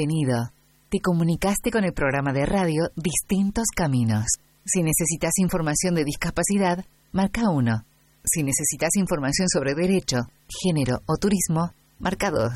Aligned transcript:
Bienvenido. 0.00 0.50
Te 0.88 0.98
comunicaste 0.98 1.70
con 1.70 1.84
el 1.84 1.92
programa 1.92 2.32
de 2.32 2.46
radio 2.46 2.88
Distintos 2.96 3.66
Caminos. 3.76 4.24
Si 4.64 4.82
necesitas 4.82 5.32
información 5.36 5.94
de 5.94 6.04
discapacidad, 6.04 6.86
marca 7.12 7.50
1. 7.50 7.84
Si 8.24 8.42
necesitas 8.42 8.96
información 8.96 9.46
sobre 9.50 9.74
derecho, 9.74 10.20
género 10.48 11.02
o 11.06 11.18
turismo, 11.18 11.74
marca 11.98 12.30
2. 12.30 12.50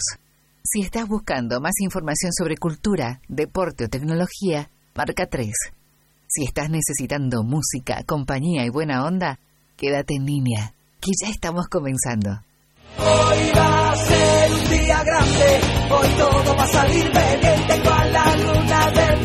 Si 0.62 0.80
estás 0.80 1.06
buscando 1.06 1.60
más 1.60 1.74
información 1.80 2.32
sobre 2.32 2.56
cultura, 2.56 3.20
deporte 3.28 3.84
o 3.84 3.88
tecnología, 3.88 4.70
marca 4.94 5.26
3. 5.26 5.52
Si 6.26 6.44
estás 6.44 6.70
necesitando 6.70 7.42
música, 7.42 8.04
compañía 8.06 8.64
y 8.64 8.70
buena 8.70 9.04
onda, 9.04 9.38
quédate 9.76 10.14
en 10.14 10.24
línea, 10.24 10.72
que 10.98 11.10
ya 11.22 11.28
estamos 11.28 11.66
comenzando. 11.68 12.40
Hoy 12.96 13.52
va 13.56 13.90
a 13.90 13.96
ser 13.96 14.52
un 14.52 14.70
día 14.70 15.02
grande, 15.02 15.60
hoy 15.90 16.08
todo 16.16 16.56
va 16.56 16.62
a 16.62 16.66
salirme 16.68 17.33
bien, 17.33 17.33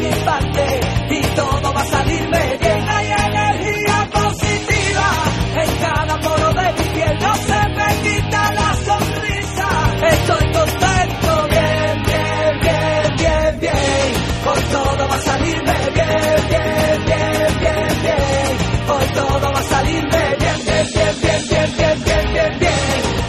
y 0.01 1.21
todo 1.35 1.73
va 1.73 1.81
a 1.81 1.85
salirme 1.85 2.57
bien, 2.61 2.89
hay 2.89 3.07
energía 3.07 4.09
positiva 4.13 5.07
en 5.55 5.75
cada 5.81 6.19
poro 6.19 6.53
de 6.53 6.73
mi 6.73 6.89
piel, 6.93 7.17
no 7.19 7.35
se 7.35 7.69
me 7.75 8.01
quita 8.03 8.53
la 8.53 8.75
sonrisa, 8.87 9.69
estoy 10.09 10.53
contento, 10.53 11.47
bien, 11.49 12.03
bien, 12.05 12.59
bien, 12.61 13.15
bien, 13.17 13.59
bien, 13.59 14.13
hoy 14.47 14.63
todo 14.71 15.07
va 15.09 15.15
a 15.15 15.21
salirme 15.21 15.77
bien, 15.93 16.47
bien, 16.49 17.05
bien, 17.05 17.59
bien, 17.59 18.01
bien, 18.01 18.57
hoy 18.87 19.05
todo 19.13 19.51
va 19.51 19.59
a 19.59 19.63
salirme 19.63 20.35
bien, 20.39 20.55
bien, 20.65 20.87
bien, 20.93 21.15
bien, 21.21 21.43
bien, 21.49 21.73
bien, 21.75 22.03
bien, 22.05 22.33
bien, 22.33 22.59
bien 22.59 22.79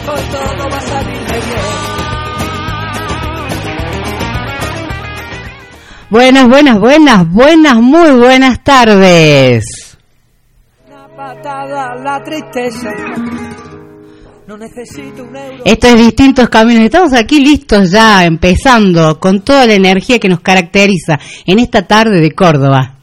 hoy 0.07 0.21
todo 0.31 0.69
va 0.69 0.77
a 0.77 0.81
salir 0.81 1.00
Buenas, 6.11 6.49
buenas, 6.49 6.77
buenas, 6.77 7.31
buenas, 7.31 7.75
muy 7.75 8.11
buenas 8.11 8.61
tardes. 8.65 9.97
Una 10.85 11.07
patada 11.07 11.95
la 12.03 12.21
tristeza. 12.21 12.89
No 14.45 14.57
necesito 14.57 15.23
un 15.23 15.33
euro. 15.33 15.63
Esto 15.63 15.87
es 15.87 15.95
Distintos 15.95 16.49
Caminos. 16.49 16.83
Estamos 16.83 17.13
aquí 17.13 17.39
listos 17.39 17.91
ya, 17.91 18.25
empezando 18.25 19.21
con 19.21 19.39
toda 19.39 19.65
la 19.65 19.75
energía 19.75 20.19
que 20.19 20.27
nos 20.27 20.41
caracteriza 20.41 21.17
en 21.45 21.59
esta 21.59 21.87
tarde 21.87 22.19
de 22.19 22.31
Córdoba. 22.33 22.97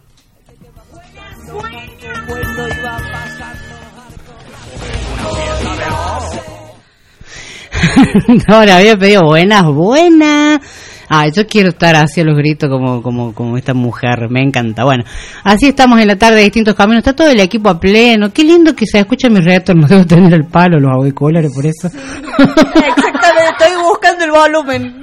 No, 8.48 8.64
le 8.64 8.72
había 8.72 8.96
pedido 8.96 9.22
buenas, 9.24 9.64
buenas. 9.64 10.60
Ah, 11.08 11.26
yo 11.28 11.46
quiero 11.46 11.70
estar 11.70 11.96
hacia 11.96 12.24
los 12.24 12.36
gritos 12.36 12.68
como, 12.68 13.02
como, 13.02 13.32
como 13.32 13.56
esta 13.56 13.74
mujer, 13.74 14.28
me 14.30 14.42
encanta. 14.42 14.84
Bueno, 14.84 15.04
así 15.44 15.68
estamos 15.68 16.00
en 16.00 16.08
la 16.08 16.16
tarde 16.16 16.36
de 16.36 16.42
distintos 16.44 16.74
caminos, 16.74 16.98
está 16.98 17.14
todo 17.14 17.28
el 17.28 17.40
equipo 17.40 17.70
a 17.70 17.80
pleno, 17.80 18.32
qué 18.32 18.44
lindo 18.44 18.74
que 18.74 18.86
se 18.86 18.98
escucha 18.98 19.28
mi 19.28 19.40
retorno, 19.40 19.86
debo 19.88 20.06
tener 20.06 20.34
el 20.34 20.44
palo, 20.44 20.78
los 20.78 20.90
auriculares 20.90 21.52
por 21.54 21.66
eso. 21.66 21.88
Exactamente, 21.88 23.52
estoy 23.58 23.82
buscando 23.82 24.24
el 24.24 24.30
volumen. 24.30 25.00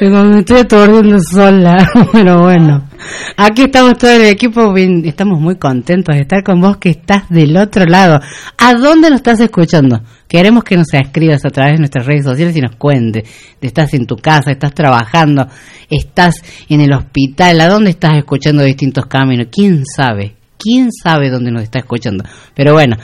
Me 0.32 0.38
estoy 0.40 0.58
aturdiendo 0.58 1.18
sola, 1.20 1.88
pero 2.12 2.42
bueno. 2.42 2.91
Aquí 3.36 3.62
estamos 3.62 3.98
todo 3.98 4.12
el 4.12 4.26
equipo, 4.26 4.74
estamos 4.76 5.40
muy 5.40 5.56
contentos 5.56 6.14
de 6.14 6.22
estar 6.22 6.42
con 6.42 6.60
vos 6.60 6.76
que 6.76 6.90
estás 6.90 7.28
del 7.28 7.56
otro 7.56 7.84
lado. 7.84 8.20
¿A 8.58 8.74
dónde 8.74 9.10
nos 9.10 9.18
estás 9.18 9.40
escuchando? 9.40 10.02
Queremos 10.28 10.64
que 10.64 10.76
nos 10.76 10.92
escribas 10.92 11.44
a 11.44 11.50
través 11.50 11.74
de 11.74 11.78
nuestras 11.78 12.06
redes 12.06 12.24
sociales 12.24 12.56
y 12.56 12.60
nos 12.60 12.76
cuentes. 12.76 13.28
Estás 13.60 13.94
en 13.94 14.06
tu 14.06 14.16
casa, 14.16 14.50
estás 14.50 14.74
trabajando, 14.74 15.46
estás 15.88 16.42
en 16.68 16.80
el 16.80 16.92
hospital, 16.92 17.60
¿a 17.60 17.68
dónde 17.68 17.90
estás 17.90 18.16
escuchando 18.16 18.62
distintos 18.62 19.06
caminos? 19.06 19.48
¿Quién 19.50 19.84
sabe? 19.84 20.36
¿Quién 20.58 20.90
sabe 20.92 21.28
dónde 21.28 21.50
nos 21.50 21.64
está 21.64 21.80
escuchando? 21.80 22.24
Pero 22.54 22.72
bueno, 22.72 22.96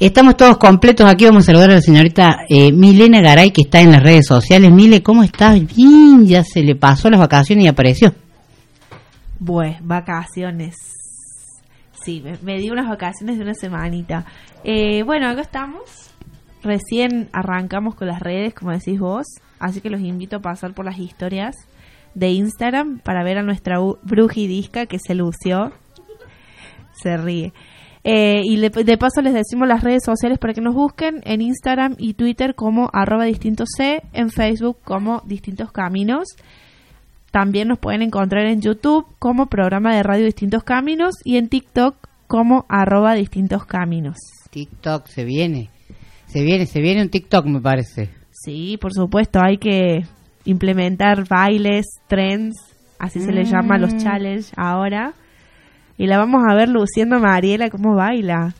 estamos 0.00 0.36
todos 0.36 0.56
completos. 0.56 1.06
Aquí 1.06 1.26
vamos 1.26 1.44
a 1.44 1.46
saludar 1.46 1.70
a 1.70 1.74
la 1.74 1.82
señorita 1.82 2.38
eh, 2.48 2.72
Milena 2.72 3.20
Garay, 3.20 3.50
que 3.50 3.62
está 3.62 3.80
en 3.80 3.92
las 3.92 4.02
redes 4.02 4.26
sociales. 4.26 4.72
Mile, 4.72 5.02
¿cómo 5.02 5.22
estás? 5.22 5.60
Bien, 5.76 6.26
ya 6.26 6.42
se 6.42 6.62
le 6.62 6.74
pasó 6.74 7.10
las 7.10 7.20
vacaciones 7.20 7.66
y 7.66 7.68
apareció. 7.68 8.14
Pues, 9.44 9.76
vacaciones. 9.86 10.76
Sí, 12.02 12.22
me, 12.42 12.56
di 12.58 12.70
unas 12.70 12.88
vacaciones 12.88 13.36
de 13.36 13.42
una 13.42 13.54
semanita. 13.54 14.24
Eh, 14.64 15.02
bueno, 15.02 15.28
acá 15.28 15.40
estamos. 15.42 16.10
Recién 16.62 17.28
arrancamos 17.32 17.94
con 17.94 18.08
las 18.08 18.20
redes, 18.20 18.54
como 18.54 18.72
decís 18.72 18.98
vos. 18.98 19.26
Así 19.58 19.80
que 19.80 19.90
los 19.90 20.00
invito 20.00 20.36
a 20.36 20.40
pasar 20.40 20.74
por 20.74 20.84
las 20.84 20.98
historias 20.98 21.54
de 22.14 22.30
Instagram 22.30 22.98
para 23.00 23.24
ver 23.24 23.38
a 23.38 23.42
nuestra 23.42 23.78
brujidisca 24.02 24.86
que 24.86 24.98
se 24.98 25.14
lució. 25.14 25.72
Se 27.02 27.16
ríe. 27.16 27.52
Eh, 28.04 28.42
y 28.44 28.56
le- 28.58 28.70
de 28.70 28.96
paso 28.98 29.20
les 29.20 29.34
decimos 29.34 29.66
las 29.66 29.82
redes 29.82 30.04
sociales 30.04 30.38
para 30.38 30.54
que 30.54 30.60
nos 30.60 30.74
busquen 30.74 31.20
en 31.24 31.40
Instagram 31.42 31.96
y 31.98 32.14
Twitter 32.14 32.54
como 32.54 32.88
arroba 32.92 33.24
distintos 33.24 33.68
C, 33.76 34.02
en 34.12 34.30
Facebook 34.30 34.78
como 34.84 35.22
distintos 35.26 35.72
caminos. 35.72 36.28
También 37.36 37.68
nos 37.68 37.78
pueden 37.78 38.00
encontrar 38.00 38.46
en 38.46 38.62
YouTube 38.62 39.04
como 39.18 39.44
programa 39.44 39.94
de 39.94 40.02
radio 40.02 40.24
Distintos 40.24 40.64
Caminos 40.64 41.16
y 41.22 41.36
en 41.36 41.50
TikTok 41.50 41.94
como 42.26 42.64
arroba 42.66 43.12
distintos 43.12 43.66
caminos. 43.66 44.16
TikTok 44.48 45.06
se 45.06 45.26
viene. 45.26 45.68
Se 46.28 46.42
viene, 46.42 46.64
se 46.64 46.80
viene 46.80 47.02
un 47.02 47.10
TikTok, 47.10 47.44
me 47.44 47.60
parece. 47.60 48.08
Sí, 48.30 48.78
por 48.80 48.94
supuesto, 48.94 49.38
hay 49.38 49.58
que 49.58 50.06
implementar 50.46 51.28
bailes, 51.28 51.84
trends, 52.08 52.56
así 52.98 53.20
se 53.20 53.32
les 53.32 53.50
llama 53.50 53.74
a 53.74 53.80
los 53.80 53.94
challenge 53.98 54.50
ahora. 54.56 55.12
Y 55.98 56.06
la 56.06 56.16
vamos 56.16 56.42
a 56.48 56.54
ver 56.54 56.70
luciendo 56.70 57.16
a 57.16 57.18
Mariela 57.18 57.68
cómo 57.68 57.94
baila. 57.94 58.54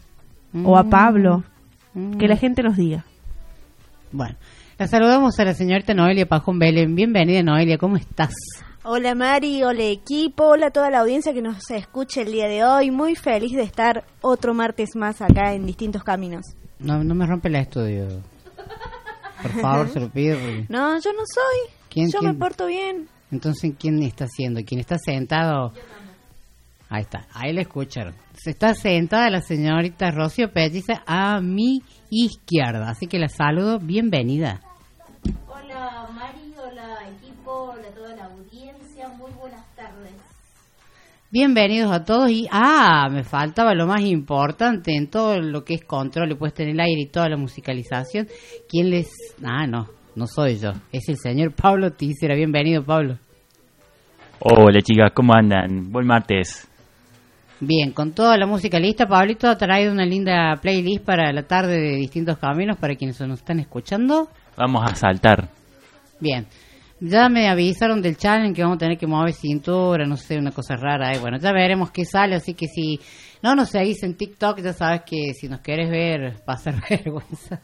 O 0.67 0.77
a 0.77 0.85
Pablo. 0.85 1.45
Que 2.19 2.29
la 2.29 2.37
gente 2.37 2.63
nos 2.63 2.77
diga. 2.77 3.07
Bueno, 4.13 4.37
la 4.79 4.87
saludamos 4.87 5.39
a 5.39 5.45
la 5.45 5.55
señorita 5.55 5.95
Noelia 5.95 6.27
Pajón 6.27 6.59
Belén. 6.59 6.95
Bienvenida, 6.95 7.43
Noelia, 7.43 7.79
¿cómo 7.79 7.97
estás? 7.97 8.35
Hola 8.85 9.15
Mari, 9.15 9.63
hola 9.63 9.83
equipo, 9.85 10.45
hola 10.45 10.67
a 10.67 10.71
toda 10.71 10.91
la 10.91 11.01
audiencia 11.01 11.33
que 11.33 11.43
nos 11.43 11.71
escuche 11.71 12.23
el 12.23 12.33
día 12.33 12.47
de 12.47 12.63
hoy. 12.63 12.91
Muy 12.91 13.17
feliz 13.17 13.53
de 13.57 13.63
estar 13.63 14.05
otro 14.21 14.55
martes 14.55 14.91
más 14.95 15.21
acá 15.23 15.55
en 15.55 15.67
distintos 15.67 16.05
caminos. 16.05 16.45
No, 16.79 17.03
no 17.03 17.15
me 17.15 17.27
rompe 17.27 17.49
el 17.49 17.57
estudio. 17.57 18.07
Por 19.43 19.51
favor, 19.61 19.89
se 19.89 20.01
lo 20.01 20.09
pido. 20.11 20.37
No, 20.69 21.01
yo 21.01 21.13
no 21.13 21.23
soy. 21.27 21.73
¿Quién, 21.89 22.11
yo 22.13 22.19
quién? 22.21 22.33
me 22.33 22.39
porto 22.39 22.67
bien. 22.67 23.09
Entonces, 23.33 23.73
¿quién 23.79 24.03
está 24.03 24.25
haciendo? 24.25 24.61
¿Quién 24.65 24.81
está 24.81 24.99
sentado? 24.99 25.73
Ahí 26.89 27.03
está, 27.03 27.27
ahí 27.33 27.53
la 27.53 27.63
escucharon. 27.63 28.15
Se 28.35 28.51
está 28.51 28.75
sentada 28.75 29.29
la 29.31 29.41
señorita 29.41 30.13
Rocío 30.13 30.53
Pelliza 30.53 31.03
a 31.07 31.41
mi 31.41 31.83
izquierda. 32.11 32.89
Así 32.89 33.09
que 33.09 33.19
la 33.19 33.29
saludo, 33.29 33.81
bienvenida. 33.81 34.61
Hola 35.87 36.09
Mari, 36.13 36.53
hola 36.59 36.99
equipo, 37.17 37.71
hola 37.71 37.89
toda 37.95 38.17
la 38.17 38.25
audiencia, 38.25 39.09
muy 39.17 39.31
buenas 39.39 39.65
tardes. 39.77 40.15
Bienvenidos 41.31 41.93
a 41.93 42.05
todos 42.05 42.29
y 42.29 42.49
ah, 42.51 43.09
me 43.09 43.23
faltaba 43.23 43.73
lo 43.73 43.87
más 43.87 44.01
importante 44.01 44.97
en 44.97 45.09
todo 45.09 45.39
lo 45.41 45.65
que 45.65 45.75
es 45.75 45.85
control 45.85 46.33
y 46.33 46.35
puesta 46.35 46.65
en 46.65 46.71
el 46.71 46.81
aire 46.81 47.03
y 47.03 47.07
toda 47.07 47.29
la 47.29 47.37
musicalización. 47.37 48.27
¿Quién 48.69 48.91
les? 48.91 49.09
Ah, 49.45 49.69
no, 49.69 49.87
no 50.17 50.27
soy 50.27 50.59
yo, 50.59 50.73
es 50.91 51.09
el 51.09 51.19
señor 51.19 51.55
Pablo 51.55 51.93
Tícera. 51.93 52.35
Bienvenido, 52.35 52.83
Pablo. 52.83 53.19
Hola 54.41 54.81
chicas, 54.83 55.13
¿cómo 55.15 55.35
andan? 55.37 55.93
Buen 55.93 56.07
martes. 56.07 56.67
Bien, 57.61 57.93
con 57.93 58.13
toda 58.13 58.37
la 58.37 58.47
música 58.47 58.81
lista, 58.81 59.07
Pablito 59.07 59.49
ha 59.49 59.57
traído 59.57 59.93
una 59.93 60.05
linda 60.05 60.57
playlist 60.61 61.05
para 61.05 61.33
la 61.33 61.45
tarde 61.45 61.79
de 61.79 61.97
distintos 61.97 62.39
caminos 62.39 62.77
para 62.77 62.97
quienes 62.97 63.21
nos 63.21 63.39
están 63.39 63.61
escuchando. 63.61 64.29
Vamos 64.57 64.83
a 64.85 64.97
saltar. 64.97 65.49
Bien, 66.21 66.47
ya 67.01 67.29
me 67.29 67.49
avisaron 67.49 68.01
del 68.01 68.17
challenge 68.17 68.55
que 68.55 68.63
vamos 68.63 68.77
a 68.77 68.79
tener 68.79 68.97
que 68.97 69.07
mover 69.07 69.35
cintura, 69.35 70.07
no 70.07 70.17
sé, 70.17 70.39
una 70.39 70.51
cosa 70.51 70.77
rara. 70.77 71.13
Bueno, 71.21 71.39
ya 71.39 71.53
veremos 71.53 71.91
qué 71.91 72.05
sale, 72.05 72.37
así 72.37 72.55
que 72.55 72.67
si 72.69 72.99
no 73.43 73.55
nos 73.55 73.71
seguís 73.71 74.03
en 74.03 74.17
TikTok, 74.17 74.61
ya 74.61 74.73
sabes 74.73 75.03
que 75.05 75.35
si 75.35 75.49
nos 75.49 75.61
quieres 75.61 75.91
ver, 75.91 76.43
pasar 76.45 76.75
vergüenza. 76.91 77.61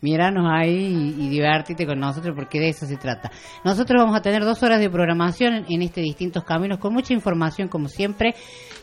Míranos 0.00 0.46
ahí 0.50 1.14
y, 1.18 1.24
y 1.24 1.28
divertite 1.28 1.86
con 1.86 1.98
nosotros 1.98 2.34
porque 2.36 2.60
de 2.60 2.68
eso 2.68 2.86
se 2.86 2.96
trata. 2.96 3.30
Nosotros 3.64 4.02
vamos 4.02 4.16
a 4.16 4.22
tener 4.22 4.44
dos 4.44 4.62
horas 4.62 4.80
de 4.80 4.90
programación 4.90 5.64
en, 5.68 5.82
este 5.82 6.00
distintos 6.00 6.44
caminos 6.44 6.78
con 6.78 6.92
mucha 6.92 7.14
información 7.14 7.68
como 7.68 7.88
siempre, 7.88 8.34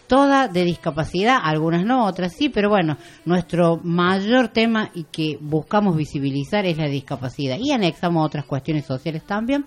toda 0.07 0.47
de 0.47 0.63
discapacidad, 0.63 1.37
algunas 1.41 1.85
no, 1.85 2.05
otras 2.05 2.33
sí, 2.33 2.49
pero 2.49 2.69
bueno, 2.69 2.97
nuestro 3.25 3.79
mayor 3.83 4.49
tema 4.49 4.89
y 4.93 5.03
que 5.05 5.37
buscamos 5.39 5.95
visibilizar 5.95 6.65
es 6.65 6.77
la 6.77 6.87
discapacidad 6.87 7.57
y 7.59 7.71
anexamos 7.71 8.25
otras 8.25 8.45
cuestiones 8.45 8.85
sociales 8.85 9.23
también 9.23 9.65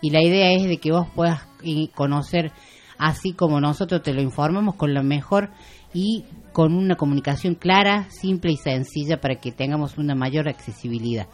y 0.00 0.10
la 0.10 0.22
idea 0.22 0.52
es 0.52 0.64
de 0.64 0.78
que 0.78 0.92
vos 0.92 1.08
puedas 1.14 1.46
conocer 1.94 2.52
así 2.98 3.32
como 3.32 3.60
nosotros 3.60 4.02
te 4.02 4.12
lo 4.12 4.22
informamos 4.22 4.76
con 4.76 4.94
la 4.94 5.02
mejor 5.02 5.50
y 5.92 6.24
con 6.52 6.74
una 6.74 6.96
comunicación 6.96 7.54
clara, 7.54 8.06
simple 8.10 8.52
y 8.52 8.56
sencilla 8.56 9.20
para 9.20 9.36
que 9.36 9.52
tengamos 9.52 9.98
una 9.98 10.14
mayor 10.14 10.48
accesibilidad. 10.48 11.26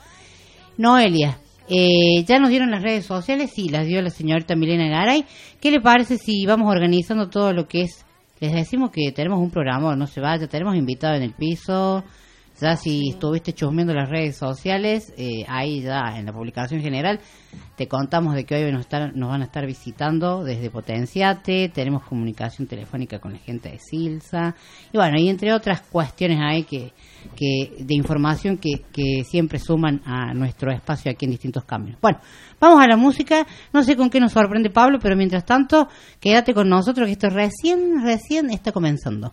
Noelia, 0.76 1.38
Eh, 1.70 2.24
ya 2.24 2.38
nos 2.38 2.48
dieron 2.48 2.70
las 2.70 2.82
redes 2.82 3.04
sociales, 3.04 3.50
sí, 3.54 3.68
las 3.68 3.86
dio 3.86 4.00
la 4.00 4.08
señorita 4.08 4.56
Milena 4.56 4.88
Garay. 4.88 5.26
¿Qué 5.60 5.70
le 5.70 5.82
parece 5.82 6.16
si 6.16 6.46
vamos 6.46 6.70
organizando 6.70 7.28
todo 7.28 7.52
lo 7.52 7.68
que 7.68 7.82
es? 7.82 8.06
Les 8.40 8.54
decimos 8.54 8.90
que 8.90 9.12
tenemos 9.12 9.38
un 9.38 9.50
programa, 9.50 9.94
no 9.94 10.06
se 10.06 10.22
vaya, 10.22 10.46
tenemos 10.46 10.76
invitado 10.76 11.16
en 11.16 11.22
el 11.24 11.34
piso. 11.34 12.04
Ya 12.60 12.76
si 12.76 13.10
estuviste 13.10 13.52
chusmeando 13.52 13.94
las 13.94 14.08
redes 14.10 14.36
sociales, 14.36 15.12
eh, 15.16 15.44
ahí 15.46 15.80
ya 15.80 16.18
en 16.18 16.26
la 16.26 16.32
publicación 16.32 16.80
general 16.80 17.20
te 17.76 17.86
contamos 17.86 18.34
de 18.34 18.44
que 18.44 18.56
hoy 18.56 18.72
nos, 18.72 18.80
están- 18.80 19.12
nos 19.14 19.28
van 19.28 19.42
a 19.42 19.44
estar 19.44 19.64
visitando 19.64 20.42
desde 20.42 20.68
Potenciate, 20.68 21.68
tenemos 21.68 22.02
comunicación 22.02 22.66
telefónica 22.66 23.20
con 23.20 23.32
la 23.34 23.38
gente 23.38 23.70
de 23.70 23.78
Silsa, 23.78 24.56
y 24.92 24.96
bueno, 24.96 25.16
y 25.20 25.28
entre 25.28 25.52
otras 25.52 25.82
cuestiones 25.82 26.38
hay 26.42 26.64
que, 26.64 26.92
que 27.36 27.76
de 27.84 27.94
información 27.94 28.58
que, 28.58 28.82
que 28.92 29.22
siempre 29.24 29.60
suman 29.60 30.02
a 30.04 30.34
nuestro 30.34 30.72
espacio 30.72 31.12
aquí 31.12 31.26
en 31.26 31.30
distintos 31.30 31.64
caminos. 31.64 32.00
Bueno, 32.00 32.18
vamos 32.58 32.82
a 32.84 32.88
la 32.88 32.96
música, 32.96 33.46
no 33.72 33.84
sé 33.84 33.96
con 33.96 34.10
qué 34.10 34.18
nos 34.18 34.32
sorprende 34.32 34.70
Pablo, 34.70 34.98
pero 35.00 35.16
mientras 35.16 35.44
tanto, 35.44 35.86
quédate 36.18 36.52
con 36.54 36.68
nosotros 36.68 37.06
que 37.06 37.12
esto 37.12 37.30
recién, 37.30 38.02
recién 38.02 38.50
está 38.50 38.72
comenzando. 38.72 39.32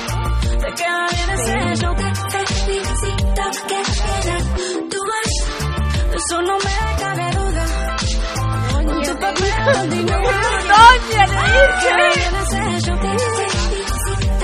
ese 0.67 1.75
show. 1.81 1.95
Te 1.95 2.45
felicito 2.53 3.43
que 3.67 3.79
bien 3.91 4.35
actúas. 4.35 5.31
Eso 6.15 6.41
no 6.41 6.57
me 6.57 6.77
cabe 6.99 7.31
duda. 7.31 7.65
Con 8.85 9.03
tu 9.03 9.13
papel 9.19 9.53
continúa. 9.73 10.37
Te 10.69 11.13
queda 11.13 11.43
bien 11.81 12.35
ese 12.41 12.87
show. 12.87 12.97
Te 12.99 13.07
felicito 13.07 13.50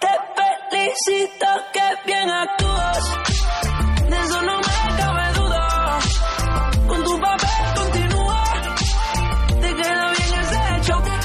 Te 0.00 0.12
felicito 0.70 1.46
que 1.72 1.86
bien 2.06 2.30
actúas. 2.30 2.98
De 4.08 4.16
eso 4.18 4.42
no 4.42 4.56
me 4.58 4.96
cabe 4.96 5.32
duda. 5.38 5.98
Con 6.88 7.04
tu 7.04 7.20
papel 7.20 7.64
continúa. 7.76 8.44
Te 9.60 9.74
queda 9.74 10.06
bien 10.18 10.32
ese 10.42 10.60
hecho. 10.76 10.94
Te 11.02 11.16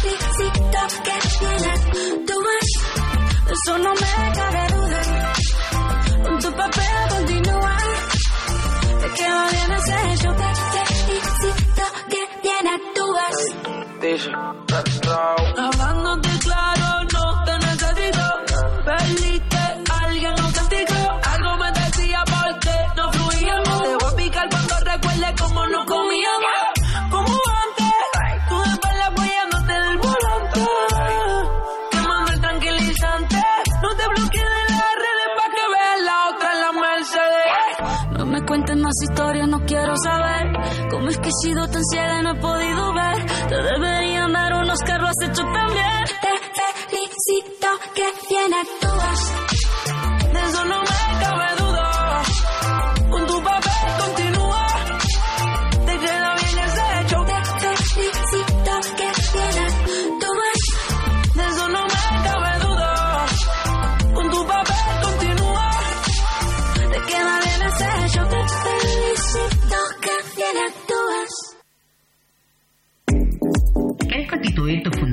felicito 0.00 0.80
que 1.04 1.16
bien 1.40 1.62
actúas. 1.74 2.66
De 3.46 3.52
eso 3.52 3.78
no 3.78 3.90
me 3.94 4.32
cabe 4.38 4.62
duda. 4.74 5.00
Con 6.24 6.38
tu 6.38 6.50
papel 6.52 7.08
continúa. 7.10 7.76
Te 9.00 9.08
queda 9.18 9.42
bien 9.50 9.70
ese 9.72 9.96
hecho. 10.12 10.28
Te 10.32 10.48
felicito 10.54 11.84
que 12.08 12.20
bien 12.42 12.66
actúas. 12.68 13.36
Hablándote 14.00 15.39
he 41.30 41.48
sido 41.48 41.68
tan 41.68 41.84
ciega 41.84 42.18
y 42.18 42.22
no 42.22 42.30
he 42.32 42.40
podido 42.40 42.92
ver. 42.92 43.26
Te 43.48 43.62
deberían 43.62 44.32
dar 44.32 44.52
unos 44.54 44.78
carros 44.80 45.10
has 45.10 45.28
hecho 45.28 45.42
también. 45.42 46.04
Te 46.20 46.32
felicito 46.88 47.68
que 47.94 48.04
bien 48.28 48.54
actúas. 48.54 48.89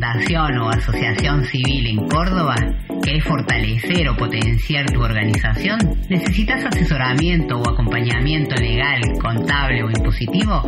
Fundación 0.07 0.57
o 0.59 0.69
asociación 0.69 1.43
civil 1.43 1.87
en 1.87 2.07
Córdoba? 2.07 2.55
¿Querés 3.03 3.25
fortalecer 3.25 4.07
o 4.09 4.15
potenciar 4.15 4.85
tu 4.89 5.01
organización? 5.01 5.77
¿Necesitas 6.09 6.63
asesoramiento 6.65 7.57
o 7.57 7.69
acompañamiento 7.69 8.55
legal, 8.55 9.01
contable 9.21 9.83
o 9.83 9.89
impositivo? 9.89 10.63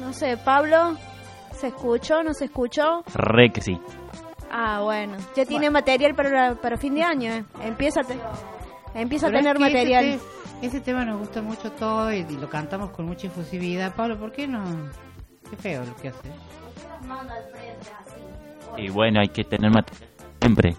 No 0.00 0.14
sé, 0.14 0.38
Pablo, 0.38 0.96
¿se 1.52 1.66
escuchó? 1.66 2.22
¿No 2.22 2.32
se 2.32 2.46
escuchó? 2.46 3.02
Re 3.14 3.50
que 3.52 3.60
sí. 3.60 3.78
Ah, 4.50 4.80
bueno. 4.82 5.18
Ya 5.36 5.44
tiene 5.44 5.68
material 5.68 6.14
para, 6.14 6.54
para 6.54 6.78
fin 6.78 6.94
de 6.94 7.02
año, 7.02 7.32
¿eh? 7.34 7.44
Empieza 7.64 8.00
a, 8.00 8.04
te- 8.04 8.18
empieza 8.94 9.26
a 9.26 9.28
es 9.28 9.34
tener 9.36 9.56
ese 9.56 9.64
material. 9.64 10.18
te- 10.62 10.66
Ese, 10.66 10.80
tema 10.80 11.04
nos 11.04 11.18
gusta 11.18 11.42
mucho 11.42 11.70
todo 11.72 12.10
y, 12.10 12.20
y 12.20 12.36
lo 12.38 12.48
cantamos 12.48 12.92
con 12.92 13.04
mucha 13.04 13.26
efusividad. 13.26 13.94
Pablo, 13.94 14.18
¿por 14.18 14.32
qué 14.32 14.48
no? 14.48 14.64
Qué 15.50 15.56
feo 15.58 15.84
lo 15.84 15.94
que 15.96 16.08
hace. 16.08 16.30
Manda 17.06 17.34
al 17.34 17.44
frente 17.50 17.90
así. 18.00 18.82
Y 18.82 18.88
bueno, 18.88 19.20
hay 19.20 19.28
que 19.28 19.44
tener 19.44 19.70
material 19.70 20.08
siempre. 20.40 20.76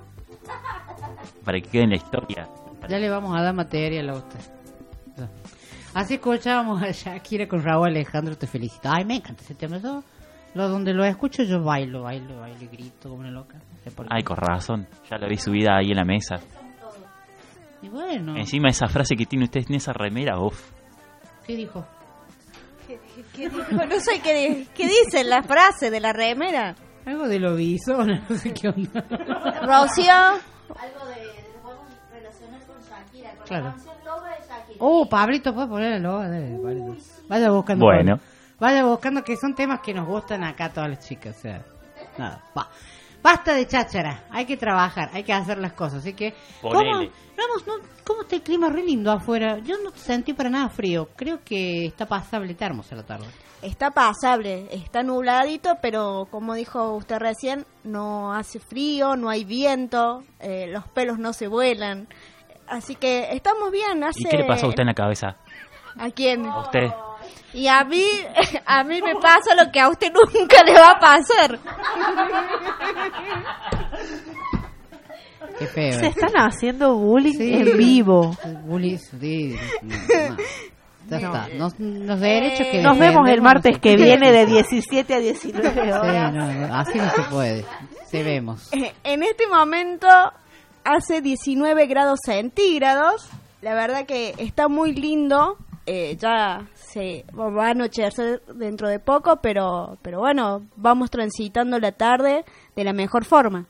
Para 1.43 1.59
que 1.59 1.69
quede 1.69 1.83
en 1.83 1.89
la 1.91 1.95
historia. 1.95 2.47
Ya 2.87 2.97
le 2.97 3.09
vamos 3.09 3.37
a 3.37 3.41
dar 3.41 3.53
material 3.53 4.09
a 4.09 4.13
usted. 4.13 4.39
Ya. 5.17 5.29
Así 5.93 6.15
escuchábamos 6.15 6.81
a 6.81 6.91
Shakira 6.91 7.47
con 7.47 7.63
Raúl 7.63 7.87
Alejandro, 7.87 8.37
te 8.37 8.47
felicito. 8.47 8.89
Ay, 8.91 9.05
me 9.05 9.15
encanta 9.15 9.43
ese 9.43 9.55
tema. 9.55 9.77
Yo, 9.77 10.03
lo, 10.53 10.69
donde 10.69 10.93
lo 10.93 11.03
escucho 11.03 11.43
yo 11.43 11.63
bailo, 11.63 12.03
bailo, 12.03 12.39
bailo 12.39 12.61
y 12.61 12.67
grito 12.67 13.09
como 13.09 13.21
una 13.21 13.31
loca. 13.31 13.57
No 13.57 13.77
sé 13.83 13.91
por 13.91 14.07
qué. 14.07 14.13
Ay, 14.15 14.23
con 14.23 14.37
razón. 14.37 14.87
Ya 15.09 15.17
la 15.17 15.27
vi 15.27 15.37
subida 15.37 15.77
ahí 15.77 15.91
en 15.91 15.97
la 15.97 16.05
mesa. 16.05 16.35
Y 17.81 17.89
bueno, 17.89 18.35
Encima 18.35 18.69
esa 18.69 18.87
frase 18.87 19.15
que 19.15 19.25
tiene 19.25 19.45
usted 19.45 19.61
en 19.67 19.75
esa 19.75 19.93
remera, 19.93 20.39
uff. 20.39 20.71
¿qué 21.47 21.55
dijo? 21.55 21.85
¿Qué 23.33 23.49
dijo? 23.49 23.71
No 23.71 23.99
sé 23.99 24.19
qué, 24.21 24.67
qué 24.75 24.87
dice 24.87 25.23
la 25.23 25.41
frase 25.43 25.89
de 25.89 25.99
la 25.99 26.11
remera. 26.11 26.75
Algo 27.05 27.27
de 27.27 27.39
lo 27.39 27.55
viso, 27.55 28.03
no 28.05 28.35
sé 28.37 28.53
qué 28.53 28.69
onda. 28.69 29.01
Rocío, 29.61 30.11
Algo 30.13 31.05
de, 31.07 31.25
lo 31.53 31.61
podemos 31.61 31.87
relacionar 32.11 32.61
con 32.65 32.75
Shakira, 32.81 33.31
con 33.35 33.47
Claro. 33.47 33.63
la 33.65 33.71
canción 33.71 33.95
Loba 34.05 34.29
de 34.29 34.35
Shakira. 34.47 34.77
Oh, 34.79 35.09
Pablito, 35.09 35.53
puede 35.53 35.67
ponerlo. 35.67 36.19
debe, 36.21 36.57
Pablito. 36.61 36.95
Vaya 37.27 37.49
buscando. 37.51 37.85
Bueno. 37.85 38.19
Vaya 38.59 38.83
buscando 38.83 39.23
que 39.23 39.37
son 39.37 39.55
temas 39.55 39.79
que 39.79 39.93
nos 39.93 40.05
gustan 40.07 40.43
acá 40.43 40.65
a 40.65 40.69
todas 40.73 40.89
las 40.89 40.99
chicas. 41.07 41.37
O 41.37 41.39
sea, 41.39 41.61
nada, 42.17 42.43
va. 42.57 42.67
Basta 43.21 43.53
de 43.53 43.67
cháchara, 43.67 44.23
hay 44.31 44.45
que 44.45 44.55
trabajar, 44.55 45.09
hay 45.13 45.23
que 45.23 45.33
hacer 45.33 45.57
las 45.57 45.73
cosas. 45.73 45.99
Así 45.99 46.13
que, 46.13 46.33
¿cómo, 46.61 46.81
no, 46.81 47.73
¿cómo 48.05 48.21
está 48.21 48.37
el 48.37 48.41
clima 48.41 48.69
re 48.69 48.83
lindo 48.83 49.11
afuera? 49.11 49.59
Yo 49.59 49.75
no 49.83 49.91
sentí 49.91 50.33
para 50.33 50.49
nada 50.49 50.69
frío. 50.69 51.09
Creo 51.15 51.43
que 51.43 51.85
está 51.87 52.05
pasable, 52.05 52.51
está 52.51 52.67
hermosa 52.67 52.95
la 52.95 53.03
tarde. 53.03 53.27
está 53.61 53.91
pasable, 53.91 54.67
está 54.71 55.03
nubladito, 55.03 55.77
pero 55.81 56.27
como 56.31 56.53
dijo 56.53 56.93
usted 56.95 57.17
recién, 57.17 57.65
no 57.83 58.33
hace 58.33 58.59
frío, 58.59 59.17
no 59.17 59.29
hay 59.29 59.43
viento, 59.43 60.23
eh, 60.39 60.67
los 60.67 60.87
pelos 60.87 61.19
no 61.19 61.33
se 61.33 61.47
vuelan. 61.47 62.07
Así 62.67 62.95
que 62.95 63.29
estamos 63.31 63.71
bien. 63.71 64.03
Hace... 64.03 64.21
¿Y 64.21 64.29
qué 64.29 64.37
le 64.37 64.45
pasó 64.45 64.67
a 64.67 64.69
usted 64.69 64.81
en 64.81 64.87
la 64.87 64.93
cabeza? 64.93 65.35
¿A 65.97 66.09
quién? 66.11 66.45
A 66.45 66.61
usted. 66.61 66.87
Y 67.53 67.67
a 67.67 67.83
mí, 67.83 68.03
a 68.65 68.83
mí 68.83 69.01
me 69.01 69.15
pasa 69.15 69.55
lo 69.55 69.71
que 69.71 69.79
a 69.79 69.89
usted 69.89 70.11
nunca 70.13 70.63
le 70.63 70.73
va 70.73 70.91
a 70.91 70.99
pasar. 70.99 71.59
Qué 75.57 75.67
feo. 75.67 75.99
Se 75.99 76.05
eh. 76.05 76.09
están 76.09 76.33
haciendo 76.35 76.95
bullying 76.95 77.33
Sí. 77.37 77.53
en 77.53 77.77
vivo. 77.77 78.35
Bully, 78.65 78.97
sí, 78.97 79.55
no, 79.81 79.95
no. 80.29 80.37
Ya 81.09 81.17
está. 81.17 81.47
Nos, 81.57 81.79
los 81.79 82.19
derechos 82.19 82.67
que 82.67 82.81
Nos 82.83 82.97
vemos 82.99 83.27
el 83.29 83.41
martes 83.41 83.73
no 83.75 83.81
que 83.81 83.95
viene 83.95 84.31
de 84.31 84.45
17 84.45 85.13
a 85.13 85.19
19 85.19 85.71
Sí, 85.73 85.79
horas. 85.79 86.33
no, 86.33 86.51
no, 86.53 86.75
así 86.75 86.97
no 86.99 87.09
se 87.09 87.21
puede. 87.23 87.65
Se 88.05 88.23
vemos. 88.23 88.71
Eh, 88.73 88.93
En 89.03 89.23
este 89.23 89.47
momento 89.47 90.07
hace 90.83 91.21
19 91.21 91.87
grados 91.87 92.19
centígrados. 92.23 93.27
La 93.61 93.73
verdad 93.73 94.05
que 94.05 94.35
está 94.37 94.67
muy 94.67 94.93
lindo. 94.93 95.57
Eh, 95.87 96.15
ya 96.19 96.61
se 96.91 97.25
va 97.37 97.67
a 97.67 97.71
anochecer 97.71 98.41
dentro 98.55 98.89
de 98.89 98.99
poco, 98.99 99.39
pero, 99.41 99.97
pero 100.01 100.19
bueno, 100.19 100.67
vamos 100.75 101.09
transitando 101.09 101.79
la 101.79 101.91
tarde 101.91 102.43
de 102.75 102.83
la 102.83 102.93
mejor 102.93 103.25
forma. 103.25 103.67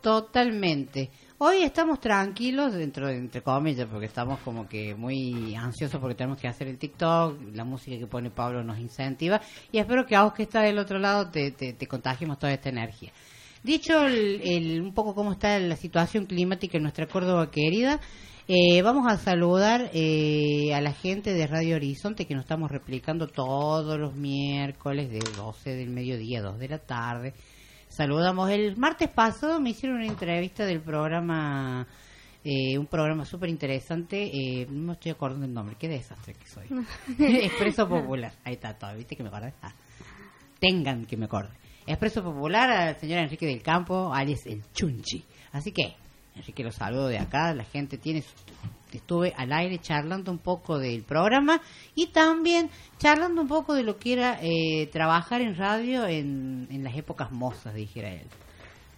Totalmente. 0.00 1.10
Hoy 1.38 1.62
estamos 1.62 2.00
tranquilos, 2.00 2.74
dentro 2.74 3.06
de, 3.06 3.16
entre 3.16 3.42
comillas, 3.42 3.88
porque 3.90 4.06
estamos 4.06 4.40
como 4.40 4.68
que 4.68 4.94
muy 4.94 5.54
ansiosos 5.54 6.00
porque 6.00 6.14
tenemos 6.14 6.38
que 6.38 6.48
hacer 6.48 6.68
el 6.68 6.78
TikTok, 6.78 7.38
la 7.54 7.64
música 7.64 7.98
que 7.98 8.06
pone 8.06 8.30
Pablo 8.30 8.62
nos 8.62 8.78
incentiva 8.78 9.40
y 9.72 9.78
espero 9.78 10.04
que 10.04 10.16
a 10.16 10.24
vos 10.24 10.34
que 10.34 10.42
está 10.42 10.60
del 10.60 10.78
otro 10.78 10.98
lado 10.98 11.30
te, 11.30 11.52
te, 11.52 11.72
te 11.72 11.86
contagiemos 11.86 12.38
toda 12.38 12.52
esta 12.52 12.68
energía. 12.68 13.10
Dicho 13.62 14.06
el, 14.06 14.80
un 14.82 14.94
poco 14.94 15.14
cómo 15.14 15.32
está 15.32 15.58
la 15.58 15.76
situación 15.76 16.24
climática 16.24 16.78
en 16.78 16.82
nuestra 16.82 17.06
Córdoba 17.06 17.50
querida, 17.50 18.00
eh, 18.52 18.82
vamos 18.82 19.06
a 19.06 19.16
saludar 19.16 19.90
eh, 19.94 20.74
a 20.74 20.80
la 20.80 20.92
gente 20.92 21.32
de 21.32 21.46
Radio 21.46 21.76
Horizonte 21.76 22.26
que 22.26 22.34
nos 22.34 22.42
estamos 22.42 22.68
replicando 22.68 23.28
todos 23.28 23.96
los 23.96 24.16
miércoles 24.16 25.08
de 25.08 25.20
12 25.36 25.70
del 25.76 25.90
mediodía, 25.90 26.42
2 26.42 26.58
de 26.58 26.68
la 26.68 26.78
tarde. 26.78 27.32
Saludamos. 27.86 28.50
El 28.50 28.76
martes 28.76 29.08
pasado 29.08 29.60
me 29.60 29.70
hicieron 29.70 29.98
una 29.98 30.08
entrevista 30.08 30.66
del 30.66 30.80
programa, 30.80 31.86
eh, 32.42 32.76
un 32.76 32.86
programa 32.86 33.24
súper 33.24 33.50
interesante. 33.50 34.24
Eh, 34.24 34.66
no 34.68 34.82
me 34.82 34.92
estoy 34.94 35.12
acordando 35.12 35.46
el 35.46 35.54
nombre, 35.54 35.76
qué 35.78 35.86
desastre 35.86 36.34
que 36.34 36.48
soy. 36.48 36.66
Expreso 37.44 37.88
Popular. 37.88 38.32
Ahí 38.42 38.54
está 38.54 38.76
todo, 38.76 38.96
¿viste 38.96 39.14
que 39.14 39.22
me 39.22 39.28
acordé? 39.28 39.54
Ah, 39.62 39.72
tengan 40.58 41.06
que 41.06 41.16
me 41.16 41.26
acorde. 41.26 41.50
Expreso 41.86 42.20
Popular 42.24 42.68
al 42.68 42.96
señor 42.96 43.20
Enrique 43.20 43.46
del 43.46 43.62
Campo, 43.62 44.12
alias 44.12 44.44
el 44.46 44.64
Chunchi. 44.72 45.24
Así 45.52 45.70
que, 45.70 45.94
Enrique, 46.40 46.64
lo 46.64 46.72
saludo 46.72 47.08
de 47.08 47.18
acá. 47.18 47.54
La 47.54 47.64
gente 47.64 47.98
tiene. 47.98 48.24
Estuve 48.92 49.32
al 49.36 49.52
aire 49.52 49.78
charlando 49.78 50.32
un 50.32 50.38
poco 50.38 50.78
del 50.78 51.04
programa 51.04 51.60
y 51.94 52.08
también 52.08 52.70
charlando 52.98 53.42
un 53.42 53.46
poco 53.46 53.74
de 53.74 53.84
lo 53.84 53.98
que 53.98 54.14
era 54.14 54.38
eh, 54.42 54.88
trabajar 54.90 55.42
en 55.42 55.54
radio 55.54 56.06
en, 56.06 56.66
en 56.70 56.82
las 56.82 56.96
épocas 56.96 57.30
mozas, 57.30 57.74
dijera 57.74 58.10
él. 58.10 58.26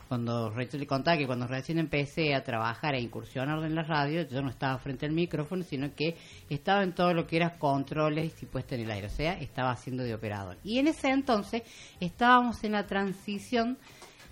Cuando 0.09 0.51
recién 0.51 0.81
le 0.81 0.87
contaba 0.87 1.17
que 1.17 1.27
cuando 1.27 1.47
recién 1.47 1.79
empecé 1.79 2.35
a 2.35 2.45
trabajar 2.45 2.95
e 2.95 3.01
incursionar 3.01 3.65
en 3.65 3.75
la 3.75 3.83
radio, 3.83 4.27
yo 4.29 4.43
no 4.43 4.51
estaba 4.51 4.79
frente 4.79 5.07
al 5.07 5.13
micrófono, 5.13 5.63
sino 5.63 5.95
que 5.95 6.17
estaba 6.49 6.83
en 6.83 6.95
todo 6.95 7.13
lo 7.15 7.27
que 7.27 7.37
era 7.37 7.59
controles 7.59 8.43
y 8.43 8.47
puesta 8.47 8.75
en 8.75 8.83
el 8.83 8.91
aire, 8.91 9.07
o 9.07 9.11
sea, 9.11 9.39
estaba 9.41 9.71
haciendo 9.71 10.05
de 10.05 10.15
operador. 10.15 10.59
Y 10.65 10.79
en 10.79 10.89
ese 10.89 11.09
entonces 11.09 11.63
estábamos 11.99 12.63
en 12.63 12.73
la 12.73 12.87
transición 12.87 13.79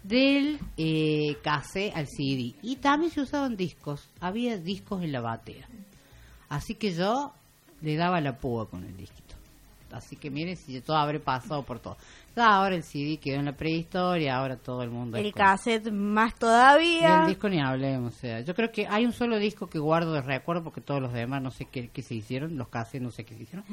del 0.03 0.59
eh, 0.77 1.37
cassette 1.43 1.95
al 1.95 2.07
CD 2.09 2.55
y 2.63 2.77
también 2.77 3.13
se 3.13 3.21
usaban 3.21 3.57
discos, 3.57 4.09
había 4.21 4.57
discos 4.59 5.03
en 5.03 5.13
la 5.13 5.21
batea. 5.21 5.67
Así 6.49 6.75
que 6.75 6.93
yo 6.95 7.33
le 7.83 7.97
daba 7.97 8.21
la 8.21 8.39
púa 8.39 8.69
con 8.69 8.85
el 8.85 8.97
disquito. 8.97 9.35
Así 9.93 10.15
que 10.17 10.31
miren 10.31 10.57
si 10.57 10.73
yo 10.73 10.83
todo 10.83 10.97
habré 10.97 11.19
pasado 11.19 11.65
por 11.65 11.81
todo. 11.81 11.97
Ya 12.37 12.47
ahora 12.47 12.77
el 12.77 12.85
CD 12.85 13.17
quedó 13.19 13.41
en 13.41 13.45
la 13.47 13.57
prehistoria, 13.57 14.37
ahora 14.37 14.57
todo 14.57 14.83
el 14.85 14.91
mundo 14.91 15.17
El 15.19 15.33
con- 15.33 15.43
cassette 15.43 15.91
más 15.91 16.33
y 16.35 16.39
todavía. 16.39 17.23
el 17.23 17.27
disco 17.27 17.49
ni 17.49 17.61
hablemos, 17.61 18.15
o 18.15 18.17
sea, 18.17 18.41
yo 18.41 18.55
creo 18.55 18.71
que 18.71 18.87
hay 18.87 19.05
un 19.05 19.13
solo 19.13 19.37
disco 19.39 19.69
que 19.69 19.81
guardo 19.81 20.13
de 20.13 20.23
recuerdo 20.23 20.63
porque 20.63 20.81
todos 20.81 21.03
los 21.03 21.13
demás 21.13 21.43
no 21.43 21.51
sé 21.51 21.65
qué, 21.65 21.89
qué 21.89 22.03
se 22.03 22.15
hicieron, 22.15 22.57
los 22.57 22.69
cassettes 22.69 23.03
no 23.03 23.11
sé 23.11 23.25
qué 23.25 23.35
se 23.35 23.43
hicieron. 23.43 23.65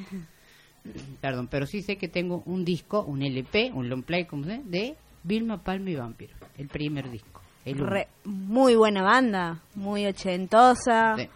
Perdón, 1.21 1.47
pero 1.47 1.65
sí 1.67 1.81
sé 1.81 1.97
que 1.97 2.07
tengo 2.07 2.41
un 2.45 2.63
disco, 2.65 3.03
un 3.03 3.21
LP, 3.21 3.71
un 3.73 3.89
long 3.89 4.03
play, 4.03 4.25
como 4.25 4.45
se 4.45 4.59
de 4.63 4.95
Vilma 5.27 5.61
Palma 5.61 5.89
y 5.89 5.95
Vampiro, 5.95 6.33
el 6.57 6.67
primer 6.69 7.09
disco. 7.11 7.41
El 7.65 7.81
uno. 7.81 7.89
Re- 7.89 8.07
muy 8.23 8.75
buena 8.75 9.03
banda, 9.03 9.61
muy 9.75 10.05
ochentosa. 10.05 11.15
Sí. 11.17 11.27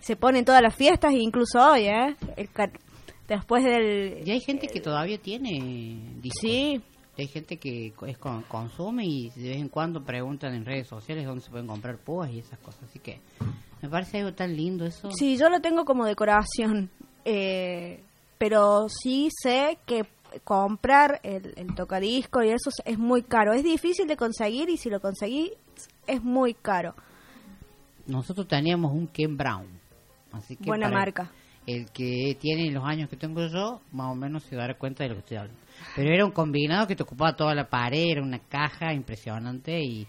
Se 0.00 0.16
pone 0.16 0.38
en 0.38 0.44
todas 0.44 0.62
las 0.62 0.74
fiestas, 0.74 1.12
incluso 1.12 1.58
hoy, 1.60 1.86
¿eh? 1.86 2.16
El 2.36 2.48
después 3.28 3.64
del... 3.64 4.26
Y 4.26 4.30
hay 4.30 4.40
gente 4.40 4.66
que 4.68 4.80
todavía 4.80 5.18
tiene 5.18 6.14
discos. 6.20 6.40
Sí, 6.40 6.80
Hay 7.18 7.26
gente 7.26 7.58
que 7.58 7.92
es 8.06 8.18
consume 8.18 9.04
y 9.04 9.30
de 9.36 9.48
vez 9.50 9.56
en 9.58 9.68
cuando 9.68 10.02
preguntan 10.02 10.54
en 10.54 10.64
redes 10.64 10.88
sociales 10.88 11.26
dónde 11.26 11.42
se 11.44 11.50
pueden 11.50 11.66
comprar 11.66 11.98
púas 11.98 12.30
y 12.32 12.38
esas 12.38 12.58
cosas. 12.60 12.84
Así 12.84 12.98
que 12.98 13.20
me 13.82 13.88
parece 13.90 14.18
algo 14.18 14.32
tan 14.32 14.56
lindo 14.56 14.86
eso. 14.86 15.10
sí, 15.10 15.36
yo 15.36 15.48
lo 15.50 15.60
tengo 15.60 15.84
como 15.84 16.06
decoración. 16.06 16.90
Eh, 17.24 18.02
pero 18.38 18.86
sí 18.88 19.28
sé 19.42 19.78
que 19.86 20.04
comprar 20.44 21.20
el, 21.22 21.52
el 21.56 21.74
tocadisco 21.74 22.42
y 22.42 22.48
eso 22.50 22.70
es 22.84 22.98
muy 22.98 23.22
caro. 23.22 23.52
Es 23.52 23.64
difícil 23.64 24.06
de 24.06 24.16
conseguir 24.16 24.68
y 24.68 24.76
si 24.76 24.90
lo 24.90 25.00
conseguí 25.00 25.52
es 26.06 26.22
muy 26.22 26.54
caro. 26.54 26.94
Nosotros 28.06 28.48
teníamos 28.48 28.92
un 28.92 29.06
Ken 29.06 29.36
Brown. 29.36 29.66
Así 30.32 30.56
que 30.56 30.64
Buena 30.64 30.88
marca. 30.88 31.30
El 31.66 31.90
que 31.90 32.36
tiene 32.40 32.70
los 32.70 32.84
años 32.84 33.08
que 33.08 33.16
tengo 33.16 33.46
yo, 33.46 33.80
más 33.92 34.10
o 34.10 34.14
menos 34.14 34.42
se 34.44 34.56
dará 34.56 34.74
cuenta 34.74 35.04
de 35.04 35.10
lo 35.10 35.16
que 35.16 35.20
estoy 35.20 35.36
hablando. 35.36 35.60
Pero 35.94 36.10
era 36.10 36.24
un 36.24 36.32
combinado 36.32 36.86
que 36.86 36.96
te 36.96 37.02
ocupaba 37.02 37.36
toda 37.36 37.54
la 37.54 37.68
pared, 37.68 38.10
era 38.10 38.22
una 38.22 38.38
caja 38.38 38.92
impresionante 38.92 39.80
y, 39.80 40.06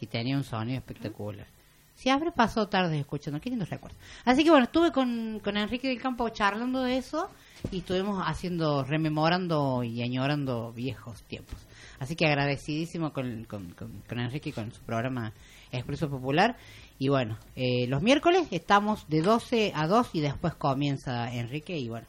y 0.00 0.06
tenía 0.06 0.36
un 0.36 0.44
sonido 0.44 0.78
espectacular. 0.78 1.46
Si 1.94 2.10
habré 2.10 2.30
pasado 2.30 2.68
tarde 2.68 2.98
escuchando, 2.98 3.40
qué 3.40 3.50
lindo 3.50 3.64
recuerdo. 3.64 3.96
Así 4.24 4.44
que 4.44 4.50
bueno, 4.50 4.66
estuve 4.66 4.92
con, 4.92 5.40
con 5.42 5.56
Enrique 5.56 5.88
del 5.88 6.00
Campo 6.00 6.28
charlando 6.28 6.82
de 6.82 6.96
eso 6.96 7.28
y 7.70 7.78
estuvimos 7.78 8.22
haciendo, 8.24 8.84
rememorando 8.84 9.82
y 9.82 10.02
añorando 10.02 10.72
viejos 10.72 11.22
tiempos. 11.24 11.56
Así 11.98 12.16
que 12.16 12.26
agradecidísimo 12.26 13.12
con, 13.12 13.44
con, 13.44 13.72
con, 13.72 14.18
Enrique 14.18 14.50
y 14.50 14.52
con 14.52 14.72
su 14.72 14.80
programa 14.82 15.32
Expreso 15.72 16.08
Popular. 16.08 16.56
Y 16.98 17.08
bueno, 17.08 17.38
eh, 17.56 17.86
los 17.88 18.02
miércoles 18.02 18.48
estamos 18.50 19.08
de 19.08 19.22
12 19.22 19.72
a 19.74 19.86
2 19.86 20.10
y 20.14 20.20
después 20.20 20.54
comienza 20.54 21.32
Enrique 21.32 21.76
y 21.78 21.88
bueno, 21.88 22.06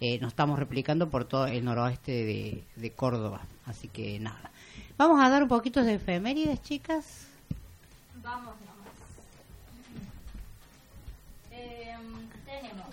eh, 0.00 0.18
nos 0.20 0.32
estamos 0.32 0.58
replicando 0.58 1.08
por 1.08 1.24
todo 1.26 1.46
el 1.46 1.64
noroeste 1.64 2.12
de, 2.12 2.64
de 2.76 2.90
Córdoba. 2.92 3.46
Así 3.64 3.88
que 3.88 4.18
nada. 4.20 4.50
Vamos 4.98 5.20
a 5.22 5.28
dar 5.28 5.42
un 5.42 5.48
poquito 5.48 5.82
de 5.82 5.94
efemérides, 5.94 6.62
chicas. 6.62 7.26
Vamos 8.22 8.54
nomás. 8.60 8.76
Eh, 11.50 11.94
tenemos. 12.44 12.86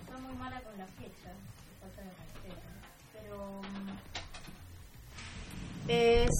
Estoy 0.00 0.20
muy 0.22 0.34
mala 0.36 0.60
con 0.60 0.76
la 0.78 0.86
fecha. 0.86 1.30
falta 1.80 2.02
de 2.02 2.10
respeto, 2.10 2.66
Pero. 3.12 3.60
mm, 3.62 3.96
Es... 5.88 6.30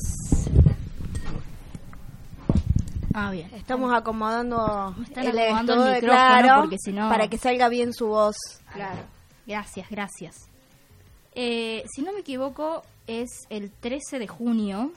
Ah, 3.14 3.30
bien. 3.30 3.48
Estamos 3.54 3.92
acomodando 3.94 4.94
el 5.16 5.38
acomodando 5.38 5.86
el 5.86 5.94
micrófono 5.94 6.00
claro, 6.02 6.60
porque 6.62 6.76
si 6.78 6.92
no- 6.92 7.08
para 7.08 7.28
que 7.28 7.38
salga 7.38 7.68
bien 7.68 7.94
su 7.94 8.08
voz. 8.08 8.36
Claro. 8.72 9.00
Gracias, 9.46 9.88
gracias. 9.88 10.34
Eh, 11.34 11.84
si 11.94 12.02
no 12.02 12.12
me 12.12 12.20
equivoco, 12.20 12.82
es 13.06 13.28
el 13.48 13.70
13 13.70 14.18
de 14.18 14.28
junio. 14.28 14.92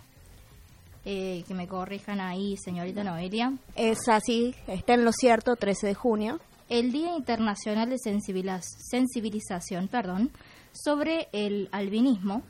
eh, 1.05 1.45
que 1.47 1.53
me 1.53 1.65
corrijan 1.67 2.19
ahí, 2.19 2.57
señorita 2.57 3.05
Noelia. 3.05 3.53
Es 3.75 3.99
así, 4.09 4.53
está 4.67 4.95
en 4.95 5.05
lo 5.05 5.13
cierto, 5.13 5.55
13 5.55 5.87
de 5.87 5.93
junio. 5.95 6.39
El 6.67 6.91
Día 6.91 7.15
Internacional 7.15 7.89
de 7.89 7.95
Sensibiliz- 7.95 8.75
Sensibilización 8.91 9.87
perdón, 9.87 10.29
sobre 10.73 11.29
el 11.31 11.69
albinismo, 11.71 12.43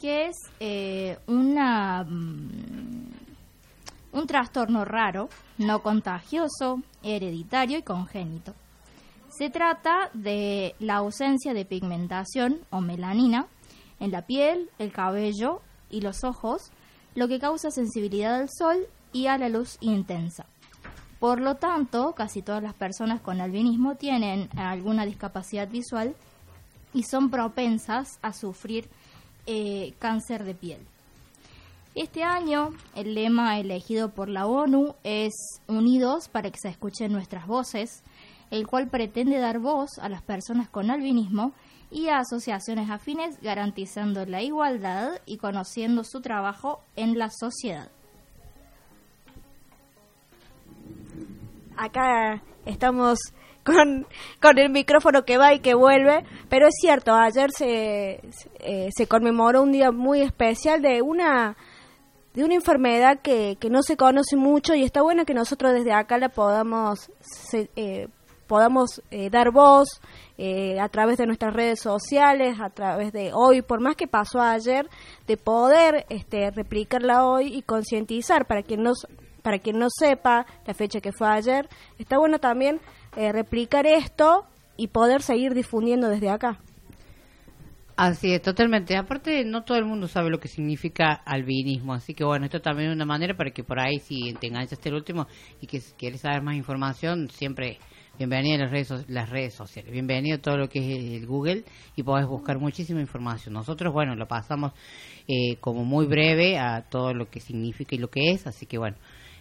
que 0.00 0.28
es 0.28 0.36
eh, 0.60 1.18
mm, 1.26 1.40
un 4.12 4.26
trastorno 4.26 4.84
raro, 4.84 5.28
no 5.58 5.82
contagioso, 5.82 6.82
hereditario 7.02 7.78
y 7.78 7.82
congénito. 7.82 8.54
Se 9.28 9.50
trata 9.50 10.10
de 10.14 10.74
la 10.78 10.96
ausencia 10.96 11.52
de 11.54 11.64
pigmentación 11.64 12.60
o 12.70 12.80
melanina 12.80 13.46
en 14.00 14.10
la 14.10 14.22
piel, 14.22 14.70
el 14.78 14.90
cabello 14.90 15.60
y 15.90 16.00
los 16.00 16.24
ojos, 16.24 16.72
lo 17.14 17.28
que 17.28 17.38
causa 17.38 17.70
sensibilidad 17.70 18.34
al 18.36 18.48
sol 18.48 18.86
y 19.12 19.26
a 19.26 19.36
la 19.36 19.48
luz 19.48 19.76
intensa. 19.80 20.46
Por 21.18 21.40
lo 21.40 21.56
tanto, 21.56 22.14
casi 22.14 22.40
todas 22.40 22.62
las 22.62 22.72
personas 22.72 23.20
con 23.20 23.42
albinismo 23.42 23.96
tienen 23.96 24.48
alguna 24.56 25.04
discapacidad 25.04 25.68
visual 25.68 26.16
y 26.94 27.02
son 27.02 27.30
propensas 27.30 28.18
a 28.22 28.32
sufrir 28.32 28.88
eh, 29.46 29.94
cáncer 29.98 30.44
de 30.44 30.54
piel. 30.54 30.80
Este 31.94 32.22
año, 32.22 32.70
el 32.94 33.14
lema 33.14 33.58
elegido 33.58 34.10
por 34.10 34.28
la 34.28 34.46
ONU 34.46 34.94
es 35.02 35.60
Unidos 35.66 36.28
para 36.28 36.50
que 36.50 36.58
se 36.58 36.68
escuchen 36.68 37.12
nuestras 37.12 37.46
voces, 37.46 38.04
el 38.50 38.66
cual 38.66 38.88
pretende 38.88 39.38
dar 39.38 39.58
voz 39.58 39.98
a 40.00 40.08
las 40.08 40.22
personas 40.22 40.68
con 40.68 40.90
albinismo 40.90 41.52
y 41.90 42.08
a 42.08 42.18
asociaciones 42.18 42.90
afines 42.90 43.40
garantizando 43.40 44.24
la 44.24 44.42
igualdad 44.42 45.20
y 45.26 45.38
conociendo 45.38 46.04
su 46.04 46.20
trabajo 46.20 46.80
en 46.94 47.18
la 47.18 47.28
sociedad. 47.30 47.90
Acá 51.76 52.42
estamos 52.66 53.18
con, 53.64 54.06
con 54.40 54.58
el 54.58 54.70
micrófono 54.70 55.24
que 55.24 55.36
va 55.38 55.52
y 55.54 55.60
que 55.60 55.74
vuelve, 55.74 56.24
pero 56.48 56.66
es 56.68 56.74
cierto, 56.80 57.14
ayer 57.14 57.50
se, 57.52 58.20
eh, 58.60 58.88
se 58.96 59.06
conmemoró 59.06 59.62
un 59.62 59.72
día 59.72 59.90
muy 59.92 60.20
especial 60.22 60.82
de 60.82 61.02
una 61.02 61.56
de 62.34 62.44
una 62.44 62.54
enfermedad 62.54 63.18
que, 63.20 63.56
que 63.58 63.70
no 63.70 63.82
se 63.82 63.96
conoce 63.96 64.36
mucho 64.36 64.74
y 64.76 64.84
está 64.84 65.02
bueno 65.02 65.24
que 65.24 65.34
nosotros 65.34 65.72
desde 65.72 65.92
acá 65.92 66.16
la 66.16 66.28
podamos 66.28 67.10
se- 67.20 67.70
eh, 67.74 68.06
podamos 68.46 69.02
eh, 69.10 69.30
dar 69.30 69.50
voz 69.52 70.00
eh, 70.38 70.78
a 70.80 70.88
través 70.88 71.18
de 71.18 71.26
nuestras 71.26 71.52
redes 71.54 71.80
sociales, 71.80 72.56
a 72.60 72.70
través 72.70 73.12
de 73.12 73.30
hoy, 73.34 73.62
por 73.62 73.80
más 73.80 73.94
que 73.96 74.06
pasó 74.08 74.40
ayer, 74.40 74.88
de 75.26 75.36
poder 75.36 76.06
este, 76.08 76.50
replicarla 76.50 77.26
hoy 77.26 77.52
y 77.54 77.62
concientizar. 77.62 78.46
Para 78.46 78.62
quien 78.62 78.82
no 78.82 78.92
para 79.42 79.58
quien 79.58 79.78
no 79.78 79.86
sepa 79.88 80.46
la 80.66 80.74
fecha 80.74 81.00
que 81.00 81.12
fue 81.12 81.26
ayer, 81.28 81.68
está 81.98 82.18
bueno 82.18 82.38
también 82.38 82.80
eh, 83.16 83.32
replicar 83.32 83.86
esto 83.86 84.46
y 84.76 84.88
poder 84.88 85.22
seguir 85.22 85.54
difundiendo 85.54 86.08
desde 86.08 86.30
acá. 86.30 86.58
Así 88.02 88.32
es, 88.32 88.40
totalmente. 88.40 88.96
Aparte, 88.96 89.44
no 89.44 89.62
todo 89.62 89.76
el 89.76 89.84
mundo 89.84 90.08
sabe 90.08 90.30
lo 90.30 90.40
que 90.40 90.48
significa 90.48 91.12
albinismo, 91.12 91.92
así 91.92 92.14
que 92.14 92.24
bueno, 92.24 92.46
esto 92.46 92.62
también 92.62 92.88
es 92.88 92.96
una 92.96 93.04
manera 93.04 93.36
para 93.36 93.50
que 93.50 93.62
por 93.62 93.78
ahí, 93.78 93.98
si 93.98 94.32
te 94.40 94.46
enganchaste 94.46 94.88
el 94.88 94.94
último 94.94 95.26
y 95.60 95.66
que 95.66 95.80
si 95.80 95.92
quieres 95.92 96.22
saber 96.22 96.40
más 96.40 96.54
información, 96.54 97.28
siempre 97.28 97.78
bienvenido 98.16 98.56
a 98.56 98.58
las 98.60 98.70
redes, 98.70 99.04
las 99.06 99.28
redes 99.28 99.52
sociales, 99.52 99.92
bienvenido 99.92 100.38
a 100.38 100.40
todo 100.40 100.56
lo 100.56 100.70
que 100.70 100.78
es 100.78 101.20
el 101.20 101.26
Google 101.26 101.64
y 101.94 102.02
podés 102.02 102.26
buscar 102.26 102.58
muchísima 102.58 103.02
información. 103.02 103.52
Nosotros, 103.52 103.92
bueno, 103.92 104.14
lo 104.14 104.26
pasamos 104.26 104.72
eh, 105.28 105.56
como 105.60 105.84
muy 105.84 106.06
breve 106.06 106.58
a 106.58 106.88
todo 106.88 107.12
lo 107.12 107.28
que 107.28 107.40
significa 107.40 107.94
y 107.94 107.98
lo 107.98 108.08
que 108.08 108.30
es, 108.30 108.46
así 108.46 108.64
que 108.64 108.78
bueno, 108.78 108.96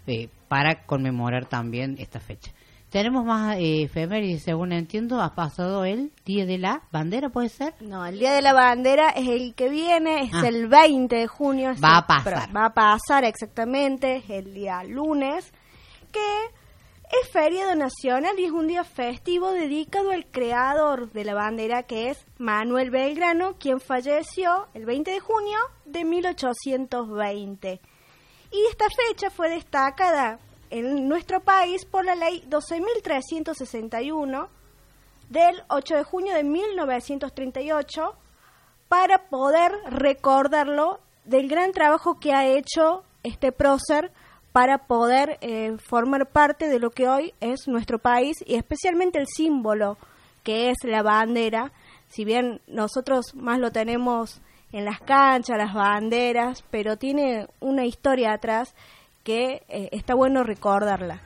eh, 0.06 0.28
para 0.50 0.86
conmemorar 0.86 1.46
también 1.48 1.96
esta 1.98 2.20
fecha. 2.20 2.52
Tenemos 2.90 3.24
más 3.24 3.58
eh, 3.58 3.84
efemérides, 3.84 4.42
según 4.44 4.72
entiendo, 4.72 5.22
ha 5.22 5.36
pasado 5.36 5.86
el 5.86 6.12
Día 6.26 6.46
de 6.48 6.58
la 6.58 6.82
Bandera, 6.92 7.30
¿puede 7.30 7.50
ser? 7.50 7.76
No, 7.82 8.04
el 8.06 8.18
Día 8.18 8.34
de 8.34 8.42
la 8.42 8.54
Bandera 8.54 9.10
es 9.12 9.28
el 9.28 9.54
que 9.54 9.70
viene, 9.70 10.24
es 10.24 10.34
Ah. 10.34 10.48
el 10.48 10.68
20 10.68 11.16
de 11.16 11.28
junio. 11.28 11.74
Va 11.84 11.98
a 11.98 12.08
pasar. 12.08 12.50
Va 12.56 12.66
a 12.66 12.74
pasar 12.74 13.26
exactamente, 13.26 14.16
es 14.18 14.30
el 14.32 14.56
día 14.56 14.84
lunes, 14.84 15.54
que 16.12 16.20
es 17.22 17.30
feriado 17.32 17.76
nacional 17.76 18.40
y 18.40 18.46
es 18.46 18.52
un 18.52 18.68
día 18.68 18.84
festivo 18.84 19.52
dedicado 19.52 20.10
al 20.12 20.26
creador 20.26 21.12
de 21.12 21.26
la 21.26 21.36
bandera, 21.36 21.84
que 21.84 22.10
es 22.10 22.26
Manuel 22.40 22.90
Belgrano, 22.90 23.54
quien 23.60 23.80
falleció 23.80 24.68
el 24.74 24.86
20 24.86 25.12
de 25.12 25.20
junio 25.20 25.58
de 25.86 26.06
1820. 26.06 27.80
Y 28.52 28.58
esta 28.72 28.86
fecha 28.90 29.30
fue 29.30 29.50
destacada 29.50 30.40
en 30.70 31.08
nuestro 31.08 31.40
país 31.42 31.86
por 31.86 32.06
la 32.06 32.16
ley 32.16 32.44
12.361 32.50 34.48
del 35.30 35.64
8 35.70 35.96
de 35.96 36.04
junio 36.04 36.34
de 36.34 36.44
1938 36.44 38.16
para 38.88 39.30
poder 39.30 39.72
recordarlo 39.90 41.00
del 41.26 41.48
gran 41.48 41.72
trabajo 41.72 42.20
que 42.20 42.34
ha 42.34 42.48
hecho 42.48 43.04
este 43.24 43.52
prócer 43.52 44.12
para 44.52 44.80
poder 44.80 45.38
eh, 45.42 45.78
formar 45.78 46.28
parte 46.28 46.68
de 46.68 46.80
lo 46.80 46.90
que 46.90 47.08
hoy 47.08 47.34
es 47.40 47.68
nuestro 47.68 48.00
país 48.00 48.38
y 48.46 48.56
especialmente 48.56 49.20
el 49.20 49.28
símbolo 49.28 49.98
que 50.44 50.72
es 50.72 50.78
la 50.84 51.04
bandera. 51.04 51.72
Si 52.08 52.26
bien 52.26 52.62
nosotros 52.68 53.36
más 53.36 53.60
lo 53.60 53.72
tenemos 53.72 54.42
en 54.72 54.86
las 54.86 55.00
canchas, 55.02 55.58
las 55.58 55.74
banderas, 55.74 56.64
pero 56.72 56.98
tiene 56.98 57.48
una 57.60 57.86
historia 57.86 58.34
atrás 58.34 58.74
que 59.24 59.64
eh, 59.68 59.90
está 59.92 60.16
bueno 60.16 60.44
recordarla. 60.44 61.22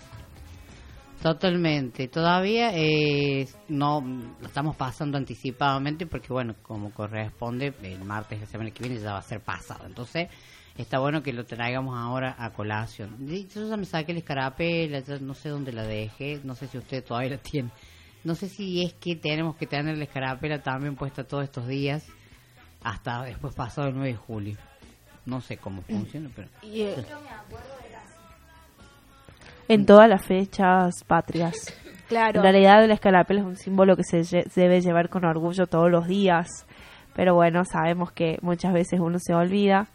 Totalmente. 1.24 2.10
Todavía 2.10 2.72
eh, 2.76 3.48
no 3.70 4.02
lo 4.42 4.46
estamos 4.46 4.76
pasando 4.76 5.18
anticipadamente 5.18 6.06
porque, 6.06 6.34
bueno, 6.34 6.56
como 6.62 6.92
corresponde, 6.92 7.74
el 7.82 8.04
martes 8.04 8.40
de 8.40 8.46
la 8.46 8.52
semana 8.52 8.72
que 8.72 8.84
viene 8.84 9.00
ya 9.00 9.14
va 9.14 9.20
a 9.20 9.24
ser 9.24 9.40
pasado. 9.40 9.86
Entonces, 9.86 10.28
está 10.78 11.00
bueno 11.00 11.24
que 11.24 11.32
lo 11.32 11.46
traigamos 11.46 11.98
ahora 11.98 12.36
a 12.38 12.52
colación. 12.52 13.26
Yo 13.26 13.70
ya 13.70 13.78
me 13.78 13.86
saqué 13.86 14.12
la 14.12 14.20
escarapela, 14.20 15.00
ya 15.00 15.18
no 15.20 15.34
sé 15.34 15.48
dónde 15.48 15.72
la 15.72 15.84
dejé, 15.84 16.42
no 16.44 16.56
sé 16.56 16.68
si 16.68 16.78
usted 16.78 17.02
todavía 17.06 17.32
la 17.32 17.38
tiene. 17.38 17.70
No 18.26 18.36
sé 18.36 18.50
si 18.50 18.84
es 18.84 18.94
que 18.94 19.16
tenemos 19.16 19.56
que 19.56 19.66
tener 19.66 19.98
la 19.98 20.04
escarapela 20.04 20.62
también 20.62 20.98
puesta 20.98 21.24
todos 21.24 21.46
estos 21.46 21.68
días 21.68 22.06
hasta 22.84 23.24
después 23.24 23.56
pasado 23.56 23.88
el 23.88 23.96
9 23.96 24.10
de 24.10 24.18
julio. 24.18 24.58
No 25.26 25.40
sé 25.40 25.56
cómo 25.56 25.84
funciona, 25.84 26.30
pero... 26.36 26.50
Y, 26.62 26.82
eh, 26.82 27.06
En 29.74 29.86
todas 29.86 30.10
las 30.10 30.26
fechas 30.26 31.04
patrias. 31.06 31.56
claro. 32.08 32.38
En 32.40 32.44
realidad 32.44 32.86
la 32.88 32.94
escarapela 32.94 33.40
es 33.42 33.46
un 33.46 33.56
símbolo 33.58 33.96
que 33.96 34.04
se 34.04 34.22
lle- 34.22 34.46
debe 34.56 34.82
llevar 34.82 35.10
con 35.10 35.26
orgullo 35.26 35.68
todos 35.68 35.90
los 35.92 36.08
días. 36.08 36.48
Pero 37.16 37.36
bueno, 37.36 37.64
sabemos 37.66 38.12
que 38.12 38.38
muchas 38.42 38.74
veces 38.74 39.00
uno 39.00 39.18
se 39.20 39.34
olvida 39.34 39.88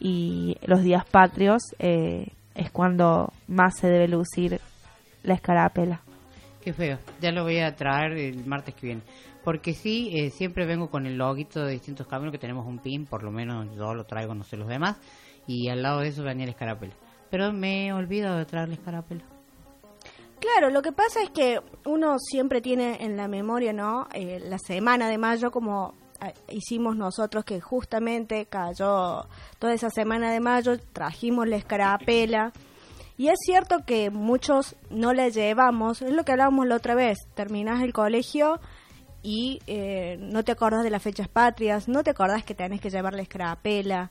y 0.00 0.56
los 0.66 0.82
días 0.82 1.04
patrios 1.04 1.62
eh, 1.78 2.28
es 2.54 2.70
cuando 2.70 3.32
más 3.46 3.78
se 3.78 3.88
debe 3.88 4.08
lucir 4.08 4.60
la 5.22 5.34
escarapela. 5.34 6.00
Qué 6.62 6.72
feo. 6.72 6.98
Ya 7.20 7.30
lo 7.30 7.44
voy 7.44 7.60
a 7.60 7.74
traer 7.76 8.12
el 8.12 8.44
martes 8.46 8.74
que 8.74 8.86
viene. 8.86 9.02
Porque 9.44 9.74
sí, 9.74 10.10
eh, 10.12 10.30
siempre 10.30 10.66
vengo 10.66 10.90
con 10.90 11.06
el 11.06 11.16
loguito 11.16 11.64
de 11.64 11.72
distintos 11.72 12.08
caminos 12.08 12.32
que 12.32 12.38
tenemos 12.38 12.66
un 12.66 12.78
pin, 12.80 13.06
por 13.06 13.22
lo 13.22 13.30
menos 13.30 13.68
yo 13.76 13.94
lo 13.94 14.02
traigo, 14.04 14.34
no 14.34 14.42
sé 14.42 14.56
los 14.56 14.66
demás. 14.66 14.96
Y 15.46 15.68
al 15.68 15.82
lado 15.82 16.00
de 16.00 16.08
eso 16.08 16.24
venía 16.24 16.46
la 16.46 16.50
escarapela. 16.50 16.92
Pero 17.36 17.52
me 17.52 17.88
he 17.88 17.92
olvidado 17.92 18.38
de 18.38 18.46
traerle 18.46 18.76
escarapela. 18.76 19.22
Claro, 20.40 20.70
lo 20.70 20.80
que 20.80 20.92
pasa 20.92 21.20
es 21.22 21.28
que 21.28 21.60
uno 21.84 22.16
siempre 22.18 22.62
tiene 22.62 23.04
en 23.04 23.18
la 23.18 23.28
memoria, 23.28 23.74
¿no? 23.74 24.08
Eh, 24.14 24.40
la 24.42 24.56
semana 24.58 25.06
de 25.10 25.18
mayo, 25.18 25.50
como 25.50 25.92
eh, 26.24 26.32
hicimos 26.48 26.96
nosotros, 26.96 27.44
que 27.44 27.60
justamente 27.60 28.46
cayó 28.46 29.26
toda 29.58 29.74
esa 29.74 29.90
semana 29.90 30.32
de 30.32 30.40
mayo, 30.40 30.78
trajimos 30.94 31.46
la 31.46 31.56
escarapela. 31.56 32.54
Y 33.18 33.28
es 33.28 33.38
cierto 33.44 33.84
que 33.84 34.08
muchos 34.08 34.74
no 34.88 35.12
la 35.12 35.28
llevamos, 35.28 36.00
es 36.00 36.12
lo 36.12 36.24
que 36.24 36.32
hablábamos 36.32 36.66
la 36.66 36.76
otra 36.76 36.94
vez, 36.94 37.18
terminás 37.34 37.82
el 37.82 37.92
colegio 37.92 38.60
y 39.22 39.60
eh, 39.66 40.16
no 40.20 40.42
te 40.42 40.52
acordás 40.52 40.84
de 40.84 40.90
las 40.90 41.02
fechas 41.02 41.28
patrias, 41.28 41.86
no 41.86 42.02
te 42.02 42.12
acordás 42.12 42.44
que 42.44 42.54
tenés 42.54 42.80
que 42.80 42.88
llevar 42.88 43.12
la 43.12 43.20
escarapela, 43.20 44.10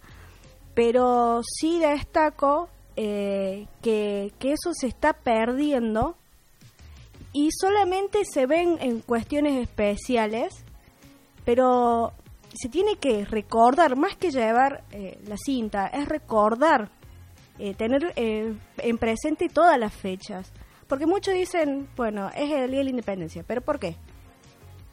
pero 0.75 1.41
sí 1.43 1.79
destaco 1.79 2.69
eh, 2.95 3.67
que, 3.81 4.33
que 4.39 4.53
eso 4.53 4.73
se 4.73 4.87
está 4.87 5.13
perdiendo 5.13 6.15
y 7.35 7.49
solamente 7.51 8.23
se 8.23 8.45
ven 8.45 8.77
en 8.79 9.01
cuestiones 9.01 9.61
especiales, 9.61 10.63
pero 11.43 12.13
se 12.53 12.69
tiene 12.69 12.95
que 12.95 13.25
recordar, 13.25 13.97
más 13.97 14.15
que 14.15 14.31
llevar 14.31 14.85
eh, 14.91 15.19
la 15.27 15.35
cinta, 15.35 15.87
es 15.87 16.07
recordar, 16.07 16.89
eh, 17.59 17.73
tener 17.73 18.13
eh, 18.15 18.55
en 18.77 18.97
presente 18.97 19.49
todas 19.49 19.77
las 19.77 19.93
fechas. 19.93 20.51
Porque 20.87 21.05
muchos 21.05 21.33
dicen, 21.33 21.89
bueno, 21.97 22.29
es 22.29 22.51
el 22.51 22.71
Día 22.71 22.79
de 22.79 22.85
la 22.85 22.89
Independencia, 22.91 23.43
pero 23.45 23.61
¿por 23.61 23.79
qué? 23.79 23.97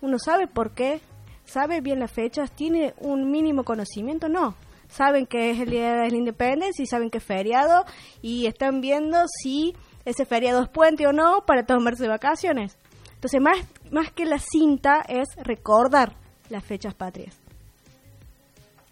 Uno 0.00 0.18
sabe 0.18 0.48
por 0.48 0.72
qué, 0.72 1.00
sabe 1.44 1.80
bien 1.80 2.00
las 2.00 2.10
fechas, 2.10 2.50
tiene 2.50 2.94
un 2.98 3.30
mínimo 3.30 3.62
conocimiento, 3.62 4.28
no. 4.28 4.56
Saben 4.92 5.24
que 5.24 5.50
es 5.50 5.58
el 5.58 5.70
Día 5.70 5.94
de 5.94 6.10
la 6.10 6.16
Independencia 6.16 6.82
y 6.82 6.86
saben 6.86 7.08
que 7.08 7.16
es 7.16 7.24
feriado 7.24 7.86
y 8.20 8.44
están 8.46 8.82
viendo 8.82 9.16
si 9.42 9.74
ese 10.04 10.26
feriado 10.26 10.62
es 10.62 10.68
puente 10.68 11.06
o 11.06 11.12
no 11.12 11.44
para 11.46 11.64
tomarse 11.64 12.06
vacaciones. 12.06 12.76
Entonces, 13.14 13.40
más, 13.40 13.56
más 13.90 14.12
que 14.12 14.26
la 14.26 14.38
cinta 14.38 15.02
es 15.08 15.28
recordar 15.42 16.14
las 16.50 16.62
fechas 16.62 16.94
patrias. 16.94 17.40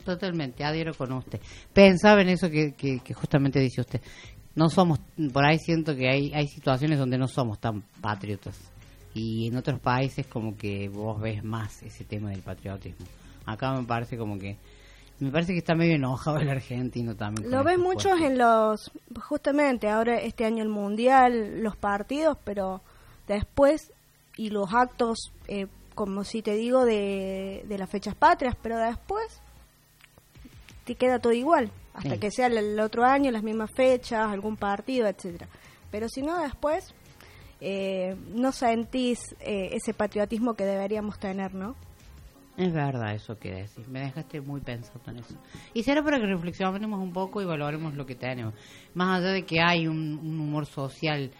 Totalmente, 0.02 0.64
adhiero 0.64 0.94
con 0.94 1.12
usted. 1.12 1.38
Pensaba 1.74 2.22
en 2.22 2.30
eso 2.30 2.48
que, 2.48 2.72
que, 2.72 3.00
que 3.00 3.12
justamente 3.12 3.60
dice 3.60 3.82
usted. 3.82 4.00
No 4.54 4.70
somos, 4.70 5.00
por 5.32 5.44
ahí 5.44 5.58
siento 5.58 5.94
que 5.94 6.08
hay, 6.08 6.32
hay 6.32 6.48
situaciones 6.48 6.98
donde 6.98 7.18
no 7.18 7.28
somos 7.28 7.58
tan 7.60 7.82
patriotas. 8.00 8.58
Y 9.12 9.48
en 9.48 9.56
otros 9.56 9.80
países 9.80 10.26
como 10.26 10.56
que 10.56 10.88
vos 10.88 11.20
ves 11.20 11.44
más 11.44 11.82
ese 11.82 12.04
tema 12.04 12.30
del 12.30 12.40
patriotismo. 12.40 13.04
Acá 13.44 13.74
me 13.74 13.84
parece 13.84 14.16
como 14.16 14.38
que, 14.38 14.56
me 15.20 15.30
parece 15.30 15.52
que 15.52 15.58
está 15.58 15.74
medio 15.74 15.94
enojado 15.94 16.38
el 16.38 16.48
argentino 16.48 17.14
también. 17.14 17.50
Lo 17.50 17.62
ves 17.62 17.78
muchos 17.78 18.20
en 18.20 18.38
los, 18.38 18.90
justamente 19.28 19.88
ahora 19.88 20.18
este 20.20 20.44
año 20.44 20.62
el 20.62 20.68
mundial, 20.70 21.62
los 21.62 21.76
partidos, 21.76 22.36
pero 22.44 22.80
después 23.28 23.92
y 24.36 24.50
los 24.50 24.72
actos, 24.72 25.32
eh, 25.48 25.66
como 25.94 26.24
si 26.24 26.40
te 26.42 26.54
digo, 26.54 26.84
de, 26.84 27.64
de 27.68 27.78
las 27.78 27.90
fechas 27.90 28.14
patrias, 28.14 28.56
pero 28.62 28.78
después 28.78 29.40
te 30.84 30.94
queda 30.94 31.18
todo 31.18 31.32
igual, 31.32 31.70
hasta 31.94 32.14
Sí. 32.14 32.18
que 32.18 32.30
sea 32.30 32.46
el, 32.46 32.56
el 32.58 32.80
otro 32.80 33.04
año, 33.04 33.30
las 33.30 33.42
mismas 33.42 33.70
fechas, 33.74 34.30
algún 34.32 34.56
partido, 34.56 35.06
etcétera. 35.06 35.46
Pero 35.90 36.08
si 36.08 36.22
no, 36.22 36.40
después 36.40 36.94
eh, 37.60 38.16
no 38.34 38.52
sentís 38.52 39.18
eh, 39.40 39.70
ese 39.72 39.92
patriotismo 39.92 40.54
que 40.54 40.64
deberíamos 40.64 41.18
tener, 41.18 41.52
¿no? 41.54 41.74
Es 42.60 42.74
verdad 42.74 43.14
eso 43.14 43.38
que 43.38 43.52
decís, 43.52 43.88
me 43.88 44.00
dejaste 44.00 44.42
muy 44.42 44.60
pensando 44.60 45.10
en 45.12 45.18
eso. 45.20 45.34
Y 45.72 45.82
será 45.82 46.02
para 46.02 46.18
que 46.18 46.26
reflexionemos 46.26 47.00
un 47.00 47.10
poco 47.10 47.40
y 47.40 47.46
valoremos 47.46 47.94
lo 47.94 48.04
que 48.04 48.16
tenemos. 48.16 48.52
Más 48.92 49.18
allá 49.20 49.30
de 49.32 49.46
que 49.46 49.62
hay 49.62 49.86
un, 49.86 50.18
un 50.18 50.38
humor 50.38 50.66
social 50.66 51.30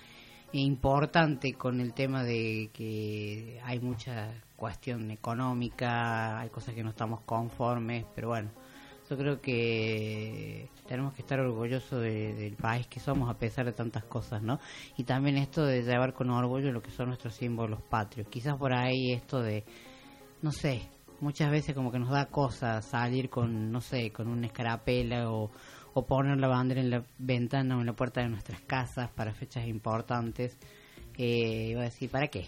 importante 0.53 1.53
con 1.53 1.79
el 1.81 1.93
tema 1.93 2.25
de 2.25 2.71
que 2.73 3.61
hay 3.65 3.81
mucha 3.81 4.33
cuestión 4.57 5.11
económica, 5.11 6.41
hay 6.41 6.49
cosas 6.49 6.75
que 6.75 6.83
no 6.83 6.89
estamos 6.89 7.21
conformes, 7.27 8.07
pero 8.15 8.29
bueno, 8.29 8.49
yo 9.11 9.19
creo 9.19 9.41
que 9.43 10.69
tenemos 10.89 11.13
que 11.13 11.21
estar 11.21 11.39
orgullosos 11.39 12.01
de- 12.01 12.33
del 12.35 12.55
país 12.57 12.87
que 12.87 12.99
somos 12.99 13.29
a 13.29 13.35
pesar 13.39 13.67
de 13.67 13.73
tantas 13.73 14.05
cosas, 14.05 14.41
¿no? 14.43 14.59
Y 14.97 15.05
también 15.05 15.37
esto 15.37 15.67
de 15.67 15.83
llevar 15.83 16.15
con 16.15 16.31
orgullo 16.31 16.73
lo 16.73 16.81
que 16.83 16.91
son 16.91 17.09
nuestros 17.09 17.35
símbolos 17.35 17.83
patrios. 17.83 18.27
Quizás 18.29 18.57
por 18.57 18.73
ahí 18.73 19.13
esto 19.13 19.43
de 19.43 19.65
no 20.43 20.53
sé, 20.53 20.81
muchas 21.21 21.51
veces 21.51 21.75
como 21.75 21.91
que 21.93 21.99
nos 21.99 22.11
da 22.11 22.27
cosa 22.27 22.83
salir 22.83 23.31
con, 23.31 23.71
no 23.71 23.81
sé, 23.81 24.11
con 24.11 24.29
una 24.29 24.47
escarapela 24.47 25.31
o, 25.31 25.51
o 25.95 26.07
poner 26.07 26.39
la 26.39 26.49
bandera 26.49 26.81
en 26.81 26.91
la 26.91 27.05
ventana 27.19 27.77
o 27.77 27.81
en 27.81 27.87
la 27.87 27.93
puerta 27.93 28.21
de 28.21 28.29
nuestras 28.29 28.61
casas 28.63 29.11
para 29.11 29.33
fechas 29.33 29.67
importantes. 29.67 30.57
Eh, 31.17 31.69
iba 31.71 31.81
a 31.83 31.85
decir, 31.85 32.11
¿para 32.11 32.29
qué? 32.29 32.47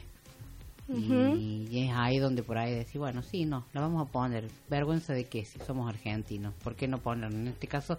y, 0.88 1.68
y 1.70 1.84
es 1.86 1.94
ahí 1.94 2.18
donde 2.18 2.42
por 2.42 2.58
ahí 2.58 2.74
decir, 2.74 2.98
bueno, 2.98 3.22
sí, 3.22 3.44
no, 3.44 3.64
la 3.72 3.80
vamos 3.80 4.06
a 4.06 4.10
poner. 4.10 4.48
Vergüenza 4.68 5.12
de 5.12 5.24
que 5.24 5.44
si 5.44 5.58
somos 5.60 5.88
argentinos, 5.88 6.54
¿por 6.62 6.74
qué 6.74 6.88
no 6.88 6.98
ponerlo? 6.98 7.36
En 7.36 7.48
este 7.48 7.66
caso, 7.66 7.98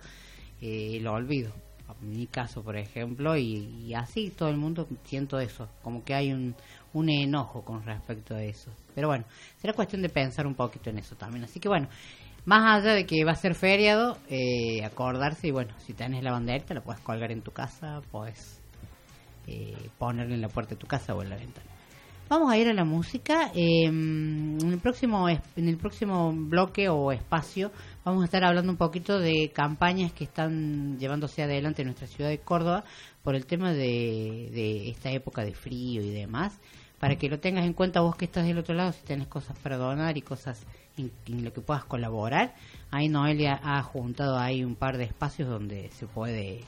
eh, 0.61 0.99
lo 1.01 1.13
olvido. 1.13 1.51
En 2.01 2.09
mi 2.11 2.27
caso, 2.27 2.63
por 2.63 2.77
ejemplo, 2.77 3.37
y, 3.37 3.85
y 3.85 3.93
así 3.93 4.29
todo 4.29 4.49
el 4.49 4.57
mundo 4.57 4.87
siento 5.03 5.39
eso, 5.39 5.67
como 5.83 6.03
que 6.03 6.13
hay 6.13 6.31
un, 6.31 6.55
un 6.93 7.09
enojo 7.09 7.63
con 7.63 7.83
respecto 7.83 8.35
a 8.35 8.43
eso. 8.43 8.71
Pero 8.95 9.07
bueno, 9.07 9.25
será 9.57 9.73
cuestión 9.73 10.01
de 10.01 10.09
pensar 10.09 10.47
un 10.47 10.55
poquito 10.55 10.89
en 10.89 10.99
eso 10.99 11.15
también. 11.15 11.43
Así 11.43 11.59
que 11.59 11.67
bueno, 11.67 11.87
más 12.45 12.81
allá 12.81 12.93
de 12.93 13.05
que 13.05 13.23
va 13.23 13.31
a 13.31 13.35
ser 13.35 13.55
feriado, 13.55 14.17
eh, 14.29 14.83
acordarse 14.83 15.47
y 15.47 15.51
bueno, 15.51 15.73
si 15.79 15.93
tenés 15.93 16.23
la 16.23 16.31
banderita 16.31 16.73
la 16.73 16.81
puedes 16.81 17.01
colgar 17.01 17.31
en 17.31 17.41
tu 17.41 17.51
casa, 17.51 18.01
puedes 18.11 18.61
eh, 19.47 19.89
ponerla 19.97 20.35
en 20.35 20.41
la 20.41 20.49
puerta 20.49 20.75
de 20.75 20.79
tu 20.79 20.87
casa 20.87 21.15
o 21.15 21.21
en 21.21 21.29
la 21.29 21.37
ventana. 21.37 21.69
Vamos 22.29 22.51
a 22.51 22.57
ir 22.57 22.67
a 22.67 22.73
la 22.73 22.83
música. 22.83 23.51
eh, 23.53 23.85
en 23.85 24.57
el 24.61 24.79
próximo 24.79 25.29
en 25.29 25.67
el 25.67 25.77
próximo 25.77 26.33
bloque 26.33 26.89
o 26.89 27.11
espacio 27.11 27.71
vamos 28.03 28.23
a 28.23 28.25
estar 28.25 28.43
hablando 28.43 28.71
un 28.71 28.77
poquito 28.77 29.19
de 29.19 29.51
campañas 29.53 30.13
que 30.13 30.23
están 30.23 30.97
llevándose 30.97 31.43
adelante 31.43 31.81
en 31.81 31.87
nuestra 31.89 32.07
ciudad 32.07 32.29
de 32.29 32.39
Córdoba 32.39 32.83
por 33.23 33.35
el 33.35 33.45
tema 33.45 33.71
de, 33.71 34.49
de 34.51 34.89
esta 34.89 35.11
época 35.11 35.43
de 35.43 35.53
frío 35.53 36.01
y 36.01 36.11
demás. 36.11 36.59
Para 37.03 37.17
que 37.17 37.27
lo 37.27 37.37
tengas 37.37 37.65
en 37.65 37.73
cuenta 37.73 37.99
vos 37.99 38.15
que 38.15 38.23
estás 38.23 38.45
del 38.45 38.59
otro 38.59 38.73
lado, 38.73 38.93
si 38.93 39.01
tenés 39.01 39.27
cosas 39.27 39.59
para 39.59 39.75
donar 39.75 40.17
y 40.17 40.21
cosas 40.21 40.65
en, 40.97 41.11
en 41.25 41.43
lo 41.43 41.51
que 41.51 41.59
puedas 41.59 41.83
colaborar. 41.83 42.55
Ahí 42.91 43.09
Noelia 43.09 43.59
ha 43.61 43.83
juntado 43.83 44.37
ahí 44.37 44.63
un 44.63 44.75
par 44.75 44.97
de 44.97 45.03
espacios 45.03 45.49
donde 45.49 45.89
se 45.91 46.07
puede 46.07 46.61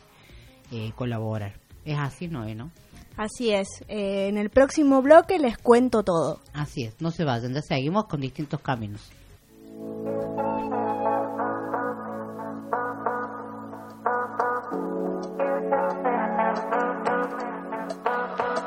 eh, 0.73 0.91
colaborar. 0.97 1.53
Es 1.85 1.97
así, 1.97 2.27
Noé, 2.27 2.53
¿no? 2.53 2.69
Así 3.15 3.51
es. 3.51 3.65
Eh, 3.87 4.27
en 4.27 4.37
el 4.37 4.49
próximo 4.49 5.01
bloque 5.01 5.39
les 5.39 5.57
cuento 5.57 6.03
todo. 6.03 6.41
Así 6.51 6.83
es, 6.83 6.99
no 6.99 7.11
se 7.11 7.23
vayan, 7.23 7.53
ya 7.53 7.61
seguimos 7.61 8.03
con 8.07 8.19
distintos 8.19 8.59
caminos. 8.59 9.09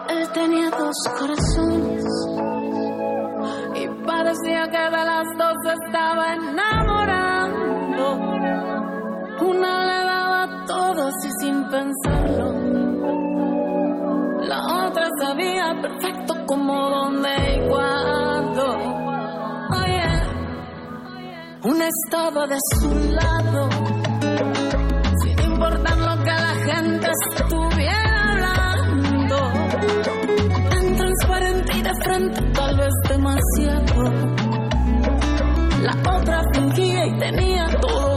Él 0.08 0.28
tenía 0.32 0.70
dos 0.70 0.96
corazones 1.18 1.57
que 4.70 4.78
de 4.78 5.04
las 5.04 5.26
dos 5.38 5.56
estaba 5.84 6.34
enamorando. 6.34 8.04
Una 9.40 9.72
le 9.86 10.04
daba 10.04 10.66
todo 10.66 11.08
así 11.08 11.30
sin 11.40 11.64
pensarlo. 11.68 12.52
La 14.42 14.60
otra 14.86 15.06
sabía 15.20 15.74
perfecto 15.80 16.34
cómo, 16.46 16.90
dónde 16.90 17.30
y 17.54 17.68
cuándo. 17.68 18.64
Oye, 19.80 20.08
una 21.64 21.88
estaba 21.88 22.46
de 22.46 22.58
su 22.74 22.90
lado, 23.10 23.68
sin 25.22 25.40
importar 25.52 25.98
lo 25.98 26.24
que 26.24 26.34
la 26.46 26.54
gente 26.68 27.08
estuviera 27.22 28.32
hablando. 28.32 29.38
Tan 30.70 30.96
transparente 30.96 31.72
y 31.76 31.82
de 31.82 31.94
frente, 32.02 32.40
tal 32.52 32.76
vez 32.76 32.94
demasiado. 33.08 34.47
La 35.88 36.12
otra 36.12 36.42
fingía 36.52 37.06
y 37.06 37.18
tenía 37.18 37.66
todo 37.80 38.07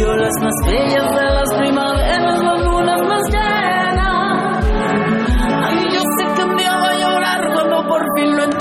que 0.00 0.06
perdió 0.06 0.16
las 0.16 0.32
más 0.40 0.54
bellas 0.66 1.14
de 1.14 1.24
las 1.24 1.54
primaveras, 1.58 2.42
las 2.42 2.64
lunas 2.64 3.02
más 3.02 3.22
llenas. 3.30 4.66
Ay, 5.62 5.84
yo 5.92 6.00
sé 6.00 6.34
que 6.36 6.44
un 6.44 6.56
día 6.56 6.74
va 6.74 6.88
a 6.88 6.98
llorar 6.98 7.52
cuando 7.54 7.86
por 7.86 8.02
fin 8.16 8.36
lo 8.36 8.42
entienda. 8.44 8.59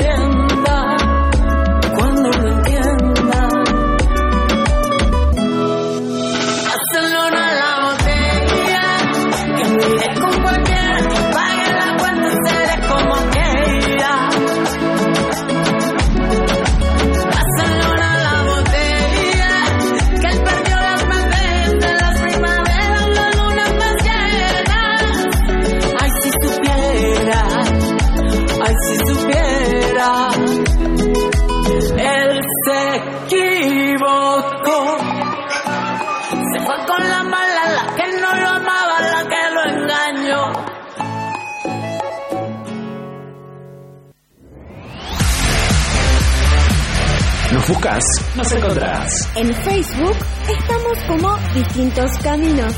Nos 48.35 48.51
encontrás. 48.51 49.09
En 49.35 49.53
Facebook 49.53 50.17
estamos 50.49 50.97
como 51.07 51.37
Distintos 51.53 52.11
Caminos. 52.21 52.75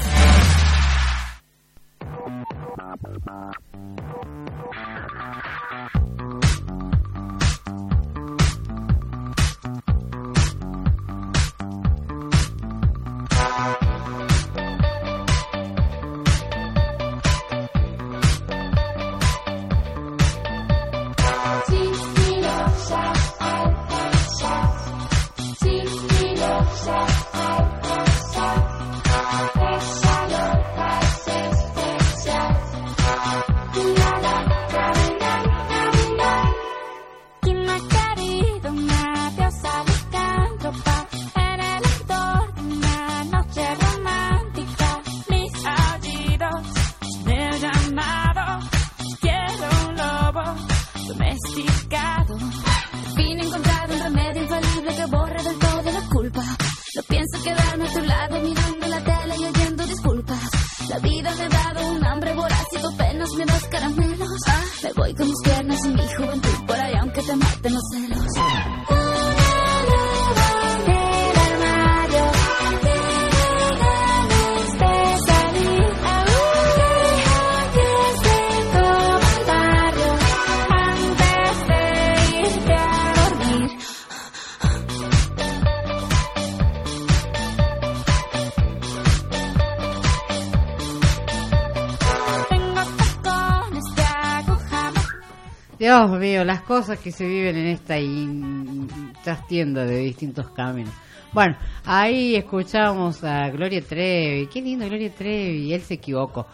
Dios 96.07 96.19
mío, 96.19 96.43
las 96.43 96.61
cosas 96.61 96.99
que 96.99 97.11
se 97.11 97.25
viven 97.25 97.55
en 97.57 97.67
esta 97.67 97.97
in- 97.97 99.13
trastienda 99.23 99.83
de 99.85 99.97
distintos 99.99 100.49
caminos. 100.51 100.93
Bueno, 101.33 101.55
ahí 101.85 102.35
escuchamos 102.35 103.23
a 103.23 103.49
Gloria 103.49 103.81
Trevi. 103.81 104.47
Qué 104.47 104.61
lindo 104.61 104.85
Gloria 104.85 105.09
Trevi. 105.13 105.73
Él 105.73 105.81
se 105.81 105.95
equivocó. 105.95 106.45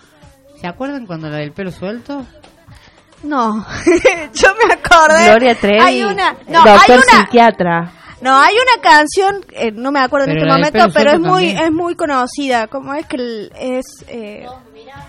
¿Se 0.60 0.68
acuerdan 0.68 1.06
cuando 1.06 1.30
la 1.30 1.38
del 1.38 1.52
pelo 1.52 1.72
suelto? 1.72 2.26
No, 3.24 3.66
yo 4.34 4.50
me 4.68 4.74
acordé. 4.74 5.26
Gloria 5.30 5.56
Trevi, 5.60 5.80
Hay 5.82 6.04
una, 6.04 6.34
no, 6.48 6.64
doctor 6.64 6.80
hay 6.88 6.92
una, 6.98 7.20
psiquiatra. 7.26 7.92
no, 8.22 8.38
hay 8.40 8.54
una 8.56 8.82
canción, 8.82 9.44
eh, 9.54 9.72
no 9.72 9.92
me 9.92 10.00
acuerdo 10.00 10.28
en 10.30 10.38
este 10.38 10.48
momento, 10.48 10.88
pero 10.94 11.12
es 11.14 11.20
muy, 11.20 11.28
también. 11.54 11.58
es 11.64 11.72
muy 11.72 11.96
conocida. 11.96 12.68
¿Cómo 12.68 12.94
es 12.94 13.06
que 13.08 13.16
el- 13.16 13.52
es, 13.60 13.86
eh, 14.08 14.46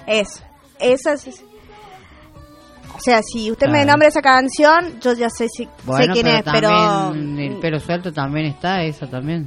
es, 0.06 0.42
esa 0.80 1.12
es, 1.12 1.44
o 2.98 3.00
sea, 3.00 3.20
si 3.22 3.50
usted 3.50 3.66
me 3.68 3.78
Claro. 3.78 3.90
nombra 3.92 4.08
esa 4.08 4.20
canción, 4.20 5.00
yo 5.00 5.12
ya 5.14 5.30
sé 5.30 5.46
si, 5.48 5.64
sé 5.64 6.08
quién 6.12 6.26
es, 6.26 6.42
pero 6.42 6.68
también 6.68 7.38
el 7.52 7.60
pelo 7.60 7.78
suelto 7.80 8.12
también 8.12 8.46
está, 8.46 8.82
esa 8.82 9.06
también. 9.06 9.46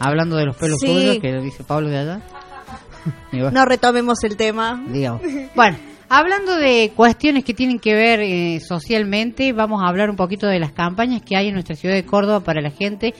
Hablando 0.00 0.36
de 0.36 0.46
los 0.46 0.56
pelos 0.56 0.78
Sí. 0.80 1.18
que 1.20 1.32
lo 1.32 1.42
dice 1.42 1.64
Pablo 1.64 1.88
de 1.88 1.98
allá. 1.98 2.20
No 3.52 3.64
retomemos 3.64 4.22
el 4.24 4.36
tema. 4.36 4.82
digamos. 4.88 5.22
Bueno, 5.54 5.78
hablando 6.08 6.56
de 6.56 6.92
cuestiones 6.94 7.44
que 7.44 7.54
tienen 7.54 7.78
que 7.78 7.94
ver 7.94 8.20
eh, 8.20 8.60
socialmente, 8.60 9.52
vamos 9.52 9.82
a 9.82 9.88
hablar 9.88 10.10
un 10.10 10.16
poquito 10.16 10.46
de 10.46 10.58
las 10.58 10.72
campañas 10.72 11.22
que 11.22 11.36
hay 11.36 11.48
en 11.48 11.54
nuestra 11.54 11.74
ciudad 11.76 11.94
de 11.94 12.04
Córdoba 12.04 12.40
para 12.40 12.60
la 12.60 12.70
gente 12.70 13.14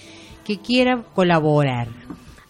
que 0.45 0.59
quiera 0.59 1.03
colaborar. 1.15 1.89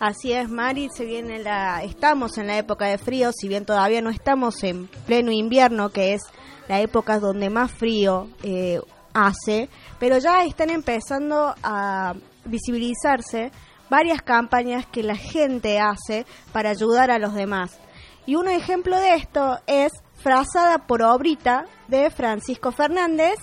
Así 0.01 0.33
es, 0.33 0.49
Mari, 0.49 0.89
se 0.95 1.05
viene 1.05 1.41
la, 1.43 1.83
estamos 1.83 2.39
en 2.39 2.47
la 2.47 2.57
época 2.59 2.87
de 2.87 2.99
frío, 2.99 3.31
si 3.33 3.49
bien 3.49 3.65
todavía 3.65 4.01
no 4.01 4.11
estamos 4.11 4.63
en 4.63 4.87
pleno 5.07 5.33
invierno, 5.33 5.89
que 5.91 6.15
es 6.15 6.23
la 6.69 6.81
época 6.81 7.19
donde 7.19 7.51
más 7.51 7.73
frío 7.73 8.29
eh, 8.43 8.81
hace, 9.15 9.69
pero 9.99 10.19
ya 10.19 10.45
están 10.45 10.71
empezando 10.71 11.55
a 11.63 12.15
visibilizarse 12.45 13.51
varias 13.91 14.23
campañas 14.23 14.87
que 14.87 15.03
la 15.03 15.17
gente 15.17 15.81
hace 15.81 16.27
para 16.53 16.71
ayudar 16.71 17.11
a 17.11 17.19
los 17.19 17.35
demás. 17.35 17.79
Y 18.27 18.35
un 18.35 18.49
ejemplo 18.49 18.99
de 18.99 19.15
esto 19.15 19.59
es 19.67 19.93
Frazada 20.17 20.87
por 20.87 21.03
Obrita 21.03 21.67
de 21.87 22.11
Francisco 22.11 22.73
Fernández, 22.73 23.37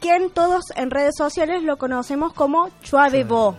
quien 0.00 0.30
todos 0.30 0.64
en 0.76 0.90
redes 0.90 1.14
sociales 1.16 1.62
lo 1.62 1.76
conocemos 1.76 2.32
como 2.32 2.70
Chuave 2.80 3.24
Bo. 3.24 3.56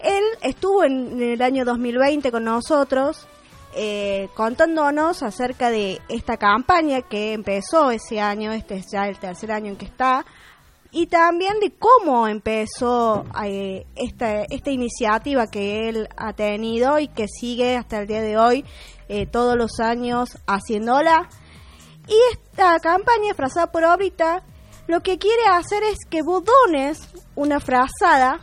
Él 0.00 0.22
estuvo 0.42 0.84
en 0.84 1.20
el 1.20 1.42
año 1.42 1.64
2020 1.64 2.30
con 2.30 2.44
nosotros 2.44 3.26
eh, 3.74 4.28
contándonos 4.34 5.22
acerca 5.22 5.70
de 5.70 6.00
esta 6.08 6.36
campaña 6.36 7.02
que 7.02 7.32
empezó 7.32 7.90
ese 7.90 8.20
año, 8.20 8.52
este 8.52 8.76
es 8.76 8.86
ya 8.92 9.06
el 9.08 9.18
tercer 9.18 9.52
año 9.52 9.68
en 9.70 9.76
que 9.76 9.84
está, 9.84 10.24
y 10.90 11.06
también 11.06 11.60
de 11.60 11.72
cómo 11.72 12.26
empezó 12.28 13.26
eh, 13.44 13.86
esta, 13.94 14.42
esta 14.44 14.70
iniciativa 14.70 15.46
que 15.46 15.88
él 15.88 16.08
ha 16.16 16.32
tenido 16.32 16.98
y 16.98 17.08
que 17.08 17.26
sigue 17.28 17.76
hasta 17.76 18.00
el 18.00 18.06
día 18.06 18.22
de 18.22 18.38
hoy 18.38 18.64
eh, 19.08 19.26
todos 19.26 19.56
los 19.56 19.80
años 19.80 20.38
haciéndola. 20.46 21.28
Y 22.06 22.14
esta 22.32 22.78
campaña, 22.80 23.34
frazada 23.34 23.70
por 23.70 23.84
ahorita, 23.84 24.42
lo 24.86 25.00
que 25.02 25.18
quiere 25.18 25.44
hacer 25.50 25.82
es 25.82 25.98
que 26.08 26.22
vos 26.22 26.42
dones 26.42 27.00
una 27.34 27.60
frazada 27.60 28.40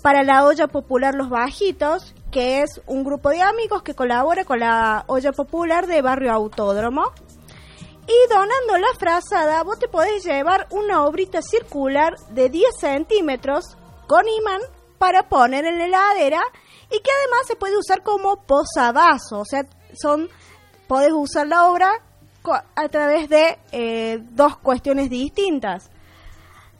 para 0.00 0.22
la 0.22 0.44
olla 0.44 0.68
popular 0.68 1.14
Los 1.14 1.28
Bajitos, 1.28 2.14
que 2.34 2.62
es 2.62 2.80
un 2.88 3.04
grupo 3.04 3.30
de 3.30 3.40
amigos 3.42 3.84
que 3.84 3.94
colabora 3.94 4.44
con 4.44 4.58
la 4.58 5.04
olla 5.06 5.30
popular 5.30 5.86
de 5.86 6.02
Barrio 6.02 6.32
Autódromo. 6.32 7.12
Y 8.08 8.28
donando 8.28 8.76
la 8.76 8.92
frazada, 8.98 9.62
vos 9.62 9.78
te 9.78 9.86
podés 9.86 10.24
llevar 10.24 10.66
una 10.70 11.04
obrita 11.04 11.42
circular 11.42 12.16
de 12.30 12.48
10 12.48 12.70
centímetros 12.80 13.76
con 14.08 14.24
imán 14.28 14.60
para 14.98 15.28
poner 15.28 15.64
en 15.64 15.78
la 15.78 15.84
heladera 15.84 16.42
y 16.86 16.98
que 16.98 17.10
además 17.20 17.46
se 17.46 17.54
puede 17.54 17.78
usar 17.78 18.02
como 18.02 18.42
posavasos. 18.42 19.40
O 19.40 19.44
sea, 19.44 19.64
son 19.96 20.28
podés 20.88 21.12
usar 21.12 21.46
la 21.46 21.70
obra 21.70 22.02
a 22.74 22.88
través 22.88 23.28
de 23.28 23.58
eh, 23.70 24.18
dos 24.32 24.56
cuestiones 24.56 25.08
distintas. 25.08 25.88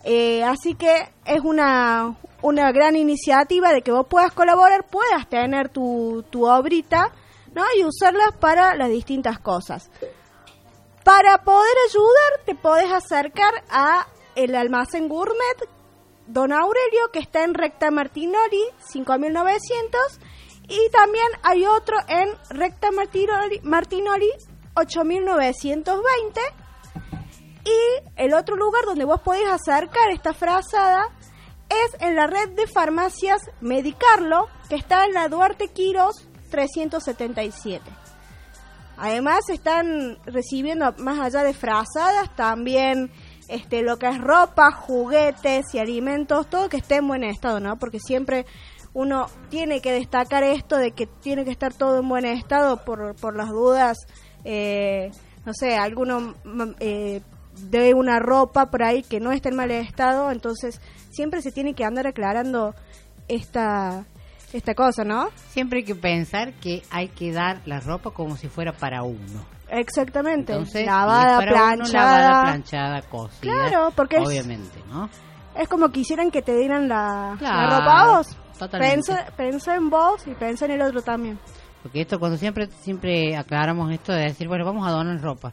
Eh, 0.03 0.43
así 0.43 0.75
que 0.75 1.13
es 1.25 1.41
una, 1.45 2.17
una 2.45 2.71
gran 2.73 2.95
iniciativa 2.95 3.73
de 3.73 3.81
que 3.81 3.91
vos 3.91 4.07
puedas 4.07 4.31
colaborar, 4.33 4.87
puedas 4.87 5.27
tener 5.31 5.71
tu, 5.71 6.27
tu 6.29 6.47
obrita 6.47 7.11
¿no? 7.55 7.63
y 7.75 7.85
usarlas 7.85 8.37
para 8.39 8.75
las 8.75 8.91
distintas 8.91 9.39
cosas. 9.39 9.91
Para 11.05 11.43
poder 11.43 11.75
ayudar, 11.89 12.45
te 12.45 12.55
podés 12.55 12.93
acercar 12.93 13.65
a 13.71 14.07
el 14.35 14.55
almacén 14.57 15.09
gourmet 15.09 15.69
Don 16.27 16.53
Aurelio, 16.53 17.11
que 17.15 17.19
está 17.19 17.45
en 17.45 17.55
Recta 17.55 17.91
Martinoli, 17.91 18.63
5900. 18.91 20.01
Y 20.69 20.91
también 20.91 21.27
hay 21.43 21.65
otro 21.65 21.97
en 22.09 22.29
Recta 22.51 22.91
Martinoli, 22.91 23.61
Martinoli 23.63 24.31
8920. 24.75 26.41
Y 27.65 28.23
el 28.23 28.35
otro 28.35 28.57
lugar 28.57 28.85
donde 28.85 29.07
vos 29.07 29.23
podés 29.23 29.49
acercar 29.49 30.11
esta 30.11 30.35
frazada 30.35 31.11
es 31.69 32.01
en 32.01 32.17
la 32.17 32.27
red 32.27 32.51
de 32.51 32.67
farmacias 32.67 33.41
Medicarlo, 33.61 34.49
que 34.69 34.77
está 34.77 35.05
en 35.07 35.15
la 35.15 35.29
Duarte 35.29 35.69
Quiros 35.69 36.27
377. 36.51 37.83
Además 38.97 39.49
están 39.49 40.19
recibiendo 40.25 40.95
más 40.99 41.19
allá 41.19 41.43
de 41.43 41.53
frazadas 41.53 42.35
también 42.37 43.11
este 43.49 43.83
lo 43.83 43.99
que 43.99 44.09
es 44.09 44.21
ropa, 44.21 44.71
juguetes 44.71 45.75
y 45.75 45.79
alimentos, 45.79 46.49
todo 46.49 46.69
que 46.69 46.79
esté 46.79 46.97
en 46.97 47.09
buen 47.09 47.25
estado, 47.25 47.61
¿no? 47.61 47.79
Porque 47.79 47.99
siempre 47.99 48.47
uno 48.93 49.27
tiene 49.51 49.81
que 49.81 49.93
destacar 49.93 50.45
esto 50.45 50.79
de 50.79 50.93
que 50.93 51.07
tiene 51.07 51.45
que 51.45 51.51
estar 51.51 51.75
todo 51.75 51.99
en 51.99 52.09
buen 52.09 52.25
estado 52.25 52.85
por, 52.85 53.17
por 53.17 53.37
las 53.37 53.51
dudas, 53.51 53.99
eh, 54.45 55.11
no 55.45 55.53
sé, 55.53 55.77
alguno 55.77 56.35
mm, 56.45 56.63
eh, 56.79 57.21
de 57.71 57.95
una 57.95 58.19
ropa 58.19 58.71
por 58.71 58.83
ahí 58.83 59.03
que 59.03 59.21
no 59.21 59.33
esté 59.33 59.49
en 59.49 59.57
mal 59.57 59.71
estado, 59.71 60.31
entonces 60.31 60.81
siempre 61.15 61.41
se 61.43 61.51
tiene 61.53 61.75
que 61.75 61.85
andar 61.85 62.07
aclarando 62.07 62.75
esta 63.29 64.05
esta 64.53 64.75
cosa, 64.75 65.03
¿no? 65.05 65.31
Siempre 65.49 65.81
hay 65.81 65.85
que 65.85 65.95
pensar 65.97 66.53
que 66.55 66.83
hay 66.91 67.09
que 67.09 67.33
dar 67.33 67.61
la 67.67 67.81
ropa 67.81 68.11
como 68.13 68.37
si 68.37 68.49
fuera 68.49 68.73
para 68.73 69.03
uno. 69.03 69.45
Exactamente. 69.69 70.53
Entonces, 70.53 70.87
lavada, 70.87 71.39
uno, 71.39 71.49
planchada. 71.51 72.19
lavada, 72.21 72.43
planchada, 72.45 73.03
cosida. 73.03 73.41
Claro, 73.41 73.93
porque 73.97 74.17
es- 74.19 74.27
obviamente, 74.29 74.79
¿no? 74.89 75.09
Es 75.57 75.69
como 75.69 75.89
quisieran 75.91 76.31
que 76.31 76.43
te 76.43 76.57
dieran 76.57 76.89
la, 76.89 77.37
la 77.41 77.67
ropa 77.71 78.01
a 78.03 78.17
vos. 78.17 78.37
Pensa, 78.71 79.27
pensa 79.37 79.75
en 79.75 79.91
vos 79.91 80.25
y 80.27 80.35
pensa 80.35 80.67
en 80.67 80.73
el 80.73 80.83
otro 80.83 81.03
también. 81.03 81.39
Porque 81.83 82.01
esto 82.03 82.19
cuando 82.21 82.39
siempre 82.39 82.69
siempre 82.81 83.37
aclaramos 83.37 83.91
esto 83.93 84.13
de 84.13 84.23
decir, 84.25 84.47
bueno, 84.47 84.65
vamos 84.65 84.87
a 84.87 84.91
donar 84.93 85.21
ropa. 85.21 85.53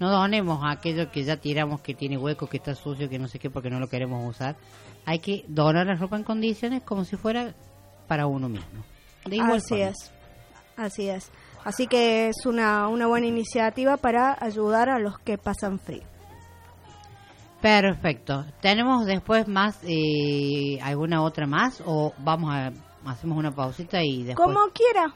No 0.00 0.10
donemos 0.10 0.60
aquello 0.66 1.10
que 1.12 1.22
ya 1.24 1.36
tiramos, 1.36 1.80
que 1.82 1.94
tiene 1.94 2.16
hueco, 2.18 2.46
que 2.48 2.56
está 2.56 2.74
sucio, 2.74 3.08
que 3.08 3.18
no 3.18 3.28
sé 3.28 3.38
qué, 3.38 3.48
porque 3.50 3.70
no 3.70 3.78
lo 3.78 3.86
queremos 3.88 4.26
usar. 4.28 4.56
Hay 5.06 5.18
que 5.18 5.44
donar 5.48 5.86
la 5.86 5.94
ropa 5.94 6.16
en 6.16 6.24
condiciones 6.24 6.82
como 6.82 7.04
si 7.04 7.16
fuera 7.16 7.54
para 8.06 8.26
uno 8.26 8.48
mismo. 8.48 8.84
De 9.24 9.36
igual 9.36 9.56
Así 9.56 9.68
forma. 9.68 9.84
es. 9.86 10.12
Así 10.76 11.08
es. 11.08 11.30
Así 11.64 11.86
que 11.86 12.28
es 12.28 12.46
una, 12.46 12.88
una 12.88 13.06
buena 13.06 13.26
iniciativa 13.26 13.96
para 13.96 14.36
ayudar 14.40 14.88
a 14.88 14.98
los 14.98 15.18
que 15.18 15.36
pasan 15.36 15.78
frío. 15.78 16.02
Perfecto. 17.60 18.46
¿Tenemos 18.60 19.04
después 19.04 19.46
más, 19.46 19.78
eh, 19.82 20.78
alguna 20.82 21.22
otra 21.22 21.46
más? 21.46 21.82
¿O 21.84 22.14
vamos 22.18 22.52
a, 22.54 22.72
hacemos 23.04 23.36
una 23.36 23.52
pausita 23.52 24.02
y 24.02 24.22
después? 24.22 24.46
Como 24.46 24.60
quiera. 24.72 25.12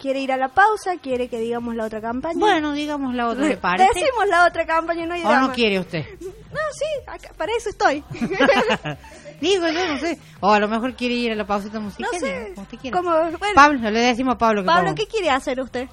¿Quiere 0.00 0.20
ir 0.20 0.32
a 0.32 0.36
la 0.38 0.48
pausa? 0.48 0.96
¿Quiere 1.02 1.28
que 1.28 1.38
digamos 1.38 1.74
la 1.74 1.84
otra 1.84 2.00
campaña? 2.00 2.38
Bueno, 2.38 2.72
digamos 2.72 3.14
la 3.14 3.28
otra, 3.28 3.44
¿le 3.46 3.56
parece? 3.58 3.88
Decimos 3.94 4.26
la 4.28 4.46
otra 4.46 4.64
campaña, 4.66 5.04
no 5.06 5.14
hay 5.14 5.22
¿O 5.22 5.36
no 5.40 5.52
quiere 5.52 5.78
usted? 5.78 6.04
No, 6.20 6.58
sí, 6.72 6.86
acá- 7.06 7.32
para 7.36 7.52
eso 7.56 7.68
estoy. 7.68 8.02
Digo, 9.40 9.68
yo 9.68 9.86
no 9.86 9.98
sé. 9.98 10.18
O 10.40 10.50
a 10.50 10.58
lo 10.58 10.68
mejor 10.68 10.94
quiere 10.94 11.14
ir 11.14 11.32
a 11.32 11.34
la 11.34 11.46
pausita 11.46 11.80
musical. 11.80 12.10
No 12.12 12.18
sé. 12.18 12.52
como 12.54 12.62
usted 12.62 12.78
quiera. 12.78 12.96
Como, 12.96 13.10
bueno, 13.10 13.38
Pablo, 13.54 13.90
le 13.90 14.00
decimos 14.00 14.34
a 14.34 14.38
Pablo 14.38 14.62
que 14.62 14.66
Pablo, 14.66 14.82
vamos. 14.90 15.00
¿qué 15.00 15.06
quiere 15.06 15.30
hacer 15.30 15.60
usted? 15.60 15.88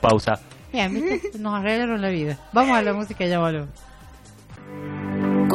Pausa. 0.00 0.38
Bien, 0.72 0.92
¿viste? 0.94 1.38
Nos 1.38 1.54
arreglaron 1.58 2.00
la 2.00 2.08
vida. 2.10 2.38
Vamos 2.52 2.76
a 2.76 2.82
la 2.82 2.92
música 2.92 3.24
y 3.24 3.28
ya 3.28 3.38
volvemos. 3.38 3.68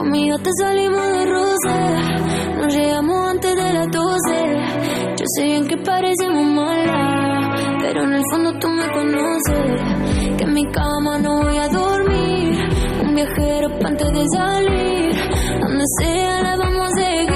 Conmigo 0.05 0.37
te 0.37 0.51
salimos 0.61 1.01
de 1.01 1.25
roce, 1.25 2.57
nos 2.61 2.75
llegamos 2.75 3.27
antes 3.27 3.55
de 3.55 3.73
las 3.73 3.87
12. 3.87 5.15
Yo 5.17 5.25
sé 5.35 5.45
bien 5.45 5.67
que 5.67 5.77
parecemos 5.77 6.45
malas, 6.45 7.73
pero 7.81 8.03
en 8.03 8.13
el 8.13 8.21
fondo 8.29 8.53
tú 8.59 8.67
me 8.69 8.87
conoces. 8.91 10.37
Que 10.37 10.43
en 10.43 10.53
mi 10.53 10.63
cama 10.67 11.17
no 11.17 11.41
voy 11.41 11.57
a 11.57 11.67
dormir, 11.69 12.55
un 13.03 13.15
viajero 13.15 13.79
pa' 13.79 13.87
antes 13.87 14.11
de 14.11 14.25
salir. 14.37 15.15
Donde 15.59 15.85
sea 15.99 16.41
la 16.43 16.55
vamos 16.55 16.87
a 16.87 16.95
seguir. 16.97 17.34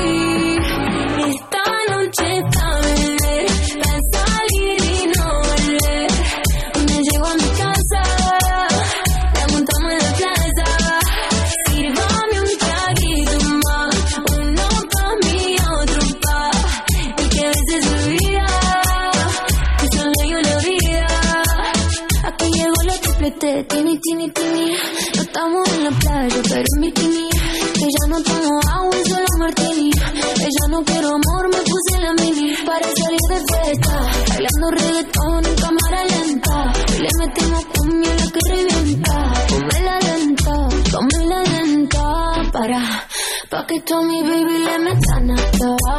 Pa' 43.80 43.86
que 43.86 43.86
tú 43.86 43.96
a 43.96 44.02
mi 44.02 44.21
baby 44.21 44.58
le 44.65 44.80
metan 44.80 45.32
hasta 45.32 45.65
abajo. 45.65 45.98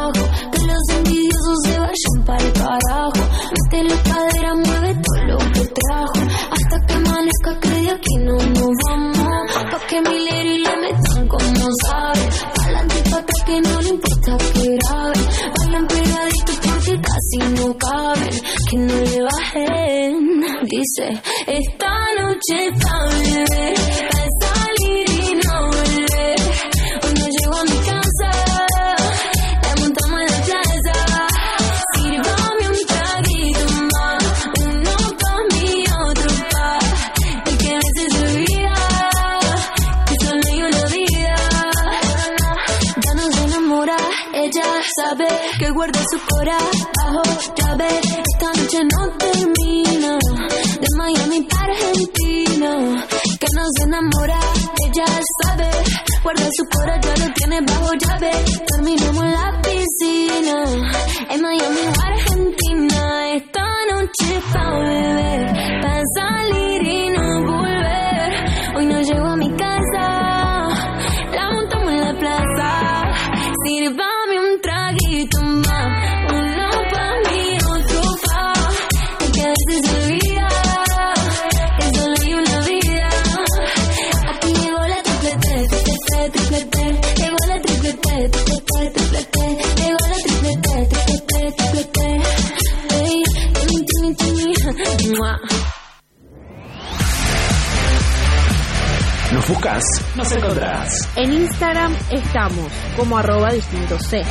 Estamos 102.11 102.71
como 102.97 103.17
arroba 103.17 103.51
distinto 103.51 103.97
C. 103.99 104.21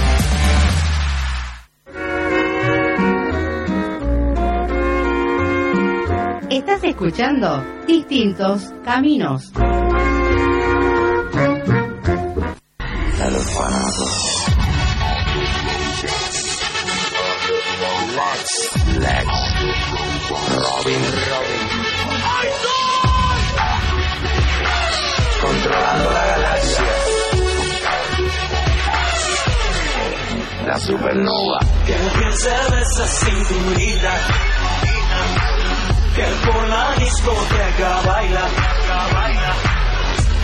Estás 6.51 6.85
escuchando 6.85 7.65
Distintos 7.87 8.73
Caminos. 8.85 9.53
Supernova. 30.81 31.59
Que 31.87 31.97
se 32.33 32.49
ve 32.49 32.81
esa 32.81 33.07
cinturita 33.07 34.13
Que 36.15 36.27
por 36.47 36.69
la 36.69 36.95
discoteca 36.99 38.01
baila 38.07 38.47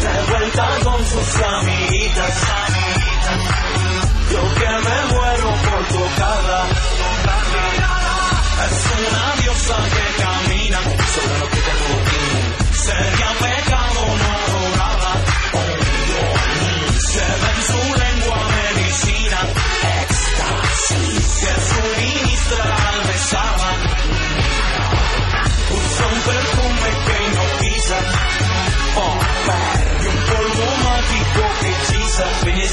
De 0.01 0.31
vuelta 0.31 0.69
con 0.85 1.07
sus 1.07 1.43
amiguitas. 1.43 2.43
Yo 4.31 4.43
que 4.55 4.69
me 4.69 5.15
muero 5.15 5.49
por 5.65 5.83
tocarla. 5.89 6.61
Es 8.67 8.79
una 9.09 9.43
diosa 9.43 9.77
que 9.95 10.23
camina. 10.23 10.81
Sobre 10.83 11.39
lo 11.39 11.47
que 11.49 11.61
te 11.67 12.77
Sería 12.77 13.31
pecado 13.41 14.01
no 14.07 14.29
adorarla 14.37 14.96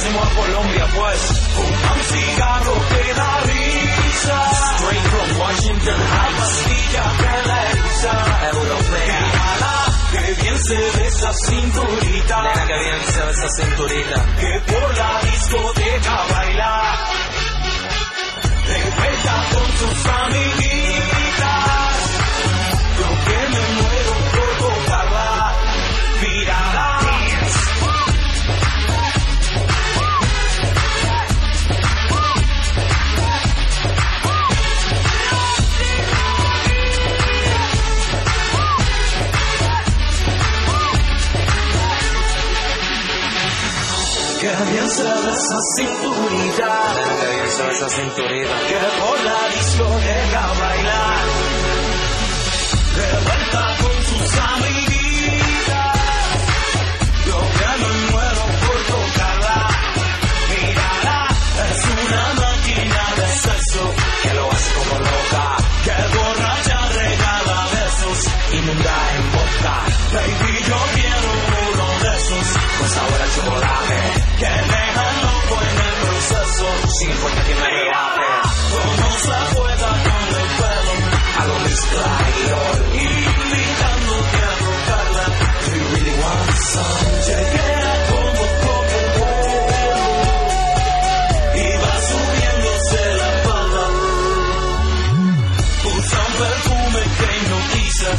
Vinésemos 0.04 0.28
a 0.28 0.36
Colombia, 0.36 0.88
pues, 0.96 1.30
un 1.58 2.04
cigarro 2.04 2.74
que 2.90 3.14
da 3.14 3.40
risa. 3.42 4.50
Straight 4.76 5.04
from 5.04 5.40
Washington 5.40 5.96
Heights, 5.96 6.66
la. 6.68 7.34
Europea. 8.52 9.20
Que 10.12 10.42
bien 10.42 10.60
se 10.64 10.76
ve 10.76 11.08
esa 11.08 11.32
cinturita. 11.48 12.42
Nena, 12.44 12.68
que 12.68 12.80
bien 12.80 13.04
se 13.14 13.22
ve 13.22 13.32
esa 13.32 13.50
cinturita. 13.50 14.26
que 14.40 14.74
por 14.74 14.98
la 14.98 15.22
discoteca 15.32 16.33
esa 45.44 45.60
cinturita. 45.78 46.70
Ve 47.22 47.44
esa 47.72 47.90
cinturita. 47.90 48.56
que 48.68 48.78
por 49.00 49.18
la 49.28 49.40
discoteca 49.56 50.44
baila 50.60 51.04
de 52.96 53.08
vuelta 53.26 53.64
con 53.82 53.96
sus 54.10 54.40
amiguitas. 54.40 55.98
Yo 57.28 57.38
que 57.58 57.70
me 57.82 57.92
muero 58.12 58.44
por 58.64 58.78
tocarla, 58.92 59.60
mírala, 60.50 61.18
es 61.70 61.80
una 62.04 62.24
máquina 62.42 63.04
de 63.18 63.28
sexo 63.44 63.84
Que 64.24 64.34
lo 64.34 64.52
hace 64.52 64.74
como 64.76 64.96
loca. 65.00 65.46
que 65.86 65.96
borracha 66.16 66.80
regala 67.00 67.68
besos, 67.74 68.20
Inunda 68.54 68.98
en 69.18 69.26
boca. 69.34 69.76
baby 70.14 70.54
yo 70.70 70.80
quiero 70.96 71.30
uno 71.74 71.88
de 72.04 72.18
esos 72.18 72.48
Con 72.80 72.90
sabor 72.90 73.22
a 73.22 73.36
chocolate. 73.36 73.73
Proceso, 77.04 77.10
Sin 77.10 77.10
importar 77.12 77.44
que 77.46 77.56
me 77.56 77.68
rebate. 77.70 78.28
como 78.72 79.18
se 79.18 79.38
juega 79.56 79.90
con 80.04 80.24
el 80.40 80.48
pelo. 80.60 80.94
Hago 81.40 81.56
mis 81.60 81.80
traidor. 81.82 82.76
invitándote 82.94 84.38
a 84.44 84.54
tocarla. 84.64 85.26
Do 85.64 85.72
you 85.76 85.86
really 85.94 86.16
want 86.22 86.52
some? 86.58 87.12
Llegué 87.28 87.68
a 87.84 87.96
como 88.10 88.44
vuelo 88.64 89.26
y 91.56 91.78
va 91.82 91.94
subiéndose 92.10 93.02
la 93.20 93.28
espalda. 93.36 93.86
Usa 95.86 96.20
un 96.28 96.34
perfume 96.42 97.02
que 97.18 97.28
hipnotiza 97.38 98.10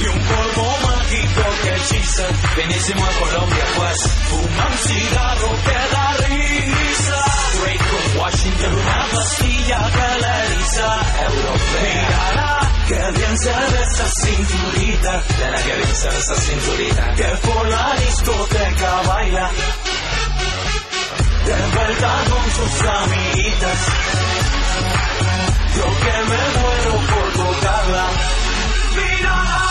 y 0.00 0.06
un 0.06 0.18
polvo 0.20 0.66
mágico 0.82 1.42
que 1.62 1.70
hechiza. 1.74 2.24
Vinésemos 2.56 3.08
a 3.08 3.12
Colombia, 3.20 3.64
pues. 3.76 3.98
Fuma 4.28 4.64
un 4.66 4.78
cigarro 4.78 5.50
que 5.64 5.78
da 5.94 6.01
Washington 8.32 8.72
Una 8.72 9.06
pastilla 9.12 9.90
que 9.92 10.20
la 10.20 10.44
eriza. 10.44 10.88
Mírala, 11.82 12.70
que 12.88 13.18
bien 13.18 13.38
se 13.38 13.50
ve 13.50 13.82
esa 13.82 14.08
cinturita. 14.08 15.22
Nena, 15.38 15.62
que 15.62 15.74
bien 15.76 15.96
se 15.96 16.08
ve 16.08 16.18
esa 16.18 16.34
cinturita. 16.36 17.14
que 17.14 17.24
por 17.46 17.68
la 17.68 17.94
discoteca 17.96 19.02
baila 19.06 19.50
de 21.44 21.54
vuelta 21.74 22.24
con 22.30 22.50
sus 22.56 22.82
amiguitas. 22.82 23.78
Yo 25.76 25.84
que 25.84 26.16
me 26.30 26.42
muero 26.58 26.92
por 27.10 27.32
tocarla. 27.32 28.06
Mírala. 28.96 29.62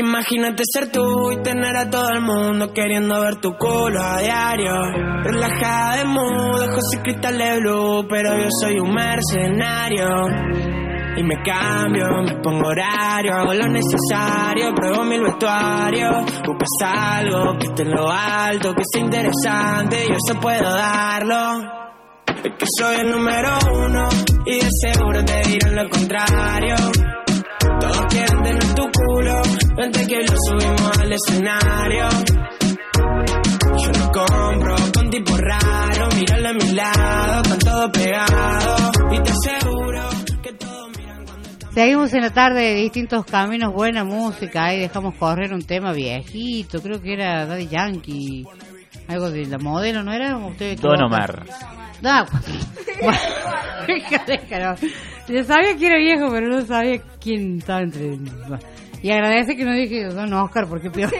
Imagínate 0.00 0.62
ser 0.64 0.90
tú 0.90 1.30
y 1.30 1.42
tener 1.42 1.76
a 1.76 1.90
todo 1.90 2.08
el 2.08 2.22
mundo 2.22 2.72
queriendo 2.72 3.20
ver 3.20 3.36
tu 3.36 3.50
culo 3.52 4.02
a 4.02 4.18
diario. 4.18 4.72
Relajada 5.22 5.96
de 5.96 6.04
mood, 6.06 6.62
ojos 6.62 6.84
y 6.94 6.98
cristal 7.02 7.36
de 7.36 7.58
blue, 7.58 8.06
pero 8.08 8.34
yo 8.38 8.48
soy 8.62 8.80
un 8.80 8.94
mercenario. 8.94 10.08
Y 11.18 11.22
me 11.22 11.34
cambio, 11.44 12.06
me 12.24 12.34
pongo 12.42 12.68
horario, 12.68 13.34
hago 13.34 13.52
lo 13.52 13.68
necesario, 13.68 14.74
pruebo 14.74 15.04
mil 15.04 15.20
vestuarios. 15.20 16.24
Buscas 16.46 17.18
algo 17.18 17.58
que 17.58 17.66
esté 17.66 17.82
en 17.82 17.90
lo 17.90 18.10
alto, 18.10 18.72
que 18.72 18.82
sea 18.90 19.02
interesante, 19.02 20.06
yo 20.08 20.14
eso 20.14 20.40
puedo 20.40 20.70
darlo. 20.70 21.60
Es 22.42 22.52
que 22.58 22.66
soy 22.78 22.96
el 23.00 23.10
número 23.10 23.50
uno 23.70 24.08
y 24.46 24.60
de 24.60 24.68
seguro 24.80 25.22
te 25.26 25.42
dirán 25.46 25.76
lo 25.76 25.90
contrario. 25.90 26.76
Todos 27.80 28.06
quieren 28.08 28.42
tener 28.42 28.69
vente 29.76 30.06
que 30.06 30.20
lo 30.20 30.36
subimos 30.46 30.98
al 30.98 31.12
escenario. 31.12 32.08
Yo 33.82 33.92
lo 33.92 34.12
compro 34.12 34.76
con 34.94 35.10
tipo 35.10 35.36
raro, 35.36 36.08
míralo 36.16 36.48
a 36.48 36.52
mi 36.52 36.72
lado, 36.72 37.42
están 37.42 37.58
todos 37.58 37.90
pegados. 37.90 38.90
Y 39.12 39.20
te 39.20 39.30
aseguro 39.32 40.02
que 40.42 40.52
todos 40.54 40.98
miran 40.98 41.24
cuando. 41.24 41.48
Seguimos 41.72 42.12
en 42.14 42.20
la 42.22 42.30
tarde 42.30 42.60
de 42.60 42.74
distintos 42.74 43.24
caminos, 43.24 43.72
buena 43.72 44.04
música. 44.04 44.64
Ahí 44.66 44.80
dejamos 44.80 45.14
correr 45.16 45.52
un 45.52 45.62
tema 45.62 45.92
viejito, 45.92 46.82
creo 46.82 47.00
que 47.00 47.14
era 47.14 47.46
Daddy 47.46 47.68
Yankee. 47.68 48.44
Algo 49.08 49.30
de 49.30 49.46
la 49.46 49.58
modelo, 49.58 50.02
¿no 50.04 50.12
era? 50.12 50.36
Usted 50.36 50.78
Don 50.78 51.02
Omar. 51.02 51.44
Da, 52.00 52.24
bueno. 53.02 53.18
Yo 55.28 55.44
sabía 55.44 55.76
que 55.76 55.86
era 55.86 55.98
viejo, 55.98 56.28
pero 56.30 56.48
no 56.48 56.64
sabía 56.64 57.00
quién 57.20 57.58
estaba 57.58 57.82
entre. 57.82 58.18
Y 59.02 59.10
agradece 59.10 59.56
que 59.56 59.64
no 59.64 59.72
dije 59.72 60.04
Don 60.06 60.32
Oscar, 60.34 60.66
porque 60.68 60.90
peor. 60.90 61.10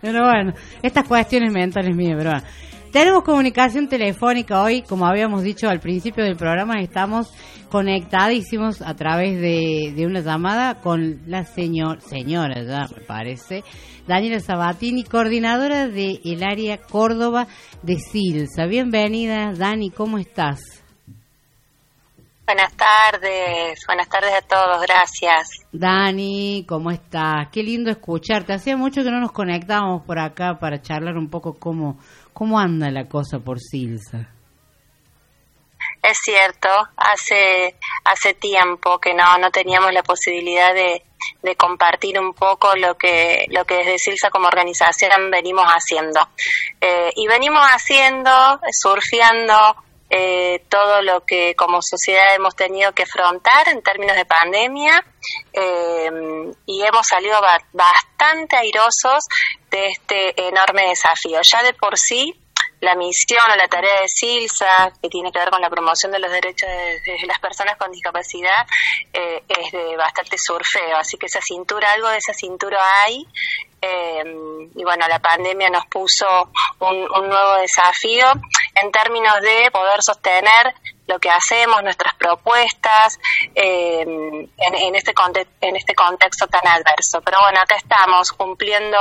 pero 0.00 0.24
bueno, 0.24 0.52
estas 0.82 1.06
cuestiones 1.06 1.52
mentales 1.52 1.94
mías, 1.94 2.14
pero 2.16 2.30
bueno. 2.30 2.46
Tenemos 2.92 3.22
comunicación 3.22 3.86
telefónica 3.86 4.62
hoy, 4.62 4.80
como 4.80 5.06
habíamos 5.06 5.42
dicho 5.42 5.68
al 5.68 5.78
principio 5.78 6.24
del 6.24 6.36
programa, 6.36 6.80
estamos 6.80 7.30
conectadísimos 7.68 8.80
a 8.80 8.94
través 8.94 9.38
de, 9.38 9.92
de 9.94 10.06
una 10.06 10.20
llamada 10.20 10.76
con 10.76 11.20
la 11.26 11.44
señor, 11.44 12.00
señora 12.00 12.62
ya 12.62 12.88
me 12.96 13.02
parece, 13.02 13.62
Daniela 14.06 14.40
Sabatini, 14.40 15.04
coordinadora 15.04 15.86
del 15.86 16.18
el 16.24 16.42
área 16.42 16.78
Córdoba 16.78 17.46
de 17.82 17.98
Silsa. 17.98 18.64
Bienvenida, 18.64 19.52
Dani, 19.52 19.90
¿cómo 19.90 20.16
estás? 20.16 20.77
Buenas 22.48 22.72
tardes, 22.78 23.78
buenas 23.86 24.08
tardes 24.08 24.32
a 24.32 24.40
todos, 24.40 24.80
gracias. 24.80 25.50
Dani, 25.70 26.64
¿cómo 26.66 26.90
estás? 26.90 27.48
Qué 27.52 27.62
lindo 27.62 27.90
escucharte. 27.90 28.54
Hacía 28.54 28.74
mucho 28.74 29.02
que 29.02 29.10
no 29.10 29.20
nos 29.20 29.32
conectábamos 29.32 30.06
por 30.06 30.18
acá 30.18 30.58
para 30.58 30.80
charlar 30.80 31.18
un 31.18 31.28
poco 31.28 31.58
cómo, 31.58 31.98
cómo 32.32 32.58
anda 32.58 32.90
la 32.90 33.06
cosa 33.06 33.38
por 33.38 33.60
Silsa. 33.60 34.30
Es 36.02 36.16
cierto, 36.24 36.70
hace 36.96 37.76
hace 38.04 38.32
tiempo 38.32 38.98
que 38.98 39.12
no 39.12 39.36
no 39.36 39.50
teníamos 39.50 39.92
la 39.92 40.02
posibilidad 40.02 40.72
de, 40.72 41.02
de 41.42 41.54
compartir 41.54 42.18
un 42.18 42.32
poco 42.32 42.74
lo 42.76 42.96
que 42.96 43.44
lo 43.50 43.66
que 43.66 43.74
desde 43.76 43.98
Silsa 43.98 44.30
como 44.30 44.46
organización 44.46 45.30
venimos 45.30 45.66
haciendo 45.66 46.20
Eh, 46.80 47.10
y 47.14 47.26
venimos 47.26 47.60
haciendo, 47.60 48.30
surfeando 48.72 49.76
eh, 50.10 50.64
todo 50.68 51.02
lo 51.02 51.24
que 51.24 51.54
como 51.54 51.80
sociedad 51.82 52.34
hemos 52.34 52.56
tenido 52.56 52.92
que 52.92 53.02
afrontar 53.02 53.68
en 53.68 53.82
términos 53.82 54.16
de 54.16 54.24
pandemia 54.24 55.04
eh, 55.52 56.10
y 56.66 56.82
hemos 56.82 57.06
salido 57.06 57.40
ba- 57.40 57.58
bastante 57.72 58.56
airosos 58.56 59.24
de 59.70 59.86
este 59.88 60.48
enorme 60.48 60.88
desafío. 60.88 61.40
Ya 61.42 61.62
de 61.62 61.74
por 61.74 61.98
sí 61.98 62.34
la 62.80 62.94
misión 62.94 63.42
o 63.52 63.56
la 63.56 63.66
tarea 63.66 64.00
de 64.00 64.08
SILSA, 64.08 64.92
que 65.02 65.08
tiene 65.08 65.32
que 65.32 65.40
ver 65.40 65.50
con 65.50 65.60
la 65.60 65.68
promoción 65.68 66.12
de 66.12 66.20
los 66.20 66.30
derechos 66.30 66.68
de, 66.68 67.12
de 67.20 67.26
las 67.26 67.40
personas 67.40 67.76
con 67.76 67.90
discapacidad, 67.90 68.66
eh, 69.12 69.42
es 69.48 69.72
de 69.72 69.96
bastante 69.96 70.36
surfeo. 70.38 70.96
Así 70.96 71.16
que 71.18 71.26
esa 71.26 71.40
cintura, 71.42 71.90
algo 71.90 72.08
de 72.08 72.18
esa 72.18 72.32
cintura 72.34 72.78
hay. 73.04 73.26
Eh, 73.80 74.22
y 74.74 74.84
bueno, 74.84 75.06
la 75.08 75.18
pandemia 75.18 75.68
nos 75.70 75.86
puso 75.86 76.26
un, 76.80 77.28
nuevo 77.28 77.56
desafío 77.60 78.26
en 78.82 78.90
términos 78.90 79.34
de 79.40 79.70
poder 79.70 80.02
sostener 80.02 80.74
lo 81.06 81.18
que 81.18 81.30
hacemos, 81.30 81.82
nuestras 81.82 82.14
propuestas, 82.14 83.18
eh, 83.54 84.00
en, 84.02 84.50
en 84.56 84.94
este 84.94 85.12
en 85.60 85.76
este 85.76 85.94
contexto 85.94 86.46
tan 86.48 86.66
adverso. 86.66 87.20
Pero 87.24 87.38
bueno, 87.42 87.60
acá 87.60 87.76
estamos 87.76 88.32
cumpliendo 88.32 88.98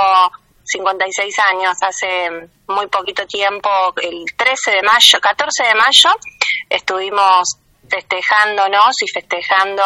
56 0.68 1.40
años, 1.52 1.78
hace 1.82 2.50
muy 2.68 2.88
poquito 2.88 3.26
tiempo, 3.26 3.70
el 4.02 4.26
13 4.36 4.72
de 4.72 4.82
mayo, 4.84 5.20
14 5.22 5.64
de 5.64 5.76
mayo, 5.76 6.10
estuvimos 6.70 7.58
festejándonos 7.90 9.02
y 9.02 9.08
festejando 9.08 9.84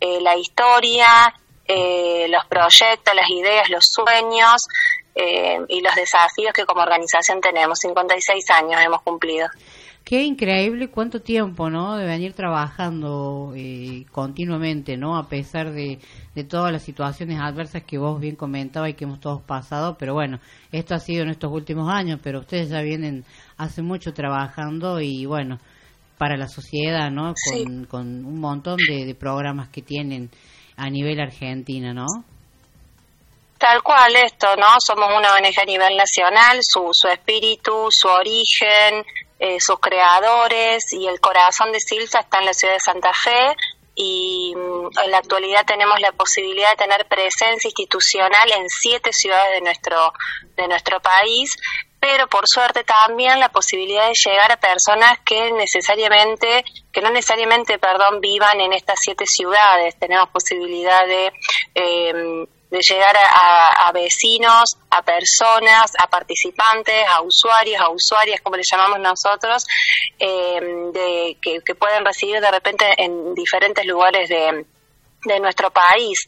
eh, 0.00 0.20
la 0.20 0.36
historia, 0.36 1.34
eh, 1.66 2.26
los 2.28 2.44
proyectos, 2.46 3.14
las 3.14 3.28
ideas, 3.30 3.70
los 3.70 3.84
sueños 3.86 4.62
eh, 5.14 5.58
y 5.68 5.80
los 5.80 5.94
desafíos 5.94 6.52
que 6.54 6.64
como 6.64 6.82
organización 6.82 7.40
tenemos. 7.40 7.78
56 7.80 8.50
años 8.50 8.80
hemos 8.84 9.02
cumplido. 9.02 9.48
Qué 10.04 10.24
increíble 10.24 10.88
cuánto 10.88 11.20
tiempo, 11.22 11.70
¿no? 11.70 11.96
De 11.96 12.04
venir 12.04 12.32
trabajando 12.32 13.52
eh, 13.54 14.04
continuamente, 14.10 14.96
¿no? 14.96 15.16
A 15.16 15.28
pesar 15.28 15.70
de, 15.72 16.00
de 16.34 16.44
todas 16.44 16.72
las 16.72 16.82
situaciones 16.82 17.38
adversas 17.40 17.84
que 17.84 17.98
vos 17.98 18.18
bien 18.20 18.34
comentabas 18.34 18.90
y 18.90 18.94
que 18.94 19.04
hemos 19.04 19.20
todos 19.20 19.42
pasado, 19.42 19.96
pero 19.96 20.12
bueno, 20.14 20.40
esto 20.72 20.96
ha 20.96 20.98
sido 20.98 21.22
en 21.22 21.30
estos 21.30 21.52
últimos 21.52 21.88
años, 21.88 22.18
pero 22.20 22.40
ustedes 22.40 22.70
ya 22.70 22.80
vienen 22.82 23.24
hace 23.56 23.80
mucho 23.80 24.12
trabajando 24.12 25.00
y 25.00 25.24
bueno, 25.24 25.60
para 26.18 26.36
la 26.36 26.48
sociedad, 26.48 27.08
¿no? 27.10 27.26
Con, 27.26 27.34
Sí. 27.36 27.86
con 27.88 28.24
un 28.24 28.40
montón 28.40 28.78
de, 28.88 29.04
de 29.06 29.14
programas 29.14 29.68
que 29.68 29.82
tienen 29.82 30.30
a 30.82 30.90
nivel 30.90 31.20
Argentina, 31.20 31.94
¿no? 31.94 32.06
Tal 33.56 33.80
cual 33.84 34.16
esto, 34.16 34.56
¿no? 34.56 34.66
Somos 34.84 35.08
una 35.16 35.34
ONG 35.34 35.60
a 35.60 35.64
nivel 35.64 35.96
nacional, 35.96 36.58
su, 36.60 36.88
su 36.92 37.06
espíritu, 37.06 37.86
su 37.90 38.08
origen, 38.08 39.04
eh, 39.38 39.58
sus 39.60 39.78
creadores 39.78 40.92
y 40.92 41.06
el 41.06 41.20
corazón 41.20 41.70
de 41.70 41.78
Silsa 41.78 42.20
está 42.20 42.38
en 42.40 42.46
la 42.46 42.52
ciudad 42.52 42.74
de 42.74 42.80
Santa 42.80 43.12
Fe 43.12 43.54
y 43.94 44.52
mm, 44.56 45.04
en 45.04 45.10
la 45.12 45.18
actualidad 45.18 45.64
tenemos 45.64 46.00
la 46.00 46.10
posibilidad 46.10 46.70
de 46.70 46.84
tener 46.84 47.06
presencia 47.06 47.68
institucional 47.68 48.50
en 48.56 48.68
siete 48.68 49.12
ciudades 49.12 49.52
de 49.54 49.60
nuestro, 49.60 50.12
de 50.56 50.66
nuestro 50.66 50.98
país 51.00 51.56
pero 52.02 52.26
por 52.26 52.42
suerte 52.48 52.82
también 52.82 53.38
la 53.38 53.48
posibilidad 53.48 54.08
de 54.08 54.14
llegar 54.26 54.50
a 54.50 54.56
personas 54.56 55.20
que 55.24 55.52
necesariamente, 55.52 56.64
que 56.92 57.00
no 57.00 57.10
necesariamente, 57.10 57.78
perdón, 57.78 58.20
vivan 58.20 58.60
en 58.60 58.72
estas 58.72 58.98
siete 59.00 59.24
ciudades. 59.24 59.96
Tenemos 60.00 60.28
posibilidad 60.30 61.06
de, 61.06 61.32
de 61.76 62.80
llegar 62.80 63.16
a 63.16 63.92
vecinos, 63.92 64.76
a 64.90 65.02
personas, 65.02 65.92
a 65.96 66.08
participantes, 66.08 67.06
a 67.08 67.22
usuarios, 67.22 67.80
a 67.80 67.90
usuarias, 67.90 68.40
como 68.40 68.56
le 68.56 68.64
llamamos 68.68 68.98
nosotros, 68.98 69.64
eh, 70.18 70.60
de, 70.92 71.36
que, 71.40 71.60
que 71.64 71.74
pueden 71.76 72.04
recibir 72.04 72.40
de 72.40 72.50
repente 72.50 72.84
en 72.98 73.32
diferentes 73.32 73.86
lugares 73.86 74.28
de, 74.28 74.66
de 75.24 75.38
nuestro 75.38 75.70
país. 75.70 76.18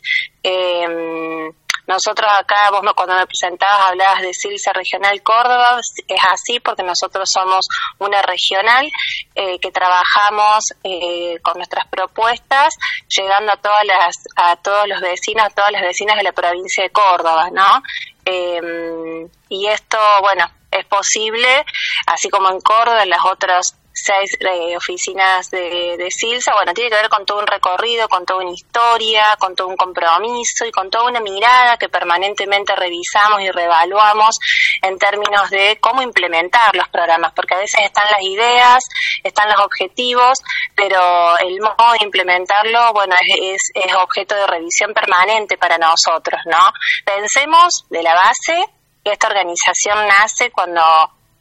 Eh, 0.41 1.51
nosotros 1.87 2.31
acá, 2.39 2.71
vos 2.71 2.81
cuando 2.97 3.15
me 3.15 3.27
presentabas 3.27 3.91
hablabas 3.91 4.23
de 4.23 4.33
Silsa 4.33 4.73
Regional 4.73 5.23
Córdoba, 5.23 5.81
es 6.09 6.21
así 6.31 6.61
porque 6.61 6.83
nosotros 6.83 7.29
somos 7.31 7.67
una 7.99 8.23
regional 8.23 8.91
eh, 9.35 9.59
que 9.59 9.71
trabajamos 9.71 10.65
eh, 10.83 11.39
con 11.43 11.55
nuestras 11.57 11.87
propuestas, 11.89 12.75
llegando 13.09 13.53
a 13.53 13.57
todas 13.57 13.85
las, 13.85 14.17
a 14.37 14.57
todos 14.57 14.89
los 14.89 15.01
vecinos, 15.01 15.45
a 15.45 15.51
todas 15.51 15.73
las 15.73 15.83
vecinas 15.83 16.17
de 16.17 16.23
la 16.23 16.33
provincia 16.33 16.85
de 16.85 16.91
Córdoba, 16.91 17.51
¿no? 17.53 17.83
Eh, 18.25 19.29
y 19.51 19.67
esto, 19.67 19.99
bueno, 20.23 20.51
es 20.71 20.87
posible, 20.87 21.65
así 22.07 22.31
como 22.31 22.51
en 22.51 22.61
Córdoba, 22.61 23.03
en 23.03 23.11
las 23.11 23.25
otras 23.25 23.77
seis 23.95 24.37
eh, 24.41 24.77
oficinas 24.77 25.51
de, 25.51 26.07
Silsa, 26.11 26.53
bueno, 26.55 26.75
tiene 26.75 26.91
que 26.91 26.97
ver 26.97 27.09
con 27.09 27.25
todo 27.25 27.39
un 27.39 27.47
recorrido, 27.47 28.09
con 28.09 28.27
toda 28.27 28.41
una 28.41 28.51
historia, 28.51 29.23
con 29.39 29.55
todo 29.55 29.69
un 29.69 29.77
compromiso 29.77 30.67
y 30.67 30.73
con 30.73 30.91
toda 30.91 31.09
una 31.09 31.21
mirada 31.21 31.77
que 31.77 31.89
permanentemente 31.89 32.75
revisamos 32.75 33.41
y 33.41 33.51
reevaluamos 33.51 34.39
en 34.83 34.99
términos 34.99 35.49
de 35.51 35.79
cómo 35.81 36.03
implementar 36.03 36.75
los 36.75 36.89
programas, 36.89 37.33
porque 37.35 37.55
a 37.55 37.59
veces 37.59 37.81
están 37.85 38.05
las 38.11 38.23
ideas, 38.23 38.85
están 39.23 39.49
los 39.49 39.65
objetivos, 39.65 40.39
pero 40.75 41.39
el 41.39 41.61
modo 41.61 41.93
de 41.99 42.05
implementarlo, 42.05 42.93
bueno, 42.93 43.15
es, 43.21 43.71
es, 43.75 43.87
es 43.87 43.95
objeto 43.95 44.35
de 44.35 44.47
revisión 44.47 44.93
permanente 44.93 45.57
para 45.57 45.79
nosotros, 45.79 46.41
¿no? 46.47 46.59
Pensemos 47.05 47.85
de 47.91 48.03
la 48.03 48.15
base 48.15 48.65
que 49.05 49.13
esta 49.13 49.29
organización 49.29 50.07
nace 50.09 50.51
cuando 50.51 50.83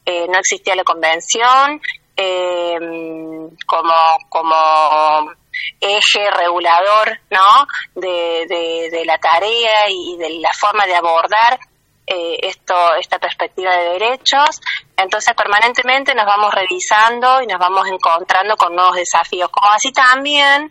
eh, 0.05 0.27
no 0.27 0.37
existía 0.37 0.75
la 0.75 0.83
convención, 0.83 1.81
eh, 2.15 2.77
como, 3.65 3.93
como 4.29 5.31
eje 5.79 6.31
regulador, 6.31 7.19
¿no? 7.29 7.67
De, 7.95 8.45
de, 8.47 8.89
de 8.91 9.05
la 9.05 9.17
tarea 9.17 9.89
y 9.89 10.17
de 10.17 10.39
la 10.39 10.49
forma 10.59 10.85
de 10.85 10.95
abordar 10.95 11.59
eh, 12.05 12.37
esto, 12.41 12.75
esta 12.99 13.19
perspectiva 13.19 13.71
de 13.75 13.99
derechos. 13.99 14.61
Entonces, 14.97 15.33
permanentemente 15.35 16.13
nos 16.13 16.25
vamos 16.25 16.53
revisando 16.53 17.41
y 17.41 17.47
nos 17.47 17.59
vamos 17.59 17.87
encontrando 17.87 18.55
con 18.57 18.75
nuevos 18.75 18.95
desafíos, 18.95 19.49
como 19.49 19.69
así 19.71 19.91
también 19.91 20.69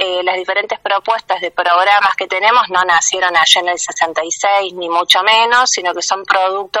eh, 0.00 0.22
las 0.22 0.36
diferentes 0.36 0.78
propuestas 0.78 1.40
de 1.40 1.50
programas 1.50 2.14
que 2.16 2.28
tenemos 2.28 2.62
no 2.68 2.84
nacieron 2.84 3.36
allá 3.36 3.60
en 3.60 3.68
el 3.68 3.78
66, 3.78 4.72
ni 4.74 4.88
mucho 4.88 5.20
menos, 5.24 5.70
sino 5.70 5.92
que 5.92 6.02
son 6.02 6.22
producto 6.22 6.78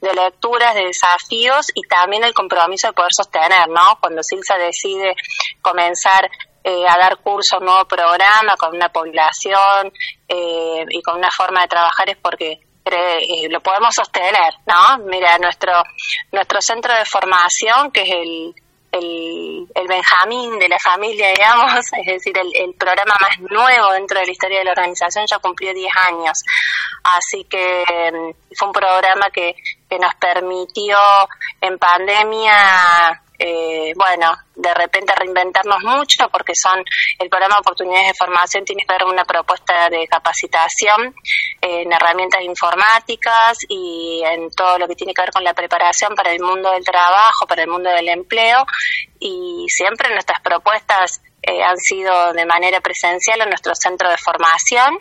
de 0.00 0.14
lecturas, 0.14 0.74
de 0.74 0.86
desafíos 0.86 1.66
y 1.74 1.82
también 1.82 2.24
el 2.24 2.32
compromiso 2.32 2.86
de 2.86 2.94
poder 2.94 3.12
sostener, 3.14 3.68
¿no? 3.68 3.98
Cuando 4.00 4.22
Silsa 4.22 4.56
decide 4.56 5.14
comenzar 5.60 6.30
eh, 6.64 6.86
a 6.88 6.96
dar 6.96 7.18
curso 7.18 7.56
a 7.56 7.58
un 7.58 7.66
nuevo 7.66 7.84
programa 7.84 8.56
con 8.56 8.74
una 8.74 8.88
población 8.88 9.92
eh, 10.26 10.86
y 10.88 11.02
con 11.02 11.18
una 11.18 11.30
forma 11.30 11.60
de 11.60 11.68
trabajar 11.68 12.08
es 12.08 12.16
porque 12.16 12.60
lo 13.50 13.60
podemos 13.60 13.94
sostener, 13.94 14.54
¿no? 14.66 15.04
Mira, 15.04 15.38
nuestro 15.38 15.72
nuestro 16.32 16.60
centro 16.60 16.92
de 16.94 17.04
formación, 17.04 17.90
que 17.90 18.02
es 18.02 18.10
el, 18.10 18.54
el, 18.92 19.66
el 19.74 19.88
Benjamín 19.88 20.58
de 20.58 20.68
la 20.68 20.78
familia, 20.78 21.28
digamos, 21.28 21.74
es 21.92 22.06
decir, 22.06 22.36
el, 22.38 22.50
el, 22.54 22.74
programa 22.74 23.14
más 23.20 23.38
nuevo 23.50 23.92
dentro 23.92 24.20
de 24.20 24.26
la 24.26 24.32
historia 24.32 24.58
de 24.58 24.64
la 24.64 24.72
organización, 24.72 25.26
ya 25.28 25.38
cumplió 25.38 25.72
10 25.72 25.92
años. 26.08 26.38
Así 27.02 27.44
que 27.44 27.84
mm, 28.12 28.54
fue 28.56 28.68
un 28.68 28.74
programa 28.74 29.30
que, 29.32 29.54
que 29.88 29.98
nos 29.98 30.14
permitió 30.16 30.96
en 31.60 31.78
pandemia 31.78 33.22
eh, 33.38 33.92
bueno, 33.96 34.30
de 34.54 34.72
repente 34.74 35.12
reinventarnos 35.14 35.82
mucho 35.82 36.28
porque 36.30 36.52
son 36.54 36.84
el 37.18 37.28
programa 37.28 37.56
de 37.56 37.60
oportunidades 37.60 38.08
de 38.08 38.14
formación 38.14 38.64
tiene 38.64 38.82
que 38.86 38.92
ver 38.92 39.04
una 39.04 39.24
propuesta 39.24 39.88
de 39.90 40.06
capacitación 40.06 41.14
en 41.60 41.92
herramientas 41.92 42.42
informáticas 42.42 43.58
y 43.68 44.22
en 44.24 44.50
todo 44.50 44.78
lo 44.78 44.86
que 44.86 44.94
tiene 44.94 45.12
que 45.12 45.22
ver 45.22 45.32
con 45.32 45.42
la 45.42 45.54
preparación 45.54 46.14
para 46.14 46.32
el 46.32 46.40
mundo 46.40 46.70
del 46.70 46.84
trabajo, 46.84 47.46
para 47.48 47.62
el 47.62 47.68
mundo 47.68 47.90
del 47.90 48.08
empleo. 48.08 48.64
Y 49.18 49.66
siempre 49.68 50.10
nuestras 50.10 50.40
propuestas 50.40 51.20
eh, 51.42 51.62
han 51.62 51.76
sido 51.78 52.32
de 52.32 52.46
manera 52.46 52.80
presencial 52.80 53.40
en 53.40 53.48
nuestro 53.48 53.74
centro 53.74 54.08
de 54.08 54.16
formación 54.16 54.98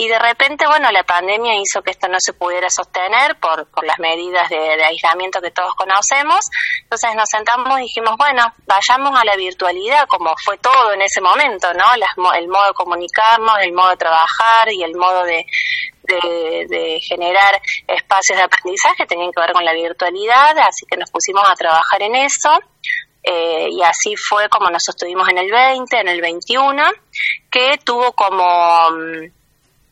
y 0.00 0.08
de 0.08 0.18
repente, 0.18 0.66
bueno, 0.66 0.90
la 0.90 1.04
pandemia 1.04 1.52
hizo 1.56 1.82
que 1.82 1.90
esto 1.90 2.08
no 2.08 2.16
se 2.18 2.32
pudiera 2.32 2.70
sostener 2.70 3.38
por, 3.38 3.70
por 3.70 3.84
las 3.84 3.98
medidas 3.98 4.48
de, 4.48 4.82
aislamiento 4.82 5.42
que 5.42 5.50
todos 5.50 5.74
conocemos. 5.74 6.40
Entonces 6.84 7.14
nos 7.14 7.28
sentamos 7.30 7.78
y 7.78 7.82
dijimos, 7.82 8.14
bueno, 8.16 8.42
vayamos 8.64 9.20
a 9.20 9.26
la 9.26 9.36
virtualidad, 9.36 10.06
como 10.08 10.32
fue 10.42 10.56
todo 10.56 10.94
en 10.94 11.02
ese 11.02 11.20
momento, 11.20 11.74
¿no? 11.74 11.84
Las, 11.98 12.12
el 12.38 12.48
modo 12.48 12.68
de 12.68 12.72
comunicarnos, 12.72 13.58
el 13.60 13.74
modo 13.74 13.90
de 13.90 13.96
trabajar 13.98 14.72
y 14.72 14.82
el 14.82 14.96
modo 14.96 15.22
de, 15.24 15.44
de, 16.02 16.98
generar 17.06 17.60
espacios 17.86 18.38
de 18.38 18.44
aprendizaje 18.44 19.04
tenían 19.04 19.30
que 19.32 19.40
ver 19.42 19.52
con 19.52 19.66
la 19.66 19.74
virtualidad, 19.74 20.56
así 20.60 20.86
que 20.90 20.96
nos 20.96 21.10
pusimos 21.10 21.44
a 21.46 21.52
trabajar 21.52 22.00
en 22.00 22.14
eso. 22.14 22.58
Eh, 23.22 23.68
y 23.70 23.82
así 23.82 24.16
fue 24.16 24.48
como 24.48 24.70
nos 24.70 24.82
sostuvimos 24.82 25.28
en 25.28 25.36
el 25.36 25.50
20, 25.50 26.00
en 26.00 26.08
el 26.08 26.22
21, 26.22 26.82
que 27.50 27.78
tuvo 27.84 28.12
como 28.12 28.48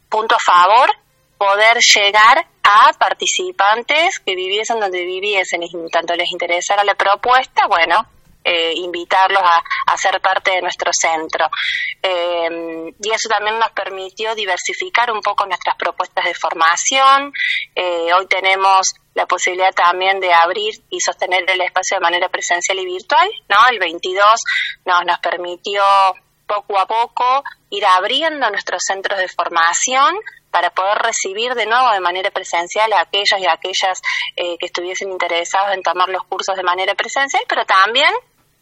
punto 0.09 0.35
a 0.35 0.39
favor 0.39 0.91
poder 1.37 1.79
llegar 1.79 2.47
a 2.63 2.93
participantes 2.99 4.19
que 4.21 4.35
viviesen 4.35 4.81
donde 4.81 5.05
viviesen 5.05 5.63
y 5.63 5.71
tanto 5.91 6.15
les 6.15 6.31
interesara 6.31 6.85
la 6.85 6.95
propuesta, 6.95 7.67
bueno, 7.67 8.07
eh, 8.45 8.73
invitarlos 8.77 9.43
a, 9.43 9.93
a, 9.93 9.97
ser 9.97 10.21
parte 10.21 10.53
de 10.53 10.63
nuestro 10.63 10.91
centro. 10.93 11.47
Eh, 12.03 12.93
y 12.99 13.11
eso 13.11 13.29
también 13.29 13.59
nos 13.59 13.71
permitió 13.73 14.35
diversificar 14.35 15.11
un 15.11 15.21
poco 15.21 15.45
nuestras 15.47 15.77
propuestas 15.77 16.25
de 16.25 16.35
formación. 16.35 17.33
Eh, 17.75 18.11
hoy 18.19 18.27
tenemos 18.27 18.95
la 19.15 19.27
posibilidad 19.27 19.73
también 19.75 20.21
de 20.21 20.33
abrir 20.33 20.75
y 20.89 21.01
sostener 21.01 21.45
el 21.47 21.61
espacio 21.61 21.97
de 21.97 22.01
manera 22.01 22.29
presencial 22.29 22.79
y 22.79 22.87
virtual, 22.87 23.29
¿no? 23.49 23.57
El 23.71 23.79
22 23.79 24.25
nos, 24.87 25.05
nos 25.05 25.19
permitió 25.19 25.83
poco 26.49 26.79
a 26.79 26.87
poco 26.87 27.45
ir 27.71 27.85
abriendo 27.87 28.51
nuestros 28.51 28.83
centros 28.85 29.19
de 29.19 29.29
formación 29.29 30.17
para 30.51 30.71
poder 30.71 30.99
recibir 30.99 31.55
de 31.55 31.67
nuevo 31.67 31.93
de 31.93 32.01
manera 32.01 32.31
presencial 32.31 32.93
a 32.93 33.03
aquellos 33.03 33.39
y 33.39 33.47
aquellas 33.47 34.01
eh, 34.35 34.57
que 34.59 34.67
estuviesen 34.67 35.11
interesados 35.13 35.75
en 35.75 35.83
tomar 35.83 36.09
los 36.09 36.25
cursos 36.25 36.57
de 36.57 36.63
manera 36.63 36.95
presencial, 36.95 37.45
pero 37.49 37.65
también 37.67 38.13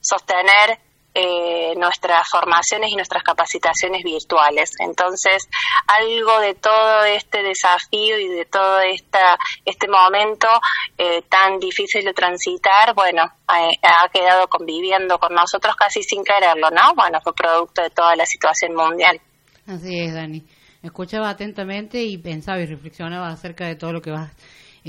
sostener 0.00 0.78
eh, 1.18 1.74
nuestras 1.76 2.28
formaciones 2.30 2.90
y 2.90 2.94
nuestras 2.94 3.22
capacitaciones 3.22 4.02
virtuales. 4.04 4.70
Entonces, 4.80 5.48
algo 5.86 6.40
de 6.40 6.54
todo 6.54 7.04
este 7.04 7.42
desafío 7.42 8.18
y 8.18 8.28
de 8.28 8.44
todo 8.44 8.80
esta, 8.80 9.38
este 9.64 9.88
momento 9.88 10.46
eh, 10.98 11.22
tan 11.22 11.58
difícil 11.58 12.04
de 12.04 12.12
transitar, 12.12 12.94
bueno, 12.94 13.22
ha, 13.46 13.56
ha, 13.64 14.08
quedado 14.12 14.46
conviviendo 14.48 15.18
con 15.18 15.34
nosotros 15.34 15.74
casi 15.74 16.02
sin 16.02 16.22
quererlo, 16.22 16.68
¿no? 16.70 16.94
Bueno, 16.94 17.18
fue 17.22 17.34
producto 17.34 17.80
de 17.80 17.88
toda 17.88 18.14
la 18.14 18.26
situación 18.26 18.74
mundial. 18.74 19.18
Así 19.66 19.98
es, 20.00 20.12
Dani. 20.12 20.44
Escuchaba 20.82 21.30
atentamente 21.30 22.02
y 22.02 22.18
pensaba 22.18 22.60
y 22.60 22.66
reflexionaba 22.66 23.28
acerca 23.28 23.66
de 23.66 23.76
todo 23.76 23.94
lo 23.94 24.02
que 24.02 24.10
vas 24.10 24.32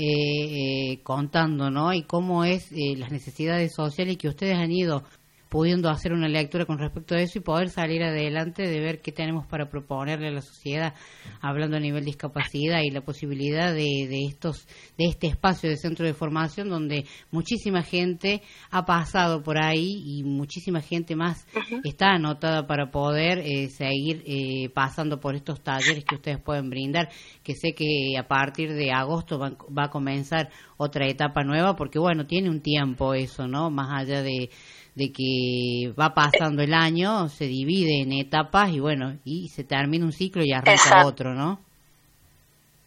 eh, 0.00 0.92
eh, 0.92 1.00
contando, 1.02 1.72
¿no? 1.72 1.92
Y 1.92 2.04
cómo 2.04 2.44
es 2.44 2.70
eh, 2.70 2.94
las 2.96 3.10
necesidades 3.10 3.74
sociales 3.74 4.16
que 4.16 4.28
ustedes 4.28 4.56
han 4.56 4.70
ido 4.70 5.02
pudiendo 5.48 5.88
hacer 5.88 6.12
una 6.12 6.28
lectura 6.28 6.66
con 6.66 6.78
respecto 6.78 7.14
a 7.14 7.20
eso 7.20 7.38
y 7.38 7.42
poder 7.42 7.70
salir 7.70 8.02
adelante 8.02 8.62
de 8.62 8.80
ver 8.80 9.00
qué 9.00 9.12
tenemos 9.12 9.46
para 9.46 9.68
proponerle 9.68 10.28
a 10.28 10.32
la 10.32 10.42
sociedad 10.42 10.94
hablando 11.40 11.76
a 11.76 11.80
nivel 11.80 12.04
discapacidad 12.04 12.80
y 12.82 12.90
la 12.90 13.00
posibilidad 13.00 13.72
de, 13.72 14.06
de 14.08 14.26
estos 14.26 14.66
de 14.98 15.06
este 15.06 15.26
espacio 15.26 15.70
de 15.70 15.76
centro 15.76 16.04
de 16.04 16.12
formación 16.12 16.68
donde 16.68 17.04
muchísima 17.30 17.82
gente 17.82 18.42
ha 18.70 18.84
pasado 18.84 19.42
por 19.42 19.62
ahí 19.62 20.02
y 20.04 20.22
muchísima 20.24 20.80
gente 20.80 21.16
más 21.16 21.46
uh 21.54 21.58
-huh. 21.60 21.80
está 21.84 22.10
anotada 22.12 22.66
para 22.66 22.90
poder 22.90 23.38
eh, 23.38 23.68
seguir 23.68 24.22
eh, 24.26 24.68
pasando 24.74 25.18
por 25.18 25.34
estos 25.34 25.62
talleres 25.62 26.04
que 26.04 26.16
ustedes 26.16 26.40
pueden 26.40 26.68
brindar 26.68 27.08
que 27.42 27.54
sé 27.54 27.72
que 27.74 28.16
a 28.18 28.28
partir 28.28 28.74
de 28.74 28.92
agosto 28.92 29.38
va, 29.38 29.56
va 29.76 29.84
a 29.84 29.90
comenzar 29.90 30.50
otra 30.76 31.06
etapa 31.06 31.42
nueva 31.42 31.74
porque 31.74 31.98
bueno 31.98 32.26
tiene 32.26 32.50
un 32.50 32.60
tiempo 32.60 33.14
eso 33.14 33.48
no 33.48 33.70
más 33.70 34.02
allá 34.02 34.22
de 34.22 34.50
de 34.98 35.12
que 35.12 35.94
va 35.98 36.12
pasando 36.12 36.60
el 36.60 36.74
año, 36.74 37.28
se 37.28 37.46
divide 37.46 38.02
en 38.02 38.12
etapas 38.12 38.72
y 38.72 38.80
bueno, 38.80 39.16
y 39.24 39.48
se 39.48 39.62
termina 39.62 40.04
un 40.04 40.12
ciclo 40.12 40.42
y 40.44 40.52
arranca 40.52 40.72
Exacto. 40.72 41.06
otro, 41.06 41.34
¿no? 41.34 41.60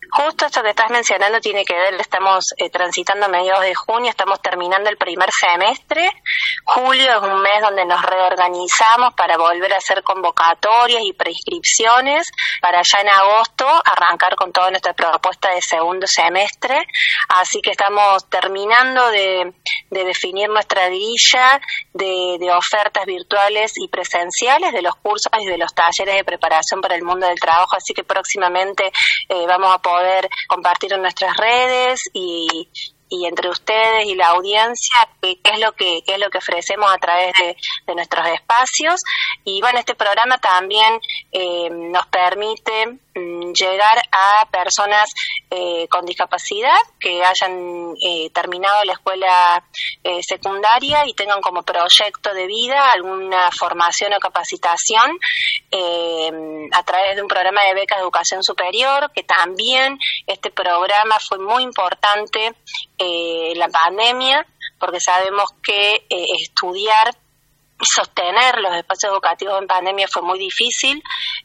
Justo 0.09 0.47
esto 0.47 0.63
que 0.63 0.71
estás 0.71 0.89
mencionando 0.89 1.39
tiene 1.39 1.63
que 1.63 1.75
ver, 1.75 1.93
estamos 1.93 2.53
eh, 2.57 2.69
transitando 2.71 3.27
a 3.27 3.29
mediados 3.29 3.61
de 3.61 3.75
junio, 3.75 4.09
estamos 4.09 4.41
terminando 4.41 4.89
el 4.89 4.97
primer 4.97 5.29
semestre. 5.31 6.09
Julio 6.65 7.17
es 7.17 7.21
un 7.21 7.41
mes 7.41 7.61
donde 7.61 7.85
nos 7.85 8.01
reorganizamos 8.01 9.13
para 9.13 9.37
volver 9.37 9.71
a 9.73 9.77
hacer 9.77 10.01
convocatorias 10.03 11.03
y 11.03 11.13
prescripciones 11.13 12.31
para 12.61 12.81
ya 12.81 13.01
en 13.01 13.09
agosto 13.09 13.67
arrancar 13.85 14.35
con 14.35 14.51
toda 14.51 14.71
nuestra 14.71 14.93
propuesta 14.93 15.53
de 15.53 15.61
segundo 15.61 16.07
semestre. 16.07 16.83
Así 17.29 17.61
que 17.61 17.71
estamos 17.71 18.27
terminando 18.27 19.07
de, 19.11 19.53
de 19.91 20.03
definir 20.03 20.49
nuestra 20.49 20.87
grilla 20.87 21.61
de, 21.93 22.37
de, 22.39 22.51
ofertas 22.51 23.05
virtuales 23.05 23.73
y 23.77 23.87
presenciales 23.87 24.73
de 24.73 24.81
los 24.81 24.95
cursos 24.95 25.31
y 25.39 25.45
de 25.45 25.57
los 25.57 25.73
talleres 25.73 26.15
de 26.15 26.23
preparación 26.23 26.81
para 26.81 26.95
el 26.95 27.03
mundo 27.03 27.27
del 27.27 27.39
trabajo. 27.39 27.75
Así 27.77 27.93
que 27.93 28.03
próximamente 28.03 28.91
eh, 29.29 29.45
vamos 29.47 29.73
a 29.73 29.77
poder 29.77 29.90
poder 29.91 30.29
compartir 30.47 30.93
en 30.93 31.01
nuestras 31.01 31.35
redes 31.37 31.99
y, 32.13 32.69
y 33.11 33.25
entre 33.27 33.49
ustedes 33.49 34.05
y 34.05 34.15
la 34.15 34.29
audiencia 34.29 34.95
qué, 35.21 35.37
es 35.43 35.59
lo 35.59 35.73
que 35.73 36.01
es 36.05 36.17
lo 36.17 36.29
que 36.29 36.37
ofrecemos 36.37 36.89
a 36.91 36.97
través 36.97 37.33
de, 37.37 37.55
de 37.85 37.95
nuestros 37.95 38.25
espacios. 38.27 39.01
Y 39.43 39.59
bueno 39.61 39.79
este 39.79 39.95
programa 39.95 40.37
también 40.37 40.99
eh, 41.31 41.69
nos 41.69 42.07
permite 42.07 42.87
mm, 42.87 43.51
llegar 43.51 44.01
a 44.11 44.49
personas 44.49 45.11
eh, 45.49 45.87
con 45.89 46.05
discapacidad 46.05 46.77
que 46.99 47.21
hayan 47.23 47.93
eh, 48.01 48.29
terminado 48.33 48.83
la 48.85 48.93
escuela 48.93 49.63
eh, 50.03 50.21
secundaria 50.23 51.05
y 51.05 51.13
tengan 51.13 51.41
como 51.41 51.63
proyecto 51.63 52.33
de 52.33 52.47
vida 52.47 52.87
alguna 52.93 53.51
formación 53.51 54.13
o 54.13 54.19
capacitación 54.19 55.19
eh, 55.71 56.31
a 56.71 56.83
través 56.83 57.15
de 57.15 57.21
un 57.21 57.27
programa 57.27 57.61
de 57.65 57.73
becas 57.73 57.97
de 57.97 58.03
educación 58.03 58.43
superior 58.43 59.11
que 59.13 59.23
también 59.23 59.97
este 60.27 60.51
programa 60.51 61.17
fue 61.19 61.39
muy 61.39 61.63
importante 61.63 62.53
eh, 63.01 63.53
la 63.55 63.67
pandemia, 63.67 64.45
porque 64.79 64.99
sabemos 64.99 65.49
que 65.63 65.95
eh, 66.09 66.25
estudiar 66.39 67.15
sostener 67.83 68.59
los 68.59 68.75
espacios 68.75 69.11
educativos 69.11 69.59
en 69.59 69.67
pandemia 69.67 70.07
fue 70.07 70.21
muy 70.21 70.39
difícil. 70.39 71.01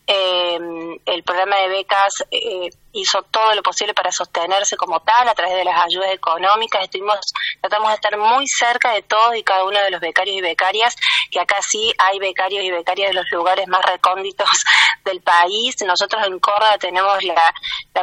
Eh, 0.07 0.59
el 1.07 1.23
programa 1.23 1.57
de 1.57 1.69
becas 1.69 2.25
eh, 2.31 2.69
hizo 2.97 3.23
todo 3.31 3.55
lo 3.55 3.63
posible 3.63 3.95
para 3.95 4.11
sostenerse 4.11 4.77
como 4.77 5.01
tal 5.01 5.29
a 5.29 5.35
través 5.35 5.55
de 5.55 5.65
las 5.65 5.85
ayudas 5.85 6.13
económicas. 6.13 6.83
Estuvimos, 6.85 7.19
tratamos 7.61 7.91
de 7.91 7.95
estar 7.95 8.17
muy 8.19 8.47
cerca 8.47 8.93
de 8.93 9.03
todos 9.03 9.37
y 9.37 9.43
cada 9.43 9.65
uno 9.65 9.79
de 9.83 9.91
los 9.91 10.01
becarios 10.01 10.37
y 10.37 10.41
becarias, 10.41 10.97
que 11.31 11.41
acá 11.41 11.57
sí 11.61 11.93
hay 11.99 12.19
becarios 12.19 12.65
y 12.65 12.71
becarias 12.71 13.09
de 13.09 13.15
los 13.15 13.27
lugares 13.31 13.69
más 13.69 13.83
recónditos 13.85 14.49
del 15.05 15.21
país. 15.21 15.77
Nosotros 15.85 16.27
en 16.27 16.39
Córdoba 16.41 16.79
tenemos 16.79 17.23
la, 17.23 17.53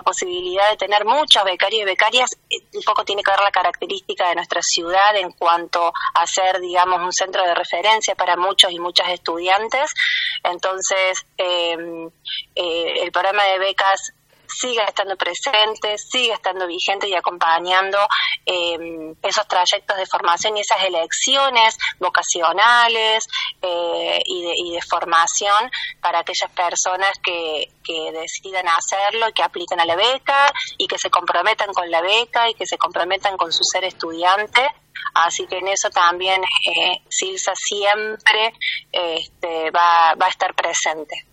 posibilidad 0.04 0.70
de 0.70 0.78
tener 0.78 1.06
muchos 1.06 1.44
becarios 1.44 1.84
y 1.84 1.86
becarias. 1.86 2.30
Un 2.74 2.84
poco 2.84 3.06
tiene 3.06 3.24
que 3.24 3.32
ver 3.32 3.40
la 3.40 3.52
característica 3.52 4.28
de 4.30 4.36
nuestra 4.36 4.62
ciudad 4.62 5.16
en 5.16 5.32
cuanto 5.32 5.94
a 6.16 6.28
ser, 6.28 6.60
digamos, 6.60 7.02
un 7.02 7.14
centro 7.14 7.44
de 7.44 7.56
referencia 7.56 8.16
para 8.16 8.36
muchos 8.36 8.72
y 8.72 8.80
muchas 8.80 9.10
estudiantes. 9.10 9.92
Entonces, 10.44 11.26
eh, 11.38 11.78
eh, 12.56 13.04
el 13.04 13.12
programa 13.12 13.44
de 13.46 13.60
becas 13.60 14.14
sigue 14.48 14.82
estando 14.88 15.16
presente, 15.16 15.98
sigue 15.98 16.34
estando 16.34 16.68
vigente 16.68 17.08
y 17.08 17.16
acompañando 17.16 17.98
eh, 18.46 19.14
esos 19.22 19.48
trayectos 19.48 19.98
de 19.98 20.06
formación 20.06 20.58
y 20.58 20.62
esas 20.62 20.84
elecciones 20.84 21.78
vocacionales 22.00 23.26
eh, 23.62 24.20
y, 24.26 24.44
de, 24.44 24.54
y 24.56 24.72
de 24.74 24.82
formación 24.82 25.72
para 26.02 26.20
aquellas 26.20 26.52
personas 26.56 27.12
que, 27.24 27.68
que 27.84 28.12
decidan 28.12 28.68
hacerlo 28.68 29.30
y 29.30 29.34
que 29.34 29.44
apliquen 29.44 29.80
a 29.80 29.86
la 29.86 29.96
beca 29.96 30.48
y 30.78 30.88
que 30.88 30.98
se 30.98 31.10
comprometan 31.10 31.74
con 31.74 31.90
la 31.90 32.02
beca 32.02 32.50
y 32.50 32.54
que 32.54 32.66
se 32.66 32.78
comprometan 32.78 33.38
con 33.38 33.52
su 33.52 33.64
ser 33.64 33.84
estudiante. 33.86 34.68
Así 35.16 35.46
que 35.48 35.58
en 35.58 35.68
eso 35.68 35.90
también 35.90 36.42
eh, 36.44 37.02
Silsa 37.10 37.54
siempre 37.56 38.54
este, 38.92 39.72
va, 39.72 40.14
va 40.20 40.28
a 40.28 40.30
estar 40.30 40.54
presente. 40.56 41.33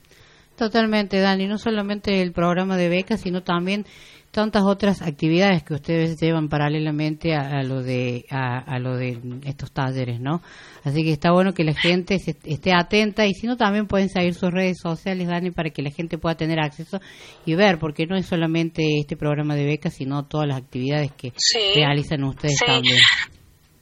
Totalmente, 0.60 1.18
Dani, 1.20 1.46
no 1.46 1.56
solamente 1.56 2.20
el 2.20 2.32
programa 2.32 2.76
de 2.76 2.90
becas, 2.90 3.22
sino 3.22 3.42
también 3.42 3.86
tantas 4.30 4.62
otras 4.64 5.00
actividades 5.00 5.62
que 5.62 5.72
ustedes 5.72 6.20
llevan 6.20 6.50
paralelamente 6.50 7.34
a, 7.34 7.60
a 7.60 7.62
lo 7.62 7.82
de 7.82 8.26
a, 8.28 8.58
a, 8.58 8.78
lo 8.78 8.94
de 8.98 9.18
estos 9.46 9.72
talleres, 9.72 10.20
¿no? 10.20 10.42
Así 10.84 11.02
que 11.02 11.12
está 11.12 11.32
bueno 11.32 11.54
que 11.54 11.64
la 11.64 11.72
gente 11.72 12.18
se, 12.18 12.36
esté 12.44 12.74
atenta 12.74 13.24
y 13.26 13.32
si 13.32 13.46
no 13.46 13.56
también 13.56 13.86
pueden 13.86 14.10
seguir 14.10 14.34
sus 14.34 14.50
redes 14.50 14.76
sociales, 14.82 15.28
Dani, 15.28 15.50
para 15.50 15.70
que 15.70 15.80
la 15.80 15.90
gente 15.92 16.18
pueda 16.18 16.34
tener 16.34 16.60
acceso 16.60 17.00
y 17.46 17.54
ver, 17.54 17.78
porque 17.78 18.04
no 18.06 18.14
es 18.14 18.26
solamente 18.26 18.82
este 19.00 19.16
programa 19.16 19.54
de 19.56 19.64
becas, 19.64 19.94
sino 19.94 20.26
todas 20.26 20.46
las 20.46 20.58
actividades 20.58 21.10
que 21.12 21.32
Sí. 21.38 21.58
realizan 21.74 22.22
ustedes 22.24 22.58
Sí. 22.58 22.66
también. 22.66 22.98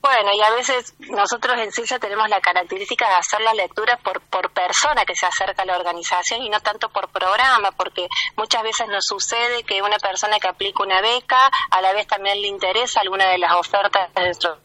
Bueno, 0.00 0.30
y 0.32 0.40
a 0.40 0.50
veces 0.54 0.94
nosotros 1.10 1.58
en 1.58 1.72
CISA 1.72 1.98
tenemos 1.98 2.28
la 2.28 2.40
característica 2.40 3.08
de 3.08 3.14
hacer 3.16 3.40
la 3.40 3.52
lectura 3.52 3.98
por, 4.02 4.20
por 4.22 4.50
persona 4.52 5.04
que 5.04 5.14
se 5.16 5.26
acerca 5.26 5.62
a 5.62 5.66
la 5.66 5.76
organización 5.76 6.40
y 6.42 6.48
no 6.48 6.60
tanto 6.60 6.88
por 6.88 7.10
programa, 7.10 7.72
porque 7.72 8.06
muchas 8.36 8.62
veces 8.62 8.86
nos 8.88 9.04
sucede 9.04 9.64
que 9.64 9.82
una 9.82 9.98
persona 9.98 10.38
que 10.38 10.48
aplica 10.48 10.82
una 10.84 11.00
beca 11.00 11.38
a 11.70 11.80
la 11.82 11.92
vez 11.92 12.06
también 12.06 12.40
le 12.40 12.46
interesa 12.48 13.00
alguna 13.00 13.28
de 13.28 13.38
las 13.38 13.52
ofertas 13.56 14.14
de 14.14 14.22
nuestro 14.22 14.58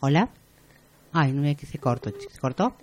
Hola. 0.00 0.28
Ay, 1.12 1.32
no 1.32 1.42
ve 1.42 1.56
que 1.56 1.66
se 1.66 1.78
cortó. 1.78 2.10
¿Se 2.10 2.38
cortó? 2.40 2.74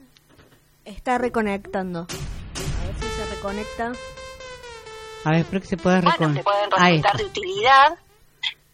Está 0.83 1.17
reconectando. 1.17 2.01
A 2.01 2.85
ver 2.85 2.95
si 2.99 3.07
se 3.07 3.25
reconecta. 3.35 3.91
A 5.23 5.29
ver, 5.31 5.39
espero 5.41 5.61
que 5.61 5.67
se 5.67 5.77
pueda 5.77 6.01
bueno, 6.01 6.11
reconocer. 6.11 6.37
que 6.39 6.43
pueden 6.43 6.69
Ahí 6.77 6.97
resultar 6.97 7.15
está. 7.15 7.23
de 7.23 7.29
utilidad. 7.29 7.97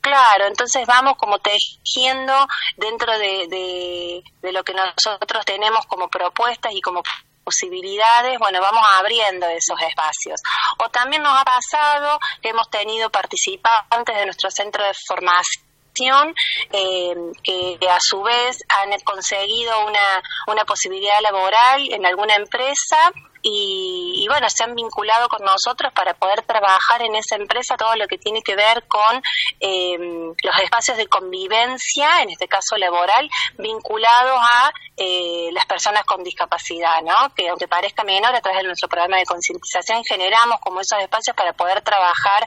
Claro, 0.02 0.48
entonces 0.48 0.86
vamos 0.88 1.14
como 1.16 1.38
tejiendo 1.40 2.34
dentro 2.76 3.18
de, 3.20 4.24
de, 4.42 4.52
lo 4.52 4.64
que 4.64 4.74
nosotros 4.74 5.46
tenemos 5.46 5.86
como 5.86 6.10
propuestas 6.10 6.74
y 6.74 6.82
como 6.82 7.04
posibilidades, 7.44 8.40
bueno, 8.40 8.60
vamos 8.62 8.84
abriendo 9.00 9.46
esos 9.48 9.80
espacios. 9.80 10.42
O 10.84 10.90
también 10.90 11.22
nos 11.22 11.40
ha 11.40 11.46
pasado 11.46 12.20
que 12.42 12.50
hemos 12.50 12.70
tenido 12.70 13.12
participantes 13.12 14.16
de 14.16 14.26
nuestro 14.26 14.50
centro 14.50 14.84
de 14.84 14.94
formación 15.08 16.34
eh, 16.72 17.14
que 17.44 17.90
a 17.90 17.98
su 18.00 18.24
vez 18.24 18.58
han 18.82 19.00
conseguido 19.02 19.86
una, 19.86 20.24
una 20.48 20.64
posibilidad 20.66 21.20
laboral 21.22 21.92
en 21.92 22.06
alguna 22.06 22.36
empresa 22.36 23.12
y, 23.42 24.24
y, 24.24 24.28
bueno, 24.28 24.48
se 24.50 24.64
han 24.64 24.76
vinculado 24.76 25.28
con 25.30 25.42
nosotros 25.44 25.92
para 25.94 26.14
poder 26.14 26.44
trabajar 26.44 27.02
en 27.02 27.16
esa 27.16 27.36
empresa 27.36 27.78
todo 27.78 27.96
lo 27.96 28.08
que 28.08 28.18
tiene 28.18 28.42
que 28.42 28.56
ver 28.56 28.88
con 28.88 29.22
eh, 29.60 29.98
los 29.98 30.58
espacios 30.64 30.98
de 30.98 31.08
convivencia, 31.08 32.22
en 32.22 32.30
este 32.30 32.48
caso 32.48 32.78
laboral, 32.78 33.30
vinculados 33.58 34.40
a 34.40 34.72
eh, 34.98 35.50
las 35.52 35.66
personas 35.66 36.04
con 36.04 36.24
discapacidad, 36.24 37.02
¿no? 37.04 37.34
Que 37.36 37.50
aunque 37.50 37.68
parezca 37.68 38.04
menor, 38.04 38.36
a 38.36 38.42
través 38.42 38.62
de 38.62 38.68
nuestro 38.68 38.90
programa 38.90 39.18
de 39.18 39.26
concientización 39.26 40.04
generamos 40.04 40.60
como 40.60 40.82
esos 40.82 41.00
espacios 41.00 41.36
para 41.36 41.54
poder 41.54 41.82
trabajar 41.82 42.46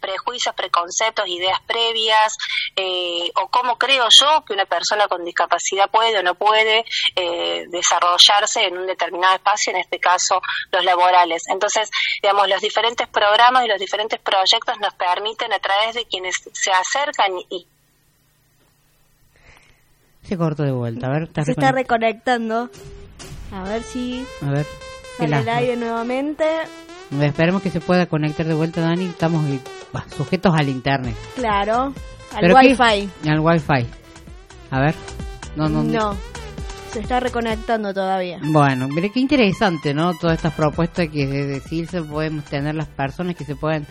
prejuicios, 0.00 0.54
preconceptos, 0.54 1.26
ideas 1.26 1.58
previas, 1.66 2.36
eh, 2.76 3.30
o 3.36 3.48
cómo 3.48 3.76
creo 3.76 4.06
yo 4.10 4.44
que 4.44 4.52
una 4.52 4.66
persona 4.66 5.08
con 5.08 5.24
discapacidad 5.24 5.90
puede 5.90 6.18
o 6.18 6.22
no 6.22 6.34
puede 6.34 6.84
eh, 7.16 7.64
desarrollarse 7.68 8.64
en 8.66 8.78
un 8.78 8.86
determinado 8.86 9.34
espacio, 9.34 9.72
en 9.72 9.80
este 9.80 9.98
caso 9.98 10.35
los 10.72 10.84
laborales. 10.84 11.42
Entonces, 11.52 11.90
digamos, 12.22 12.48
los 12.48 12.60
diferentes 12.60 13.06
programas 13.08 13.64
y 13.64 13.68
los 13.68 13.78
diferentes 13.78 14.18
proyectos 14.20 14.76
nos 14.80 14.94
permiten 14.94 15.52
a 15.52 15.58
través 15.58 15.94
de 15.94 16.04
quienes 16.06 16.36
se 16.52 16.70
acercan 16.70 17.32
y 17.50 17.66
Se 20.22 20.36
cortó 20.36 20.64
de 20.64 20.72
vuelta. 20.72 21.06
A 21.06 21.10
ver, 21.10 21.28
Se 21.44 21.52
está 21.52 21.72
reconectando. 21.72 22.68
A 23.52 23.62
ver 23.62 23.82
si 23.82 24.26
A 24.42 24.50
ver. 24.50 24.66
sale 25.18 25.36
al 25.36 25.48
aire 25.48 25.76
nuevamente. 25.76 26.44
Esperemos 27.20 27.62
que 27.62 27.70
se 27.70 27.80
pueda 27.80 28.06
conectar 28.06 28.44
de 28.46 28.54
vuelta, 28.54 28.80
Dani. 28.80 29.06
Estamos 29.06 29.44
eh, 29.48 29.60
bah, 29.92 30.04
sujetos 30.16 30.52
al 30.56 30.68
internet. 30.68 31.14
Claro. 31.36 31.94
Al 32.34 32.40
¿Pero 32.40 32.56
qué? 32.56 32.66
wifi. 32.76 33.10
Al 33.30 33.38
wifi. 33.40 33.86
A 34.72 34.80
ver. 34.80 34.94
No, 35.54 35.68
no, 35.68 35.84
No. 35.84 36.16
Se 36.96 37.02
está 37.02 37.20
reconectando 37.20 37.92
todavía. 37.92 38.38
Bueno, 38.42 38.88
mire 38.88 39.10
qué 39.10 39.20
interesante, 39.20 39.92
¿no? 39.92 40.14
Todas 40.14 40.36
estas 40.36 40.54
propuestas 40.54 41.10
que 41.10 41.26
desde 41.26 41.60
CILSA 41.60 42.02
podemos 42.02 42.42
tener 42.44 42.74
las 42.74 42.88
personas 42.88 43.36
que 43.36 43.44
se 43.44 43.54
puedan 43.54 43.86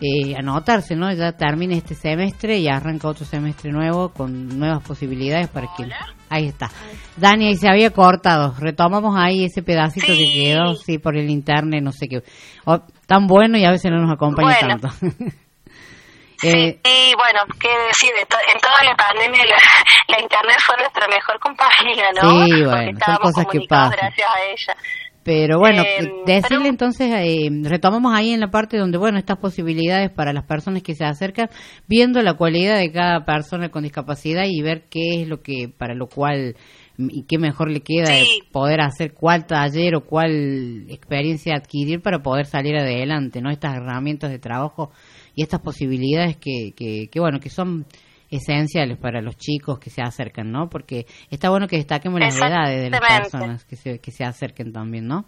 eh, 0.00 0.36
anotarse, 0.36 0.94
¿no? 0.94 1.12
Ya 1.12 1.32
termina 1.32 1.74
este 1.74 1.96
semestre 1.96 2.58
y 2.58 2.68
arranca 2.68 3.08
otro 3.08 3.26
semestre 3.26 3.72
nuevo 3.72 4.10
con 4.10 4.56
nuevas 4.56 4.84
posibilidades 4.84 5.48
para 5.48 5.66
que... 5.76 5.88
Ahí 6.28 6.46
está. 6.46 6.70
Dani, 7.16 7.48
ahí 7.48 7.56
se 7.56 7.68
había 7.68 7.90
cortado. 7.90 8.54
Retomamos 8.56 9.16
ahí 9.18 9.46
ese 9.46 9.64
pedacito 9.64 10.06
que 10.06 10.32
quedó, 10.32 10.76
sí, 10.76 10.98
por 10.98 11.16
el 11.16 11.30
internet, 11.30 11.82
no 11.82 11.90
sé 11.90 12.06
qué. 12.06 12.22
O, 12.66 12.78
tan 13.08 13.26
bueno 13.26 13.58
y 13.58 13.64
a 13.64 13.72
veces 13.72 13.90
no 13.90 14.00
nos 14.00 14.12
acompaña 14.12 14.56
Bueno. 14.60 14.78
tanto. 14.78 15.16
Eh, 16.42 16.78
Y 16.84 17.14
bueno, 17.14 17.40
qué 17.60 17.68
decir, 17.88 18.10
en 18.18 18.60
toda 18.60 18.84
la 18.84 18.96
pandemia 18.96 19.44
la, 19.44 19.56
la 20.08 20.20
internet 20.20 20.56
fue 20.64 20.76
nuestra 20.78 21.06
mejor 21.08 21.38
compañía, 21.40 22.06
¿no? 22.20 22.30
Sí, 22.30 22.50
Porque 22.50 22.64
bueno, 22.64 22.98
son 23.06 23.16
cosas 23.16 23.46
que 23.50 23.60
pasan. 23.68 23.98
gracias 23.98 24.28
a 24.28 24.42
ella. 24.42 24.80
Pero 25.22 25.58
bueno, 25.58 25.82
Eh, 25.82 26.06
decirle 26.26 26.68
entonces, 26.68 27.10
eh, 27.10 27.48
retomamos 27.62 28.12
ahí 28.14 28.34
en 28.34 28.40
la 28.40 28.48
parte 28.50 28.76
donde, 28.76 28.98
bueno, 28.98 29.16
estas 29.18 29.38
posibilidades 29.38 30.10
para 30.10 30.34
las 30.34 30.44
personas 30.44 30.82
que 30.82 30.94
se 30.94 31.06
acercan, 31.06 31.48
viendo 31.88 32.20
la 32.20 32.34
cualidad 32.34 32.76
de 32.76 32.92
cada 32.92 33.24
persona 33.24 33.70
con 33.70 33.84
discapacidad 33.84 34.44
y 34.46 34.60
ver 34.60 34.84
qué 34.90 35.22
es 35.22 35.26
lo 35.28 35.40
que, 35.40 35.70
para 35.74 35.94
lo 35.94 36.08
cual, 36.08 36.56
mm, 36.98 37.08
y 37.10 37.24
qué 37.26 37.38
mejor 37.38 37.70
le 37.70 37.80
queda 37.80 38.10
de 38.10 38.26
poder 38.52 38.82
hacer 38.82 39.14
cuál 39.14 39.46
taller 39.46 39.94
o 39.96 40.02
cuál 40.04 40.84
experiencia 40.90 41.54
adquirir 41.56 42.02
para 42.02 42.18
poder 42.18 42.44
salir 42.44 42.76
adelante, 42.76 43.40
¿no? 43.40 43.50
Estas 43.50 43.76
herramientas 43.76 44.30
de 44.30 44.38
trabajo 44.38 44.90
y 45.34 45.42
estas 45.42 45.60
posibilidades 45.60 46.36
que, 46.36 46.72
que, 46.76 47.08
que 47.10 47.20
bueno, 47.20 47.40
que 47.40 47.50
son 47.50 47.86
esenciales 48.30 48.98
para 48.98 49.20
los 49.20 49.36
chicos 49.36 49.78
que 49.78 49.90
se 49.90 50.02
acercan, 50.02 50.50
¿no? 50.50 50.68
Porque 50.68 51.06
está 51.30 51.50
bueno 51.50 51.68
que 51.68 51.76
destaquemos 51.76 52.20
las 52.20 52.36
edades 52.36 52.82
de 52.82 52.90
las 52.90 53.00
personas 53.00 53.64
que 53.64 53.76
se, 53.76 53.98
que 54.00 54.10
se 54.10 54.24
acerquen 54.24 54.72
también, 54.72 55.06
¿no? 55.06 55.24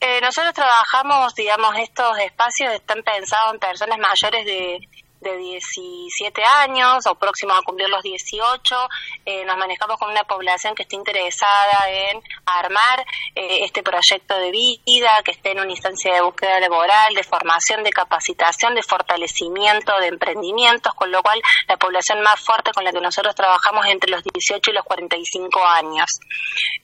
Eh, 0.00 0.20
nosotros 0.20 0.52
trabajamos, 0.52 1.32
digamos, 1.34 1.76
estos 1.78 2.18
espacios 2.18 2.74
están 2.74 3.02
pensados 3.02 3.54
en 3.54 3.60
personas 3.60 3.98
mayores 3.98 4.44
de, 4.44 4.78
de 5.22 5.36
17 5.36 6.42
años 6.60 7.06
o 7.06 7.14
próximos 7.14 7.56
a 7.58 7.62
cumplir 7.62 7.88
los 7.88 8.02
18. 8.02 8.76
Eh, 9.24 9.44
nos 9.44 9.56
manejamos 9.56 9.98
con 9.98 10.10
una 10.10 10.24
población 10.24 10.74
que 10.74 10.82
esté 10.82 10.96
interesada 10.96 11.88
en 11.88 12.20
armar 12.46 13.00
eh, 13.34 13.64
este 13.64 13.82
proyecto 13.82 14.36
de 14.36 14.50
vida, 14.50 15.10
que 15.24 15.32
esté 15.32 15.52
en 15.52 15.60
una 15.60 15.70
instancia 15.70 16.14
de 16.14 16.22
búsqueda 16.22 16.60
laboral, 16.60 17.14
de 17.14 17.22
formación, 17.22 17.84
de 17.84 17.90
capacitación, 17.90 18.74
de 18.74 18.82
fortalecimiento, 18.82 19.92
de 20.00 20.08
emprendimientos, 20.08 20.92
con 20.94 21.10
lo 21.10 21.22
cual 21.22 21.40
la 21.68 21.76
población 21.76 22.20
más 22.22 22.40
fuerte 22.40 22.72
con 22.72 22.84
la 22.84 22.92
que 22.92 23.00
nosotros 23.00 23.34
trabajamos 23.34 23.86
entre 23.86 24.10
los 24.10 24.22
18 24.22 24.70
y 24.70 24.74
los 24.74 24.84
45 24.84 25.60
años. 25.66 26.10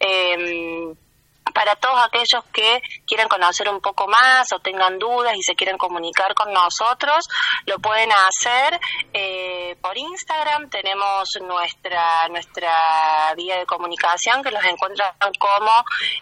Eh, 0.01 0.95
para 1.53 1.76
todos 1.76 2.03
aquellos 2.05 2.42
que 2.53 2.82
quieran 3.07 3.28
conocer 3.28 3.68
un 3.68 3.80
poco 3.80 4.09
más 4.09 4.51
o 4.53 4.59
tengan 4.61 4.99
dudas 4.99 5.34
y 5.36 5.42
se 5.42 5.55
quieren 5.55 5.78
comunicar 5.78 6.34
con 6.34 6.53
nosotros, 6.53 7.24
lo 7.66 7.78
pueden 7.78 8.11
hacer 8.12 8.80
eh, 9.12 9.76
por 9.80 9.96
Instagram. 9.96 10.68
Tenemos 10.70 11.28
nuestra 11.42 12.26
nuestra 12.30 12.72
vía 13.36 13.59
de 13.59 13.66
comunicación 13.66 14.42
que 14.42 14.51
los 14.51 14.64
encuentran 14.64 15.12
como 15.38 15.70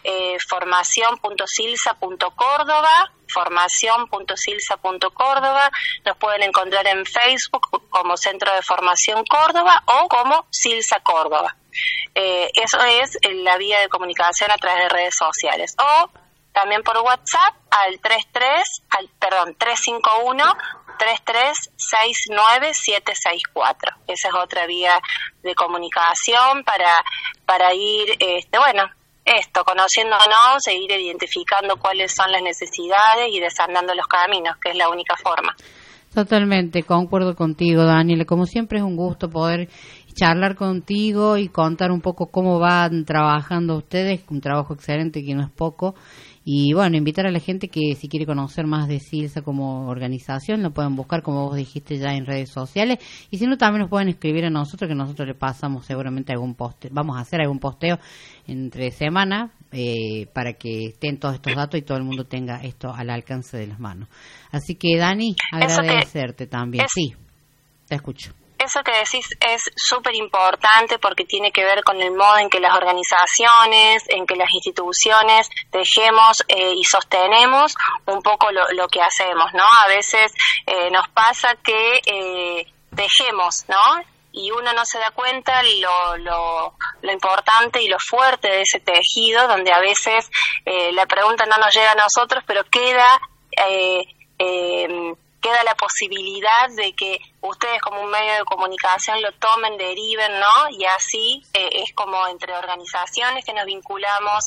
eh, 0.04 0.36
formación.silsa.córdoba 0.48 3.12
formación.silsa.córdoba, 3.28 5.68
nos 6.04 6.16
pueden 6.16 6.44
encontrar 6.44 6.86
en 6.86 7.04
Facebook 7.04 7.88
como 7.90 8.16
Centro 8.16 8.54
de 8.54 8.62
Formación 8.62 9.24
Córdoba 9.24 9.82
o 9.86 10.06
como 10.08 10.46
Silsa 10.50 11.00
Córdoba. 11.00 11.56
Eh, 12.14 12.48
eso 12.54 12.78
es 12.80 13.18
la 13.44 13.56
vía 13.58 13.80
de 13.80 13.88
comunicación 13.88 14.50
a 14.50 14.58
través 14.58 14.84
de 14.84 14.88
redes 14.88 15.14
sociales. 15.16 15.74
O 15.78 16.10
también 16.52 16.82
por 16.82 16.96
WhatsApp 16.98 17.54
al 17.70 18.00
33, 18.00 18.62
al, 18.90 19.08
perdón, 19.20 19.54
351 19.58 20.42
3369764. 20.96 23.92
Esa 24.06 24.28
es 24.28 24.34
otra 24.34 24.66
vía 24.66 24.94
de 25.42 25.54
comunicación 25.54 26.64
para, 26.64 26.90
para 27.44 27.74
ir, 27.74 28.16
este, 28.18 28.56
bueno, 28.58 28.84
esto, 29.24 29.62
conociéndonos 29.64 30.66
e 30.68 30.74
ir 30.74 30.90
identificando 30.92 31.76
cuáles 31.76 32.14
son 32.14 32.32
las 32.32 32.42
necesidades 32.42 33.28
y 33.30 33.40
desandando 33.40 33.94
los 33.94 34.06
caminos, 34.06 34.56
que 34.62 34.70
es 34.70 34.76
la 34.76 34.88
única 34.88 35.16
forma. 35.16 35.54
Totalmente, 36.14 36.84
concuerdo 36.84 37.34
contigo, 37.34 37.84
Daniela. 37.84 38.24
Como 38.24 38.46
siempre 38.46 38.78
es 38.78 38.84
un 38.84 38.96
gusto 38.96 39.28
poder 39.28 39.68
charlar 40.16 40.56
contigo 40.56 41.36
y 41.36 41.48
contar 41.48 41.92
un 41.92 42.00
poco 42.00 42.26
cómo 42.26 42.58
van 42.58 43.04
trabajando 43.04 43.76
ustedes, 43.76 44.22
un 44.30 44.40
trabajo 44.40 44.74
excelente 44.74 45.22
que 45.22 45.34
no 45.34 45.42
es 45.42 45.50
poco. 45.50 45.94
Y 46.48 46.72
bueno, 46.72 46.96
invitar 46.96 47.26
a 47.26 47.30
la 47.32 47.40
gente 47.40 47.68
que 47.68 47.96
si 47.96 48.08
quiere 48.08 48.24
conocer 48.24 48.66
más 48.66 48.88
de 48.88 49.00
Silsa 49.00 49.42
como 49.42 49.88
organización, 49.88 50.62
lo 50.62 50.70
pueden 50.70 50.94
buscar, 50.94 51.22
como 51.22 51.44
vos 51.46 51.56
dijiste, 51.56 51.98
ya 51.98 52.14
en 52.14 52.24
redes 52.24 52.50
sociales. 52.50 52.98
Y 53.30 53.38
si 53.38 53.46
no, 53.46 53.58
también 53.58 53.80
nos 53.80 53.90
pueden 53.90 54.08
escribir 54.08 54.44
a 54.44 54.50
nosotros, 54.50 54.88
que 54.88 54.94
nosotros 54.94 55.26
le 55.26 55.34
pasamos 55.34 55.84
seguramente 55.84 56.32
algún 56.32 56.54
poste. 56.54 56.88
Vamos 56.92 57.18
a 57.18 57.20
hacer 57.20 57.40
algún 57.40 57.58
posteo 57.58 57.98
entre 58.46 58.92
semana 58.92 59.50
eh, 59.72 60.26
para 60.32 60.52
que 60.52 60.86
estén 60.86 61.18
todos 61.18 61.34
estos 61.34 61.54
datos 61.54 61.78
y 61.80 61.82
todo 61.82 61.98
el 61.98 62.04
mundo 62.04 62.24
tenga 62.24 62.62
esto 62.62 62.94
al 62.94 63.10
alcance 63.10 63.56
de 63.58 63.66
las 63.66 63.80
manos. 63.80 64.08
Así 64.52 64.76
que, 64.76 64.96
Dani, 64.96 65.34
agradecerte 65.52 66.46
también. 66.46 66.86
sí, 66.88 67.12
te 67.88 67.96
escucho 67.96 68.45
eso 68.66 68.82
que 68.82 68.92
decís 68.92 69.26
es 69.40 69.62
súper 69.76 70.14
importante 70.14 70.98
porque 70.98 71.24
tiene 71.24 71.52
que 71.52 71.64
ver 71.64 71.82
con 71.82 72.00
el 72.00 72.12
modo 72.12 72.38
en 72.38 72.50
que 72.50 72.60
las 72.60 72.74
organizaciones, 72.76 74.04
en 74.08 74.26
que 74.26 74.36
las 74.36 74.52
instituciones 74.52 75.48
dejemos 75.70 76.44
eh, 76.48 76.72
y 76.74 76.84
sostenemos 76.84 77.74
un 78.06 78.22
poco 78.22 78.48
lo, 78.50 78.88
que 78.88 79.00
hacemos, 79.00 79.52
¿no? 79.54 79.64
A 79.84 79.88
veces 79.88 80.32
eh, 80.66 80.90
nos 80.90 81.08
pasa 81.08 81.56
que 81.62 82.00
eh, 82.06 82.66
dejemos, 82.90 83.64
¿no? 83.68 84.04
y 84.36 84.50
uno 84.50 84.70
no 84.74 84.84
se 84.84 84.98
da 84.98 85.10
cuenta 85.14 85.62
lo, 85.62 86.16
lo, 86.18 86.74
lo, 87.00 87.12
importante 87.12 87.82
y 87.82 87.88
lo 87.88 87.96
fuerte 87.98 88.48
de 88.48 88.60
ese 88.60 88.80
tejido, 88.80 89.48
donde 89.48 89.72
a 89.72 89.80
veces 89.80 90.30
eh, 90.66 90.92
la 90.92 91.06
pregunta 91.06 91.46
no 91.46 91.56
nos 91.56 91.74
llega 91.74 91.92
a 91.92 91.94
nosotros, 91.94 92.44
pero 92.46 92.62
queda 92.64 93.06
eh, 93.70 94.04
eh, 94.38 95.14
queda 95.40 95.62
la 95.64 95.74
posibilidad 95.74 96.68
de 96.76 96.92
que 96.94 97.18
ustedes 97.40 97.80
como 97.80 98.00
un 98.02 98.10
medio 98.10 98.34
de 98.34 98.44
comunicación 98.44 99.20
lo 99.22 99.32
tomen, 99.32 99.76
deriven, 99.76 100.32
¿no? 100.40 100.70
Y 100.70 100.84
así 100.84 101.42
eh, 101.52 101.68
es 101.72 101.94
como 101.94 102.26
entre 102.28 102.56
organizaciones 102.56 103.44
que 103.44 103.52
nos 103.52 103.64
vinculamos 103.64 104.44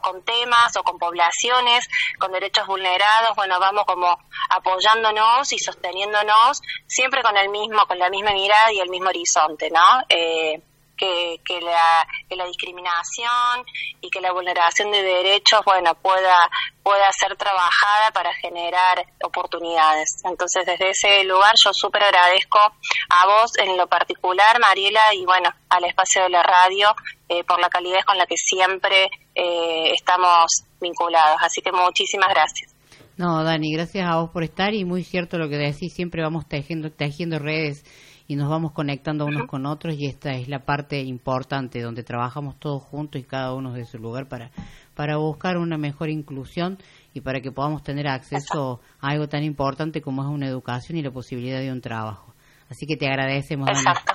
con 0.00 0.24
temas 0.24 0.76
o 0.76 0.82
con 0.82 0.98
poblaciones, 0.98 1.88
con 2.18 2.32
derechos 2.32 2.66
vulnerados, 2.66 3.34
bueno, 3.36 3.58
vamos 3.58 3.84
como 3.86 4.16
apoyándonos 4.50 5.52
y 5.52 5.58
sosteniéndonos 5.58 6.60
siempre 6.86 7.22
con 7.22 7.36
el 7.36 7.48
mismo, 7.48 7.80
con 7.86 7.98
la 7.98 8.10
misma 8.10 8.32
mirada 8.32 8.72
y 8.72 8.80
el 8.80 8.90
mismo 8.90 9.08
horizonte, 9.08 9.70
¿no? 9.70 9.82
Eh, 10.08 10.60
que, 10.96 11.36
que, 11.44 11.60
la, 11.60 12.06
que 12.28 12.36
la 12.36 12.46
discriminación 12.46 13.64
y 14.00 14.10
que 14.10 14.20
la 14.20 14.32
vulneración 14.32 14.90
de 14.90 15.02
derechos, 15.02 15.60
bueno, 15.64 15.94
pueda, 15.94 16.36
pueda 16.82 17.10
ser 17.12 17.36
trabajada 17.36 18.10
para 18.12 18.32
generar 18.34 19.04
oportunidades. 19.24 20.08
Entonces, 20.24 20.66
desde 20.66 20.90
ese 20.90 21.24
lugar 21.24 21.52
yo 21.64 21.72
súper 21.72 22.04
agradezco 22.04 22.58
a 22.58 23.26
vos 23.26 23.52
en 23.58 23.76
lo 23.76 23.86
particular, 23.86 24.58
Mariela, 24.60 25.14
y 25.14 25.24
bueno, 25.24 25.50
al 25.68 25.84
espacio 25.84 26.22
de 26.24 26.30
la 26.30 26.42
radio 26.42 26.94
eh, 27.28 27.44
por 27.44 27.60
la 27.60 27.68
calidez 27.68 28.04
con 28.04 28.18
la 28.18 28.26
que 28.26 28.36
siempre 28.36 29.08
eh, 29.34 29.92
estamos 29.92 30.64
vinculados. 30.80 31.38
Así 31.40 31.60
que 31.62 31.72
muchísimas 31.72 32.28
gracias. 32.28 32.74
No, 33.16 33.44
Dani, 33.44 33.72
gracias 33.72 34.08
a 34.08 34.16
vos 34.16 34.30
por 34.30 34.42
estar 34.42 34.74
y 34.74 34.84
muy 34.84 35.04
cierto 35.04 35.38
lo 35.38 35.48
que 35.48 35.56
decís, 35.56 35.92
siempre 35.94 36.22
vamos 36.22 36.48
tejiendo, 36.48 36.90
tejiendo 36.90 37.38
redes 37.38 37.84
y 38.32 38.34
nos 38.34 38.48
vamos 38.48 38.72
conectando 38.72 39.26
unos 39.26 39.46
con 39.46 39.66
otros 39.66 39.94
y 39.98 40.06
esta 40.06 40.30
es 40.30 40.48
la 40.48 40.60
parte 40.60 40.98
importante 41.00 41.82
donde 41.82 42.02
trabajamos 42.02 42.58
todos 42.58 42.82
juntos 42.82 43.20
y 43.20 43.24
cada 43.24 43.52
uno 43.52 43.74
de 43.74 43.84
su 43.84 43.98
lugar 43.98 44.26
para, 44.26 44.50
para 44.94 45.18
buscar 45.18 45.58
una 45.58 45.76
mejor 45.76 46.08
inclusión 46.08 46.78
y 47.12 47.20
para 47.20 47.42
que 47.42 47.52
podamos 47.52 47.82
tener 47.82 48.08
acceso 48.08 48.80
a 49.02 49.08
algo 49.08 49.28
tan 49.28 49.42
importante 49.42 50.00
como 50.00 50.22
es 50.22 50.28
una 50.28 50.48
educación 50.48 50.96
y 50.96 51.02
la 51.02 51.10
posibilidad 51.10 51.60
de 51.60 51.70
un 51.70 51.82
trabajo. 51.82 52.32
Así 52.70 52.86
que 52.86 52.96
te 52.96 53.06
agradecemos. 53.06 53.68
Exacto. 53.68 54.14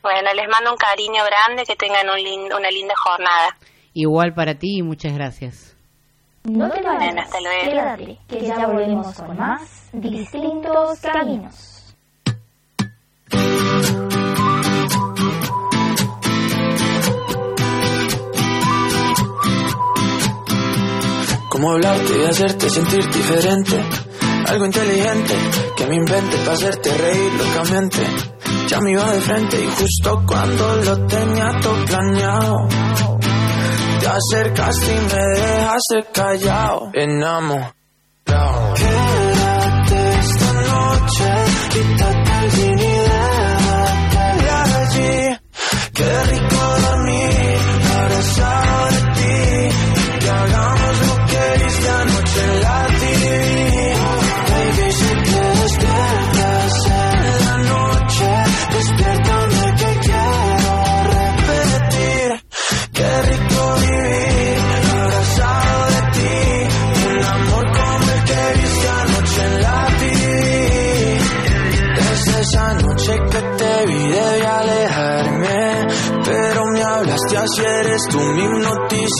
Bueno, 0.00 0.30
les 0.34 0.48
mando 0.48 0.70
un 0.70 0.78
cariño 0.78 1.22
grande, 1.26 1.64
que 1.66 1.76
tengan 1.76 2.06
un 2.06 2.44
una 2.44 2.70
linda 2.70 2.94
jornada. 2.96 3.58
Igual 3.92 4.32
para 4.32 4.54
ti 4.54 4.78
y 4.78 4.82
muchas 4.82 5.12
gracias. 5.12 5.76
No 6.44 6.70
te 6.70 6.80
vayas, 6.80 7.30
quédate, 7.64 8.18
que 8.28 8.40
ya 8.46 8.66
volvemos 8.66 9.14
con 9.14 9.36
más 9.36 9.90
distintos 9.92 11.00
caminos. 11.00 11.77
Cómo 21.58 21.72
hablarte 21.72 22.16
y 22.16 22.24
hacerte 22.24 22.70
sentir 22.70 23.04
diferente. 23.10 23.84
Algo 24.46 24.64
inteligente 24.64 25.34
que 25.76 25.86
me 25.88 25.96
invente 25.96 26.36
para 26.36 26.52
hacerte 26.52 26.94
reír 26.96 27.32
locamente. 27.32 27.98
Ya 28.68 28.78
me 28.78 28.92
iba 28.92 29.12
de 29.12 29.20
frente 29.20 29.64
y 29.64 29.66
justo 29.66 30.22
cuando 30.24 30.76
lo 30.76 31.06
tenía 31.08 31.50
todo 31.60 31.84
planeado. 31.84 32.68
Te 33.98 34.06
acercaste 34.06 34.86
y 34.86 35.00
me 35.00 35.40
dejaste 35.40 36.06
callado. 36.12 36.90
Enamorado. 36.94 37.74
Quédate 38.76 40.18
esta 40.20 40.52
noche, 40.52 41.24
quítate 41.70 42.30
el 42.44 42.50
jean 42.52 44.38
de 44.38 44.50
allí. 44.50 45.38
Qué 45.92 46.22
rico 46.30 46.37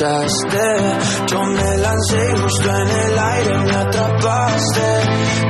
Yo 0.00 1.42
me 1.42 1.76
lancé 1.78 2.32
y 2.32 2.40
justo 2.40 2.68
en 2.70 2.88
el 2.88 3.18
aire 3.18 3.58
me 3.64 3.70
atrapaste. 3.74 5.00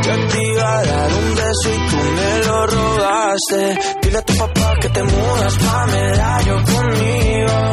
Yo 0.05 0.29
te 0.29 0.43
iba 0.43 0.79
a 0.79 0.83
dar 0.85 1.13
un 1.13 1.35
beso 1.35 1.69
y 1.69 1.89
tú 1.91 1.97
me 1.97 2.47
lo 2.47 2.67
robaste. 2.67 3.79
Dile 4.01 4.19
a 4.19 4.23
tu 4.23 4.35
papá 4.39 4.75
que 4.81 4.89
te 4.89 5.03
mudas 5.03 5.55
pa' 5.59 5.87
medallo 5.89 6.57
conmigo. 6.65 7.73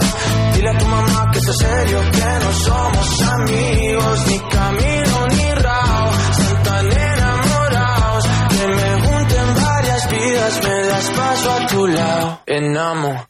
Dile 0.54 0.70
a 0.70 0.78
tu 0.78 0.86
mamá 0.86 1.32
que 1.32 1.40
es 1.40 1.58
serio 1.58 2.02
que 2.12 2.40
no 2.44 2.52
somos 2.52 3.22
amigos. 3.22 4.28
Ni 4.28 4.40
camino 4.40 5.28
ni 5.30 5.52
rao 5.54 6.12
Están 6.32 6.64
tan 6.64 6.92
enamorados. 6.92 8.26
Que 8.50 8.68
me 8.68 9.02
junten 9.02 9.64
varias 9.64 10.10
vidas 10.10 10.62
Me 10.62 10.86
das 10.88 11.10
paso 11.12 11.52
a 11.52 11.68
tu 11.68 11.88
lado. 11.88 12.40
Enamorado 12.48 13.26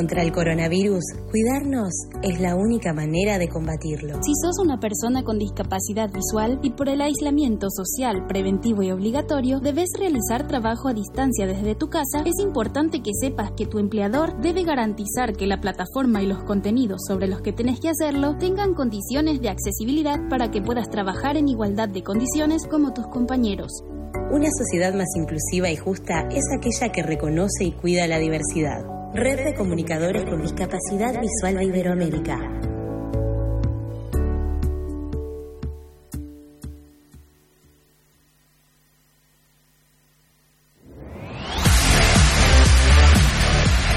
contra 0.00 0.22
el 0.22 0.32
coronavirus, 0.32 1.04
cuidarnos 1.30 1.92
es 2.22 2.40
la 2.40 2.56
única 2.56 2.94
manera 2.94 3.36
de 3.36 3.50
combatirlo. 3.50 4.14
Si 4.22 4.32
sos 4.42 4.58
una 4.58 4.80
persona 4.80 5.22
con 5.22 5.38
discapacidad 5.38 6.10
visual 6.10 6.58
y 6.62 6.70
por 6.70 6.88
el 6.88 7.02
aislamiento 7.02 7.68
social, 7.68 8.24
preventivo 8.26 8.82
y 8.82 8.92
obligatorio, 8.92 9.60
debes 9.60 9.90
realizar 9.98 10.46
trabajo 10.46 10.88
a 10.88 10.94
distancia 10.94 11.46
desde 11.46 11.74
tu 11.74 11.90
casa, 11.90 12.22
es 12.24 12.38
importante 12.42 13.02
que 13.02 13.10
sepas 13.12 13.50
que 13.54 13.66
tu 13.66 13.78
empleador 13.78 14.40
debe 14.40 14.62
garantizar 14.62 15.34
que 15.34 15.46
la 15.46 15.60
plataforma 15.60 16.22
y 16.22 16.26
los 16.26 16.44
contenidos 16.44 17.02
sobre 17.06 17.28
los 17.28 17.42
que 17.42 17.52
tenés 17.52 17.78
que 17.78 17.90
hacerlo 17.90 18.38
tengan 18.38 18.72
condiciones 18.72 19.42
de 19.42 19.50
accesibilidad 19.50 20.16
para 20.30 20.50
que 20.50 20.62
puedas 20.62 20.88
trabajar 20.88 21.36
en 21.36 21.46
igualdad 21.46 21.90
de 21.90 22.02
condiciones 22.02 22.66
como 22.66 22.94
tus 22.94 23.06
compañeros. 23.08 23.84
Una 24.32 24.48
sociedad 24.50 24.94
más 24.94 25.08
inclusiva 25.14 25.68
y 25.68 25.76
justa 25.76 26.26
es 26.30 26.44
aquella 26.56 26.90
que 26.90 27.02
reconoce 27.02 27.64
y 27.64 27.72
cuida 27.72 28.06
la 28.06 28.18
diversidad. 28.18 28.99
Red 29.12 29.44
de 29.44 29.54
Comunicadores 29.54 30.24
con 30.24 30.40
Discapacidad 30.40 31.20
Visual 31.20 31.56
de 31.56 31.64
Iberoamérica. 31.64 32.38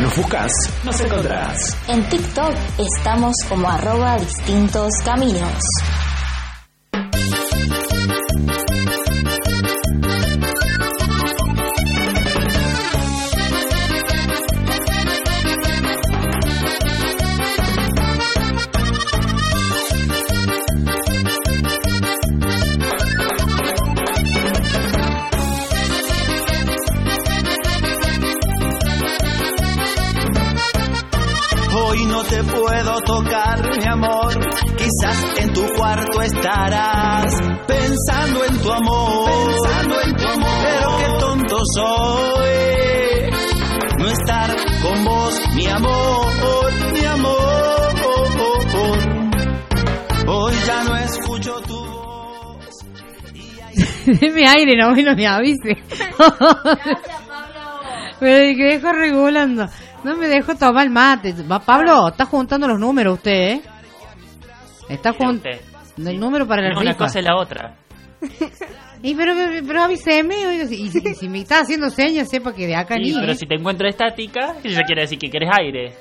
Nos 0.02 0.18
buscas, 0.18 0.52
nos 0.84 1.00
encontrás. 1.00 1.78
En 1.88 2.10
TikTok 2.10 2.56
estamos 2.80 3.36
como 3.48 3.70
arroba 3.70 4.18
distintos 4.18 4.94
caminos. 5.06 5.60
Puedo 32.74 33.00
tocar, 33.02 33.60
mi 33.78 33.86
amor. 33.86 34.34
Quizás 34.76 35.26
en 35.40 35.54
tu 35.54 35.64
cuarto 35.78 36.22
estarás 36.22 37.34
pensando 37.68 38.46
en 38.46 38.58
tu 38.62 38.72
amor, 38.72 39.30
pensando 39.30 40.02
en 40.02 40.16
tu 40.16 40.28
amor. 40.28 40.64
Pero 40.64 40.98
qué 40.98 41.06
tonto 41.20 41.58
soy 41.76 42.50
no 44.00 44.08
estar 44.10 44.56
con 44.82 45.06
vos, 45.06 45.42
mi 45.56 45.68
amor, 45.68 46.34
mi 46.94 47.06
amor. 47.06 47.44
Hoy 50.26 50.54
ya 50.66 50.84
no 50.84 50.96
escucho 50.96 51.62
tu 51.68 51.76
voz. 51.76 52.86
Deme 54.20 54.48
aire, 54.48 54.76
no, 54.78 54.96
no 54.96 55.16
me 55.16 55.28
avise. 55.28 55.78
Me 58.22 58.56
dejo 58.56 58.92
regulando. 58.94 59.68
No 60.04 60.16
me 60.18 60.28
dejo 60.28 60.56
tomar 60.56 60.90
mate. 60.90 61.34
Va, 61.50 61.60
Pablo, 61.60 62.10
está 62.10 62.26
juntando 62.26 62.68
los 62.68 62.80
números 62.80 63.16
usted, 63.18 63.32
¿eh? 63.32 63.62
Está 64.90 65.14
juntando 65.14 65.50
el 65.98 66.20
número 66.20 66.46
para 66.48 66.62
la 66.64 66.72
Una 66.80 66.92
rifa. 66.92 67.06
cosa 67.06 67.20
es 67.20 67.26
la 67.26 67.38
otra. 67.38 67.76
Y 69.06 69.16
pero, 69.16 69.34
pero, 69.36 69.68
pero 69.68 69.84
avíseme, 69.84 70.48
oiga, 70.48 70.66
si- 70.66 70.82
y 70.84 70.90
si, 70.90 71.28
me 71.28 71.40
está 71.42 71.60
haciendo 71.60 71.90
señas, 71.90 72.30
sepa 72.30 72.54
que 72.54 72.66
de 72.68 72.76
acá 72.78 72.96
Sí, 72.96 73.02
ni. 73.12 73.20
pero 73.20 73.34
¿eh? 73.34 73.36
si 73.36 73.46
te 73.46 73.56
encuentro 73.56 73.86
estática, 73.86 74.56
eso 74.64 74.80
quiere 74.86 75.02
decir 75.02 75.20
que 75.20 75.30
quieres 75.30 75.50
aire. 75.60 75.94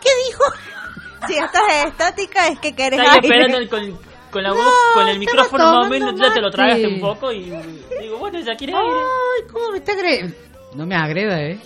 ¿Qué 0.00 0.10
dijo? 0.26 0.44
Si 1.28 1.34
estás 1.34 1.62
estática 1.86 2.48
es 2.48 2.58
que 2.60 2.72
querés 2.74 2.98
aire. 2.98 3.18
esperando 3.22 3.58
el- 3.58 3.68
con, 3.68 3.98
con 4.30 4.42
la 4.42 4.52
voz, 4.54 4.72
con 4.94 5.06
el 5.06 5.18
micrófono 5.18 5.64
más 5.80 5.86
o 5.86 5.90
menos, 5.90 6.14
ya 6.18 6.32
te 6.32 6.40
lo 6.40 6.50
tragaste 6.50 6.86
un 6.88 6.98
poco 7.00 7.30
y 7.30 7.42
digo, 8.00 8.16
bueno, 8.18 8.40
ya 8.40 8.54
quieres 8.56 8.74
aire. 8.74 8.96
Ay, 8.96 9.48
¿cómo 9.52 9.70
me 9.72 9.76
está 9.76 9.92
agrediendo? 9.92 10.34
No 10.74 10.86
me 10.86 10.96
agreda, 10.96 11.42
¿eh? 11.42 11.60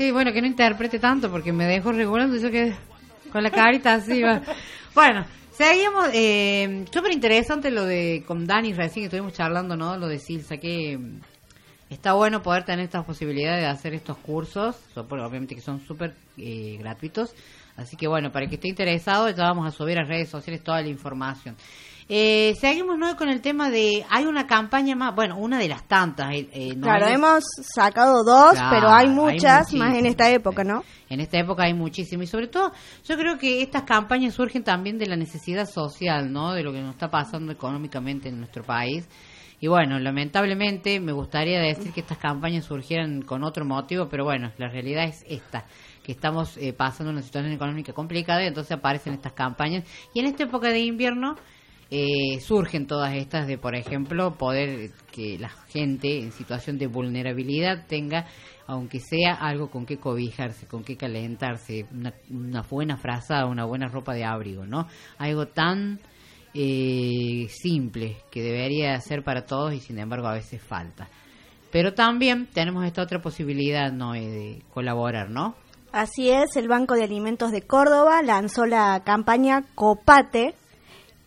Sí, 0.00 0.12
bueno, 0.12 0.32
que 0.32 0.40
no 0.40 0.46
interprete 0.46 0.98
tanto 0.98 1.30
porque 1.30 1.52
me 1.52 1.66
dejo 1.66 1.92
regulando 1.92 2.34
eso 2.34 2.50
que 2.50 2.72
con 3.30 3.42
la 3.42 3.50
carita 3.50 3.92
así 3.92 4.22
va. 4.22 4.40
Bueno, 4.94 5.26
seguimos. 5.50 6.08
Eh, 6.14 6.86
Súper 6.90 7.12
interesante 7.12 7.70
lo 7.70 7.84
de 7.84 8.24
con 8.26 8.46
Dani 8.46 8.72
recién 8.72 9.02
que 9.02 9.04
estuvimos 9.08 9.34
charlando, 9.34 9.76
¿no? 9.76 9.98
Lo 9.98 10.08
de 10.08 10.18
Silsa, 10.18 10.56
que 10.56 10.96
mm, 10.96 11.20
está 11.90 12.14
bueno 12.14 12.42
poder 12.42 12.64
tener 12.64 12.86
estas 12.86 13.04
posibilidades 13.04 13.60
de 13.60 13.66
hacer 13.66 13.92
estos 13.92 14.16
cursos, 14.16 14.74
obviamente 14.96 15.54
que 15.54 15.60
son 15.60 15.80
súper 15.86 16.14
eh, 16.38 16.78
gratuitos. 16.78 17.34
Así 17.76 17.98
que 17.98 18.08
bueno, 18.08 18.32
para 18.32 18.46
el 18.46 18.48
que 18.48 18.54
esté 18.54 18.68
interesado, 18.68 19.28
ya 19.28 19.44
vamos 19.44 19.66
a 19.66 19.70
subir 19.70 19.98
a 19.98 20.04
redes 20.04 20.30
sociales 20.30 20.64
toda 20.64 20.80
la 20.80 20.88
información. 20.88 21.56
Eh, 22.12 22.56
seguimos 22.60 22.98
¿no? 22.98 23.16
con 23.16 23.28
el 23.28 23.40
tema 23.40 23.70
de, 23.70 24.04
hay 24.10 24.24
una 24.26 24.44
campaña 24.48 24.96
más, 24.96 25.14
bueno, 25.14 25.38
una 25.38 25.60
de 25.60 25.68
las 25.68 25.84
tantas. 25.86 26.34
eh, 26.34 26.48
eh, 26.52 26.74
no 26.74 26.82
Claro, 26.82 27.06
hemos 27.06 27.44
sacado 27.62 28.24
dos, 28.24 28.54
Claro, 28.54 28.68
pero 28.76 28.88
hay 28.88 29.06
hay 29.06 29.14
muchas, 29.14 29.72
más 29.72 29.72
en 29.72 29.78
muchísimas. 29.78 30.04
esta 30.10 30.28
época, 30.30 30.64
¿no? 30.64 30.82
En 31.08 31.20
esta 31.20 31.38
época 31.38 31.62
hay 31.62 31.74
muchísimo 31.74 32.24
y 32.24 32.26
sobre 32.26 32.48
todo 32.48 32.72
yo 33.04 33.16
creo 33.16 33.38
que 33.38 33.62
estas 33.62 33.84
campañas 33.84 34.34
surgen 34.34 34.64
también 34.64 34.98
de 34.98 35.06
la 35.06 35.14
necesidad 35.14 35.66
social, 35.66 36.32
¿no? 36.32 36.52
De 36.52 36.64
lo 36.64 36.72
que 36.72 36.80
nos 36.80 36.94
está 36.94 37.08
pasando 37.08 37.52
económicamente 37.52 38.28
en 38.28 38.38
nuestro 38.38 38.64
país. 38.64 39.08
Y 39.60 39.68
bueno, 39.68 40.00
lamentablemente 40.00 40.98
me 40.98 41.12
gustaría 41.12 41.60
decir 41.60 41.92
que 41.92 42.00
estas 42.00 42.18
campañas 42.18 42.64
surgieran 42.64 43.22
con 43.22 43.44
otro 43.44 43.64
motivo, 43.64 44.08
pero 44.08 44.24
bueno, 44.24 44.50
la 44.58 44.68
realidad 44.68 45.04
es 45.04 45.22
esta, 45.28 45.66
que 46.02 46.10
estamos 46.10 46.56
eh, 46.56 46.72
pasando 46.72 47.12
una 47.12 47.22
situación 47.22 47.52
económica 47.52 47.92
complicada 47.92 48.42
y 48.42 48.46
entonces 48.48 48.72
aparecen 48.72 49.12
estas 49.12 49.34
campañas. 49.34 49.84
Y 50.12 50.18
en 50.20 50.26
esta 50.26 50.42
época 50.44 50.70
de 50.70 50.80
invierno 50.80 51.36
eh, 51.90 52.40
surgen 52.40 52.86
todas 52.86 53.14
estas 53.14 53.46
de, 53.46 53.58
por 53.58 53.74
ejemplo, 53.74 54.36
poder 54.36 54.90
que 55.10 55.38
la 55.38 55.48
gente 55.48 56.20
en 56.20 56.32
situación 56.32 56.78
de 56.78 56.86
vulnerabilidad 56.86 57.86
tenga, 57.86 58.26
aunque 58.66 59.00
sea 59.00 59.34
algo 59.34 59.70
con 59.70 59.86
que 59.86 59.98
cobijarse, 59.98 60.66
con 60.66 60.84
que 60.84 60.96
calentarse, 60.96 61.86
una, 61.92 62.14
una 62.30 62.62
buena 62.62 62.96
frazada, 62.96 63.46
una 63.46 63.64
buena 63.64 63.88
ropa 63.88 64.14
de 64.14 64.24
abrigo, 64.24 64.66
¿no? 64.66 64.86
Algo 65.18 65.48
tan 65.48 65.98
eh, 66.54 67.46
simple 67.48 68.16
que 68.30 68.42
debería 68.42 68.98
ser 69.00 69.22
para 69.22 69.44
todos 69.44 69.72
y 69.74 69.80
sin 69.80 69.98
embargo 69.98 70.26
a 70.26 70.34
veces 70.34 70.62
falta. 70.62 71.08
Pero 71.70 71.94
también 71.94 72.48
tenemos 72.52 72.84
esta 72.84 73.02
otra 73.02 73.20
posibilidad, 73.20 73.92
¿no? 73.92 74.14
Eh, 74.14 74.26
de 74.26 74.62
colaborar, 74.72 75.30
¿no? 75.30 75.54
Así 75.92 76.30
es, 76.30 76.56
el 76.56 76.68
Banco 76.68 76.94
de 76.94 77.04
Alimentos 77.04 77.52
de 77.52 77.62
Córdoba 77.62 78.22
lanzó 78.22 78.66
la 78.66 79.02
campaña 79.04 79.64
Copate, 79.74 80.54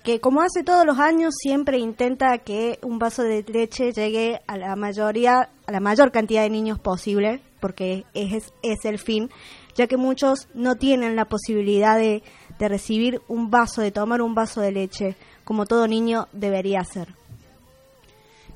que 0.04 0.20
como 0.20 0.42
hace 0.42 0.64
todos 0.64 0.86
los 0.86 1.00
años 1.00 1.34
siempre 1.42 1.78
intenta 1.78 2.38
que 2.40 2.78
un 2.84 3.00
vaso 3.00 3.24
de 3.24 3.44
leche 3.44 3.94
llegue 3.94 4.42
a 4.48 4.58
la 4.58 4.76
mayoría, 4.76 5.50
a 5.66 5.72
la 5.72 5.80
mayor 5.80 6.12
cantidad 6.12 6.44
de 6.44 6.50
niños 6.50 6.78
posible, 6.78 7.42
porque 7.62 8.06
es, 8.14 8.54
es 8.62 8.86
el 8.86 9.00
fin, 9.00 9.30
ya 9.76 9.88
que 9.88 9.96
muchos 9.96 10.50
no 10.54 10.76
tienen 10.76 11.16
la 11.16 11.26
posibilidad 11.26 11.98
de, 11.98 12.22
de 12.60 12.68
recibir 12.68 13.22
un 13.30 13.50
vaso, 13.50 13.82
de 13.82 13.92
tomar 13.92 14.22
un 14.22 14.36
vaso 14.36 14.60
de 14.60 14.74
leche, 14.74 15.16
como 15.46 15.66
todo 15.66 15.88
niño 15.88 16.28
debería 16.34 16.82
hacer. 16.82 17.16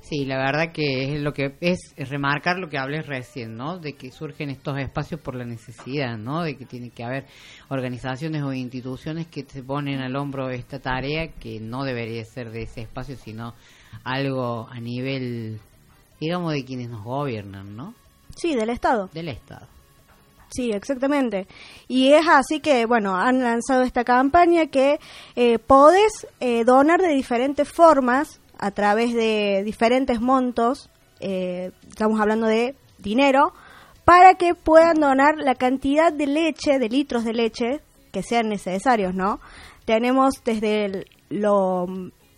Sí, 0.09 0.23
la 0.23 0.37
verdad 0.37 0.71
que 0.71 1.15
es 1.15 1.21
lo 1.21 1.33
que 1.33 1.57
es, 1.59 1.79
es 1.97 2.09
remarcar 2.09 2.59
lo 2.59 2.69
que 2.69 2.77
hablé 2.77 3.01
recién, 3.01 3.57
¿no? 3.57 3.77
De 3.77 3.93
que 3.93 4.09
surgen 4.09 4.49
estos 4.49 4.77
espacios 4.79 5.19
por 5.19 5.35
la 5.35 5.43
necesidad, 5.43 6.17
¿no? 6.17 6.43
De 6.43 6.55
que 6.55 6.65
tiene 6.65 6.91
que 6.91 7.03
haber 7.03 7.25
organizaciones 7.67 8.41
o 8.41 8.53
instituciones 8.53 9.27
que 9.27 9.43
se 9.43 9.63
ponen 9.63 9.99
al 9.99 10.15
hombro 10.15 10.49
esta 10.49 10.79
tarea 10.79 11.27
que 11.33 11.59
no 11.59 11.83
debería 11.83 12.23
ser 12.23 12.51
de 12.51 12.61
ese 12.61 12.81
espacio, 12.81 13.17
sino 13.17 13.53
algo 14.05 14.69
a 14.69 14.79
nivel, 14.79 15.59
digamos, 16.21 16.53
de 16.53 16.63
quienes 16.63 16.89
nos 16.89 17.03
gobiernan, 17.03 17.75
¿no? 17.75 17.93
Sí, 18.37 18.55
del 18.55 18.69
Estado. 18.69 19.09
Del 19.11 19.27
Estado. 19.27 19.67
Sí, 20.49 20.71
exactamente. 20.71 21.47
Y 21.89 22.13
es 22.13 22.25
así 22.29 22.61
que, 22.61 22.85
bueno, 22.85 23.17
han 23.17 23.43
lanzado 23.43 23.83
esta 23.83 24.05
campaña 24.05 24.67
que 24.67 25.01
eh, 25.35 25.59
podés 25.59 26.25
eh, 26.39 26.63
donar 26.63 27.01
de 27.01 27.09
diferentes 27.09 27.69
formas 27.69 28.39
a 28.59 28.71
través 28.71 29.13
de 29.13 29.63
diferentes 29.65 30.21
montos, 30.21 30.89
eh, 31.19 31.71
estamos 31.87 32.19
hablando 32.19 32.47
de 32.47 32.75
dinero, 32.97 33.53
para 34.05 34.35
que 34.35 34.55
puedan 34.55 34.99
donar 34.99 35.37
la 35.37 35.55
cantidad 35.55 36.13
de 36.13 36.27
leche, 36.27 36.79
de 36.79 36.89
litros 36.89 37.25
de 37.25 37.33
leche 37.33 37.81
que 38.11 38.23
sean 38.23 38.49
necesarios, 38.49 39.13
¿no? 39.13 39.39
Tenemos 39.85 40.35
desde 40.43 41.05
lo 41.29 41.85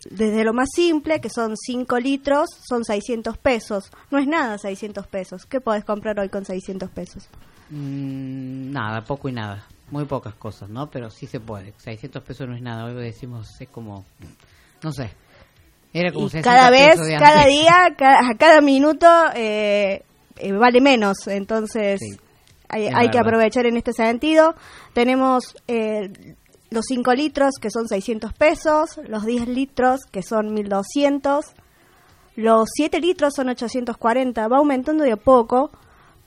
desde 0.09 0.43
lo 0.43 0.53
más 0.53 0.69
simple, 0.73 1.19
que 1.19 1.29
son 1.29 1.55
5 1.57 1.99
litros, 1.99 2.49
son 2.67 2.85
600 2.85 3.37
pesos. 3.37 3.91
No 4.11 4.17
es 4.17 4.27
nada 4.27 4.57
600 4.57 5.07
pesos. 5.07 5.45
¿Qué 5.45 5.59
podés 5.59 5.83
comprar 5.83 6.19
hoy 6.19 6.29
con 6.29 6.45
600 6.45 6.89
pesos? 6.89 7.27
Mm, 7.69 8.71
nada, 8.71 9.03
poco 9.03 9.29
y 9.29 9.33
nada. 9.33 9.65
Muy 9.91 10.05
pocas 10.05 10.35
cosas, 10.35 10.69
¿no? 10.69 10.89
Pero 10.89 11.09
sí 11.09 11.27
se 11.27 11.39
puede. 11.39 11.73
600 11.77 12.23
pesos 12.23 12.47
no 12.47 12.55
es 12.55 12.61
nada. 12.61 12.85
Hoy 12.85 12.93
decimos, 12.93 13.59
es 13.59 13.69
como, 13.69 14.05
no 14.83 14.91
sé. 14.91 15.11
Era 15.93 16.11
como 16.11 16.27
y 16.27 16.29
60 16.29 16.49
cada 16.49 16.69
vez, 16.69 16.95
cada 17.19 17.45
día, 17.45 17.95
ca- 17.97 18.19
a 18.29 18.37
cada 18.37 18.61
minuto 18.61 19.07
eh, 19.35 20.03
eh, 20.37 20.51
vale 20.53 20.81
menos. 20.81 21.27
Entonces, 21.27 21.99
Sí. 21.99 22.17
hay, 22.69 23.09
que 23.09 23.17
aprovechar 23.17 23.65
en 23.65 23.75
este 23.77 23.93
sentido. 23.93 24.53
Tenemos 24.93 25.55
eh, 25.67 26.35
los 26.69 26.85
5 26.87 27.13
litros, 27.15 27.55
que 27.59 27.71
son 27.71 27.87
600 27.87 28.33
pesos, 28.33 28.99
los 29.07 29.25
10 29.25 29.47
litros, 29.47 30.01
que 30.11 30.21
son 30.21 30.53
1200, 30.53 31.45
los 32.35 32.69
7 32.75 32.99
litros 33.01 33.33
son 33.33 33.49
840, 33.49 34.47
va 34.47 34.57
aumentando 34.57 35.03
de 35.03 35.13
a 35.13 35.17
poco, 35.17 35.71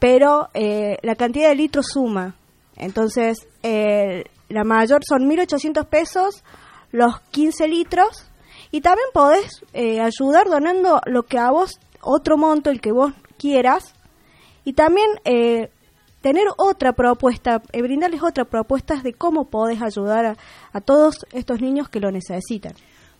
pero 0.00 0.48
eh, 0.54 0.96
la 1.02 1.14
cantidad 1.14 1.48
de 1.48 1.54
litros 1.54 1.86
suma. 1.92 2.34
Entonces, 2.76 3.46
la 3.62 4.64
mayor 4.64 5.02
son 5.08 5.28
1800 5.28 5.86
pesos, 5.86 6.42
los 6.90 7.20
15 7.30 7.68
litros, 7.68 8.28
y 8.72 8.80
también 8.80 9.06
podés 9.12 9.62
eh, 9.74 10.00
ayudar 10.00 10.48
donando 10.48 11.00
lo 11.06 11.24
que 11.24 11.38
a 11.38 11.50
vos, 11.50 11.78
otro 12.00 12.36
monto, 12.38 12.70
el 12.70 12.80
que 12.80 12.90
vos 12.90 13.12
quieras, 13.38 13.94
y 14.64 14.72
también 14.72 15.08
eh, 15.24 15.70
tener 16.22 16.46
otra 16.56 16.94
propuesta, 16.94 17.62
eh, 17.72 17.82
brindarles 17.82 18.22
otra 18.22 18.46
propuesta 18.46 18.96
de 19.02 19.12
cómo 19.12 19.50
podés 19.50 19.82
ayudar 19.82 20.24
a, 20.24 20.36
a 20.72 20.80
todos 20.80 21.26
estos 21.32 21.60
niños 21.60 21.90
que 21.90 22.00
lo 22.00 22.10
necesitan. 22.10 22.72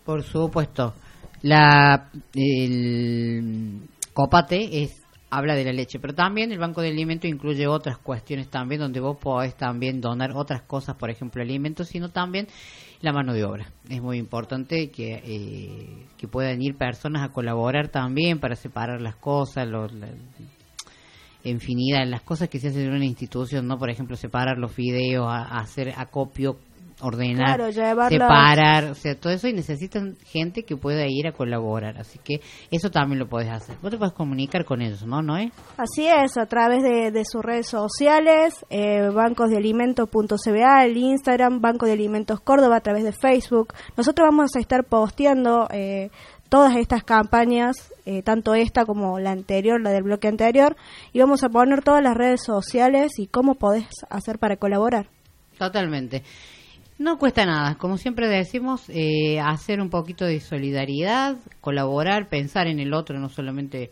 Por 0.05 0.23
supuesto. 0.23 0.95
La 1.43 2.09
el 2.35 3.89
copate 4.15 4.83
es 4.83 5.03
habla 5.33 5.55
de 5.55 5.65
la 5.65 5.73
leche, 5.73 5.99
pero 5.99 6.15
también 6.15 6.53
el 6.53 6.59
banco 6.59 6.83
de 6.83 6.89
alimentos 6.91 7.29
incluye 7.29 7.67
otras 7.67 7.97
cuestiones 7.97 8.49
también 8.49 8.83
donde 8.83 9.01
vos 9.01 9.17
podés 9.17 9.57
también 9.57 10.01
donar 10.01 10.33
otras 10.35 10.63
cosas, 10.63 10.95
por 10.97 11.09
ejemplo 11.09 11.43
alimentos, 11.43 11.89
sino 11.89 12.11
también 12.11 12.49
la 13.03 13.13
mano 13.13 13.35
de 13.35 13.45
obra. 13.45 13.67
Es 13.91 14.01
muy 14.01 14.17
importante 14.19 14.91
que 14.91 15.21
eh, 15.25 16.07
que 16.17 16.29
puedan 16.29 16.63
ir 16.63 16.77
personas 16.77 17.29
a 17.29 17.33
colaborar 17.33 17.89
también 17.89 18.39
para 18.39 18.57
separar 18.57 19.01
las 19.01 19.17
cosas, 19.17 19.67
los, 19.69 19.93
la- 19.93 20.09
infinidad, 21.45 22.07
las 22.07 22.23
cosas 22.23 22.49
que 22.49 22.61
se 22.61 22.69
hacen 22.69 22.83
en 22.83 22.93
una 22.95 23.05
institución, 23.05 23.67
¿no? 23.67 23.77
Por 23.79 23.91
ejemplo, 23.91 24.17
separar 24.17 24.59
los 24.59 24.73
fideos, 24.73 25.27
a- 25.27 25.43
a 25.45 25.59
hacer 25.59 25.93
acopio, 25.97 26.57
ordenar, 27.03 27.57
Claro, 27.57 27.73
separar, 28.09 28.85
o 28.85 28.95
sea, 28.95 29.15
todo 29.19 29.33
eso 29.33 29.49
y 29.49 29.53
necesitan 29.53 30.17
gente 30.25 30.65
que 30.65 30.77
pueda 30.77 31.05
ir 31.07 31.27
a 31.27 31.33
colaborar, 31.33 31.99
así 31.99 32.19
que 32.23 32.41
eso 32.71 32.91
también 32.91 33.19
lo 33.19 33.29
puedes 33.29 33.51
hacer. 33.51 33.77
Vos 33.83 33.91
te 33.91 33.99
puedes 33.99 34.15
comunicar 34.15 34.65
con 34.65 34.81
ellos, 34.81 35.05
¿no? 35.07 35.23
¿No 35.23 35.37
es? 35.37 35.53
Así 35.77 36.07
es, 36.07 36.37
a 36.37 36.47
través 36.47 36.83
de, 36.83 37.11
de 37.11 37.25
sus 37.25 37.43
redes 37.43 37.69
sociales, 37.69 38.65
eh, 38.71 39.09
bancosdealimentos.cba, 39.13 40.85
el 40.85 40.97
Instagram, 40.97 41.61
Banco 41.61 41.87
de 41.87 41.93
Alimentos 41.93 42.41
Córdoba, 42.41 42.77
a 42.77 42.81
través 42.81 43.05
de 43.05 43.13
Facebook. 43.13 43.75
Nosotros 43.97 44.27
vamos 44.29 44.57
a 44.57 44.61
estar 44.61 44.85
posteando 44.85 45.69
eh, 45.71 46.11
todas 46.49 46.77
estas 46.77 47.03
campañas, 47.03 47.91
eh, 48.05 48.23
tanto 48.23 48.55
esta 48.55 48.85
como 48.85 49.19
la 49.19 49.31
anterior, 49.31 49.81
la 49.81 49.91
del 49.91 50.03
bloque 50.03 50.29
anterior, 50.29 50.77
y 51.13 51.19
vamos 51.19 51.43
a 51.45 51.49
poner 51.49 51.83
todas 51.83 52.03
las 52.03 52.15
redes 52.15 52.43
sociales 52.45 53.19
y 53.19 53.27
cómo 53.27 53.55
podés 53.55 53.87
hacer 54.11 54.39
para 54.39 54.57
colaborar. 54.57 55.07
Totalmente. 55.59 56.23
No 57.03 57.19
cuesta 57.19 57.45
nada, 57.45 57.75
como 57.79 57.99
siempre 57.99 58.29
decimos, 58.29 58.85
eh, 58.89 59.41
hacer 59.41 59.81
un 59.81 59.91
poquito 59.91 60.25
de 60.25 60.39
solidaridad, 60.39 61.37
colaborar, 61.61 62.29
pensar 62.29 62.69
en 62.69 62.79
el 62.79 62.95
otro, 62.95 63.19
no 63.19 63.29
solamente 63.29 63.91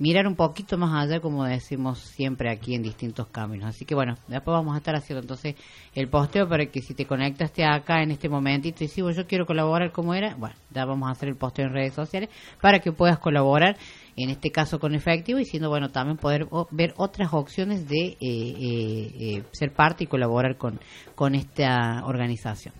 mirar 0.00 0.26
un 0.26 0.34
poquito 0.34 0.78
más 0.78 0.94
allá, 0.94 1.20
como 1.20 1.44
decimos 1.44 1.98
siempre 1.98 2.50
aquí 2.50 2.74
en 2.74 2.82
distintos 2.82 3.28
caminos. 3.28 3.68
Así 3.68 3.84
que 3.84 3.94
bueno, 3.94 4.16
después 4.28 4.54
vamos 4.54 4.74
a 4.74 4.78
estar 4.78 4.96
haciendo 4.96 5.20
entonces 5.20 5.54
el 5.94 6.08
posteo 6.08 6.48
para 6.48 6.66
que 6.66 6.80
si 6.80 6.94
te 6.94 7.04
conectaste 7.04 7.64
acá 7.64 8.02
en 8.02 8.10
este 8.10 8.28
momentito 8.28 8.82
y 8.82 8.88
si 8.88 9.02
yo 9.02 9.26
quiero 9.26 9.46
colaborar 9.46 9.92
como 9.92 10.14
era, 10.14 10.34
bueno, 10.36 10.56
ya 10.70 10.86
vamos 10.86 11.08
a 11.08 11.12
hacer 11.12 11.28
el 11.28 11.36
posteo 11.36 11.66
en 11.66 11.74
redes 11.74 11.92
sociales 11.92 12.30
para 12.62 12.80
que 12.80 12.92
puedas 12.92 13.18
colaborar, 13.18 13.76
en 14.16 14.30
este 14.30 14.50
caso 14.50 14.80
con 14.80 14.94
efectivo 14.94 15.38
y 15.38 15.44
siendo 15.44 15.68
bueno 15.68 15.90
también 15.90 16.16
poder 16.16 16.48
ver 16.70 16.94
otras 16.96 17.34
opciones 17.34 17.86
de 17.86 18.06
eh, 18.06 18.16
eh, 18.20 19.12
eh, 19.20 19.42
ser 19.52 19.72
parte 19.74 20.04
y 20.04 20.06
colaborar 20.06 20.56
con, 20.56 20.80
con 21.14 21.34
esta 21.34 22.04
organización. 22.06 22.72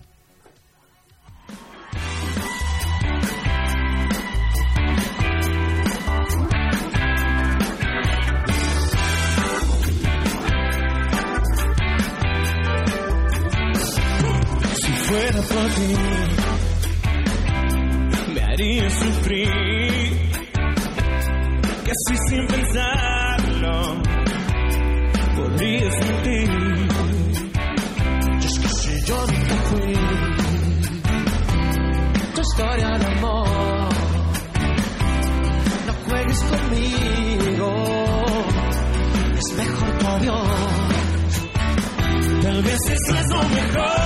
Fuera 15.11 15.41
por 15.41 15.67
ti, 15.75 15.93
me 18.33 18.41
haría 18.41 18.89
sufrir. 18.89 20.31
Casi 21.87 22.15
sin 22.29 22.47
pensarlo, 22.47 24.01
podría 25.35 25.91
sentir. 25.91 26.49
Y 28.39 28.45
es 28.45 28.59
que 28.59 28.69
si 28.79 29.05
yo 29.05 29.17
nunca 29.27 29.55
fui 29.69 29.93
tu 32.35 32.41
historia 32.41 32.89
de 32.97 33.05
amor, 33.05 33.89
no 35.87 35.93
juegues 36.05 36.41
conmigo. 36.51 37.69
Es 39.39 39.57
mejor 39.57 39.97
tu 39.97 40.07
adiós. 40.07 40.47
Tal 42.43 42.63
vez 42.63 42.79
eso 42.85 43.15
es 43.19 43.27
lo 43.29 43.43
mejor 43.49 44.00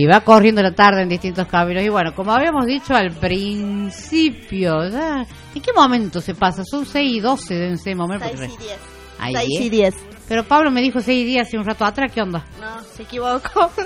Y 0.00 0.06
va 0.06 0.22
corriendo 0.22 0.62
la 0.62 0.72
tarde 0.72 1.02
en 1.02 1.10
distintos 1.10 1.46
caminos. 1.46 1.82
Y 1.82 1.90
bueno, 1.90 2.14
como 2.14 2.32
habíamos 2.32 2.64
dicho 2.64 2.94
al 2.94 3.12
principio, 3.12 4.88
ya, 4.88 5.26
¿en 5.54 5.60
qué 5.60 5.74
momento 5.74 6.22
se 6.22 6.34
pasa? 6.34 6.64
Son 6.64 6.86
6 6.86 7.16
y 7.16 7.20
12 7.20 7.54
deben 7.54 7.76
ser 7.76 7.96
momento. 7.96 8.24
6 8.34 8.40
y 8.40 8.62
10. 8.62 8.78
Ahí 9.18 9.34
6 9.34 9.50
y 9.60 9.64
es. 9.64 9.70
10. 9.70 9.94
Pero 10.26 10.44
Pablo 10.44 10.70
me 10.70 10.80
dijo 10.80 11.02
6 11.02 11.20
y 11.20 11.24
10 11.26 11.46
hace 11.46 11.58
un 11.58 11.66
rato 11.66 11.84
atrás, 11.84 12.10
¿qué 12.10 12.22
onda? 12.22 12.46
No, 12.58 12.82
se 12.82 13.02
equivocó. 13.02 13.70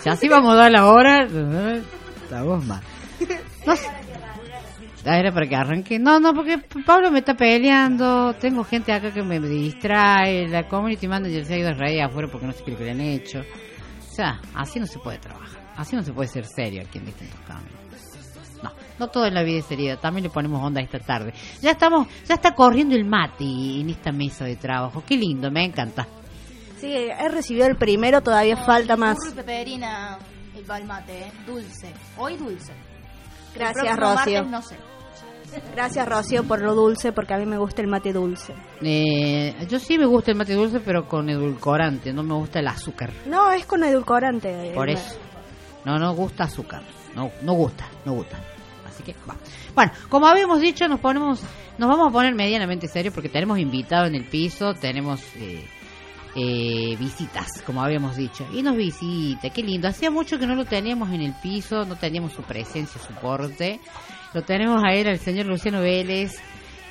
Si 0.00 0.10
así 0.10 0.28
vamos 0.28 0.52
a 0.52 0.56
dar 0.56 0.70
la 0.70 0.86
hora, 0.86 1.24
estamos 1.24 2.64
mal. 2.64 2.80
No 3.66 3.74
sé. 3.74 3.88
Ah, 5.04 5.18
Era 5.18 5.32
para 5.32 5.48
que 5.48 5.56
arranque. 5.56 5.98
No, 5.98 6.20
no, 6.20 6.32
porque 6.32 6.58
Pablo 6.86 7.10
me 7.10 7.18
está 7.18 7.34
peleando. 7.34 8.32
Tengo 8.34 8.62
gente 8.62 8.92
acá 8.92 9.10
que 9.10 9.24
me 9.24 9.40
distrae. 9.40 10.46
La 10.46 10.68
community 10.68 11.08
manager 11.08 11.44
se 11.44 11.54
ha 11.54 11.58
ido 11.58 11.68
a 11.70 11.72
reír 11.72 12.02
afuera 12.02 12.28
porque 12.30 12.46
no 12.46 12.52
sé 12.52 12.62
qué 12.62 12.72
le 12.72 12.90
han 12.92 13.00
hecho. 13.00 13.40
O 14.16 14.22
sea, 14.24 14.40
así 14.54 14.80
no 14.80 14.86
se 14.86 14.98
puede 14.98 15.18
trabajar. 15.18 15.60
Así 15.76 15.94
no 15.94 16.02
se 16.02 16.10
puede 16.10 16.26
ser 16.30 16.46
serio 16.46 16.80
aquí 16.80 16.96
en 16.96 17.04
distintos 17.04 17.38
caminos. 17.40 17.74
No, 18.62 18.72
no 18.98 19.08
todo 19.08 19.26
en 19.26 19.34
la 19.34 19.42
vida 19.42 19.58
es 19.58 19.66
seriedad. 19.66 19.98
También 19.98 20.24
le 20.24 20.30
ponemos 20.30 20.64
onda 20.64 20.80
esta 20.80 20.98
tarde. 20.98 21.34
Ya 21.60 21.72
estamos, 21.72 22.08
ya 22.26 22.36
está 22.36 22.54
corriendo 22.54 22.96
el 22.96 23.04
mate 23.04 23.44
en 23.44 23.90
esta 23.90 24.12
mesa 24.12 24.46
de 24.46 24.56
trabajo. 24.56 25.04
Qué 25.06 25.18
lindo, 25.18 25.50
me 25.50 25.66
encanta. 25.66 26.08
Sí, 26.78 26.94
he 26.94 27.28
recibido 27.28 27.66
el 27.66 27.76
primero, 27.76 28.22
todavía 28.22 28.56
falta 28.56 28.96
más. 28.96 29.18
Y 29.30 29.34
peperina, 29.34 30.16
el 30.56 30.64
balmate, 30.64 31.24
¿eh? 31.24 31.32
dulce. 31.46 31.92
Hoy 32.16 32.38
dulce. 32.38 32.72
Gracias, 33.54 33.96
Rocío. 33.98 34.44
martes, 34.44 34.46
no 34.46 34.62
sé. 34.62 34.76
Gracias, 35.74 36.08
Rocío, 36.08 36.44
por 36.44 36.60
lo 36.62 36.74
dulce, 36.74 37.12
porque 37.12 37.34
a 37.34 37.38
mí 37.38 37.46
me 37.46 37.58
gusta 37.58 37.82
el 37.82 37.88
mate 37.88 38.12
dulce. 38.12 38.54
Eh, 38.82 39.54
yo 39.68 39.78
sí 39.78 39.98
me 39.98 40.06
gusta 40.06 40.30
el 40.30 40.36
mate 40.36 40.54
dulce, 40.54 40.80
pero 40.80 41.06
con 41.06 41.28
edulcorante. 41.28 42.12
No 42.12 42.22
me 42.22 42.34
gusta 42.34 42.60
el 42.60 42.68
azúcar. 42.68 43.10
No, 43.26 43.50
es 43.52 43.66
con 43.66 43.82
edulcorante. 43.84 44.72
Por 44.74 44.88
el- 44.88 44.96
eso. 44.96 45.16
No, 45.84 45.98
no 45.98 46.14
gusta 46.14 46.44
azúcar. 46.44 46.82
No, 47.14 47.30
no 47.42 47.52
gusta, 47.54 47.86
no 48.04 48.12
gusta. 48.12 48.38
Así 48.88 49.02
que 49.02 49.14
va. 49.28 49.36
Bueno, 49.74 49.92
como 50.08 50.26
habíamos 50.26 50.60
dicho, 50.60 50.88
nos 50.88 51.00
ponemos, 51.00 51.40
nos 51.78 51.88
vamos 51.88 52.08
a 52.08 52.12
poner 52.12 52.34
medianamente 52.34 52.88
serios 52.88 53.12
porque 53.14 53.28
tenemos 53.28 53.58
invitados 53.58 54.08
en 54.08 54.14
el 54.16 54.24
piso, 54.24 54.74
tenemos 54.74 55.20
eh, 55.36 55.64
eh, 56.34 56.96
visitas, 56.98 57.62
como 57.64 57.82
habíamos 57.82 58.16
dicho. 58.16 58.46
Y 58.52 58.62
nos 58.62 58.76
visita, 58.76 59.50
qué 59.50 59.62
lindo. 59.62 59.88
Hacía 59.88 60.10
mucho 60.10 60.38
que 60.38 60.46
no 60.46 60.54
lo 60.54 60.64
teníamos 60.64 61.10
en 61.10 61.22
el 61.22 61.34
piso, 61.42 61.84
no 61.84 61.96
teníamos 61.96 62.32
su 62.32 62.42
presencia, 62.42 63.00
su 63.00 63.12
porte. 63.14 63.80
Lo 64.36 64.42
tenemos 64.42 64.82
a 64.84 64.92
él, 64.92 65.08
al 65.08 65.18
señor 65.18 65.46
Luciano 65.46 65.80
Vélez. 65.80 66.38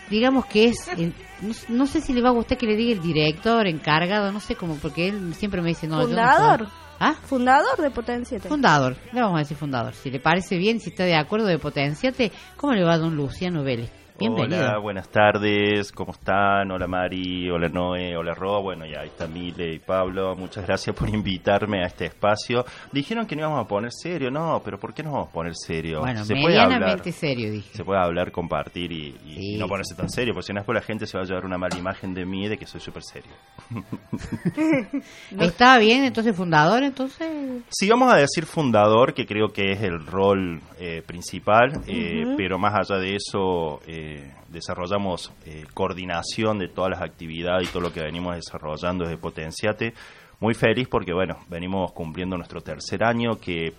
Digamos 0.10 0.48
que 0.48 0.66
es, 0.66 0.88
el- 0.88 1.14
no, 1.44 1.54
no 1.70 1.86
sé 1.86 2.02
si 2.02 2.12
le 2.12 2.22
va 2.24 2.30
a 2.30 2.32
gustar 2.32 2.58
que 2.58 2.66
le 2.66 2.76
diga 2.76 2.94
el 2.94 3.02
director, 3.02 3.68
encargado, 3.68 4.32
no 4.32 4.40
sé 4.40 4.56
cómo, 4.56 4.78
porque 4.82 5.10
él 5.10 5.36
siempre 5.36 5.62
me 5.62 5.68
dice, 5.70 5.86
no, 5.88 5.98
yo 5.98 6.08
no 6.08 6.08
¿Fundador? 6.08 6.58
puedo. 6.58 6.72
¿Ah? 7.00 7.14
Fundador 7.24 7.78
de 7.80 7.92
Potenciate. 7.92 8.48
Fundador, 8.50 8.96
le 9.14 9.22
vamos 9.22 9.36
a 9.36 9.40
decir 9.44 9.56
fundador. 9.58 9.94
Si 9.94 10.10
le 10.10 10.20
parece 10.20 10.58
bien, 10.58 10.80
si 10.80 10.90
está 10.90 11.04
de 11.04 11.16
acuerdo 11.16 11.46
de 11.46 11.60
Potenciate, 11.60 12.32
¿cómo 12.58 12.74
le 12.74 12.84
va 12.84 12.94
a 12.94 12.98
don 12.98 13.16
Luciano 13.16 13.64
Vélez? 13.64 13.92
Bienvenido. 14.18 14.62
Hola, 14.62 14.78
buenas 14.80 15.10
tardes, 15.10 15.92
¿cómo 15.92 16.14
están? 16.14 16.72
Hola 16.72 16.88
Mari, 16.88 17.50
hola 17.50 17.68
Noé, 17.68 18.16
hola 18.16 18.34
Ro, 18.34 18.62
bueno, 18.62 18.86
ya 18.86 19.02
ahí 19.02 19.08
está 19.10 19.28
Mile 19.28 19.74
y 19.74 19.80
Pablo, 19.80 20.38
muchas 20.38 20.66
gracias 20.66 20.96
por 20.96 21.10
invitarme 21.10 21.84
a 21.84 21.88
este 21.88 22.06
espacio. 22.06 22.64
Dijeron 22.94 23.26
que 23.28 23.36
no 23.36 23.42
íbamos 23.42 23.66
a 23.66 23.68
poner 23.68 23.92
serio, 23.92 24.32
no, 24.32 24.62
pero 24.64 24.80
¿por 24.80 24.94
qué 24.94 25.04
nos 25.04 25.12
vamos 25.12 25.30
a 25.30 25.32
poner 25.34 25.52
serio? 25.54 26.00
Bueno, 26.00 26.24
se 26.24 26.34
puede 26.34 26.58
hablar, 26.58 27.04
serio, 27.12 27.52
dije. 27.52 27.76
se 27.78 27.84
puede 27.84 28.00
hablar, 28.00 28.32
compartir 28.32 28.90
y, 28.94 29.18
y 29.26 29.36
Sí. 29.36 29.58
no 29.58 29.68
ponerse 29.68 29.96
tan 29.96 30.10
serio, 30.10 30.34
porque 30.34 30.48
si 30.48 30.54
no 30.54 30.62
después 30.62 30.76
la 30.76 30.82
gente 30.82 31.08
se 31.08 31.18
va 31.18 31.24
a 31.26 31.28
llevar 31.28 31.44
una 31.46 31.58
mala 31.58 31.78
imagen 31.78 32.14
de 32.14 32.26
mí 32.26 32.48
de 32.48 32.58
que 32.58 32.66
soy 32.66 32.80
súper 32.80 33.04
serio. 33.04 33.32
¿Estaba 35.42 35.78
bien 35.80 36.06
entonces 36.06 36.34
fundador 36.34 36.84
entonces? 36.84 37.64
Sí, 37.70 37.90
vamos 37.90 38.14
a 38.14 38.16
decir 38.16 38.46
fundador, 38.46 39.14
que 39.14 39.26
creo 39.26 39.50
que 39.50 39.74
es 39.74 39.82
el 39.82 40.06
rol 40.06 40.62
eh, 40.80 41.04
principal, 41.06 41.82
eh, 41.86 42.24
pero 42.38 42.58
más 42.58 42.74
allá 42.76 42.98
de 43.02 43.16
eso, 43.18 43.82
eh, 43.86 44.04
desarrollamos 44.50 45.32
eh, 45.46 45.66
coordinación 45.74 46.60
de 46.60 46.68
todas 46.68 46.92
las 46.92 47.02
actividades 47.02 47.68
y 47.70 47.72
todo 47.72 47.82
lo 47.84 47.94
que 47.94 48.02
venimos 48.02 48.36
desarrollando 48.36 49.04
desde 49.06 49.18
Potenciate. 49.18 49.94
Muy 50.40 50.54
feliz 50.54 50.88
porque, 50.90 51.14
bueno, 51.14 51.38
venimos 51.48 51.92
cumpliendo 51.94 52.36
nuestro 52.38 52.62
tercer 52.62 53.04
año, 53.04 53.40
que 53.40 53.74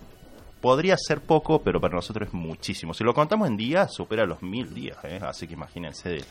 podría 0.60 0.96
ser 0.96 1.20
poco, 1.20 1.60
pero 1.62 1.80
para 1.80 1.94
nosotros 1.94 2.28
es 2.28 2.34
muchísimo. 2.34 2.94
Si 2.94 3.04
lo 3.04 3.12
contamos 3.14 3.48
en 3.48 3.56
días, 3.56 3.92
supera 3.94 4.24
los 4.24 4.42
mil 4.42 4.72
días, 4.74 4.96
¿eh? 5.04 5.20
así 5.22 5.46
que 5.46 5.52
imagínense. 5.54 6.08
de- 6.08 6.24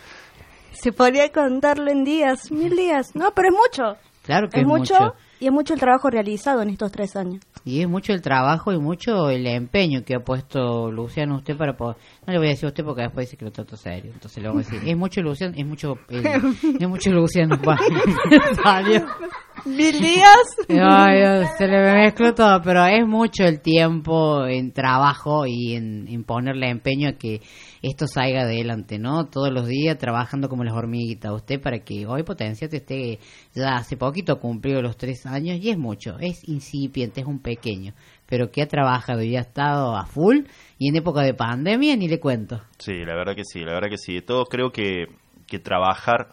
Se 0.73 0.91
podría 0.91 1.31
contarlo 1.31 1.89
en 1.91 2.03
días, 2.03 2.51
mil 2.51 2.75
días. 2.75 3.15
No, 3.15 3.31
pero 3.33 3.49
es 3.49 3.53
mucho. 3.53 3.97
Claro 4.23 4.49
que 4.49 4.57
es 4.57 4.61
es 4.63 4.67
mucho, 4.67 4.93
mucho. 4.95 5.15
Y 5.45 5.47
es 5.47 5.53
mucho 5.53 5.75
el 5.75 5.79
trabajo 5.79 6.09
realizado 6.09 6.63
en 6.63 6.71
estos 6.71 6.91
tres 6.91 7.15
años. 7.15 7.43
Y 7.63 7.81
es 7.81 7.87
mucho 7.87 8.13
el 8.13 8.21
trabajo 8.23 8.73
y 8.73 8.79
mucho 8.79 9.29
el 9.29 9.45
empeño 9.45 10.03
que 10.03 10.15
ha 10.15 10.19
puesto 10.19 10.89
Luciano 10.91 11.35
usted 11.35 11.55
para 11.55 11.77
poder... 11.77 11.97
No 12.25 12.33
le 12.33 12.39
voy 12.39 12.47
a 12.47 12.49
decir 12.49 12.65
a 12.65 12.69
usted 12.69 12.83
porque 12.83 13.03
después 13.03 13.27
dice 13.27 13.37
que 13.37 13.45
lo 13.45 13.51
trato 13.51 13.77
serio. 13.77 14.09
Entonces 14.11 14.41
le 14.41 14.49
vamos 14.49 14.65
a 14.67 14.71
decir, 14.71 14.89
es 14.89 14.97
mucho 14.97 15.21
Luciano, 15.21 15.53
es 15.55 15.65
mucho... 15.67 15.99
el- 16.09 16.25
es 16.81 16.89
mucho 16.89 17.11
Luciano. 17.11 17.59
¿Mil 19.65 19.99
días? 19.99 20.45
Ay, 20.69 21.17
Dios, 21.17 21.49
se 21.57 21.67
le 21.67 21.81
mezcló 21.93 22.35
todo, 22.35 22.61
pero 22.63 22.85
es 22.85 23.05
mucho 23.07 23.43
el 23.45 23.61
tiempo 23.61 24.45
en 24.45 24.71
trabajo 24.71 25.47
y 25.47 25.73
en, 25.73 26.07
en 26.07 26.23
ponerle 26.23 26.69
empeño 26.69 27.09
a 27.09 27.13
que 27.13 27.41
esto 27.81 28.05
salga 28.05 28.41
adelante, 28.41 28.99
¿no? 28.99 29.25
Todos 29.25 29.51
los 29.51 29.67
días 29.67 29.97
trabajando 29.97 30.49
como 30.49 30.63
las 30.63 30.75
hormiguitas. 30.75 31.31
Usted 31.31 31.59
para 31.59 31.79
que 31.79 32.05
hoy 32.05 32.21
Potenciate 32.21 32.77
esté, 32.77 33.19
ya 33.55 33.77
hace 33.77 33.97
poquito 33.97 34.39
cumplido 34.39 34.83
los 34.83 34.97
tres 34.97 35.25
años 35.25 35.57
y 35.59 35.71
es 35.71 35.77
mucho, 35.79 36.17
es 36.19 36.47
incipiente, 36.47 37.21
es 37.21 37.27
un 37.27 37.39
pequeño, 37.39 37.93
pero 38.27 38.51
que 38.51 38.61
ha 38.61 38.67
trabajado 38.67 39.23
y 39.23 39.35
ha 39.35 39.41
estado 39.41 39.95
a 39.95 40.05
full 40.05 40.41
y 40.77 40.89
en 40.89 40.95
época 40.95 41.21
de 41.21 41.33
pandemia 41.33 41.95
ni 41.95 42.07
le 42.07 42.19
cuento. 42.19 42.61
Sí, 42.77 42.93
la 43.03 43.15
verdad 43.15 43.35
que 43.35 43.43
sí, 43.43 43.61
la 43.61 43.73
verdad 43.73 43.89
que 43.89 43.97
sí. 43.97 44.21
Todo 44.21 44.45
creo 44.45 44.71
que, 44.71 45.05
que 45.47 45.57
trabajar 45.57 46.27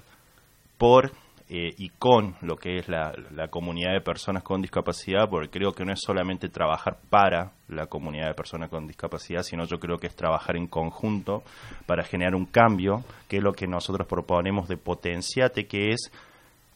por 0.76 1.12
eh, 1.48 1.74
y 1.76 1.90
con 1.90 2.34
lo 2.40 2.56
que 2.56 2.78
es 2.78 2.88
la, 2.88 3.12
la 3.34 3.48
comunidad 3.48 3.92
de 3.92 4.00
personas 4.00 4.42
con 4.42 4.62
discapacidad, 4.62 5.28
porque 5.28 5.50
creo 5.50 5.72
que 5.72 5.84
no 5.84 5.92
es 5.92 6.00
solamente 6.00 6.48
trabajar 6.48 6.98
para 7.10 7.52
la 7.68 7.86
comunidad 7.86 8.28
de 8.28 8.34
personas 8.34 8.70
con 8.70 8.86
discapacidad, 8.86 9.42
sino 9.42 9.64
yo 9.64 9.78
creo 9.78 9.98
que 9.98 10.06
es 10.06 10.16
trabajar 10.16 10.56
en 10.56 10.66
conjunto 10.66 11.42
para 11.86 12.04
generar 12.04 12.34
un 12.34 12.46
cambio, 12.46 13.04
que 13.28 13.38
es 13.38 13.42
lo 13.42 13.52
que 13.52 13.66
nosotros 13.66 14.06
proponemos 14.06 14.68
de 14.68 14.76
Potenciate, 14.76 15.66
que 15.66 15.90
es 15.90 16.10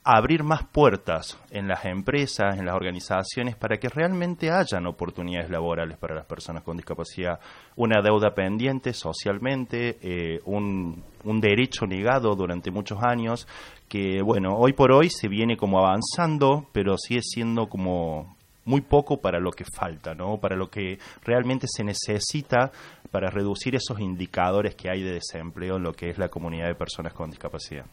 abrir 0.08 0.44
más 0.44 0.62
puertas 0.62 1.36
en 1.50 1.66
las 1.66 1.84
empresas, 1.84 2.56
en 2.56 2.64
las 2.64 2.76
organizaciones, 2.76 3.56
para 3.56 3.76
que 3.76 3.88
realmente 3.88 4.52
hayan 4.52 4.86
oportunidades 4.86 5.50
laborales 5.50 5.98
para 5.98 6.14
las 6.14 6.26
personas 6.26 6.62
con 6.62 6.76
discapacidad. 6.76 7.40
Una 7.74 8.00
deuda 8.00 8.32
pendiente 8.32 8.92
socialmente, 8.92 9.98
eh, 10.00 10.40
un, 10.44 11.02
un 11.24 11.40
derecho 11.40 11.86
negado 11.86 12.36
durante 12.36 12.70
muchos 12.70 13.02
años, 13.02 13.48
que 13.88 14.22
bueno, 14.22 14.56
hoy 14.56 14.72
por 14.72 14.92
hoy 14.92 15.10
se 15.10 15.28
viene 15.28 15.56
como 15.56 15.78
avanzando, 15.78 16.66
pero 16.72 16.96
sigue 16.98 17.20
siendo 17.22 17.68
como 17.68 18.36
muy 18.66 18.80
poco 18.80 19.20
para 19.20 19.38
lo 19.38 19.52
que 19.52 19.64
falta, 19.64 20.14
¿no? 20.14 20.38
Para 20.38 20.56
lo 20.56 20.68
que 20.68 20.98
realmente 21.24 21.66
se 21.68 21.84
necesita 21.84 22.72
para 23.10 23.30
reducir 23.30 23.76
esos 23.76 24.00
indicadores 24.00 24.74
que 24.74 24.90
hay 24.90 25.02
de 25.02 25.12
desempleo 25.12 25.76
en 25.76 25.84
lo 25.84 25.92
que 25.92 26.10
es 26.10 26.18
la 26.18 26.28
comunidad 26.28 26.66
de 26.66 26.74
personas 26.74 27.14
con 27.14 27.30
discapacidad. 27.30 27.86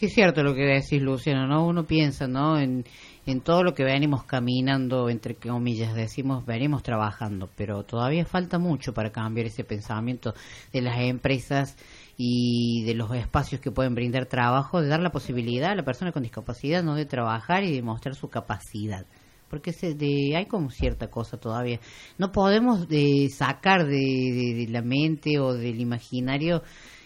Es 0.00 0.14
cierto 0.14 0.42
lo 0.42 0.54
que 0.54 0.62
decís, 0.62 1.02
Luciano, 1.02 1.46
¿no? 1.46 1.66
Uno 1.66 1.84
piensa, 1.84 2.28
¿no? 2.28 2.58
En, 2.58 2.84
en 3.26 3.40
todo 3.40 3.64
lo 3.64 3.74
que 3.74 3.84
venimos 3.84 4.24
caminando, 4.24 5.08
entre 5.08 5.34
comillas, 5.34 5.94
decimos, 5.94 6.46
venimos 6.46 6.82
trabajando, 6.82 7.48
pero 7.56 7.82
todavía 7.82 8.24
falta 8.24 8.58
mucho 8.58 8.94
para 8.94 9.10
cambiar 9.10 9.46
ese 9.46 9.64
pensamiento 9.64 10.32
de 10.72 10.80
las 10.80 10.98
empresas 11.00 11.76
y 12.16 12.84
de 12.84 12.94
los 12.94 13.12
espacios 13.14 13.60
que 13.60 13.70
pueden 13.70 13.94
brindar 13.94 14.26
trabajo, 14.26 14.80
de 14.80 14.88
dar 14.88 15.00
la 15.00 15.10
posibilidad 15.10 15.70
a 15.70 15.74
la 15.74 15.84
persona 15.84 16.12
con 16.12 16.22
discapacidad, 16.22 16.82
¿no? 16.82 16.94
De 16.94 17.06
trabajar 17.06 17.64
y 17.64 17.72
demostrar 17.72 18.14
su 18.14 18.28
capacidad 18.28 19.06
porque 19.50 19.72
se, 19.72 19.94
de, 19.94 20.34
hay 20.36 20.46
como 20.46 20.70
cierta 20.70 21.08
cosa 21.08 21.36
todavía. 21.36 21.78
No 22.18 22.32
podemos 22.32 22.88
de, 22.88 23.28
sacar 23.30 23.84
de, 23.86 23.92
de- 23.92 24.54
de 24.66 24.72
la 24.72 24.82
mente 24.82 25.38
o 25.38 25.54
del 25.54 25.80
imaginario 25.80 26.62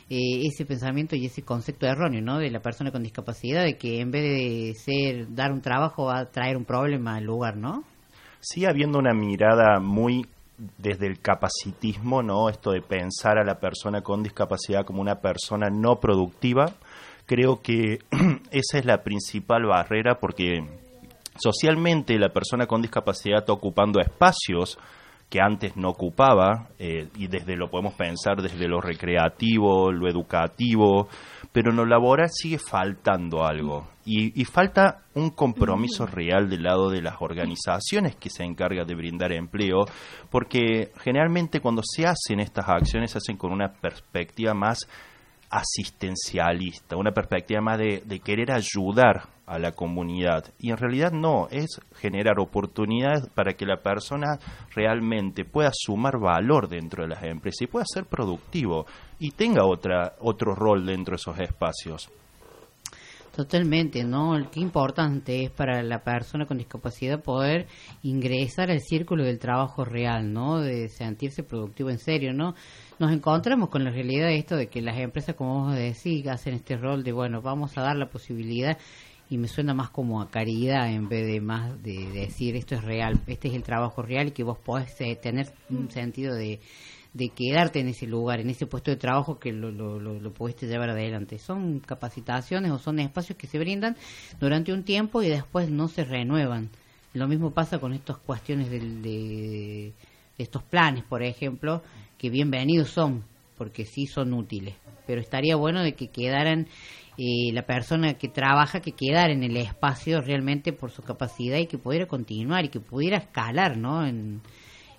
eh, 0.09 0.47
ese 0.47 0.65
pensamiento 0.65 1.15
y 1.15 1.27
ese 1.27 1.43
concepto 1.43 1.87
erróneo, 1.87 2.23
¿no? 2.23 2.39
De 2.39 2.51
la 2.51 2.61
persona 2.61 2.91
con 2.91 3.03
discapacidad, 3.03 3.65
de 3.65 3.77
que 3.77 4.01
en 4.01 4.11
vez 4.11 4.23
de 4.23 4.73
ser 4.77 5.35
dar 5.35 5.53
un 5.53 5.61
trabajo 5.61 6.07
va 6.07 6.21
a 6.21 6.31
traer 6.31 6.57
un 6.57 6.65
problema 6.65 7.17
al 7.17 7.25
lugar, 7.25 7.57
¿no? 7.59 7.85
sigue 8.41 8.69
habiendo 8.69 8.99
una 8.99 9.13
mirada 9.13 9.81
muy 9.81 10.25
desde 10.77 11.07
el 11.07 11.21
capacitismo, 11.21 12.23
¿no? 12.23 12.49
Esto 12.49 12.73
de 12.73 12.83
pensar 12.83 13.39
a 13.39 13.45
la 13.45 13.61
persona 13.61 14.03
con 14.03 14.23
discapacidad 14.23 14.85
como 14.85 15.01
una 15.01 15.21
persona 15.21 15.69
no 15.71 16.01
productiva. 16.01 16.75
Creo 17.27 17.63
que 17.63 17.99
esa 18.51 18.79
es 18.79 18.85
la 18.85 19.03
principal 19.03 19.67
barrera 19.67 20.19
porque 20.19 20.65
socialmente 21.37 22.19
la 22.19 22.31
persona 22.31 22.67
con 22.67 22.83
discapacidad 22.83 23.41
está 23.41 23.53
ocupando 23.53 24.01
espacios 24.01 24.79
que 25.29 25.41
antes 25.41 25.77
no 25.77 25.91
ocupaba, 25.91 26.69
eh, 26.79 27.09
y 27.17 27.27
desde 27.27 27.55
lo 27.55 27.71
podemos 27.71 27.95
pensar 27.95 28.41
desde 28.41 28.67
lo 28.67 28.81
recreativo, 28.81 29.93
lo 29.93 30.09
educativo, 30.09 31.09
pero 31.53 31.71
en 31.71 31.77
lo 31.77 31.85
laboral 31.85 32.31
sigue 32.31 32.59
faltando 32.59 33.45
algo. 33.45 33.87
Y, 34.11 34.41
y 34.41 34.45
falta 34.47 35.03
un 35.15 35.29
compromiso 35.31 36.07
real 36.07 36.49
del 36.49 36.63
lado 36.63 36.89
de 36.89 37.03
las 37.03 37.17
organizaciones 37.21 38.17
que 38.17 38.31
se 38.31 38.43
encargan 38.43 38.87
de 38.87 38.95
brindar 38.95 39.33
empleo, 39.33 39.85
porque 40.31 40.93
generalmente 40.97 41.61
cuando 41.61 41.83
se 41.85 42.07
hacen 42.07 42.41
estas 42.41 42.67
acciones 42.71 43.11
se 43.11 43.19
hacen 43.19 43.37
con 43.37 43.53
una 43.53 43.71
perspectiva 43.71 44.55
más 44.55 44.89
asistencialista, 45.51 46.97
una 46.97 47.13
perspectiva 47.13 47.61
más 47.61 47.79
de, 47.79 48.03
de 48.07 48.21
querer 48.21 48.51
ayudar 48.51 49.29
a 49.45 49.59
la 49.59 49.73
comunidad. 49.73 50.55
Y 50.59 50.71
en 50.71 50.77
realidad 50.79 51.13
no, 51.13 51.49
es 51.51 51.81
generar 51.97 52.39
oportunidades 52.39 53.29
para 53.35 53.55
que 53.55 53.67
la 53.67 53.83
persona 53.83 54.39
realmente 54.75 55.45
pueda 55.45 55.71
sumar 55.75 56.19
valor 56.19 56.69
dentro 56.69 57.03
de 57.03 57.11
las 57.11 57.23
empresas 57.25 57.63
y 57.63 57.67
pueda 57.67 57.85
ser 57.87 58.05
productivo 58.05 58.87
y 59.19 59.33
tenga 59.33 59.67
otra, 59.67 60.15
otro 60.21 60.55
rol 60.55 60.87
dentro 60.87 61.13
de 61.13 61.17
esos 61.17 61.39
espacios. 61.41 62.11
Totalmente, 63.39 64.03
¿no? 64.03 64.37
Qué 64.51 64.59
importante 64.59 65.45
es 65.45 65.51
para 65.53 65.81
la 65.85 66.03
persona 66.03 66.45
con 66.45 66.59
discapacidad 66.59 67.23
poder 67.23 67.69
ingresar 68.03 68.69
al 68.69 68.81
círculo 68.81 69.23
del 69.23 69.39
trabajo 69.39 69.85
real, 69.85 70.33
¿no? 70.33 70.59
De 70.59 70.89
sentirse 70.89 71.45
productivo 71.45 71.89
en 71.89 72.01
serio, 72.01 72.33
¿no? 72.33 72.57
Nos 72.99 73.13
encontramos 73.13 73.69
con 73.69 73.85
la 73.85 73.91
realidad 73.91 74.27
de 74.27 74.39
esto 74.39 74.57
de 74.57 74.67
que 74.67 74.83
las 74.83 74.99
empresas, 74.99 75.37
como 75.37 75.67
vos 75.67 75.77
decís, 75.77 76.27
hacen 76.27 76.55
este 76.55 76.77
rol 76.77 77.05
de, 77.05 77.13
bueno, 77.13 77.41
vamos 77.41 77.79
a 77.79 77.83
dar 77.83 77.95
la 77.95 78.11
posibilidad 78.11 78.77
y 79.31 79.39
me 79.39 79.47
suena 79.47 79.73
más 79.73 79.91
como 79.91 80.21
a 80.21 80.33
caridad 80.33 80.91
en 80.91 81.09
vez 81.09 81.25
de 81.25 81.41
más 81.41 81.81
de 81.81 82.11
decir 82.11 82.57
esto 82.57 82.75
es 82.75 82.83
real, 82.83 83.21
este 83.29 83.47
es 83.47 83.55
el 83.55 83.63
trabajo 83.63 84.03
real 84.03 84.27
y 84.27 84.33
que 84.33 84.43
vos 84.43 84.59
podés 84.59 85.01
eh, 85.01 85.15
tener 85.15 85.47
un 85.71 85.93
sentido 85.93 86.35
de, 86.35 86.59
de 87.15 87.31
quedarte 87.31 87.81
en 87.81 87.89
ese 87.89 88.07
lugar, 88.07 88.41
en 88.41 88.51
ese 88.51 88.67
puesto 88.67 88.91
de 88.91 88.97
trabajo 88.97 89.39
que 89.39 89.53
lo, 89.53 89.71
lo, 89.71 89.99
lo, 89.99 90.21
lo 90.21 90.33
pudiste 90.33 90.67
llevar 90.67 90.91
adelante. 90.91 91.39
Son 91.39 91.81
capacitaciones 91.81 92.71
o 92.71 92.79
son 92.79 92.99
espacios 93.01 93.39
que 93.39 93.47
se 93.47 93.59
brindan 93.59 93.97
durante 94.39 94.73
un 94.73 94.85
tiempo 94.85 95.23
y 95.23 95.29
después 95.29 95.71
no 95.71 95.89
se 95.89 96.05
renuevan. 96.05 96.71
Lo 97.15 97.27
mismo 97.27 97.51
pasa 97.53 97.79
con 97.79 97.93
estas 97.95 98.19
cuestiones 98.19 98.71
de, 98.71 98.81
de 98.81 99.95
estos 100.37 100.63
planes, 100.63 101.05
por 101.05 101.23
ejemplo, 101.23 101.83
que 102.17 102.31
bienvenidos 102.31 102.91
son, 102.91 103.25
porque 103.57 103.85
sí 103.85 104.07
son 104.07 104.33
útiles. 104.35 104.75
Pero 105.07 105.21
estaría 105.21 105.57
bueno 105.57 105.83
de 105.83 105.95
que 105.95 106.09
quedaran 106.09 106.69
eh, 107.17 107.53
la 107.53 107.63
persona 107.63 108.15
que 108.15 108.29
trabaja, 108.29 108.81
que 108.81 108.93
quedara 108.93 109.33
en 109.33 109.43
el 109.43 109.57
espacio 109.57 110.21
realmente 110.21 110.73
por 110.73 110.93
su 110.93 111.03
capacidad 111.03 111.59
y 111.59 111.67
que 111.67 111.79
pudiera 111.79 112.07
continuar 112.07 112.65
y 112.65 112.69
que 112.69 112.79
pudiera 112.79 113.17
escalar, 113.17 113.77
¿no? 113.77 114.07
En, 114.07 114.41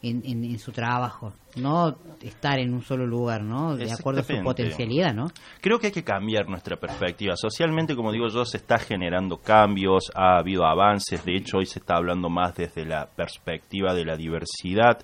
en, 0.02 0.22
en- 0.26 0.44
en 0.46 0.60
su 0.60 0.72
trabajo, 0.72 1.34
no 1.58 1.96
estar 2.22 2.60
en 2.60 2.74
un 2.74 2.82
solo 2.82 3.06
lugar, 3.06 3.42
¿no? 3.44 3.76
De 3.76 3.86
acuerdo 3.92 4.22
a 4.22 4.24
su 4.24 4.34
potencialidad, 4.44 5.14
¿no? 5.14 5.28
Creo 5.62 5.80
que 5.80 5.88
hay 5.88 5.94
que 5.94 6.04
cambiar 6.04 6.48
nuestra 6.48 6.78
perspectiva. 6.78 7.36
Socialmente, 7.36 7.96
como 7.96 8.12
digo 8.12 8.28
yo, 8.30 8.46
se 8.46 8.58
está 8.58 8.78
generando 8.78 9.38
cambios, 9.38 10.12
ha 10.16 10.38
habido 10.38 10.66
avances, 10.66 11.24
de 11.26 11.36
hecho 11.36 11.58
hoy 11.58 11.66
se 11.66 11.80
está 11.80 11.96
hablando 11.96 12.30
más 12.30 12.56
desde 12.56 12.86
la 12.86 13.08
perspectiva 13.08 13.94
de 13.94 14.06
la 14.06 14.16
diversidad, 14.16 15.00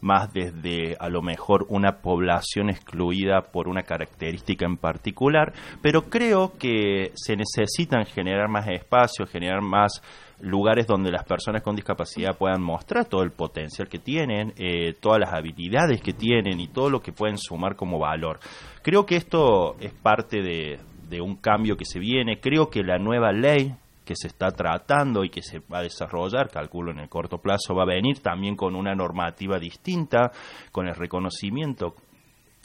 más 0.00 0.32
desde 0.32 0.96
a 1.00 1.08
lo 1.08 1.22
mejor 1.22 1.66
una 1.68 1.98
población 2.00 2.70
excluida 2.70 3.42
por 3.52 3.66
una 3.68 3.82
característica 3.82 4.64
en 4.64 4.76
particular, 4.76 5.52
pero 5.82 6.02
creo 6.08 6.52
que 6.56 7.10
se 7.16 7.34
necesitan 7.36 8.06
generar 8.06 8.48
más 8.48 8.68
espacios, 8.68 9.28
generar 9.28 9.60
más 9.60 10.00
lugares 10.40 10.86
donde 10.86 11.10
las 11.10 11.24
personas 11.24 11.62
con 11.62 11.74
discapacidad 11.74 12.36
puedan 12.36 12.62
mostrar 12.62 13.06
todo 13.06 13.22
el 13.22 13.32
potencial 13.32 13.88
que 13.88 13.98
tienen, 13.98 14.52
eh, 14.56 14.94
todas 15.00 15.18
las 15.18 15.32
habilidades 15.32 16.00
que 16.00 16.12
tienen 16.12 16.60
y 16.60 16.68
todo 16.68 16.90
lo 16.90 17.00
que 17.00 17.12
pueden 17.12 17.38
sumar 17.38 17.76
como 17.76 17.98
valor. 17.98 18.38
Creo 18.82 19.04
que 19.04 19.16
esto 19.16 19.76
es 19.80 19.92
parte 19.92 20.42
de, 20.42 20.78
un 21.20 21.36
cambio 21.36 21.76
que 21.76 21.84
se 21.84 21.98
viene. 21.98 22.38
Creo 22.38 22.68
que 22.68 22.82
la 22.82 22.98
nueva 22.98 23.32
ley 23.32 23.74
que 24.04 24.14
se 24.14 24.28
está 24.28 24.50
tratando 24.50 25.24
y 25.24 25.30
que 25.30 25.42
se 25.42 25.58
va 25.60 25.78
a 25.78 25.82
desarrollar, 25.82 26.50
calculo 26.50 26.92
en 26.92 27.00
el 27.00 27.08
corto 27.08 27.38
plazo, 27.38 27.74
va 27.74 27.82
a 27.82 27.86
venir 27.86 28.20
también 28.20 28.56
con 28.56 28.74
una 28.74 28.94
normativa 28.94 29.58
distinta, 29.58 30.30
con 30.72 30.86
el 30.86 30.94
reconocimiento, 30.94 31.94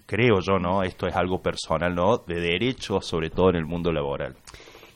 creo 0.05 0.39
yo, 0.39 0.57
¿no? 0.59 0.83
Esto 0.83 1.07
es 1.07 1.15
algo 1.15 1.41
personal, 1.41 1.93
¿no? 1.95 2.17
De 2.17 2.39
derechos, 2.39 3.05
sobre 3.05 3.29
todo 3.29 3.49
en 3.49 3.57
el 3.57 3.65
mundo 3.65 3.91
laboral. 3.91 4.35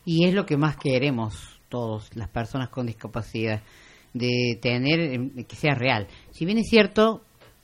Y 0.06 0.26
es 0.26 0.34
lo 0.34 0.46
que 0.46 0.56
más 0.56 0.78
queremos 0.78 1.57
todos, 1.70 2.16
las 2.16 2.30
personas 2.30 2.70
con 2.70 2.86
discapacidad, 2.86 3.62
de 4.14 4.58
tener 4.62 5.00
eh, 5.00 5.46
que 5.48 5.56
sea 5.56 5.76
real. 5.76 6.08
Si 6.32 6.46
bien 6.46 6.58
es 6.58 6.68
cierto, 6.70 7.22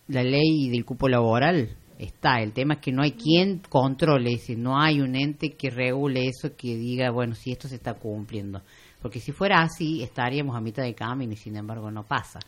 la 0.07 0.23
ley 0.23 0.69
del 0.69 0.85
cupo 0.85 1.07
laboral 1.07 1.75
está, 1.97 2.41
el 2.41 2.53
tema 2.53 2.75
es 2.75 2.80
que 2.81 2.91
no 2.91 3.01
hay 3.01 3.13
quien 3.13 3.59
controle, 3.69 4.38
si 4.38 4.55
no 4.55 4.80
hay 4.80 5.01
un 5.01 5.15
ente 5.15 5.53
que 5.53 5.69
regule 5.69 6.27
eso, 6.27 6.55
que 6.55 6.75
diga, 6.75 7.11
bueno, 7.11 7.35
si 7.35 7.51
esto 7.51 7.67
se 7.67 7.75
está 7.75 7.93
cumpliendo. 7.93 8.61
Porque 9.01 9.19
si 9.19 9.31
fuera 9.31 9.61
así, 9.61 10.01
estaríamos 10.01 10.55
a 10.55 10.61
mitad 10.61 10.84
de 10.84 10.93
camino 10.93 11.34
y 11.34 11.38
sin 11.38 11.55
embargo 11.57 11.91
no 11.91 12.03
pasa. 12.03 12.39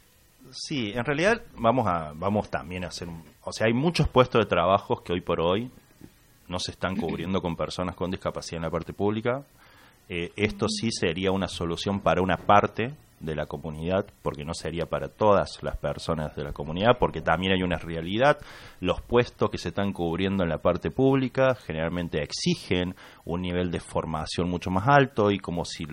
Sí, 0.52 0.92
en 0.94 1.04
realidad 1.04 1.42
vamos 1.58 1.88
a 1.88 2.14
vamos 2.16 2.50
también 2.50 2.84
a 2.86 2.88
hacer, 2.88 3.08
o 3.42 3.52
sea, 3.52 3.68
hay 3.68 3.74
muchos 3.74 4.08
puestos 4.08 4.42
de 4.42 4.46
trabajo 4.46 5.04
que 5.04 5.12
hoy 5.12 5.22
por 5.22 5.42
hoy 5.42 5.72
no 6.48 6.60
se 6.60 6.72
están 6.72 6.96
cubriendo 6.96 7.42
con 7.42 7.56
personas 7.56 7.96
con 7.96 8.12
discapacidad 8.12 8.58
en 8.58 8.64
la 8.64 8.70
parte 8.70 8.94
pública. 8.94 9.44
Eh, 10.08 10.32
esto 10.36 10.68
sí 10.68 10.90
sería 10.92 11.32
una 11.32 11.48
solución 11.48 12.00
para 12.00 12.22
una 12.22 12.38
parte 12.38 12.94
de 13.20 13.36
la 13.36 13.46
comunidad, 13.46 14.06
porque 14.22 14.46
no 14.46 14.54
sería 14.54 14.86
para 14.86 15.08
todas 15.08 15.64
las 15.64 15.78
personas 15.78 16.36
de 16.36 16.44
la 16.44 16.54
comunidad, 16.54 16.98
porque 17.00 17.22
también 17.22 17.54
hay 17.54 17.64
una 17.64 17.78
realidad. 17.78 18.38
Los 18.80 19.02
puestos 19.02 19.50
que 19.50 19.58
se 19.58 19.70
están 19.70 19.94
cubriendo 19.94 20.44
en 20.44 20.50
la 20.50 20.60
parte 20.60 20.92
pública 20.92 21.56
generalmente 21.56 22.22
exigen 22.22 22.96
un 23.24 23.42
nivel 23.42 23.72
de 23.72 23.80
formación 23.80 24.50
mucho 24.50 24.70
más 24.70 24.88
alto 24.88 25.32
y 25.32 25.40
como 25.40 25.66
si 25.66 25.86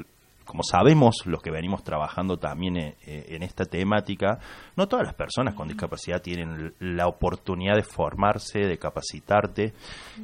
como 0.53 0.65
sabemos 0.65 1.23
los 1.25 1.41
que 1.41 1.51
venimos 1.51 1.83
trabajando 1.83 2.37
también 2.37 2.77
eh, 2.77 2.95
eh, 3.07 3.25
en 3.31 3.43
esta 3.43 3.65
temática, 3.65 4.39
no 4.77 4.87
todas 4.87 5.07
las 5.07 5.15
personas 5.15 5.55
con 5.55 5.67
discapacidad 5.67 6.21
tienen 6.21 6.75
la 6.79 7.09
oportunidad 7.09 7.75
de 7.75 7.83
formarse, 7.83 8.59
de 8.59 8.77
capacitarte 8.77 9.73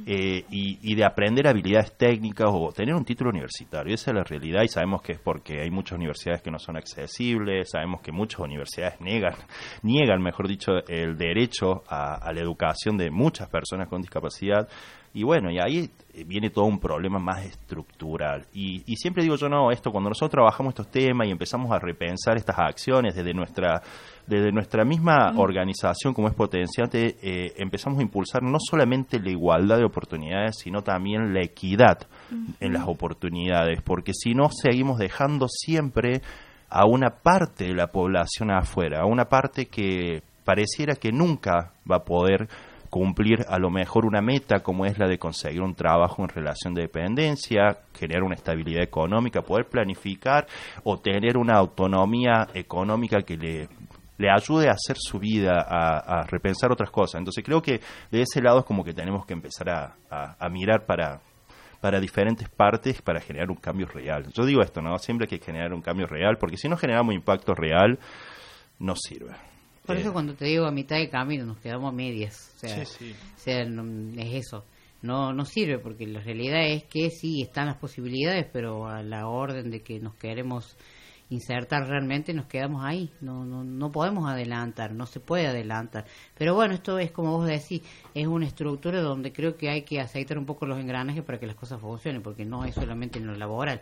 eh, 0.05 0.45
y, 0.51 0.77
y 0.83 0.93
de 0.93 1.03
aprender 1.03 1.47
habilidades 1.47 1.97
técnicas 1.97 2.47
o 2.51 2.71
tener 2.71 2.93
un 2.93 3.05
título 3.05 3.31
universitario. 3.31 3.95
Esa 3.95 4.11
es 4.11 4.17
la 4.17 4.23
realidad 4.23 4.61
y 4.61 4.67
sabemos 4.67 5.01
que 5.01 5.13
es 5.13 5.19
porque 5.19 5.61
hay 5.61 5.71
muchas 5.71 5.97
universidades 5.97 6.43
que 6.43 6.51
no 6.51 6.59
son 6.59 6.77
accesibles, 6.77 7.71
sabemos 7.71 8.01
que 8.01 8.11
muchas 8.11 8.41
universidades 8.41 9.01
niegan, 9.01 9.33
niegan, 9.81 10.21
mejor 10.21 10.47
dicho, 10.47 10.73
el 10.87 11.17
derecho 11.17 11.81
a, 11.87 12.13
a 12.23 12.31
la 12.33 12.41
educación 12.41 12.97
de 12.97 13.09
muchas 13.09 13.49
personas 13.49 13.87
con 13.87 13.99
discapacidad. 13.99 14.69
Y 15.13 15.23
bueno, 15.23 15.49
y 15.49 15.57
ahí 15.59 15.89
viene 16.25 16.49
todo 16.49 16.65
un 16.65 16.79
problema 16.79 17.19
más 17.19 17.43
estructural. 17.45 18.45
Y, 18.53 18.83
y 18.85 18.95
siempre 18.97 19.23
digo 19.23 19.35
yo, 19.35 19.49
no, 19.49 19.71
esto 19.71 19.91
cuando 19.91 20.09
nosotros 20.09 20.31
trabajamos 20.31 20.71
estos 20.71 20.91
temas 20.91 21.27
y 21.27 21.31
empezamos 21.31 21.71
a 21.71 21.79
repensar 21.79 22.37
estas 22.37 22.57
acciones 22.59 23.15
desde 23.15 23.33
nuestra, 23.33 23.81
desde 24.27 24.51
nuestra 24.51 24.85
misma 24.85 25.33
organización 25.37 26.13
como 26.13 26.27
es 26.27 26.35
potenciante, 26.35 27.17
eh, 27.21 27.53
empezamos 27.57 27.99
a 27.99 28.03
impulsar 28.03 28.43
no 28.43 28.57
solamente 28.59 29.19
la 29.19 29.31
igualdad 29.31 29.77
de 29.77 29.85
oportunidades, 29.85 30.57
sino 30.59 30.81
también 30.81 31.33
la 31.33 31.43
equidad 31.43 31.99
en 32.59 32.73
las 32.73 32.87
oportunidades, 32.87 33.81
porque 33.81 34.13
si 34.13 34.33
no 34.33 34.49
seguimos 34.51 34.99
dejando 34.99 35.47
siempre 35.47 36.21
a 36.69 36.85
una 36.85 37.09
parte 37.09 37.65
de 37.65 37.73
la 37.73 37.87
población 37.87 38.51
afuera, 38.51 39.01
a 39.01 39.05
una 39.05 39.25
parte 39.25 39.65
que 39.65 40.21
pareciera 40.45 40.95
que 40.95 41.11
nunca 41.11 41.73
va 41.89 41.97
a 41.97 42.03
poder 42.03 42.47
cumplir 42.89 43.45
a 43.47 43.59
lo 43.59 43.69
mejor 43.69 44.05
una 44.05 44.21
meta 44.21 44.61
como 44.61 44.85
es 44.85 44.97
la 44.97 45.07
de 45.07 45.17
conseguir 45.19 45.61
un 45.61 45.75
trabajo 45.75 46.23
en 46.23 46.29
relación 46.29 46.73
de 46.73 46.83
dependencia, 46.83 47.79
generar 47.97 48.23
una 48.23 48.35
estabilidad 48.35 48.81
económica, 48.83 49.41
poder 49.41 49.67
planificar 49.67 50.47
o 50.83 50.97
tener 50.97 51.37
una 51.37 51.55
autonomía 51.55 52.47
económica 52.53 53.21
que 53.21 53.37
le 53.37 53.69
le 54.17 54.29
ayude 54.29 54.67
a 54.67 54.73
hacer 54.73 54.97
su 54.99 55.17
vida, 55.17 55.61
a, 55.65 56.23
repensar 56.23 56.73
otras 56.73 56.91
cosas. 56.91 57.19
Entonces 57.19 57.41
creo 57.41 57.61
que 57.61 57.79
de 58.11 58.21
ese 58.21 58.41
lado 58.41 58.59
es 58.59 58.65
como 58.65 58.83
que 58.83 58.93
tenemos 58.93 59.25
que 59.25 59.31
empezar 59.31 59.69
a, 59.69 59.95
a- 60.11 60.35
a 60.37 60.49
mirar 60.49 60.85
para, 60.85 61.21
para 61.79 62.01
diferentes 62.01 62.49
partes 62.49 63.01
para 63.01 63.21
generar 63.21 63.49
un 63.49 63.55
cambio 63.55 63.85
real. 63.87 64.25
Yo 64.33 64.45
digo 64.45 64.61
esto, 64.61 64.81
¿no? 64.81 64.97
Siempre 64.99 65.23
hay 65.31 65.39
que 65.39 65.45
generar 65.45 65.73
un 65.73 65.81
cambio 65.81 66.05
real, 66.05 66.35
porque 66.37 66.57
si 66.57 66.67
no 66.67 66.75
generamos 66.75 67.15
impacto 67.15 67.53
real, 67.55 67.97
no 68.79 68.93
sirve. 68.97 69.31
Por 69.89 69.97
Eh, 69.97 70.01
eso 70.01 70.13
cuando 70.13 70.33
te 70.35 70.45
digo 70.45 70.65
a 70.65 70.71
mitad 70.71 70.97
de 70.97 71.09
camino 71.09 71.45
nos 71.45 71.57
quedamos 71.57 71.89
a 71.91 71.95
medias. 71.95 72.53
O 72.55 72.59
sea, 72.59 72.85
Sí, 72.85 72.95
sí. 72.99 73.15
o 73.35 73.39
sea, 73.39 73.65
no- 73.65 74.19
es 74.21 74.45
eso. 74.45 74.65
No, 75.01 75.31
no 75.33 75.45
sirve 75.45 75.79
porque 75.79 76.05
la 76.05 76.19
realidad 76.19 76.65
es 76.67 76.83
que 76.83 77.09
sí 77.09 77.41
están 77.41 77.67
las 77.67 77.77
posibilidades, 77.77 78.45
pero 78.51 78.87
a 78.87 79.01
la 79.01 79.27
orden 79.27 79.71
de 79.71 79.81
que 79.81 79.99
nos 79.99 80.15
queremos 80.15 80.75
insertar 81.29 81.87
realmente 81.87 82.33
nos 82.33 82.47
quedamos 82.47 82.83
ahí. 82.83 83.09
No, 83.21 83.45
no, 83.45 83.63
no 83.63 83.91
podemos 83.91 84.27
adelantar, 84.29 84.91
no 84.93 85.05
se 85.05 85.19
puede 85.19 85.47
adelantar. 85.47 86.05
Pero 86.37 86.55
bueno, 86.55 86.73
esto 86.73 86.97
es 86.99 87.11
como 87.11 87.37
vos 87.37 87.47
decís, 87.47 87.81
es 88.13 88.27
una 88.27 88.47
estructura 88.47 88.99
donde 89.01 89.31
creo 89.31 89.55
que 89.55 89.69
hay 89.69 89.83
que 89.83 89.99
aceitar 89.99 90.37
un 90.37 90.45
poco 90.45 90.65
los 90.65 90.79
engranajes 90.79 91.23
para 91.23 91.39
que 91.39 91.45
las 91.47 91.55
cosas 91.55 91.79
funcionen, 91.79 92.21
porque 92.23 92.45
no 92.45 92.65
es 92.65 92.73
solamente 92.75 93.19
en 93.19 93.27
lo 93.27 93.35
laboral. 93.35 93.79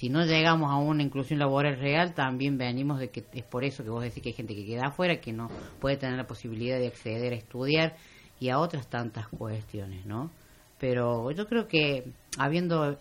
Si 0.00 0.08
no 0.08 0.24
llegamos 0.24 0.70
a 0.70 0.76
una 0.76 1.02
inclusión 1.02 1.38
laboral 1.38 1.78
real, 1.78 2.14
también 2.14 2.56
venimos 2.56 2.98
de 2.98 3.10
que 3.10 3.22
es 3.34 3.44
por 3.44 3.64
eso 3.64 3.84
que 3.84 3.90
vos 3.90 4.02
decís 4.02 4.22
que 4.22 4.30
hay 4.30 4.34
gente 4.34 4.54
que 4.54 4.64
queda 4.64 4.86
afuera, 4.86 5.20
que 5.20 5.30
no 5.30 5.50
puede 5.78 5.98
tener 5.98 6.16
la 6.16 6.26
posibilidad 6.26 6.78
de 6.78 6.86
acceder 6.86 7.34
a 7.34 7.36
estudiar 7.36 7.96
y 8.40 8.48
a 8.48 8.58
otras 8.60 8.88
tantas 8.88 9.28
cuestiones, 9.28 10.06
¿no? 10.06 10.30
Pero 10.78 11.30
yo 11.32 11.46
creo 11.46 11.68
que 11.68 12.04
habiendo 12.38 12.98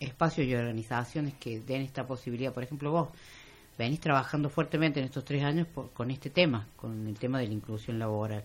espacios 0.00 0.46
y 0.46 0.54
organizaciones 0.54 1.34
que 1.34 1.60
den 1.60 1.82
esta 1.82 2.06
posibilidad, 2.06 2.54
por 2.54 2.62
ejemplo 2.62 2.90
vos, 2.90 3.08
venís 3.76 4.00
trabajando 4.00 4.48
fuertemente 4.48 4.98
en 4.98 5.04
estos 5.04 5.26
tres 5.26 5.44
años 5.44 5.66
por- 5.66 5.90
con 5.92 6.10
este 6.10 6.30
tema, 6.30 6.66
con 6.76 7.06
el 7.06 7.18
tema 7.18 7.38
de 7.38 7.48
la 7.48 7.52
inclusión 7.52 7.98
laboral. 7.98 8.44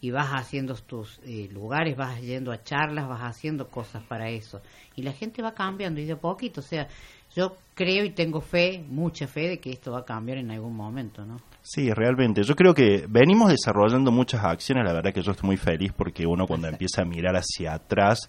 Y 0.00 0.12
vas 0.12 0.28
haciendo 0.28 0.74
tus 0.74 1.18
eh, 1.24 1.48
lugares, 1.52 1.96
vas 1.96 2.20
yendo 2.20 2.52
a 2.52 2.62
charlas, 2.62 3.08
vas 3.08 3.22
haciendo 3.22 3.68
cosas 3.68 4.00
para 4.04 4.30
eso. 4.30 4.60
Y 4.94 5.02
la 5.02 5.12
gente 5.12 5.42
va 5.42 5.54
cambiando 5.54 6.00
y 6.00 6.04
de 6.04 6.12
a 6.12 6.20
poquito. 6.20 6.60
O 6.60 6.62
sea, 6.62 6.86
yo 7.34 7.56
creo 7.74 8.04
y 8.04 8.10
tengo 8.10 8.40
fe, 8.40 8.84
mucha 8.88 9.26
fe, 9.26 9.48
de 9.48 9.58
que 9.58 9.70
esto 9.70 9.92
va 9.92 10.00
a 10.00 10.04
cambiar 10.04 10.38
en 10.38 10.50
algún 10.50 10.74
momento, 10.74 11.24
¿no? 11.24 11.36
Sí, 11.62 11.92
realmente. 11.92 12.42
Yo 12.42 12.54
creo 12.56 12.74
que 12.74 13.04
venimos 13.08 13.50
desarrollando 13.50 14.10
muchas 14.10 14.44
acciones. 14.44 14.84
La 14.84 14.92
verdad 14.92 15.12
que 15.12 15.22
yo 15.22 15.32
estoy 15.32 15.46
muy 15.46 15.56
feliz 15.56 15.92
porque 15.96 16.26
uno 16.26 16.46
cuando 16.46 16.68
empieza 16.68 17.02
a 17.02 17.04
mirar 17.04 17.36
hacia 17.36 17.74
atrás 17.74 18.28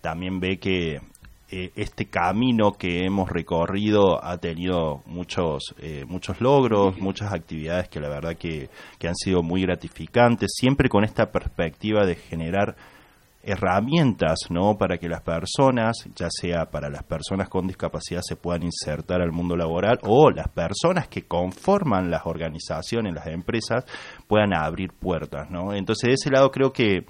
también 0.00 0.38
ve 0.38 0.58
que 0.58 1.00
eh, 1.48 1.70
este 1.76 2.06
camino 2.06 2.72
que 2.72 3.04
hemos 3.04 3.30
recorrido 3.30 4.24
ha 4.24 4.38
tenido 4.38 5.02
muchos 5.06 5.74
eh, 5.78 6.04
muchos 6.06 6.40
logros, 6.40 6.98
muchas 6.98 7.32
actividades 7.32 7.88
que 7.88 8.00
la 8.00 8.08
verdad 8.08 8.36
que, 8.36 8.68
que 8.98 9.08
han 9.08 9.14
sido 9.14 9.42
muy 9.42 9.62
gratificantes, 9.62 10.52
siempre 10.56 10.88
con 10.88 11.04
esta 11.04 11.30
perspectiva 11.30 12.04
de 12.04 12.16
generar 12.16 12.76
herramientas, 13.46 14.38
¿no? 14.50 14.76
Para 14.76 14.98
que 14.98 15.08
las 15.08 15.22
personas, 15.22 15.96
ya 16.14 16.28
sea 16.30 16.66
para 16.66 16.90
las 16.90 17.04
personas 17.04 17.48
con 17.48 17.66
discapacidad, 17.66 18.20
se 18.22 18.36
puedan 18.36 18.64
insertar 18.64 19.22
al 19.22 19.32
mundo 19.32 19.56
laboral 19.56 19.98
o 20.02 20.30
las 20.30 20.48
personas 20.48 21.08
que 21.08 21.22
conforman 21.22 22.10
las 22.10 22.26
organizaciones, 22.26 23.14
las 23.14 23.28
empresas, 23.28 23.84
puedan 24.26 24.52
abrir 24.52 24.92
puertas, 24.92 25.50
¿no? 25.50 25.72
Entonces, 25.72 26.08
de 26.08 26.14
ese 26.14 26.30
lado 26.30 26.50
creo 26.50 26.72
que 26.72 27.06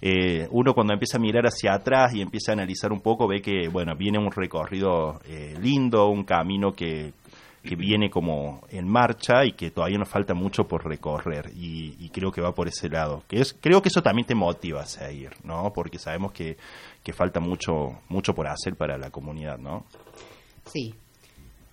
eh, 0.00 0.46
uno 0.50 0.74
cuando 0.74 0.92
empieza 0.92 1.16
a 1.16 1.20
mirar 1.20 1.44
hacia 1.46 1.74
atrás 1.74 2.14
y 2.14 2.20
empieza 2.20 2.52
a 2.52 2.54
analizar 2.54 2.92
un 2.92 3.00
poco, 3.00 3.26
ve 3.26 3.40
que, 3.40 3.68
bueno, 3.68 3.96
viene 3.96 4.18
un 4.18 4.30
recorrido 4.30 5.20
eh, 5.24 5.54
lindo, 5.60 6.08
un 6.08 6.24
camino 6.24 6.72
que, 6.72 7.12
que 7.66 7.76
viene 7.76 8.08
como 8.08 8.62
en 8.70 8.88
marcha 8.88 9.44
y 9.44 9.52
que 9.52 9.70
todavía 9.70 9.98
nos 9.98 10.08
falta 10.08 10.34
mucho 10.34 10.66
por 10.66 10.86
recorrer 10.86 11.50
y, 11.54 12.08
creo 12.10 12.32
que 12.32 12.40
va 12.40 12.54
por 12.54 12.66
ese 12.66 12.88
lado 12.88 13.24
que 13.28 13.40
es 13.40 13.54
creo 13.60 13.82
que 13.82 13.88
eso 13.88 14.00
también 14.02 14.26
te 14.26 14.34
motiva 14.34 14.80
a 14.80 14.86
seguir 14.86 15.32
no 15.44 15.70
porque 15.74 15.98
sabemos 15.98 16.32
que, 16.32 16.56
que 17.02 17.12
falta 17.12 17.40
mucho 17.40 17.98
mucho 18.08 18.32
por 18.32 18.46
hacer 18.46 18.74
para 18.74 18.96
la 18.96 19.10
comunidad 19.10 19.58
no 19.58 19.84
Sí, 20.66 20.94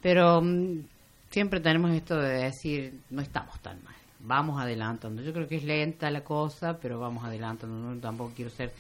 pero 0.01 0.41
mm, 0.41 0.85
siempre 1.29 1.59
tenemos 1.59 1.91
esto 1.91 2.17
de 2.17 2.43
decir, 2.43 3.01
no 3.09 3.21
estamos 3.21 3.59
tan 3.61 3.83
mal, 3.83 3.95
vamos 4.19 4.61
adelantando. 4.61 5.21
Yo 5.21 5.33
creo 5.33 5.47
que 5.47 5.57
es 5.57 5.63
lenta 5.63 6.09
la 6.11 6.23
cosa, 6.23 6.77
pero 6.79 6.99
vamos 6.99 7.25
adelantando. 7.25 7.75
No, 7.75 7.99
tampoco 7.99 8.33
quiero 8.35 8.51
ser 8.51 8.71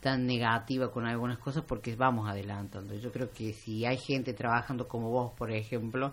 tan 0.00 0.26
negativa 0.26 0.90
con 0.90 1.06
algunas 1.06 1.38
cosas 1.38 1.64
porque 1.66 1.96
vamos 1.96 2.28
adelantando. 2.28 2.94
Yo 2.94 3.10
creo 3.10 3.30
que 3.32 3.54
si 3.54 3.86
hay 3.86 3.96
gente 3.96 4.34
trabajando 4.34 4.86
como 4.86 5.10
vos, 5.10 5.32
por 5.32 5.50
ejemplo, 5.50 6.12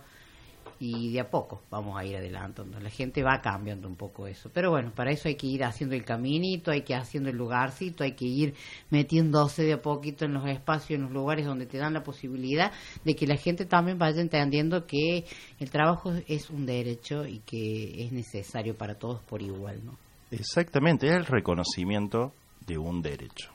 y 0.84 1.14
de 1.14 1.20
a 1.20 1.30
poco 1.30 1.62
vamos 1.70 1.95
a 1.95 2.03
ir 2.03 2.18
adelantando. 2.18 2.80
La 2.80 2.90
gente 2.90 3.22
va 3.22 3.40
cambiando 3.40 3.88
un 3.88 3.95
poco 3.95 4.26
eso. 4.26 4.49
Pero 4.52 4.72
bueno, 4.72 4.91
para 4.95 5.12
eso 5.12 5.28
hay 5.28 5.36
que 5.36 5.45
ir 5.45 5.64
haciendo 5.64 5.95
el 5.95 6.03
caminito, 6.03 6.72
hay 6.72 6.82
que 6.82 6.94
ir 6.94 6.99
haciendo 6.99 7.30
el 7.30 7.38
lugarcito, 7.38 8.03
hay 8.03 8.14
que 8.14 8.26
ir 8.26 8.56
metiéndose 8.90 9.62
de 9.62 9.74
a 9.74 9.82
poquito 9.84 10.26
en 10.26 10.34
los 10.34 10.48
espacios, 10.49 10.98
en 10.98 11.03
los 11.03 11.12
lugares 11.12 11.45
donde 11.45 11.68
te 11.68 11.78
dan 11.78 11.94
la 11.94 12.02
posibilidad 12.02 12.72
de 13.06 13.16
que 13.16 13.28
la 13.28 13.38
gente 13.38 13.66
también 13.66 13.99
vaya 13.99 14.22
entendiendo 14.22 14.88
que 14.88 15.26
el 15.60 15.70
trabajo 15.70 16.14
es 16.28 16.49
un 16.49 16.66
derecho 16.66 17.28
y 17.28 17.41
que 17.45 18.03
es 18.03 18.12
necesario 18.12 18.76
para 18.76 18.95
todos 18.95 19.22
por 19.22 19.44
igual, 19.44 19.86
¿no? 19.86 19.95
Exactamente, 20.32 21.08
es 21.08 21.14
el 21.14 21.26
reconocimiento 21.28 22.34
de 22.66 22.80
un 22.80 23.03
derecho. 23.03 23.52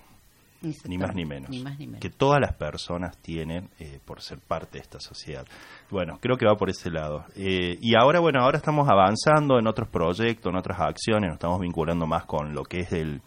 Ni 0.88 0.98
más 0.98 1.14
ni 1.14 1.24
menos. 1.24 1.50
Ni 1.50 1.60
más 1.60 1.78
ni 1.78 1.86
menos. 1.86 2.00
Que 2.00 2.10
todas 2.10 2.40
las 2.40 2.54
personas 2.54 3.18
tienen 3.18 3.70
eh, 3.78 4.00
por 4.04 4.22
ser 4.22 4.38
parte 4.40 4.78
de 4.78 4.82
esta 4.82 5.00
sociedad. 5.00 5.46
Bueno, 5.88 6.18
creo 6.20 6.36
que 6.36 6.46
va 6.46 6.56
por 6.56 6.68
ese 6.68 6.90
lado. 6.90 7.24
Eh, 7.36 7.78
y 7.80 7.94
ahora, 7.94 8.18
bueno, 8.18 8.40
ahora 8.40 8.58
estamos 8.58 8.88
avanzando 8.88 9.58
en 9.58 9.68
otros 9.68 9.88
proyectos, 9.88 10.50
en 10.50 10.58
otras 10.58 10.80
acciones, 10.80 11.28
nos 11.28 11.36
estamos 11.36 11.60
vinculando 11.60 12.06
más 12.06 12.24
con 12.24 12.54
lo 12.54 12.64
que 12.64 12.80
es 12.80 12.92
el, 12.92 13.22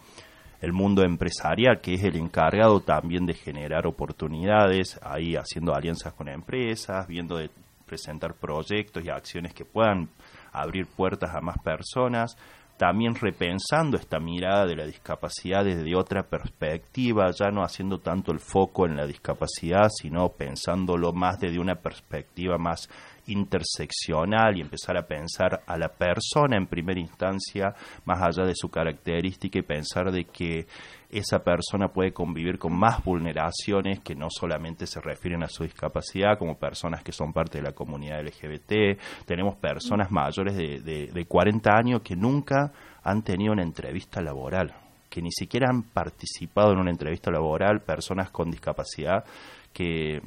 el 0.60 0.72
mundo 0.72 1.02
empresarial, 1.02 1.80
que 1.80 1.94
es 1.94 2.04
el 2.04 2.16
encargado 2.16 2.80
también 2.80 3.24
de 3.24 3.32
generar 3.32 3.86
oportunidades, 3.86 5.00
ahí 5.02 5.36
haciendo 5.36 5.74
alianzas 5.74 6.12
con 6.12 6.28
empresas, 6.28 7.06
viendo 7.06 7.38
de 7.38 7.50
presentar 7.86 8.34
proyectos 8.34 9.04
y 9.04 9.08
acciones 9.08 9.54
que 9.54 9.64
puedan 9.64 10.10
abrir 10.52 10.86
puertas 10.86 11.34
a 11.34 11.40
más 11.40 11.56
personas, 11.58 12.36
también 12.80 13.14
repensando 13.14 13.98
esta 13.98 14.18
mirada 14.20 14.64
de 14.64 14.74
la 14.74 14.86
discapacidad 14.86 15.66
desde 15.66 15.94
otra 15.94 16.22
perspectiva, 16.22 17.30
ya 17.30 17.50
no 17.50 17.62
haciendo 17.62 17.98
tanto 17.98 18.32
el 18.32 18.40
foco 18.40 18.86
en 18.86 18.96
la 18.96 19.06
discapacidad, 19.06 19.90
sino 19.90 20.30
pensándolo 20.30 21.12
más 21.12 21.38
desde 21.38 21.58
una 21.58 21.74
perspectiva 21.74 22.56
más 22.56 22.88
interseccional 23.26 24.56
y 24.56 24.62
empezar 24.62 24.96
a 24.96 25.06
pensar 25.06 25.62
a 25.66 25.76
la 25.76 25.90
persona 25.90 26.56
en 26.56 26.66
primera 26.66 26.98
instancia, 26.98 27.74
más 28.06 28.22
allá 28.22 28.46
de 28.46 28.54
su 28.54 28.70
característica 28.70 29.58
y 29.58 29.62
pensar 29.62 30.10
de 30.10 30.24
que 30.24 30.66
esa 31.10 31.40
persona 31.40 31.88
puede 31.88 32.12
convivir 32.12 32.58
con 32.58 32.78
más 32.78 33.02
vulneraciones 33.04 34.00
que 34.00 34.14
no 34.14 34.28
solamente 34.30 34.86
se 34.86 35.00
refieren 35.00 35.42
a 35.42 35.48
su 35.48 35.64
discapacidad, 35.64 36.38
como 36.38 36.56
personas 36.56 37.02
que 37.02 37.12
son 37.12 37.32
parte 37.32 37.58
de 37.58 37.64
la 37.64 37.72
comunidad 37.72 38.22
LGBT, 38.22 38.98
tenemos 39.26 39.56
personas 39.56 40.10
mayores 40.10 40.56
de, 40.56 40.80
de, 40.80 41.06
de 41.08 41.24
40 41.24 41.70
años 41.70 42.02
que 42.02 42.16
nunca 42.16 42.72
han 43.02 43.22
tenido 43.22 43.52
una 43.52 43.62
entrevista 43.62 44.20
laboral, 44.20 44.74
que 45.08 45.22
ni 45.22 45.32
siquiera 45.32 45.68
han 45.68 45.82
participado 45.82 46.72
en 46.72 46.78
una 46.78 46.90
entrevista 46.90 47.30
laboral, 47.30 47.80
personas 47.82 48.30
con 48.30 48.50
discapacidad 48.50 49.24
que 49.72 50.20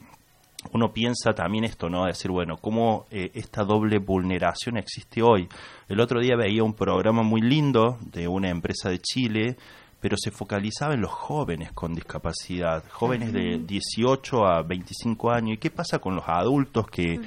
uno 0.71 0.93
piensa 0.93 1.33
también 1.33 1.65
esto, 1.65 1.89
¿no? 1.89 2.05
Decir, 2.05 2.31
bueno, 2.31 2.57
¿cómo 2.57 3.05
eh, 3.11 3.31
esta 3.33 3.63
doble 3.63 3.99
vulneración 3.99 4.77
existe 4.77 5.21
hoy? 5.21 5.47
El 5.89 5.99
otro 5.99 6.21
día 6.21 6.35
veía 6.37 6.63
un 6.63 6.73
programa 6.73 7.23
muy 7.23 7.41
lindo 7.41 7.97
de 8.01 8.27
una 8.27 8.49
empresa 8.49 8.89
de 8.89 8.99
Chile, 8.99 9.57
pero 10.03 10.17
se 10.17 10.31
focalizaba 10.31 10.95
en 10.95 10.99
los 10.99 11.11
jóvenes 11.11 11.71
con 11.71 11.93
discapacidad, 11.93 12.83
jóvenes 12.91 13.31
de 13.31 13.59
18 13.65 14.45
a 14.45 14.61
25 14.61 15.31
años. 15.31 15.53
¿Y 15.53 15.57
qué 15.57 15.71
pasa 15.71 15.99
con 15.99 16.13
los 16.13 16.25
adultos 16.27 16.87
que, 16.87 17.21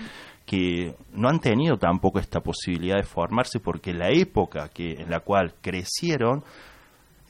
que 0.44 0.94
no 1.14 1.30
han 1.30 1.40
tenido 1.40 1.78
tampoco 1.78 2.18
esta 2.18 2.40
posibilidad 2.40 2.96
de 2.96 3.04
formarse? 3.04 3.60
Porque 3.60 3.94
la 3.94 4.10
época 4.10 4.68
que, 4.68 4.92
en 4.92 5.08
la 5.08 5.20
cual 5.20 5.54
crecieron 5.62 6.44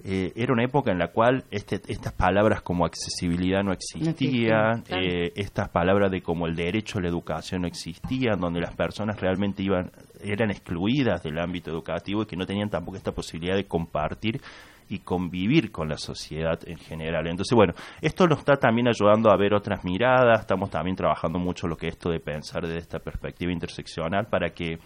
eh, 0.05 0.33
era 0.35 0.53
una 0.53 0.65
época 0.65 0.91
en 0.91 0.99
la 0.99 1.13
cual 1.13 1.45
este, 1.53 1.81
estas 1.87 2.13
palabras 2.13 2.61
como 2.63 2.85
accesibilidad 2.85 3.63
no 3.63 3.73
existían, 3.73 4.83
eh, 4.89 5.31
estas 5.37 5.69
palabras 5.69 6.11
de 6.11 6.23
como 6.23 6.49
el 6.49 6.57
derecho 6.57 6.99
a 6.99 7.03
la 7.03 7.09
educación 7.09 7.63
no 7.63 7.69
existían, 7.69 8.41
donde 8.41 8.61
las 8.61 8.75
personas 8.75 9.21
realmente 9.21 9.63
iban 9.63 9.93
eran 10.21 10.51
excluidas 10.51 11.23
del 11.23 11.39
ámbito 11.39 11.71
educativo 11.71 12.23
y 12.23 12.27
que 12.27 12.37
no 12.37 12.47
tenían 12.47 12.69
tampoco 12.69 12.97
esta 12.97 13.13
posibilidad 13.13 13.55
de 13.55 13.67
compartir 13.67 14.41
y 14.89 15.01
convivir 15.01 15.71
con 15.73 15.89
la 15.89 15.99
sociedad 15.99 16.59
en 16.67 16.79
general. 16.79 17.27
Entonces, 17.27 17.55
bueno, 17.55 17.75
esto 18.01 18.27
nos 18.27 18.39
está 18.39 18.57
también 18.57 18.89
ayudando 18.89 19.31
a 19.31 19.37
ver 19.37 19.55
otras 19.55 19.85
miradas, 19.85 20.41
estamos 20.41 20.71
también 20.71 20.97
trabajando 20.97 21.39
mucho 21.39 21.67
lo 21.67 21.77
que 21.77 21.89
es 21.89 21.95
esto 21.95 22.11
de 22.11 22.21
pensar 22.21 22.63
desde 22.63 22.79
esta 22.79 22.99
perspectiva 22.99 23.53
interseccional 23.53 24.27
para 24.27 24.51
que 24.51 24.79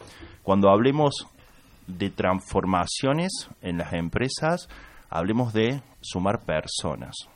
cuando 0.43 0.71
hablemos 0.71 1.27
de 1.87 2.11
transformaciones 2.11 3.49
en 3.63 3.79
las 3.79 3.93
empresas, 3.93 4.69
hablemos 5.09 5.53
de 5.53 5.83
sumar 6.01 6.45
personas 6.45 7.29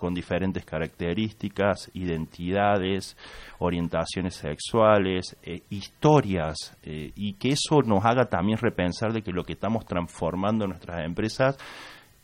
con 0.00 0.14
diferentes 0.14 0.64
características, 0.64 1.90
identidades, 1.92 3.18
orientaciones 3.58 4.34
sexuales, 4.34 5.36
eh, 5.42 5.60
historias, 5.68 6.74
eh, 6.82 7.12
y 7.14 7.34
que 7.34 7.50
eso 7.50 7.82
nos 7.84 8.02
haga 8.06 8.24
también 8.24 8.56
repensar 8.56 9.12
de 9.12 9.20
que 9.20 9.30
lo 9.30 9.44
que 9.44 9.52
estamos 9.52 9.84
transformando 9.84 10.64
en 10.64 10.70
nuestras 10.70 11.04
empresas 11.04 11.58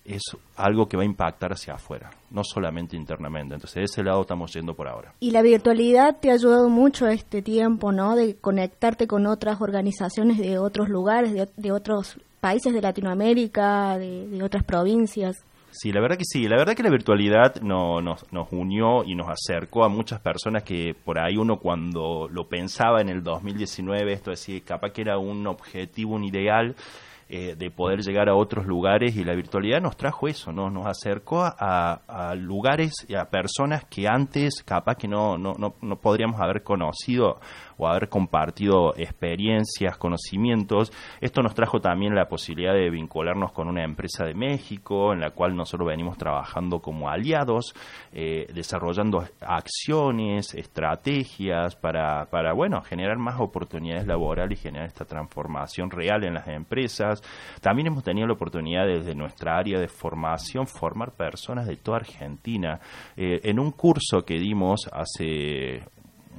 es 0.06 0.22
algo 0.56 0.88
que 0.88 0.96
va 0.96 1.02
a 1.02 1.06
impactar 1.06 1.52
hacia 1.52 1.74
afuera, 1.74 2.08
no 2.30 2.42
solamente 2.44 2.96
internamente. 2.96 3.54
Entonces, 3.54 3.74
de 3.74 3.82
ese 3.82 4.02
lado 4.02 4.22
estamos 4.22 4.54
yendo 4.54 4.74
por 4.74 4.88
ahora. 4.88 5.12
Y 5.20 5.32
la 5.32 5.42
virtualidad 5.42 6.16
te 6.18 6.30
ha 6.30 6.34
ayudado 6.34 6.70
mucho 6.70 7.06
este 7.08 7.42
tiempo, 7.42 7.92
¿no? 7.92 8.16
De 8.16 8.36
conectarte 8.36 9.06
con 9.06 9.26
otras 9.26 9.60
organizaciones 9.60 10.38
de 10.38 10.56
otros 10.56 10.88
lugares, 10.88 11.34
de, 11.56 11.72
otros 11.72 12.18
países 12.40 12.72
de 12.72 12.80
Latinoamérica, 12.80 13.98
de, 13.98 14.42
otras 14.42 14.64
provincias. 14.64 15.36
Sí, 15.78 15.92
la 15.92 16.00
verdad 16.00 16.16
que 16.16 16.24
sí. 16.24 16.48
La 16.48 16.56
verdad 16.56 16.74
que 16.74 16.82
la 16.82 16.88
virtualidad 16.88 17.60
no, 17.60 18.00
nos, 18.00 18.32
nos 18.32 18.50
unió 18.50 19.04
y 19.04 19.14
nos 19.14 19.28
acercó 19.28 19.84
a 19.84 19.90
muchas 19.90 20.20
personas 20.20 20.62
que 20.62 20.94
por 20.94 21.18
ahí 21.18 21.36
uno 21.36 21.58
cuando 21.58 22.28
lo 22.30 22.48
pensaba 22.48 23.02
en 23.02 23.10
el 23.10 23.22
2019, 23.22 24.14
esto 24.14 24.30
decía, 24.30 24.58
capaz 24.64 24.92
que 24.92 25.02
era 25.02 25.18
un 25.18 25.46
objetivo, 25.46 26.14
un 26.14 26.24
ideal, 26.24 26.74
eh, 27.28 27.56
de 27.58 27.70
poder 27.70 28.00
llegar 28.00 28.30
a 28.30 28.36
otros 28.36 28.66
lugares 28.66 29.16
y 29.16 29.24
la 29.24 29.34
virtualidad 29.34 29.82
nos 29.82 29.96
trajo 29.96 30.28
eso, 30.28 30.52
¿no? 30.52 30.70
nos 30.70 30.86
acercó 30.86 31.42
a, 31.42 32.00
a 32.06 32.34
lugares 32.36 33.04
y 33.08 33.16
a 33.16 33.24
personas 33.24 33.84
que 33.84 34.06
antes 34.06 34.62
capaz 34.64 34.94
que 34.94 35.08
no, 35.08 35.36
no, 35.36 35.54
no, 35.58 35.74
no 35.82 35.96
podríamos 35.96 36.40
haber 36.40 36.62
conocido 36.62 37.40
o 37.78 37.86
haber 37.86 38.08
compartido 38.08 38.94
experiencias, 38.96 39.96
conocimientos. 39.96 40.92
Esto 41.20 41.42
nos 41.42 41.54
trajo 41.54 41.80
también 41.80 42.14
la 42.14 42.28
posibilidad 42.28 42.74
de 42.74 42.90
vincularnos 42.90 43.52
con 43.52 43.68
una 43.68 43.84
empresa 43.84 44.24
de 44.24 44.34
México, 44.34 45.12
en 45.12 45.20
la 45.20 45.30
cual 45.30 45.56
nosotros 45.56 45.88
venimos 45.88 46.16
trabajando 46.16 46.80
como 46.80 47.08
aliados, 47.08 47.74
eh, 48.12 48.46
desarrollando 48.52 49.24
acciones, 49.40 50.54
estrategias 50.54 51.76
para, 51.76 52.52
bueno, 52.54 52.82
generar 52.82 53.18
más 53.18 53.40
oportunidades 53.40 54.06
laborales 54.06 54.58
y 54.58 54.62
generar 54.62 54.88
esta 54.88 55.04
transformación 55.04 55.90
real 55.90 56.24
en 56.24 56.34
las 56.34 56.48
empresas. 56.48 57.22
También 57.60 57.88
hemos 57.88 58.04
tenido 58.04 58.26
la 58.26 58.34
oportunidad 58.34 58.86
desde 58.86 59.14
nuestra 59.14 59.56
área 59.56 59.78
de 59.78 59.88
formación 59.88 60.66
formar 60.66 61.12
personas 61.12 61.66
de 61.66 61.76
toda 61.76 61.98
Argentina. 61.98 62.80
Eh, 63.16 63.40
en 63.44 63.58
un 63.58 63.72
curso 63.72 64.24
que 64.24 64.38
dimos 64.38 64.88
hace 64.92 65.82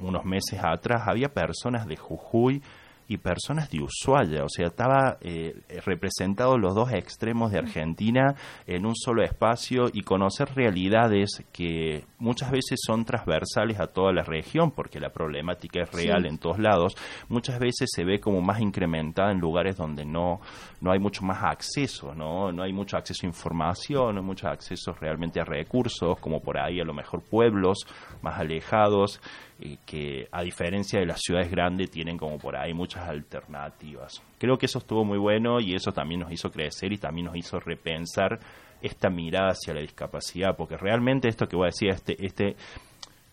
unos 0.00 0.24
meses 0.24 0.60
atrás 0.62 1.02
había 1.06 1.28
personas 1.28 1.86
de 1.86 1.96
Jujuy 1.96 2.62
y 3.10 3.16
personas 3.16 3.70
de 3.70 3.80
Ushuaia, 3.80 4.44
o 4.44 4.50
sea, 4.50 4.66
estaba 4.66 5.16
eh, 5.22 5.54
representados 5.86 6.60
los 6.60 6.74
dos 6.74 6.92
extremos 6.92 7.50
de 7.50 7.56
Argentina 7.58 8.34
en 8.66 8.84
un 8.84 8.94
solo 8.94 9.22
espacio 9.22 9.86
y 9.90 10.02
conocer 10.02 10.50
realidades 10.54 11.42
que 11.50 12.04
muchas 12.18 12.50
veces 12.50 12.78
son 12.86 13.06
transversales 13.06 13.80
a 13.80 13.86
toda 13.86 14.12
la 14.12 14.24
región, 14.24 14.72
porque 14.72 15.00
la 15.00 15.08
problemática 15.08 15.84
es 15.84 15.90
real 15.90 16.24
Sí. 16.24 16.28
en 16.28 16.36
todos 16.36 16.58
lados, 16.58 16.96
muchas 17.30 17.58
veces 17.58 17.88
se 17.90 18.04
ve 18.04 18.20
como 18.20 18.42
más 18.42 18.60
incrementada 18.60 19.32
en 19.32 19.38
lugares 19.40 19.78
donde 19.78 20.04
no, 20.04 20.42
no 20.82 20.92
hay 20.92 20.98
mucho 20.98 21.22
más 21.24 21.42
acceso, 21.42 22.14
¿no? 22.14 22.52
no 22.52 22.62
hay 22.62 22.74
mucho 22.74 22.98
acceso 22.98 23.24
a 23.24 23.30
información, 23.30 24.16
no 24.16 24.20
hay 24.20 24.26
mucho 24.26 24.48
acceso 24.48 24.92
realmente 24.92 25.40
a 25.40 25.44
recursos, 25.44 26.18
como 26.20 26.42
por 26.42 26.58
ahí 26.58 26.78
a 26.78 26.84
lo 26.84 26.92
mejor 26.92 27.22
pueblos 27.22 27.78
más 28.20 28.38
alejados, 28.38 29.18
y 29.60 29.76
que 29.78 30.28
a 30.30 30.42
diferencia 30.42 31.00
de 31.00 31.06
las 31.06 31.20
ciudades 31.20 31.50
grandes 31.50 31.90
tienen 31.90 32.16
como 32.16 32.38
por 32.38 32.56
ahí 32.56 32.72
muchas 32.74 33.08
alternativas. 33.08 34.22
Creo 34.38 34.56
que 34.56 34.66
eso 34.66 34.78
estuvo 34.78 35.04
muy 35.04 35.18
bueno 35.18 35.60
y 35.60 35.74
eso 35.74 35.92
también 35.92 36.20
nos 36.20 36.32
hizo 36.32 36.50
crecer 36.50 36.92
y 36.92 36.98
también 36.98 37.26
nos 37.26 37.36
hizo 37.36 37.58
repensar 37.58 38.38
esta 38.80 39.10
mirada 39.10 39.48
hacia 39.50 39.74
la 39.74 39.80
discapacidad, 39.80 40.56
porque 40.56 40.76
realmente 40.76 41.28
esto 41.28 41.48
que 41.48 41.56
voy 41.56 41.64
a 41.64 41.70
decir, 41.74 41.88
este, 41.90 42.24
este 42.24 42.54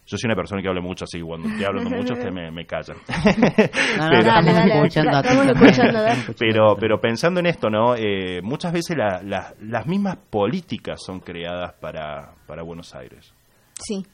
yo 0.07 0.17
soy 0.17 0.27
una 0.27 0.35
persona 0.35 0.61
que 0.61 0.67
habla 0.67 0.81
mucho, 0.81 1.05
así 1.05 1.17
que 1.19 1.23
cuando 1.23 1.47
estoy 1.49 1.65
hablando 1.65 1.89
mucho 1.89 2.13
ustedes 2.13 2.33
me, 2.33 2.51
me 2.51 2.65
callan. 2.65 2.97
Pero, 6.39 6.75
pero 6.79 6.99
pensando 7.01 7.39
en 7.39 7.47
esto, 7.47 7.69
¿no? 7.69 7.95
Eh, 7.95 8.39
muchas 8.43 8.71
veces 8.73 8.95
la- 8.97 9.21
la- 9.23 9.53
las 9.61 9.87
mismas 9.87 10.17
políticas 10.29 11.01
son 11.03 11.19
creadas 11.21 11.73
para, 11.73 12.33
para 12.45 12.61
Buenos 12.63 12.93
Aires. 12.95 13.33
Sí. 13.79 14.05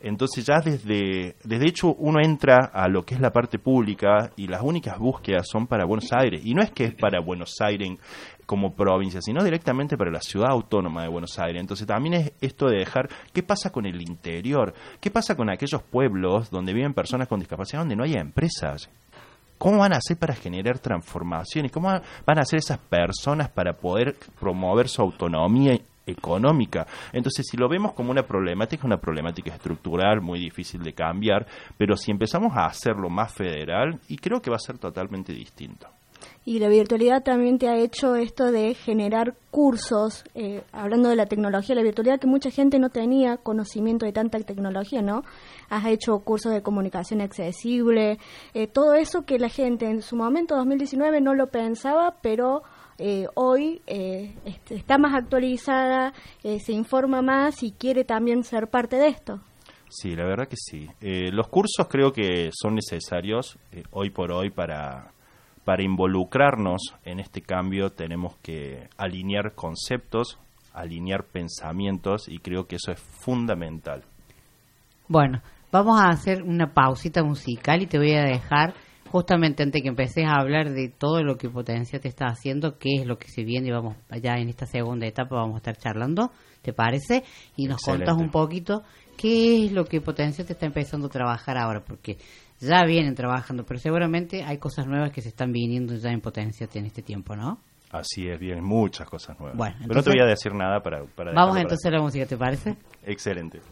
Entonces 0.00 0.46
ya 0.46 0.60
desde, 0.64 1.36
desde 1.42 1.68
hecho 1.68 1.94
uno 1.94 2.20
entra 2.22 2.70
a 2.72 2.88
lo 2.88 3.04
que 3.04 3.14
es 3.14 3.20
la 3.20 3.32
parte 3.32 3.58
pública 3.58 4.30
y 4.36 4.46
las 4.46 4.62
únicas 4.62 4.98
búsquedas 4.98 5.46
son 5.50 5.66
para 5.66 5.84
Buenos 5.84 6.12
Aires. 6.12 6.42
Y 6.44 6.54
no 6.54 6.62
es 6.62 6.70
que 6.70 6.84
es 6.84 6.94
para 6.94 7.20
Buenos 7.20 7.54
Aires 7.60 7.98
como 8.46 8.74
provincia, 8.74 9.20
sino 9.20 9.42
directamente 9.44 9.96
para 9.96 10.10
la 10.10 10.20
ciudad 10.20 10.50
autónoma 10.50 11.02
de 11.02 11.08
Buenos 11.08 11.38
Aires. 11.38 11.60
Entonces 11.60 11.86
también 11.86 12.14
es 12.14 12.32
esto 12.40 12.66
de 12.66 12.78
dejar, 12.78 13.08
¿qué 13.32 13.42
pasa 13.42 13.70
con 13.70 13.86
el 13.86 14.00
interior? 14.00 14.72
¿Qué 15.00 15.10
pasa 15.10 15.36
con 15.36 15.50
aquellos 15.50 15.82
pueblos 15.82 16.50
donde 16.50 16.72
viven 16.72 16.94
personas 16.94 17.28
con 17.28 17.40
discapacidad 17.40 17.80
donde 17.80 17.96
no 17.96 18.04
hay 18.04 18.14
empresas? 18.14 18.88
¿Cómo 19.58 19.78
van 19.78 19.92
a 19.92 19.96
hacer 19.96 20.16
para 20.16 20.34
generar 20.34 20.78
transformaciones? 20.78 21.72
¿Cómo 21.72 21.88
van 21.88 22.38
a 22.38 22.42
hacer 22.42 22.60
esas 22.60 22.78
personas 22.78 23.50
para 23.50 23.72
poder 23.72 24.14
promover 24.38 24.88
su 24.88 25.02
autonomía 25.02 25.76
económica? 26.08 26.86
Entonces, 27.12 27.46
si 27.48 27.56
lo 27.56 27.68
vemos 27.68 27.92
como 27.92 28.10
una 28.10 28.22
problemática, 28.22 28.80
es 28.80 28.84
una 28.84 28.98
problemática 28.98 29.54
estructural 29.54 30.20
muy 30.20 30.38
difícil 30.38 30.82
de 30.82 30.92
cambiar, 30.92 31.46
pero 31.76 31.96
si 31.96 32.10
empezamos 32.10 32.56
a 32.56 32.66
hacerlo 32.66 33.08
más 33.08 33.32
federal, 33.32 34.00
y 34.08 34.16
creo 34.16 34.40
que 34.40 34.50
va 34.50 34.56
a 34.56 34.60
ser 34.60 34.78
totalmente 34.78 35.32
distinto. 35.32 35.88
Y 36.44 36.60
la 36.60 36.68
virtualidad 36.68 37.22
también 37.22 37.58
te 37.58 37.68
ha 37.68 37.76
hecho 37.76 38.16
esto 38.16 38.50
de 38.50 38.72
generar 38.74 39.34
cursos, 39.50 40.24
eh, 40.34 40.62
hablando 40.72 41.10
de 41.10 41.16
la 41.16 41.26
tecnología, 41.26 41.74
la 41.74 41.82
virtualidad 41.82 42.18
que 42.18 42.26
mucha 42.26 42.50
gente 42.50 42.78
no 42.78 42.88
tenía 42.88 43.36
conocimiento 43.36 44.06
de 44.06 44.12
tanta 44.12 44.40
tecnología, 44.40 45.02
¿no? 45.02 45.24
Has 45.68 45.84
hecho 45.86 46.18
cursos 46.20 46.52
de 46.52 46.62
comunicación 46.62 47.20
accesible, 47.20 48.18
eh, 48.54 48.66
todo 48.66 48.94
eso 48.94 49.26
que 49.26 49.38
la 49.38 49.50
gente 49.50 49.86
en 49.90 50.00
su 50.00 50.16
momento 50.16 50.56
2019 50.56 51.20
no 51.20 51.34
lo 51.34 51.48
pensaba, 51.48 52.16
pero 52.22 52.62
eh, 52.98 53.26
hoy 53.34 53.80
eh, 53.86 54.34
este, 54.44 54.74
está 54.74 54.98
más 54.98 55.14
actualizada, 55.14 56.12
eh, 56.42 56.58
se 56.60 56.72
informa 56.72 57.22
más 57.22 57.62
y 57.62 57.72
quiere 57.72 58.04
también 58.04 58.42
ser 58.42 58.68
parte 58.68 58.96
de 58.96 59.08
esto. 59.08 59.40
Sí, 59.88 60.14
la 60.14 60.24
verdad 60.24 60.48
que 60.48 60.56
sí. 60.56 60.86
Eh, 61.00 61.30
los 61.32 61.48
cursos 61.48 61.86
creo 61.88 62.12
que 62.12 62.50
son 62.52 62.74
necesarios 62.74 63.58
eh, 63.72 63.84
hoy 63.90 64.10
por 64.10 64.32
hoy 64.32 64.50
para, 64.50 65.12
para 65.64 65.82
involucrarnos 65.82 66.94
en 67.04 67.20
este 67.20 67.40
cambio. 67.40 67.90
Tenemos 67.90 68.36
que 68.42 68.88
alinear 68.98 69.54
conceptos, 69.54 70.38
alinear 70.74 71.24
pensamientos 71.24 72.28
y 72.28 72.38
creo 72.38 72.66
que 72.66 72.76
eso 72.76 72.92
es 72.92 73.00
fundamental. 73.00 74.02
Bueno, 75.08 75.40
vamos 75.72 76.00
a 76.00 76.10
hacer 76.10 76.42
una 76.42 76.74
pausita 76.74 77.22
musical 77.22 77.82
y 77.82 77.86
te 77.86 77.98
voy 77.98 78.12
a 78.12 78.24
dejar 78.24 78.74
justamente 79.10 79.62
antes 79.62 79.82
que 79.82 79.88
empeces 79.88 80.24
a 80.26 80.34
hablar 80.40 80.70
de 80.70 80.88
todo 80.88 81.22
lo 81.22 81.36
que 81.36 81.48
Potencia 81.48 81.98
te 82.00 82.08
está 82.08 82.26
haciendo, 82.26 82.78
qué 82.78 82.94
es 83.00 83.06
lo 83.06 83.18
que 83.18 83.28
se 83.28 83.42
viene 83.44 83.68
y 83.68 83.70
vamos 83.70 83.96
allá 84.10 84.36
en 84.38 84.48
esta 84.48 84.66
segunda 84.66 85.06
etapa 85.06 85.36
vamos 85.36 85.54
a 85.54 85.58
estar 85.58 85.76
charlando, 85.76 86.30
¿te 86.62 86.72
parece? 86.72 87.24
Y 87.56 87.66
nos 87.66 87.78
Excelente. 87.80 88.06
contas 88.06 88.24
un 88.24 88.30
poquito 88.30 88.82
qué 89.16 89.66
es 89.66 89.72
lo 89.72 89.84
que 89.84 90.00
Potencia 90.00 90.44
te 90.46 90.52
está 90.52 90.66
empezando 90.66 91.06
a 91.08 91.10
trabajar 91.10 91.56
ahora, 91.58 91.80
porque 91.84 92.18
ya 92.60 92.84
vienen 92.84 93.14
trabajando, 93.14 93.64
pero 93.64 93.78
seguramente 93.80 94.42
hay 94.44 94.58
cosas 94.58 94.86
nuevas 94.86 95.10
que 95.12 95.22
se 95.22 95.28
están 95.28 95.52
viniendo 95.52 95.94
ya 95.96 96.10
en 96.10 96.20
Potencia 96.20 96.68
en 96.74 96.86
este 96.86 97.02
tiempo, 97.02 97.34
¿no? 97.36 97.58
Así 97.90 98.28
es, 98.28 98.38
bien, 98.38 98.62
muchas 98.62 99.08
cosas 99.08 99.38
nuevas. 99.40 99.56
Bueno, 99.56 99.76
Pero 99.80 99.94
no 99.94 100.02
te 100.02 100.10
voy 100.10 100.20
a 100.20 100.26
decir 100.26 100.52
nada 100.54 100.80
para... 100.80 101.04
para 101.04 101.32
Vamos 101.32 101.50
para- 101.52 101.62
entonces 101.62 101.86
a 101.86 101.90
la 101.90 102.02
música, 102.02 102.26
¿te 102.26 102.36
parece? 102.36 102.76
Excelente. 103.04 103.60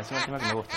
Es 0.00 0.10
un 0.10 0.18
tema 0.24 0.38
que 0.38 0.46
me 0.46 0.54
gusta. 0.54 0.76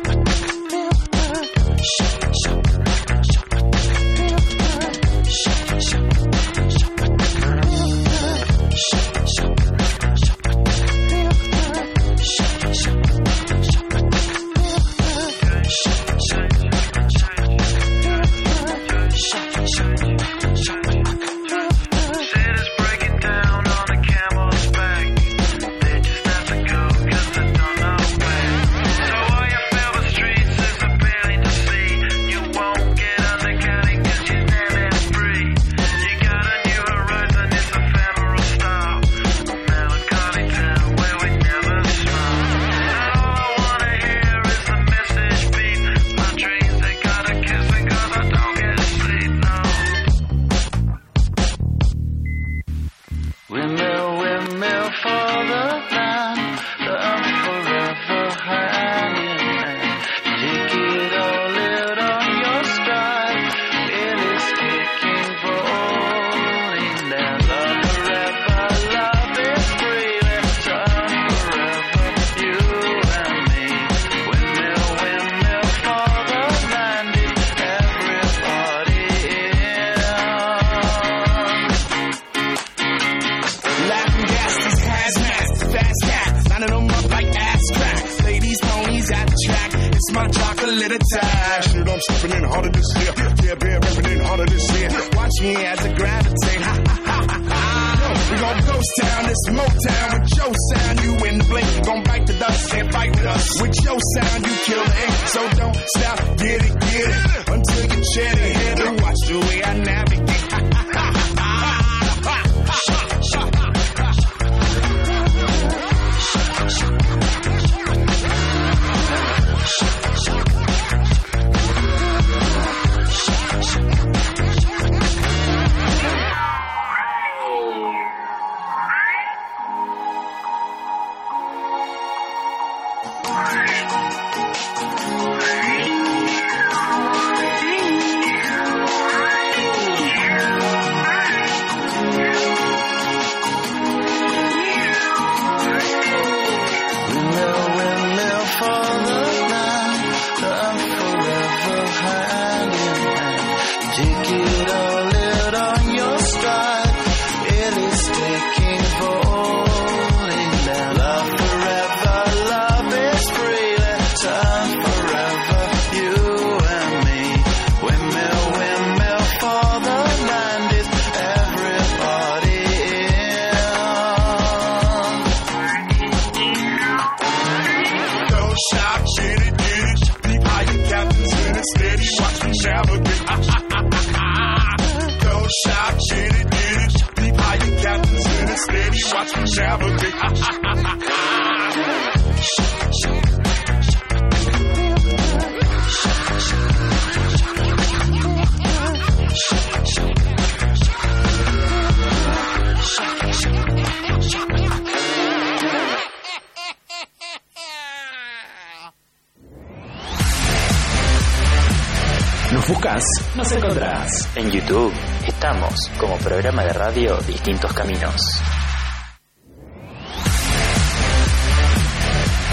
Distintos 217.43 217.73
Caminos. 217.73 218.21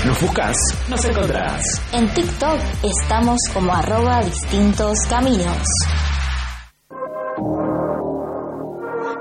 Nos 0.07 0.23
buscas, 0.23 0.57
nos 0.89 1.05
encontrás. 1.05 1.63
En 1.93 2.09
TikTok 2.15 2.59
estamos 2.83 3.39
como 3.53 3.71
arroba 3.71 4.23
distintos 4.23 4.99
caminos. 5.11 5.69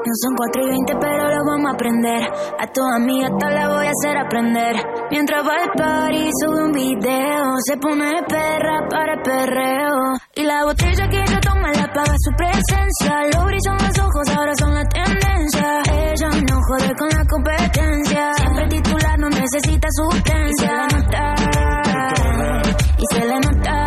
No 0.08 0.14
son 0.22 0.36
4 0.38 0.64
y 0.64 0.70
20, 0.70 0.94
pero 1.02 1.28
lo 1.36 1.46
vamos 1.46 1.70
a 1.70 1.74
aprender. 1.74 2.22
A 2.60 2.66
tu 2.74 2.82
amiga 2.84 3.28
hasta 3.28 3.52
la 3.52 3.68
voy 3.70 3.86
a 3.86 3.92
hacer 3.92 4.18
aprender. 4.18 4.76
Mientras 5.12 5.46
va 5.46 5.54
al 5.62 5.70
party, 5.78 6.30
sube 6.42 6.64
un 6.64 6.72
video. 6.72 7.54
Se 7.64 7.78
pone 7.78 8.24
perra 8.28 8.88
para 8.90 9.14
el 9.14 9.22
perreo. 9.22 10.18
Y 10.34 10.44
la 10.44 10.66
botella 10.66 11.08
que 11.08 11.22
ella 11.22 11.40
toma 11.40 11.72
la 11.74 11.94
paga 11.94 12.16
su 12.18 12.32
presencia. 12.36 13.22
Lo 13.34 13.46
brillan 13.46 13.78
los 13.78 14.00
ojos, 14.00 14.36
ahora 14.36 14.54
son 14.58 14.74
la 14.74 14.84
tendencia. 14.90 15.82
Ella 15.92 16.30
no 16.50 16.60
jode 16.68 16.96
con 16.98 17.10
la 17.10 17.26
competencia. 17.30 18.34
Siempre 18.34 18.68
titular, 18.70 19.20
no 19.20 19.30
necesita 19.30 19.88
sustancia. 19.92 20.88
Y 22.98 23.16
se 23.16 23.26
le 23.26 23.40
nota. 23.40 23.87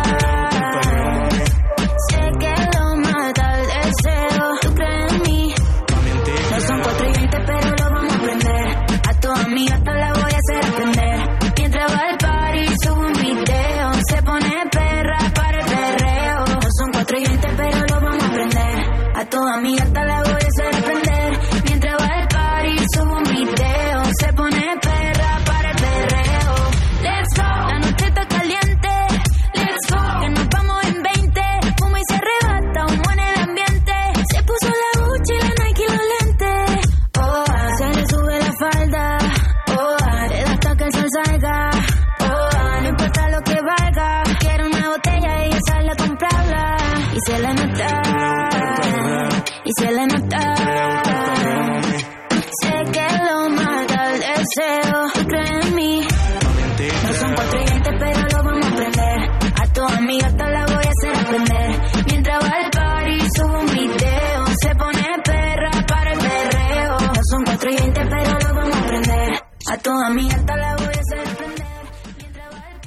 A 70.01 70.09
tu 70.09 70.40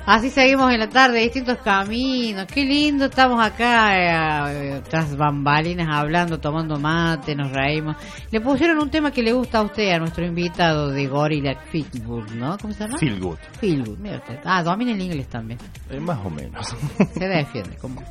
Así 0.07 0.29
seguimos 0.29 0.71
en 0.71 0.81
la 0.81 0.89
tarde, 0.91 1.21
distintos 1.21 1.57
caminos. 1.59 2.45
Qué 2.47 2.63
lindo, 2.63 3.07
estamos 3.07 3.43
acá 3.43 4.53
eh, 4.53 4.83
tras 4.91 5.17
bambalinas 5.17 5.89
hablando, 5.91 6.39
tomando 6.39 6.79
mate, 6.79 7.35
nos 7.35 7.51
reímos. 7.51 7.97
Le 8.31 8.39
pusieron 8.43 8.79
un 8.81 8.91
tema 8.91 9.11
que 9.11 9.23
le 9.23 9.33
gusta 9.33 9.61
a 9.61 9.63
usted, 9.63 9.93
a 9.93 9.99
nuestro 9.99 10.27
invitado 10.27 10.91
de 10.91 11.07
Gorilla 11.07 11.59
Feelgood, 11.71 12.33
¿no? 12.33 12.59
¿Cómo 12.59 12.75
se 12.75 12.85
llama? 12.85 12.99
Feel 12.99 13.19
good. 13.19 13.39
Feelgood, 13.59 13.99
mira 13.99 14.19
usted. 14.19 14.41
Ah, 14.45 14.63
domina 14.63 14.93
el 14.93 15.01
inglés 15.01 15.27
también. 15.27 15.59
Eh, 15.89 15.99
más 16.01 16.19
o 16.23 16.29
menos. 16.29 16.67
Se 17.15 17.27
defiende. 17.27 17.77
¿cómo? 17.81 18.03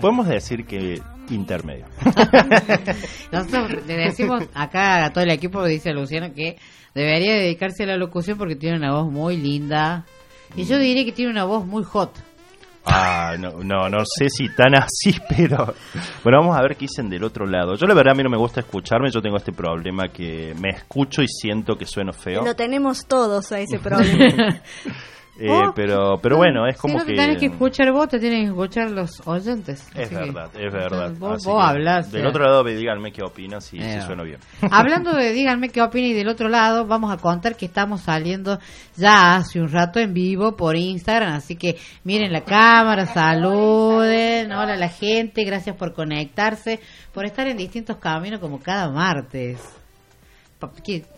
Podemos 0.00 0.26
decir 0.26 0.66
que 0.66 1.00
intermedio. 1.30 1.86
Nosotros 3.30 3.86
le 3.86 3.96
decimos 3.96 4.42
acá 4.52 5.04
a 5.04 5.12
todo 5.12 5.22
el 5.22 5.30
equipo, 5.30 5.64
dice 5.64 5.92
Luciano, 5.92 6.34
que 6.34 6.56
debería 6.92 7.34
dedicarse 7.34 7.84
a 7.84 7.86
la 7.86 7.96
locución 7.96 8.36
porque 8.36 8.56
tiene 8.56 8.78
una 8.78 8.92
voz 8.92 9.12
muy 9.12 9.36
linda. 9.36 10.04
Y 10.54 10.64
yo 10.64 10.78
diría 10.78 11.04
que 11.04 11.12
tiene 11.12 11.30
una 11.30 11.44
voz 11.44 11.66
muy 11.66 11.82
hot. 11.84 12.10
Ah, 12.88 13.34
no, 13.36 13.64
no, 13.64 13.88
no 13.88 13.98
sé 14.04 14.28
si 14.28 14.48
tan 14.48 14.74
así, 14.76 15.12
pero 15.28 15.74
bueno, 16.22 16.38
vamos 16.40 16.56
a 16.56 16.62
ver 16.62 16.76
qué 16.76 16.86
dicen 16.86 17.10
del 17.10 17.24
otro 17.24 17.44
lado. 17.44 17.74
Yo 17.74 17.86
la 17.86 17.94
verdad 17.94 18.12
a 18.12 18.16
mí 18.16 18.22
no 18.22 18.30
me 18.30 18.36
gusta 18.36 18.60
escucharme, 18.60 19.10
yo 19.10 19.20
tengo 19.20 19.36
este 19.36 19.52
problema 19.52 20.08
que 20.08 20.54
me 20.60 20.70
escucho 20.70 21.20
y 21.20 21.26
siento 21.26 21.76
que 21.76 21.84
sueno 21.84 22.12
feo. 22.12 22.44
Lo 22.44 22.54
tenemos 22.54 23.06
todos 23.06 23.50
a 23.50 23.58
ese 23.58 23.78
problema. 23.82 24.60
Eh, 25.38 25.48
pero, 25.74 26.18
pero 26.22 26.38
bueno, 26.38 26.66
es 26.66 26.76
Si 26.76 26.80
como 26.80 26.94
no 26.98 27.04
te 27.04 27.12
que 27.12 27.16
tenés 27.18 27.38
que 27.38 27.46
escuchar 27.46 27.92
vos, 27.92 28.08
te 28.08 28.18
tienen 28.18 28.44
que 28.44 28.48
escuchar 28.48 28.90
los 28.90 29.20
oyentes. 29.26 29.86
es 29.94 30.08
que- 30.08 30.14
verdad, 30.14 30.50
es 30.58 30.72
verdad. 30.72 31.12
Vos, 31.18 31.44
vos 31.44 31.56
que 31.62 31.68
hablás, 31.70 32.10
Del 32.10 32.24
eh. 32.24 32.28
otro 32.28 32.44
lado, 32.44 32.64
díganme 32.64 33.12
qué 33.12 33.22
opinan 33.22 33.60
si, 33.60 33.78
si 33.78 33.84
Eh. 33.84 34.00
sueno 34.00 34.24
bien. 34.24 34.38
Hablando 34.70 35.12
de 35.14 35.32
díganme 35.32 35.68
qué 35.68 35.82
opina 35.82 36.06
y 36.08 36.14
del 36.14 36.28
otro 36.28 36.48
lado, 36.48 36.86
vamos 36.86 37.12
a 37.12 37.18
contar 37.18 37.54
que 37.56 37.66
estamos 37.66 38.00
saliendo 38.00 38.58
ya 38.96 39.36
hace 39.36 39.60
un 39.60 39.68
rato 39.70 40.00
en 40.00 40.14
vivo 40.14 40.56
por 40.56 40.74
Instagram, 40.74 41.34
así 41.34 41.56
que 41.56 41.76
miren 42.04 42.32
la 42.32 42.40
cámara, 42.42 43.04
saluden, 43.06 44.52
hola 44.52 44.72
a 44.72 44.76
la 44.76 44.88
gente, 44.88 45.44
gracias 45.44 45.76
por 45.76 45.92
conectarse, 45.92 46.80
por 47.12 47.26
estar 47.26 47.46
en 47.46 47.56
distintos 47.58 47.98
caminos 47.98 48.40
como 48.40 48.58
cada 48.60 48.90
martes. 48.90 49.60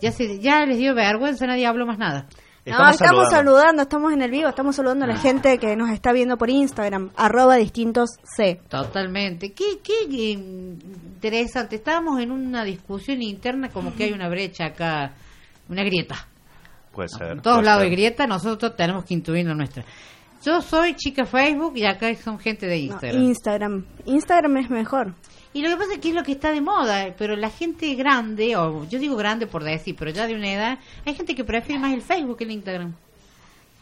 Ya, 0.01 0.11
se, 0.11 0.39
ya 0.39 0.65
les 0.65 0.77
dio 0.77 0.93
vergüenza, 0.93 1.47
nadie 1.47 1.65
habló 1.65 1.85
más 1.85 1.97
nada. 1.97 2.25
No, 2.65 2.89
estamos 2.89 3.29
saludando. 3.29 3.81
estamos 3.83 4.13
en 4.13 4.21
el 4.21 4.31
vivo, 4.31 4.49
estamos 4.49 4.75
saludando 4.75 5.05
a 5.05 5.07
la 5.07 5.17
gente 5.17 5.57
que 5.57 5.75
nos 5.75 5.89
está 5.89 6.11
viendo 6.11 6.37
por 6.37 6.49
Instagram, 6.49 7.09
arroba 7.15 7.55
distintos 7.55 8.11
C. 8.23 8.61
Totalmente. 8.69 9.53
Qué, 9.53 9.79
qué, 9.81 10.31
interesante. 10.31 11.77
Estábamos 11.77 12.19
en 12.19 12.31
una 12.31 12.63
discusión 12.63 13.21
interna 13.21 13.69
como 13.69 13.95
que 13.95 14.05
hay 14.05 14.13
una 14.13 14.29
brecha 14.29 14.65
acá, 14.65 15.13
una 15.67 15.83
grieta. 15.83 16.27
Puede 16.93 17.09
ser. 17.09 17.31
En 17.31 17.41
todos 17.41 17.63
lados 17.63 17.83
de 17.83 17.89
grieta, 17.89 18.27
nosotros 18.27 18.75
tenemos 18.75 19.05
que 19.05 19.13
intuir 19.13 19.45
la 19.45 19.55
nuestra. 19.55 19.83
Yo 20.43 20.61
soy 20.61 20.95
chica 20.95 21.25
Facebook 21.25 21.73
y 21.75 21.85
acá 21.85 22.13
son 22.15 22.39
gente 22.39 22.65
de 22.65 22.77
No, 22.77 22.93
Instagram. 22.93 23.23
Instagram. 23.23 23.85
Instagram 24.05 24.57
es 24.57 24.69
mejor. 24.69 25.13
Y 25.53 25.61
lo 25.61 25.69
que 25.69 25.77
pasa 25.77 25.93
es 25.93 25.99
que 25.99 26.09
es 26.09 26.15
lo 26.15 26.23
que 26.23 26.33
está 26.33 26.51
de 26.51 26.61
moda, 26.61 27.13
pero 27.17 27.35
la 27.35 27.49
gente 27.49 27.95
grande, 27.95 28.55
o 28.55 28.87
yo 28.87 28.99
digo 28.99 29.15
grande 29.15 29.47
por 29.47 29.63
decir, 29.63 29.95
pero 29.97 30.11
ya 30.11 30.27
de 30.27 30.35
una 30.35 30.51
edad, 30.51 30.79
hay 31.05 31.15
gente 31.15 31.33
que 31.33 31.43
prefiere 31.43 31.79
más 31.79 31.93
el 31.93 32.01
Facebook 32.01 32.37
que 32.37 32.43
el 32.43 32.51
Instagram. 32.51 32.93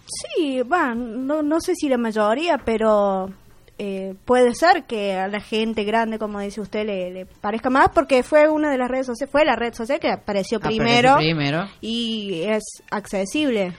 Sí, 0.05 0.61
va, 0.61 0.95
no, 0.95 1.41
no 1.41 1.59
sé 1.59 1.75
si 1.75 1.89
la 1.89 1.97
mayoría, 1.97 2.57
pero 2.59 3.29
eh, 3.77 4.15
puede 4.25 4.55
ser 4.55 4.85
que 4.85 5.13
a 5.13 5.27
la 5.27 5.39
gente 5.41 5.83
grande, 5.83 6.17
como 6.17 6.39
dice 6.39 6.61
usted, 6.61 6.85
le, 6.85 7.11
le 7.11 7.25
parezca 7.25 7.69
más, 7.69 7.89
porque 7.89 8.23
fue 8.23 8.47
una 8.49 8.71
de 8.71 8.77
las 8.77 8.89
redes 8.89 9.05
sociales, 9.05 9.31
fue 9.31 9.43
la 9.45 9.55
red 9.55 9.73
social 9.73 9.99
que 9.99 10.09
apareció 10.09 10.59
primero. 10.61 11.17
y 11.81 12.43
es 12.43 12.63
accesible. 12.89 13.73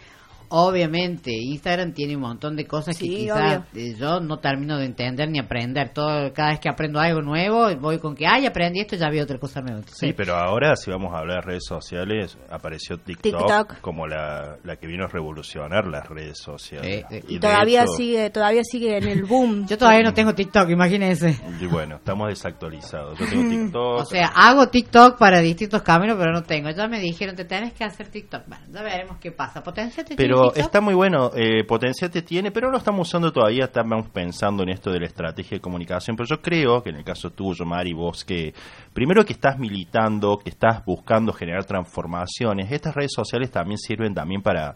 Obviamente, 0.51 1.31
Instagram 1.33 1.93
tiene 1.93 2.17
un 2.17 2.23
montón 2.23 2.57
de 2.57 2.67
cosas 2.67 2.97
que 2.97 3.05
Sí, 3.05 3.17
quizás 3.17 3.63
eh, 3.75 3.95
yo 3.99 4.21
no 4.21 4.39
termino 4.39 4.79
de 4.79 4.87
entender 4.87 5.29
ni 5.31 5.39
aprender. 5.39 5.91
Todo, 5.93 6.33
cada 6.33 6.51
vez 6.51 6.61
que 6.61 6.69
aprendo 6.69 6.99
algo 7.01 7.21
nuevo, 7.21 7.69
voy 7.77 7.99
con 7.99 8.15
que, 8.15 8.27
ay, 8.27 8.47
aprendí 8.47 8.81
esto, 8.81 8.97
ya 8.97 9.11
vi 9.11 9.21
otra 9.21 9.39
cosa 9.39 9.61
nueva. 9.61 9.83
Sí, 9.93 10.13
pero 10.15 10.37
ahora 10.37 10.75
si 10.77 10.91
vamos 10.91 11.13
a 11.15 11.19
hablar 11.19 11.45
de 11.45 11.51
redes 11.51 11.65
sociales, 11.67 12.37
apareció 12.51 12.97
TikTok, 12.99 13.39
TikTok. 13.47 13.81
como 13.81 14.07
la, 14.07 14.57
la 14.65 14.77
que 14.77 14.87
vino 14.87 15.05
a 15.05 15.09
revolucionar 15.09 15.87
las 15.87 16.09
redes 16.09 16.39
sociales. 16.39 17.05
Y, 17.29 17.35
de 17.35 17.41
todavía 17.41 17.83
hecho- 17.83 17.93
sigue, 17.93 18.31
todavía 18.31 18.63
sigue 18.65 18.97
en 18.97 19.09
el 19.09 19.25
boom. 19.25 19.67
Yo 19.69 19.77
todavía 19.77 20.03
no 20.03 20.15
tengo 20.15 20.35
TikTok, 20.35 20.71
imagínense. 20.71 21.37
Y 21.61 21.67
bueno, 21.67 21.97
estamos 21.97 22.29
desactualizados. 22.29 23.19
Yo 23.19 23.27
tengo 23.29 23.51
TikTok. 23.51 24.01
O 24.01 24.05
sea, 24.05 24.29
hago 24.35 24.69
TikTok 24.69 25.19
para 25.19 25.41
distintos 25.41 25.83
caminos, 25.83 26.17
pero 26.19 26.33
no 26.33 26.43
tengo. 26.43 26.71
Ya 26.71 26.89
me 26.89 27.01
dijeron, 27.01 27.37
te 27.37 27.45
tenés 27.45 27.73
que 27.75 27.85
hacer 27.85 28.09
TikTok. 28.09 28.47
Bueno, 28.47 28.65
ya 28.73 28.83
veremos 28.83 29.19
qué 29.19 29.31
pasa. 29.33 29.63
Potenciate 29.63 30.17
tiene 30.17 30.38
Pero 30.39 30.55
está 30.55 30.81
muy 30.81 30.95
bueno, 30.95 31.31
eh, 31.35 31.65
potencial 31.65 32.11
te 32.11 32.23
tiene, 32.23 32.51
pero 32.51 32.69
no 32.69 32.73
lo 32.73 32.79
estamos 32.79 33.09
usando 33.09 33.33
todavía, 33.33 33.65
estamos 33.65 34.09
pensando 34.11 34.63
en 34.63 34.71
esto 34.71 34.91
de 34.91 35.01
la 35.01 35.07
estrategia 35.07 35.57
de 35.57 35.61
comunicación, 35.61 36.17
pero 36.17 36.29
yo 36.29 36.41
creo 36.41 36.83
que 36.83 36.91
en 36.91 36.97
el 36.97 37.05
caso 37.05 37.31
tuyo, 37.31 37.65
Mari, 37.65 37.93
vos 37.93 38.25
que 38.25 38.55
primero 38.93 39.25
que 39.25 39.33
estás 39.33 39.59
militando, 39.59 40.39
que 40.39 40.51
estás 40.51 40.85
buscando 40.85 41.33
generar 41.33 41.65
transformaciones, 41.65 42.71
estas 42.71 42.95
redes 42.95 43.13
sociales 43.15 43.51
también 43.51 43.79
sirven 43.79 44.15
también 44.15 44.43
para, 44.43 44.75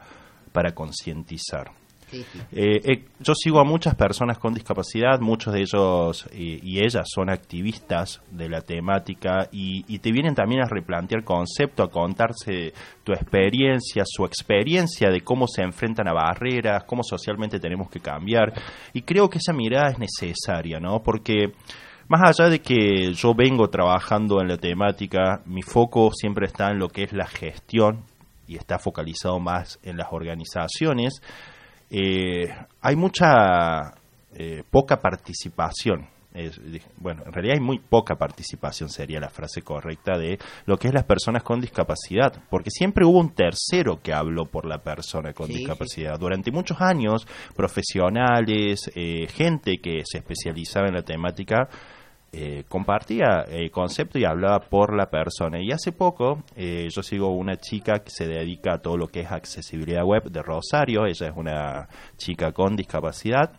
para 0.53 0.73
concientizar. 0.73 1.82
Eh, 2.13 2.81
eh, 2.85 3.05
yo 3.21 3.35
sigo 3.35 3.61
a 3.61 3.65
muchas 3.65 3.95
personas 3.95 4.39
con 4.39 4.55
discapacidad, 4.55 5.21
muchos 5.21 5.53
de 5.55 5.61
ellos 5.61 6.29
y 6.33 6.79
ellas 6.79 7.09
son 7.13 7.31
activistas 7.31 8.21
de 8.31 8.49
la 8.49 8.61
temática 8.61 9.49
y, 9.51 9.85
y 9.89 9.99
te 9.99 10.13
vienen 10.13 10.35
también 10.35 10.63
a 10.63 10.69
replantear 10.69 11.25
concepto, 11.25 11.83
a 11.83 11.91
contarse 11.91 12.73
tu 13.05 13.13
experiencia, 13.13 14.05
su 14.07 14.25
experiencia 14.25 15.11
de 15.11 15.21
cómo 15.23 15.47
se 15.47 15.63
enfrentan 15.63 16.09
a 16.09 16.13
barreras, 16.13 16.85
cómo 16.85 17.03
socialmente 17.03 17.59
tenemos 17.59 17.89
que 17.91 18.01
cambiar. 18.01 18.53
Y 18.93 19.03
creo 19.03 19.29
que 19.29 19.39
esa 19.39 19.53
mirada 19.53 19.91
es 19.91 19.99
necesaria, 19.99 20.79
¿no? 20.81 21.03
Porque 21.03 21.53
más 22.09 22.23
allá 22.29 22.51
de 22.51 22.61
que 22.61 23.13
yo 23.15 23.35
vengo 23.35 23.71
trabajando 23.71 24.41
en 24.41 24.49
la 24.49 24.59
temática, 24.59 25.41
mi 25.47 25.63
foco 25.63 26.11
siempre 26.13 26.47
está 26.47 26.71
en 26.71 26.79
lo 26.79 26.89
que 26.89 27.05
es 27.05 27.13
la 27.13 27.27
gestión 27.27 28.05
y 28.47 28.57
está 28.57 28.79
focalizado 28.79 29.39
más 29.41 29.79
en 29.83 29.97
las 29.97 30.09
organizaciones. 30.11 31.23
Eh, 31.95 32.49
hay 32.81 32.97
mucha 32.97 33.93
eh, 34.35 34.63
poca 34.71 34.97
participación. 34.97 36.09
Es- 36.33 36.59
bueno, 36.97 37.23
en 37.27 37.33
realidad 37.35 37.57
hay 37.57 37.61
muy 37.61 37.79
poca 37.79 38.17
participación, 38.17 38.89
sería 38.89 39.21
la 39.21 39.29
frase 39.29 39.61
correcta, 39.61 40.17
de 40.17 40.39
lo 40.65 40.79
que 40.79 40.89
es 40.89 40.95
las 40.95 41.05
personas 41.05 41.43
con 41.43 41.61
discapacidad, 41.61 42.33
porque 42.49 42.71
siempre 42.71 43.05
hubo 43.05 43.19
un 43.21 43.35
tercero 43.35 44.01
que 44.03 44.15
habló 44.15 44.47
por 44.47 44.65
la 44.65 44.79
persona 44.79 45.35
con 45.35 45.49
Sí, 45.49 45.53
sí. 45.53 45.59
discapacidad. 45.59 46.19
Durante 46.19 46.51
muchos 46.51 46.81
años, 46.81 47.27
profesionales, 47.55 48.91
eh, 48.95 49.27
gente 49.29 49.77
que 49.83 50.01
se 50.05 50.19
especializaba 50.19 50.89
en 50.89 50.95
la 50.95 51.03
temática, 51.03 51.69
eh, 52.35 52.65
compartía 52.67 53.43
el 53.47 53.71
concepto 53.71 54.19
y 54.19 54.25
hablaba 54.25 54.61
por 54.61 54.97
la 54.97 55.11
persona. 55.11 55.61
Y 55.61 55.71
hace 55.71 55.93
poco 55.93 56.43
eh, 56.57 56.89
yo 56.91 57.03
sigo 57.03 57.29
una 57.29 57.59
chica 57.59 57.99
que 57.99 58.11
se 58.11 58.27
dedica 58.27 58.75
a 58.75 58.79
todo 58.79 58.97
lo 58.97 59.09
que 59.09 59.21
es 59.21 59.31
accesibilidad 59.31 60.03
web 60.03 60.25
de 60.31 60.41
Rosario. 60.41 61.05
Ella 61.05 61.29
es 61.29 61.37
una 61.37 61.89
chica 62.17 62.53
con 62.53 62.75
discapacidad. 62.75 63.53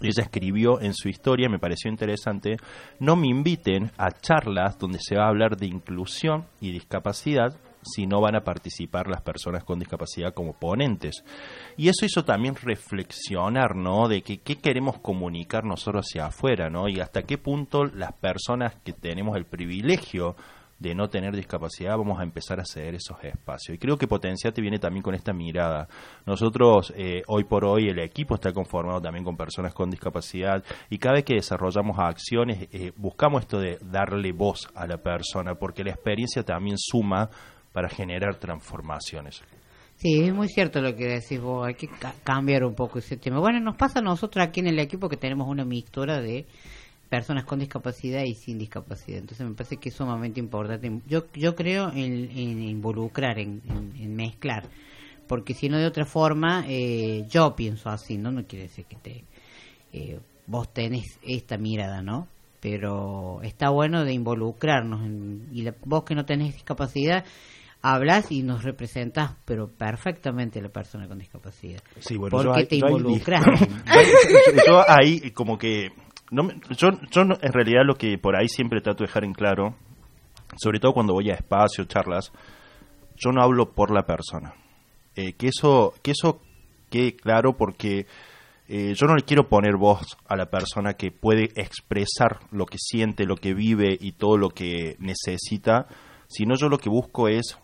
Ella 0.00 0.24
escribió 0.24 0.80
en 0.80 0.94
su 0.94 1.08
historia, 1.08 1.48
me 1.48 1.60
pareció 1.60 1.88
interesante, 1.88 2.56
no 2.98 3.14
me 3.14 3.28
inviten 3.28 3.92
a 3.96 4.10
charlas 4.10 4.78
donde 4.78 4.98
se 5.00 5.16
va 5.16 5.24
a 5.24 5.28
hablar 5.28 5.56
de 5.56 5.66
inclusión 5.66 6.44
y 6.60 6.72
discapacidad 6.72 7.54
si 7.86 8.06
no 8.06 8.20
van 8.20 8.36
a 8.36 8.44
participar 8.44 9.08
las 9.08 9.22
personas 9.22 9.64
con 9.64 9.78
discapacidad 9.78 10.34
como 10.34 10.54
ponentes. 10.54 11.24
Y 11.76 11.88
eso 11.88 12.04
hizo 12.04 12.24
también 12.24 12.56
reflexionar, 12.56 13.76
¿no? 13.76 14.08
De 14.08 14.22
que 14.22 14.38
qué 14.38 14.56
queremos 14.56 14.98
comunicar 14.98 15.64
nosotros 15.64 16.06
hacia 16.06 16.26
afuera, 16.26 16.70
¿no? 16.70 16.88
Y 16.88 17.00
hasta 17.00 17.22
qué 17.22 17.38
punto 17.38 17.84
las 17.84 18.12
personas 18.12 18.74
que 18.84 18.92
tenemos 18.92 19.36
el 19.36 19.46
privilegio 19.46 20.36
de 20.78 20.94
no 20.94 21.08
tener 21.08 21.34
discapacidad 21.34 21.96
vamos 21.96 22.20
a 22.20 22.22
empezar 22.22 22.60
a 22.60 22.64
ceder 22.64 22.94
esos 22.94 23.22
espacios. 23.22 23.74
Y 23.74 23.78
creo 23.78 23.96
que 23.96 24.06
Potenciate 24.06 24.60
viene 24.60 24.78
también 24.78 25.02
con 25.02 25.14
esta 25.14 25.32
mirada. 25.32 25.88
Nosotros, 26.26 26.92
eh, 26.96 27.22
hoy 27.28 27.44
por 27.44 27.64
hoy, 27.64 27.88
el 27.88 27.98
equipo 27.98 28.34
está 28.34 28.52
conformado 28.52 29.00
también 29.00 29.24
con 29.24 29.36
personas 29.36 29.72
con 29.72 29.90
discapacidad 29.90 30.62
y 30.90 30.98
cada 30.98 31.14
vez 31.14 31.24
que 31.24 31.34
desarrollamos 31.34 31.98
acciones, 31.98 32.68
eh, 32.72 32.92
buscamos 32.96 33.42
esto 33.42 33.58
de 33.58 33.78
darle 33.80 34.32
voz 34.32 34.68
a 34.74 34.86
la 34.86 34.98
persona, 34.98 35.54
porque 35.54 35.84
la 35.84 35.90
experiencia 35.92 36.42
también 36.42 36.76
suma 36.78 37.30
para 37.76 37.90
generar 37.90 38.36
transformaciones. 38.36 39.42
Sí, 39.96 40.22
es 40.22 40.32
muy 40.32 40.48
cierto 40.48 40.80
lo 40.80 40.96
que 40.96 41.04
decís 41.08 41.38
vos, 41.38 41.66
hay 41.66 41.74
que 41.74 41.88
ca- 41.88 42.14
cambiar 42.24 42.64
un 42.64 42.74
poco 42.74 42.98
ese 43.00 43.18
tema. 43.18 43.38
Bueno, 43.38 43.60
nos 43.60 43.76
pasa 43.76 43.98
a 43.98 44.02
nosotros 44.02 44.42
aquí 44.46 44.60
en 44.60 44.68
el 44.68 44.78
equipo 44.78 45.10
que 45.10 45.18
tenemos 45.18 45.46
una 45.46 45.66
mixtura 45.66 46.22
de 46.22 46.46
personas 47.10 47.44
con 47.44 47.58
discapacidad 47.58 48.22
y 48.22 48.32
sin 48.34 48.56
discapacidad. 48.58 49.18
Entonces 49.18 49.46
me 49.46 49.54
parece 49.54 49.76
que 49.76 49.90
es 49.90 49.94
sumamente 49.94 50.40
importante. 50.40 50.90
Yo, 51.06 51.24
yo 51.34 51.54
creo 51.54 51.90
en, 51.92 52.30
involucrar, 52.62 53.38
en, 53.38 53.60
mezclar, 54.16 54.64
porque 55.28 55.52
si 55.52 55.68
no 55.68 55.76
de 55.76 55.84
otra 55.86 56.06
forma, 56.06 56.64
eh, 56.66 57.26
yo 57.28 57.54
pienso 57.54 57.90
así, 57.90 58.16
¿no? 58.16 58.30
No 58.32 58.46
quiere 58.46 58.68
decir 58.68 58.86
que 58.86 58.96
te, 58.96 59.24
eh, 59.92 60.18
vos 60.46 60.72
tenés 60.72 61.18
esta 61.22 61.58
mirada, 61.58 62.00
¿no? 62.00 62.26
Pero 62.60 63.42
está 63.42 63.68
bueno 63.68 64.02
de 64.06 64.14
involucrarnos. 64.14 65.02
y 65.52 65.60
la- 65.60 65.74
vos 65.84 66.04
que 66.04 66.14
no 66.14 66.24
tenés 66.24 66.54
discapacidad, 66.54 67.22
hablas 67.94 68.30
y 68.32 68.42
nos 68.42 68.64
representas, 68.64 69.32
pero 69.44 69.68
perfectamente 69.68 70.60
la 70.60 70.68
persona 70.70 71.06
con 71.08 71.18
discapacidad. 71.18 71.80
Sí, 72.00 72.16
bueno, 72.16 72.36
porque 72.36 72.60
yo 72.62 72.68
te 72.68 72.78
yo 72.78 72.86
ahí- 72.86 72.92
involucras. 72.92 73.44
yo, 74.56 74.62
yo 74.66 74.84
ahí 74.90 75.30
como 75.32 75.56
que 75.58 75.90
no 76.30 76.42
me- 76.44 76.54
yo, 76.76 76.88
yo 77.10 77.22
en 77.22 77.52
realidad 77.52 77.82
lo 77.84 77.94
que 77.94 78.18
por 78.18 78.36
ahí 78.36 78.48
siempre 78.48 78.80
trato 78.80 79.04
de 79.04 79.08
dejar 79.08 79.24
en 79.24 79.32
claro, 79.32 79.74
sobre 80.56 80.80
todo 80.80 80.92
cuando 80.92 81.12
voy 81.12 81.30
a 81.30 81.34
espacios, 81.34 81.86
charlas, 81.88 82.32
yo 83.16 83.30
no 83.32 83.42
hablo 83.42 83.72
por 83.72 83.90
la 83.92 84.02
persona. 84.04 84.54
Eh, 85.14 85.32
que 85.34 85.48
eso 85.48 85.94
que 86.02 86.10
eso 86.10 86.40
quede 86.90 87.16
claro 87.16 87.56
porque 87.56 88.06
eh, 88.68 88.94
yo 88.94 89.06
no 89.06 89.14
le 89.14 89.22
quiero 89.22 89.48
poner 89.48 89.76
voz 89.76 90.16
a 90.28 90.36
la 90.36 90.46
persona 90.46 90.94
que 90.94 91.10
puede 91.10 91.44
expresar 91.54 92.40
lo 92.50 92.66
que 92.66 92.76
siente, 92.78 93.24
lo 93.24 93.36
que 93.36 93.54
vive 93.54 93.96
y 93.98 94.12
todo 94.12 94.36
lo 94.36 94.50
que 94.50 94.96
necesita, 94.98 95.86
sino 96.28 96.54
yo 96.56 96.68
lo 96.68 96.78
que 96.78 96.90
busco 96.90 97.28
es 97.28 97.56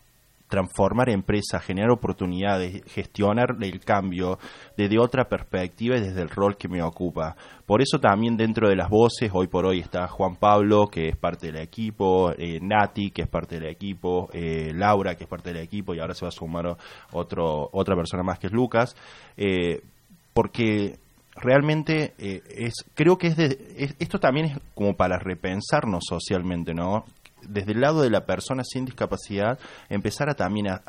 transformar 0.53 1.09
empresas, 1.09 1.65
generar 1.65 1.91
oportunidades, 1.91 2.83
gestionar 2.93 3.57
el 3.63 3.81
cambio 3.81 4.39
desde 4.77 4.99
otra 4.99 5.25
perspectiva 5.25 5.97
y 5.97 6.01
desde 6.03 6.21
el 6.21 6.29
rol 6.29 6.59
que 6.59 6.69
me 6.69 6.83
ocupa. 6.83 7.35
Por 7.65 7.81
eso 7.81 7.99
también 7.99 8.37
dentro 8.37 8.69
de 8.69 8.77
las 8.77 8.91
voces, 8.91 9.31
hoy 9.33 9.47
por 9.47 9.65
hoy 9.65 9.81
está 9.81 10.07
Juan 10.09 10.37
Pablo, 10.37 10.89
que 10.89 11.09
es 11.09 11.17
parte 11.17 11.47
del 11.47 11.57
equipo, 11.57 12.33
eh, 12.37 12.59
Nati, 12.61 13.11
que 13.13 13.23
es 13.23 13.29
parte 13.29 13.59
del 13.59 13.71
equipo, 13.71 14.29
eh, 14.35 14.73
Laura, 14.75 15.15
que 15.15 15.25
es 15.25 15.31
parte 15.31 15.55
del 15.55 15.63
equipo, 15.63 15.95
y 15.95 16.01
ahora 16.01 16.13
se 16.13 16.27
va 16.27 16.29
a 16.29 16.33
sumar 16.33 16.77
otro, 17.13 17.71
otra 17.73 17.97
persona 17.97 18.23
más 18.23 18.39
que 18.39 18.49
es 18.49 18.53
Lucas, 18.53 18.95
eh, 19.39 19.81
porque 20.35 20.97
realmente 21.35 22.13
es 22.19 22.75
creo 22.95 23.17
que 23.17 23.29
es, 23.29 23.37
de- 23.39 23.59
es- 23.79 23.97
esto 23.99 24.19
también 24.21 24.47
es 24.47 24.59
como 24.75 24.93
para 24.95 25.19
repensarnos 25.19 26.05
socialmente, 26.07 26.75
¿no? 26.75 27.07
Desde 27.49 27.73
el 27.73 27.81
lado 27.81 28.03
de 28.03 28.11
la 28.11 28.25
persona 28.25 28.63
sin 28.65 28.85
discapacidad, 28.85 29.59
empezar 29.89 30.29
a 30.31 30.35
también 30.35 30.69
a, 30.69 30.81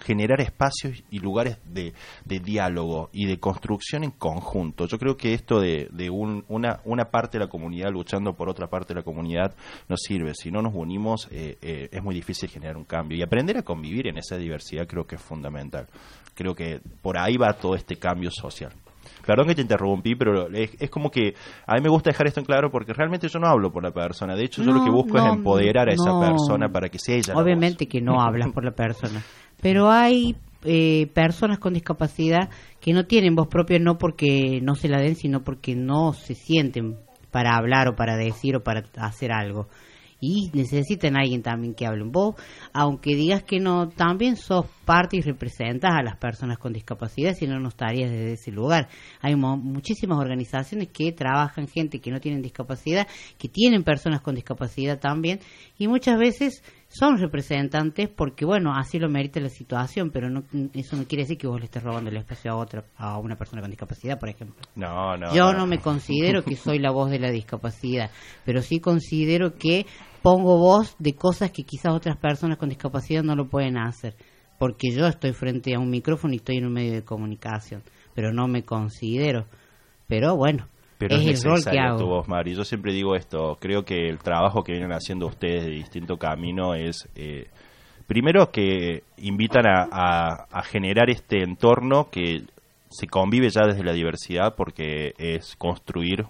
generar 0.00 0.40
espacios 0.40 1.02
y 1.10 1.20
lugares 1.20 1.58
de, 1.64 1.92
diálogo 2.24 3.08
y 3.12 3.26
de 3.26 3.38
construcción 3.38 4.02
en 4.02 4.10
conjunto. 4.10 4.86
Yo 4.86 4.98
creo 4.98 5.16
que 5.16 5.32
esto 5.34 5.60
de, 5.60 5.88
de 5.92 6.10
un- 6.10 6.44
una, 6.48 6.80
una 6.84 7.04
parte 7.04 7.38
de 7.38 7.44
la 7.44 7.50
comunidad 7.50 7.90
luchando 7.92 8.34
por 8.34 8.48
otra 8.48 8.66
parte 8.66 8.94
de 8.94 9.00
la 9.00 9.04
comunidad 9.04 9.54
no 9.88 9.96
sirve. 9.96 10.34
Si 10.34 10.50
no 10.50 10.60
nos 10.60 10.74
unimos, 10.74 11.28
eh, 11.30 11.56
eh, 11.62 11.88
es 11.92 12.02
muy 12.02 12.14
difícil 12.16 12.48
generar 12.48 12.76
un 12.76 12.84
cambio. 12.84 13.16
Y 13.16 13.22
aprender 13.22 13.56
a 13.58 13.62
convivir 13.62 14.08
en 14.08 14.18
esa 14.18 14.36
diversidad 14.36 14.86
creo 14.88 15.06
que 15.06 15.14
es 15.16 15.22
fundamental. 15.22 15.86
Creo 16.34 16.54
que 16.54 16.80
por 17.00 17.16
ahí 17.16 17.36
va 17.36 17.52
todo 17.52 17.76
este 17.76 17.96
cambio 17.96 18.30
social. 18.32 18.72
Perdón 19.26 19.46
que 19.46 19.54
te 19.54 19.62
interrumpí, 19.62 20.14
pero 20.14 20.48
es, 20.48 20.70
es 20.78 20.90
como 20.90 21.10
que 21.10 21.34
a 21.66 21.74
mí 21.74 21.80
me 21.82 21.88
gusta 21.88 22.10
dejar 22.10 22.26
esto 22.26 22.40
en 22.40 22.46
claro 22.46 22.70
porque 22.70 22.92
realmente 22.92 23.28
yo 23.28 23.38
no 23.38 23.48
hablo 23.48 23.70
por 23.70 23.82
la 23.82 23.92
persona. 23.92 24.34
De 24.34 24.44
hecho, 24.44 24.62
yo 24.62 24.72
lo 24.72 24.84
que 24.84 24.90
busco 24.90 25.18
no, 25.18 25.26
es 25.26 25.32
empoderar 25.32 25.88
a 25.88 25.92
esa 25.92 26.10
no. 26.10 26.20
persona 26.20 26.68
para 26.68 26.88
que 26.88 26.98
sea 26.98 27.16
ella. 27.16 27.34
la 27.34 27.40
Obviamente 27.40 27.86
que 27.86 28.00
no 28.00 28.20
hablas 28.20 28.50
por 28.52 28.64
la 28.64 28.72
persona, 28.72 29.22
pero 29.60 29.90
hay 29.90 30.36
eh, 30.64 31.08
personas 31.12 31.58
con 31.58 31.74
discapacidad 31.74 32.48
que 32.80 32.92
no 32.92 33.06
tienen 33.06 33.34
voz 33.34 33.48
propia 33.48 33.78
no 33.78 33.98
porque 33.98 34.60
no 34.62 34.74
se 34.74 34.88
la 34.88 35.00
den, 35.00 35.16
sino 35.16 35.42
porque 35.42 35.74
no 35.74 36.12
se 36.12 36.34
sienten 36.34 36.96
para 37.30 37.56
hablar 37.56 37.88
o 37.88 37.96
para 37.96 38.16
decir 38.16 38.56
o 38.56 38.62
para 38.62 38.84
hacer 38.96 39.32
algo. 39.32 39.68
Y 40.24 40.52
necesitan 40.54 41.16
a 41.16 41.22
alguien 41.22 41.42
también 41.42 41.74
que 41.74 41.84
hable. 41.84 42.04
Vos, 42.04 42.36
aunque 42.72 43.16
digas 43.16 43.42
que 43.42 43.58
no, 43.58 43.88
también 43.88 44.36
sos 44.36 44.66
parte 44.84 45.16
y 45.16 45.20
representas 45.20 45.90
a 45.92 46.02
las 46.04 46.16
personas 46.16 46.58
con 46.58 46.72
discapacidad, 46.72 47.34
si 47.34 47.48
no, 47.48 47.58
no 47.58 47.70
estarías 47.70 48.08
desde 48.08 48.34
ese 48.34 48.52
lugar. 48.52 48.88
Hay 49.20 49.34
mo- 49.34 49.56
muchísimas 49.56 50.20
organizaciones 50.20 50.90
que 50.92 51.10
trabajan 51.10 51.66
gente 51.66 51.98
que 52.00 52.12
no 52.12 52.20
tienen 52.20 52.40
discapacidad, 52.40 53.08
que 53.36 53.48
tienen 53.48 53.82
personas 53.82 54.20
con 54.20 54.36
discapacidad 54.36 55.00
también, 55.00 55.40
y 55.76 55.88
muchas 55.88 56.16
veces 56.16 56.62
son 56.92 57.18
representantes 57.18 58.08
porque, 58.08 58.44
bueno, 58.44 58.74
así 58.74 58.98
lo 58.98 59.08
merita 59.08 59.40
la 59.40 59.48
situación, 59.48 60.10
pero 60.10 60.28
no, 60.28 60.44
eso 60.74 60.96
no 60.96 61.04
quiere 61.04 61.24
decir 61.24 61.38
que 61.38 61.46
vos 61.46 61.58
le 61.58 61.64
estés 61.64 61.82
robando 61.82 62.10
el 62.10 62.18
espacio 62.18 62.52
a 62.52 62.56
otra, 62.56 62.84
a 62.96 63.18
una 63.18 63.36
persona 63.36 63.62
con 63.62 63.70
discapacidad, 63.70 64.18
por 64.18 64.28
ejemplo. 64.28 64.56
No, 64.74 65.16
no. 65.16 65.34
Yo 65.34 65.54
no 65.54 65.66
me 65.66 65.78
considero 65.78 66.44
que 66.44 66.54
soy 66.54 66.78
la 66.78 66.90
voz 66.90 67.10
de 67.10 67.18
la 67.18 67.30
discapacidad, 67.30 68.10
pero 68.44 68.60
sí 68.60 68.78
considero 68.78 69.54
que 69.54 69.86
pongo 70.20 70.58
voz 70.58 70.94
de 70.98 71.14
cosas 71.14 71.50
que 71.50 71.64
quizás 71.64 71.94
otras 71.94 72.18
personas 72.18 72.58
con 72.58 72.68
discapacidad 72.68 73.22
no 73.22 73.36
lo 73.36 73.48
pueden 73.48 73.78
hacer, 73.78 74.14
porque 74.58 74.90
yo 74.90 75.06
estoy 75.06 75.32
frente 75.32 75.74
a 75.74 75.78
un 75.78 75.88
micrófono 75.88 76.34
y 76.34 76.36
estoy 76.36 76.58
en 76.58 76.66
un 76.66 76.74
medio 76.74 76.92
de 76.92 77.04
comunicación, 77.04 77.82
pero 78.14 78.34
no 78.34 78.48
me 78.48 78.64
considero. 78.64 79.46
Pero 80.08 80.36
bueno, 80.36 80.68
Pero 81.08 81.20
es, 81.20 81.26
es, 81.26 81.44
el 81.44 81.50
rol 81.50 81.54
que 81.54 81.70
necesaria 81.70 81.84
hago. 81.88 81.98
tu 81.98 82.06
voz, 82.06 82.28
Mari. 82.28 82.54
Yo 82.54 82.64
siempre 82.64 82.92
digo 82.92 83.14
esto. 83.16 83.56
Creo 83.60 83.84
que 83.84 84.08
el 84.08 84.18
trabajo 84.18 84.62
que 84.62 84.72
vienen 84.72 84.92
haciendo 84.92 85.26
ustedes 85.26 85.64
de 85.64 85.70
distinto 85.70 86.16
camino 86.16 86.74
es, 86.74 87.08
eh, 87.14 87.48
primero, 88.06 88.50
que 88.50 89.02
invitan 89.18 89.66
a, 89.66 89.88
a- 89.90 90.46
a 90.50 90.62
generar 90.62 91.10
este 91.10 91.42
entorno 91.42 92.08
que 92.10 92.42
se 92.90 93.06
convive 93.06 93.48
ya 93.50 93.66
desde 93.66 93.84
la 93.84 93.92
diversidad, 93.92 94.54
porque 94.54 95.14
es 95.18 95.56
construir 95.56 96.26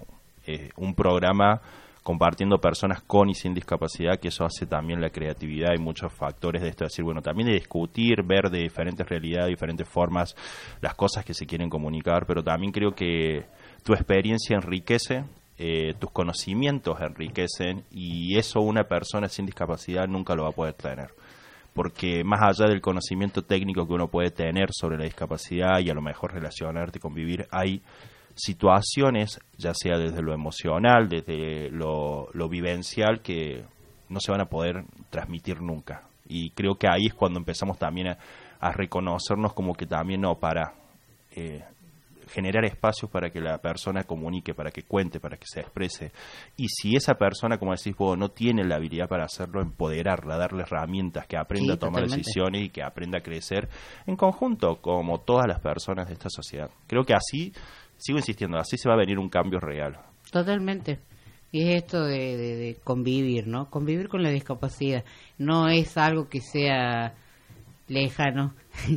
eh, 0.46 0.70
un 0.76 0.94
programa 0.94 1.60
compartiendo 2.04 2.58
personas 2.58 3.00
con 3.02 3.30
y 3.30 3.34
sin 3.34 3.54
discapacidad, 3.54 4.18
que 4.18 4.26
eso 4.28 4.44
hace 4.44 4.66
también 4.66 5.00
la 5.00 5.10
creatividad 5.10 5.70
y 5.76 5.78
muchos 5.80 6.12
factores 6.12 6.60
de 6.62 6.68
esto, 6.68 6.84
es 6.84 6.90
decir, 6.90 7.04
bueno, 7.04 7.22
también 7.22 7.46
de 7.48 7.54
discutir, 7.54 8.24
ver 8.24 8.50
de 8.50 8.58
diferentes 8.58 9.08
realidades, 9.08 9.50
diferentes 9.50 9.88
formas 9.88 10.34
las 10.80 10.94
cosas 10.96 11.24
que 11.24 11.32
se 11.32 11.46
quieren 11.46 11.70
comunicar, 11.70 12.26
pero 12.26 12.42
también 12.42 12.72
creo 12.72 12.90
que 12.92 13.44
tu 13.82 13.94
experiencia 13.94 14.56
enriquece, 14.56 15.24
eh, 15.58 15.94
tus 15.98 16.10
conocimientos 16.10 17.00
enriquecen 17.00 17.84
y 17.90 18.36
eso 18.38 18.60
una 18.60 18.84
persona 18.84 19.28
sin 19.28 19.46
discapacidad 19.46 20.06
nunca 20.08 20.34
lo 20.34 20.44
va 20.44 20.50
a 20.50 20.52
poder 20.52 20.74
tener 20.74 21.10
porque 21.74 22.22
más 22.24 22.40
allá 22.42 22.68
del 22.68 22.80
conocimiento 22.80 23.42
técnico 23.42 23.86
que 23.86 23.94
uno 23.94 24.08
puede 24.08 24.30
tener 24.30 24.68
sobre 24.72 24.98
la 24.98 25.04
discapacidad 25.04 25.80
y 25.80 25.90
a 25.90 25.94
lo 25.94 26.02
mejor 26.02 26.34
relacionarte, 26.34 27.00
convivir, 27.00 27.46
hay 27.50 27.82
situaciones, 28.34 29.40
ya 29.56 29.72
sea 29.74 29.98
desde 29.98 30.22
lo 30.22 30.34
emocional, 30.34 31.08
desde 31.08 31.70
lo, 31.70 32.28
vivencial, 32.48 33.20
que 33.20 33.64
no 34.08 34.20
se 34.20 34.32
van 34.32 34.42
a 34.42 34.46
poder 34.46 34.84
transmitir 35.10 35.60
nunca. 35.60 36.02
Y 36.28 36.50
creo 36.50 36.76
que 36.76 36.88
ahí 36.88 37.06
es 37.06 37.14
cuando 37.14 37.38
empezamos 37.38 37.78
también 37.78 38.08
a, 38.08 38.18
a 38.60 38.72
reconocernos 38.72 39.54
como 39.54 39.74
que 39.74 39.86
también 39.86 40.22
no 40.22 40.38
para 40.38 40.74
eh, 41.34 41.64
generar 42.28 42.64
espacios 42.64 43.10
para 43.10 43.30
que 43.30 43.40
la 43.40 43.58
persona 43.58 44.04
comunique, 44.04 44.54
para 44.54 44.70
que 44.70 44.82
cuente, 44.82 45.20
para 45.20 45.36
que 45.36 45.46
se 45.46 45.60
exprese. 45.60 46.12
Y 46.56 46.68
si 46.68 46.96
esa 46.96 47.14
persona, 47.14 47.58
como 47.58 47.72
decís 47.72 47.96
vos, 47.96 48.16
no 48.18 48.28
tiene 48.30 48.64
la 48.64 48.76
habilidad 48.76 49.08
para 49.08 49.24
hacerlo, 49.24 49.60
empoderarla, 49.62 50.36
darle 50.36 50.62
herramientas, 50.62 51.26
que 51.26 51.36
aprenda 51.36 51.72
Sí, 51.72 51.76
a 51.76 51.78
tomar 51.78 52.02
totalmente. 52.02 52.18
decisiones 52.18 52.62
y 52.62 52.68
que 52.70 52.82
aprenda 52.82 53.18
a 53.18 53.22
crecer 53.22 53.68
en 54.06 54.16
conjunto, 54.16 54.80
como 54.80 55.20
todas 55.20 55.46
las 55.46 55.60
personas 55.60 56.06
de 56.08 56.14
esta 56.14 56.28
sociedad. 56.30 56.70
Creo 56.86 57.04
que 57.04 57.14
así, 57.14 57.52
sigo 57.96 58.18
insistiendo, 58.18 58.58
así 58.58 58.76
se 58.78 58.88
va 58.88 58.94
a 58.94 58.98
venir 58.98 59.18
un 59.18 59.28
cambio 59.28 59.60
real. 59.60 59.98
Totalmente. 60.30 61.00
Y 61.50 61.68
es 61.68 61.82
esto 61.82 62.02
de, 62.04 62.36
de- 62.36 62.56
de 62.56 62.76
convivir, 62.82 63.46
¿no? 63.46 63.68
Convivir 63.68 64.08
con 64.08 64.22
la 64.22 64.30
discapacidad. 64.30 65.04
No 65.36 65.68
es 65.68 65.98
algo 65.98 66.28
que 66.28 66.40
sea 66.40 67.14
lejano. 67.92 68.54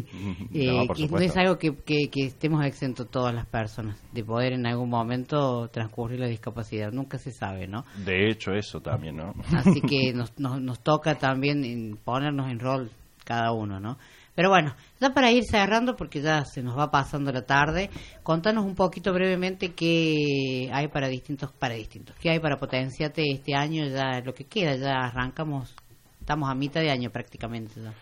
Eh, 0.54 0.68
No, 0.68 0.94
que 0.94 1.08
no 1.08 1.20
es 1.20 1.36
algo 1.36 1.58
que, 1.58 1.76
que, 1.76 2.10
que 2.10 2.26
estemos 2.26 2.64
exentos 2.66 3.10
todas 3.10 3.36
las 3.36 3.46
personas 3.46 4.02
de 4.14 4.24
poder 4.24 4.54
en 4.54 4.66
algún 4.66 4.90
momento 4.90 5.68
transcurrir 5.68 6.20
la 6.20 6.28
discapacidad. 6.28 6.92
Nunca 6.92 7.18
se 7.18 7.32
sabe, 7.32 7.68
¿no? 7.68 7.84
De 8.06 8.30
hecho, 8.30 8.54
eso 8.54 8.80
también, 8.80 9.18
¿no? 9.18 9.34
Así 9.54 9.82
que 9.82 10.14
nos, 10.16 10.40
nos, 10.40 10.62
nos 10.62 10.80
toca 10.82 11.16
también 11.16 12.00
ponernos 12.04 12.50
en 12.50 12.60
rol 12.60 12.92
cada 13.26 13.52
uno, 13.52 13.80
¿no? 13.80 13.98
Pero 14.36 14.50
bueno, 14.50 14.76
ya 15.00 15.14
para 15.14 15.32
ir 15.32 15.44
cerrando, 15.46 15.96
porque 15.96 16.22
ya 16.22 16.44
se 16.44 16.62
nos 16.62 16.78
va 16.78 16.92
pasando 16.92 17.32
la 17.32 17.46
tarde, 17.46 17.90
contanos 18.22 18.66
un 18.66 18.76
poquito 18.76 19.14
brevemente 19.14 19.74
qué 19.74 20.70
hay 20.74 20.90
para 20.90 21.08
distintos, 21.08 21.54
para 21.54 21.76
distintos, 21.76 22.16
qué 22.18 22.32
hay 22.32 22.40
para 22.40 22.58
Potenciate 22.58 23.24
este 23.32 23.56
año, 23.56 23.88
ya 23.88 24.20
lo 24.24 24.34
que 24.34 24.44
queda, 24.44 24.76
ya 24.76 25.06
arrancamos, 25.06 25.74
estamos 26.20 26.50
a 26.50 26.56
mitad 26.56 26.82
de 26.82 26.92
año 26.92 27.10
prácticamente 27.12 27.82
ya. 27.82 27.94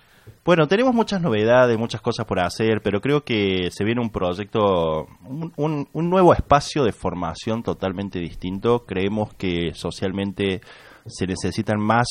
Bueno, 0.45 0.67
tenemos 0.67 0.93
muchas 0.93 1.21
novedades, 1.21 1.77
muchas 1.77 2.01
cosas 2.01 2.25
por 2.25 2.39
hacer, 2.39 2.81
pero 2.83 2.99
creo 2.99 3.23
que 3.23 3.69
se 3.71 3.83
viene 3.83 4.01
un 4.01 4.09
proyecto, 4.09 5.07
un, 5.55 5.87
nuevo 5.93 6.33
espacio 6.33 6.83
de 6.83 6.91
formación 6.91 7.63
totalmente 7.63 8.19
distinto. 8.19 8.85
Creemos 8.85 9.33
que 9.35 9.73
socialmente 9.73 10.61
se 11.05 11.27
necesitan 11.27 11.79
más 11.79 12.07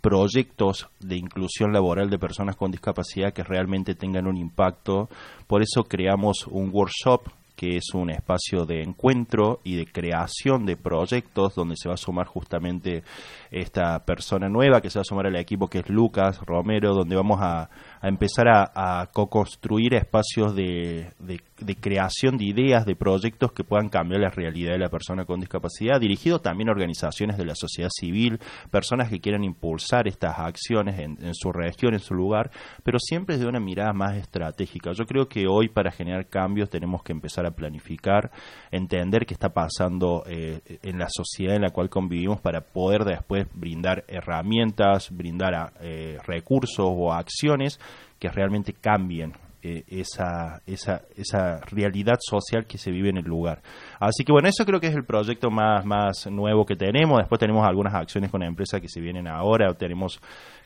proyectos 0.00 0.88
de 1.00 1.16
inclusión 1.16 1.72
laboral 1.72 2.08
de 2.08 2.18
personas 2.18 2.56
con 2.56 2.70
discapacidad 2.70 3.32
que 3.32 3.42
realmente 3.42 3.94
tengan 3.94 4.26
un 4.26 4.36
impacto. 4.36 5.08
Por 5.46 5.62
eso 5.62 5.84
creamos 5.84 6.46
un 6.46 6.70
workshop 6.72 7.28
que 7.56 7.78
es 7.78 7.94
un 7.94 8.10
espacio 8.10 8.66
de 8.66 8.82
encuentro 8.82 9.60
y 9.64 9.76
de 9.76 9.86
creación 9.86 10.66
de 10.66 10.76
proyectos 10.76 11.54
donde 11.54 11.74
se 11.76 11.88
va 11.88 11.94
a 11.94 11.98
sumar 11.98 12.26
justamente 12.26 13.02
esta 13.50 14.04
persona 14.04 14.48
nueva 14.48 14.80
que 14.80 14.90
se 14.90 14.98
va 14.98 15.02
a 15.02 15.04
sumar 15.04 15.26
al 15.26 15.36
equipo 15.36 15.68
que 15.68 15.78
es 15.80 15.88
Lucas 15.88 16.40
Romero, 16.44 16.94
donde 16.94 17.16
vamos 17.16 17.38
a, 17.40 17.68
empezar 18.02 18.48
a, 18.48 19.00
a 19.00 19.06
co-construir 19.06 19.94
espacios 19.94 20.54
de, 20.54 21.12
de- 21.18 21.40
de 21.58 21.74
creación 21.74 22.36
de 22.36 22.44
ideas, 22.44 22.84
de 22.84 22.94
proyectos 22.96 23.50
que 23.52 23.64
puedan 23.64 23.88
cambiar 23.88 24.20
la 24.20 24.28
realidad 24.28 24.72
de 24.72 24.78
la 24.78 24.90
persona 24.90 25.24
con 25.24 25.40
discapacidad, 25.40 25.98
dirigido 25.98 26.38
también 26.38 26.68
a 26.68 26.72
organizaciones 26.72 27.38
de 27.38 27.46
la 27.46 27.54
sociedad 27.54 27.88
civil, 27.90 28.38
personas 28.70 29.08
que 29.08 29.20
quieran 29.20 29.42
impulsar 29.42 30.06
estas 30.06 30.38
acciones 30.38 30.98
en, 30.98 31.16
en 31.24 31.34
su 31.34 31.52
región, 31.52 31.94
en 31.94 32.00
su 32.00 32.12
lugar, 32.14 32.50
pero 32.84 32.98
siempre 32.98 33.36
desde 33.36 33.48
una 33.48 33.58
mirada 33.58 33.94
más 33.94 34.16
estratégica. 34.16 34.92
Yo 34.92 35.06
creo 35.06 35.28
que 35.28 35.46
hoy 35.48 35.68
para 35.68 35.90
generar 35.90 36.26
cambios 36.26 36.68
tenemos 36.68 37.02
que 37.02 37.12
empezar 37.12 37.46
a 37.46 37.52
planificar, 37.52 38.30
entender 38.70 39.24
qué 39.26 39.34
está 39.34 39.50
pasando 39.50 40.24
eh, 40.26 40.60
en 40.82 40.98
la 40.98 41.06
sociedad 41.08 41.56
en 41.56 41.62
la 41.62 41.70
cual 41.70 41.88
convivimos 41.88 42.40
para 42.40 42.60
poder 42.60 43.04
después 43.04 43.35
brindar 43.44 44.04
herramientas, 44.08 45.10
brindar 45.10 45.72
eh, 45.80 46.18
recursos 46.26 46.86
o 46.88 47.12
acciones 47.12 47.78
que 48.18 48.28
realmente 48.28 48.72
cambien 48.72 49.34
eh, 49.62 49.84
esa, 49.88 50.62
esa, 50.64 51.02
esa 51.16 51.60
realidad 51.72 52.18
social 52.20 52.66
que 52.66 52.78
se 52.78 52.92
vive 52.92 53.08
en 53.08 53.16
el 53.16 53.24
lugar. 53.24 53.62
Así 53.98 54.22
que 54.24 54.30
bueno, 54.30 54.48
eso 54.48 54.64
creo 54.64 54.78
que 54.78 54.86
es 54.86 54.94
el 54.94 55.04
proyecto 55.04 55.50
más, 55.50 55.84
más 55.84 56.26
nuevo 56.30 56.64
que 56.64 56.76
tenemos. 56.76 57.18
Después 57.18 57.40
tenemos 57.40 57.66
algunas 57.66 57.92
acciones 57.92 58.30
con 58.30 58.40
la 58.40 58.46
empresa 58.46 58.80
que 58.80 58.88
se 58.88 59.00
vienen 59.00 59.26
ahora. 59.26 59.74
Tenemos 59.74 60.20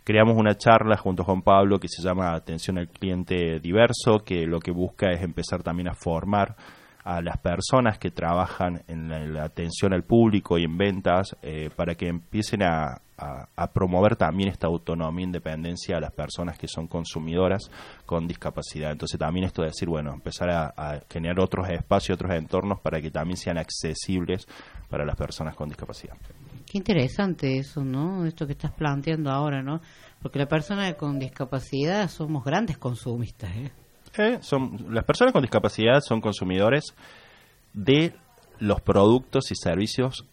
creamos 0.05 0.37
una 0.37 0.55
charla 0.55 0.97
junto 0.97 1.25
con 1.25 1.41
Pablo 1.41 1.79
que 1.79 1.89
se 1.89 2.03
llama 2.03 2.35
Atención 2.35 2.79
al 2.79 2.89
Cliente 2.89 3.59
Diverso, 3.61 4.19
que 4.25 4.47
lo 4.47 4.61
que 4.61 4.71
busca 4.71 5.11
es 5.13 5.23
empezar 5.23 5.63
también 5.63 5.89
a 5.89 5.95
formar 5.95 6.57
a 7.11 7.21
las 7.21 7.39
personas 7.39 7.99
que 7.99 8.13
trabajan 8.13 8.83
en 8.87 9.09
la, 9.09 9.25
en 9.25 9.35
la 9.35 9.43
atención 9.43 9.93
al 9.93 10.05
público 10.05 10.59
y 10.59 10.65
en 10.65 10.79
ventas 10.79 11.37
eh, 11.43 11.69
para 11.75 11.97
que 11.97 12.07
empiecen 12.07 12.63
a 12.63 13.03
promover 13.75 14.17
también 14.17 14.49
esta 14.49 14.67
autonomía 14.69 15.25
e 15.25 15.27
independencia 15.27 15.97
a 15.97 16.01
las 16.01 16.13
personas 16.13 16.57
que 16.57 16.69
son 16.69 16.87
consumidoras 16.87 17.71
con 18.07 18.27
discapacidad. 18.27 18.93
Entonces 18.93 19.19
también 19.19 19.45
esto 19.45 19.61
de 19.61 19.69
decir, 19.69 19.89
bueno, 19.89 20.13
empezar 20.15 20.49
a, 20.51 20.73
a 20.77 21.01
generar 21.11 21.41
otros 21.41 21.69
espacios, 21.69 22.15
otros 22.15 22.33
entornos 22.33 22.81
para 22.81 23.01
que 23.03 23.11
también 23.11 23.37
sean 23.37 23.59
accesibles 23.59 24.47
para 24.89 25.05
las 25.05 25.17
personas 25.17 25.55
con 25.57 25.69
discapacidad. 25.69 26.17
Qué 26.65 26.79
interesante 26.79 27.59
eso, 27.59 27.85
¿no? 27.85 28.25
Esto 28.25 28.47
que 28.47 28.53
estás 28.53 28.71
planteando 28.73 29.31
ahora, 29.31 29.63
¿no? 29.63 29.81
Porque 30.23 30.39
la 30.39 30.47
persona 30.47 30.95
con 30.95 31.19
discapacidad 31.19 32.09
somos 32.09 32.45
grandes 32.45 32.79
consumistas, 32.79 33.51
¿eh? 33.57 33.73
Eh, 34.19 34.39
son, 34.41 34.87
las 34.91 35.05
personas 35.05 35.33
con 35.33 35.43
discapacidad 35.43 36.01
son 36.01 36.21
consumidores 36.21 36.95
de 37.73 38.13
los 38.59 38.81
productos 38.81 39.51
y 39.53 39.55
servicios 39.55 40.25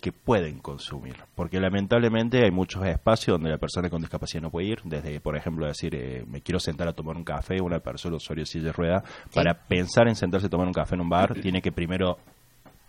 que 0.00 0.12
pueden 0.12 0.58
consumir, 0.58 1.16
porque 1.34 1.58
lamentablemente 1.58 2.44
hay 2.44 2.50
muchos 2.50 2.84
espacios 2.86 3.34
donde 3.34 3.50
la 3.50 3.58
persona 3.58 3.88
con 3.88 4.00
discapacidad 4.02 4.42
no 4.42 4.50
puede 4.50 4.68
ir, 4.68 4.80
desde, 4.84 5.20
por 5.20 5.36
ejemplo, 5.36 5.66
decir, 5.66 5.94
eh, 5.94 6.24
me 6.26 6.42
quiero 6.42 6.60
sentar 6.60 6.86
a 6.88 6.92
tomar 6.92 7.16
un 7.16 7.24
café, 7.24 7.60
una 7.60 7.80
persona 7.80 8.16
usuario 8.16 8.42
de 8.42 8.46
silla 8.46 8.66
de 8.66 8.72
rueda, 8.72 9.04
para 9.34 9.54
pensar 9.54 10.06
en 10.08 10.14
sentarse 10.14 10.46
a 10.46 10.50
tomar 10.50 10.66
un 10.66 10.74
café 10.74 10.94
en 10.94 11.00
un 11.00 11.08
bar, 11.08 11.34
tiene 11.42 11.62
que 11.62 11.72
primero 11.72 12.18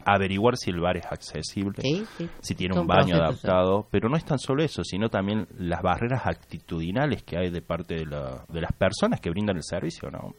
averiguar 0.07 0.55
si 0.57 0.69
el 0.71 0.79
bar 0.79 0.97
es 0.97 1.05
accesible, 1.05 1.81
Sí, 1.81 2.05
sí. 2.17 2.29
si 2.41 2.55
tiene 2.55 2.79
un 2.79 2.87
baño 2.87 3.15
adaptado, 3.15 3.87
pero 3.91 4.07
no 4.09 4.15
es 4.17 4.23
tan 4.25 4.39
solo 4.39 4.63
eso, 4.63 4.83
sino 4.83 5.09
también 5.09 5.47
las 5.59 5.81
barreras 5.81 6.25
actitudinales 6.25 7.23
que 7.23 7.37
hay 7.37 7.49
de 7.49 7.61
parte 7.61 7.95
de, 7.95 8.05
la- 8.05 8.45
de 8.47 8.61
las 8.61 8.71
personas 8.73 9.19
que 9.21 9.29
brindan 9.29 9.57
el 9.57 9.63
servicio, 9.63 10.09
¿no? 10.09 10.33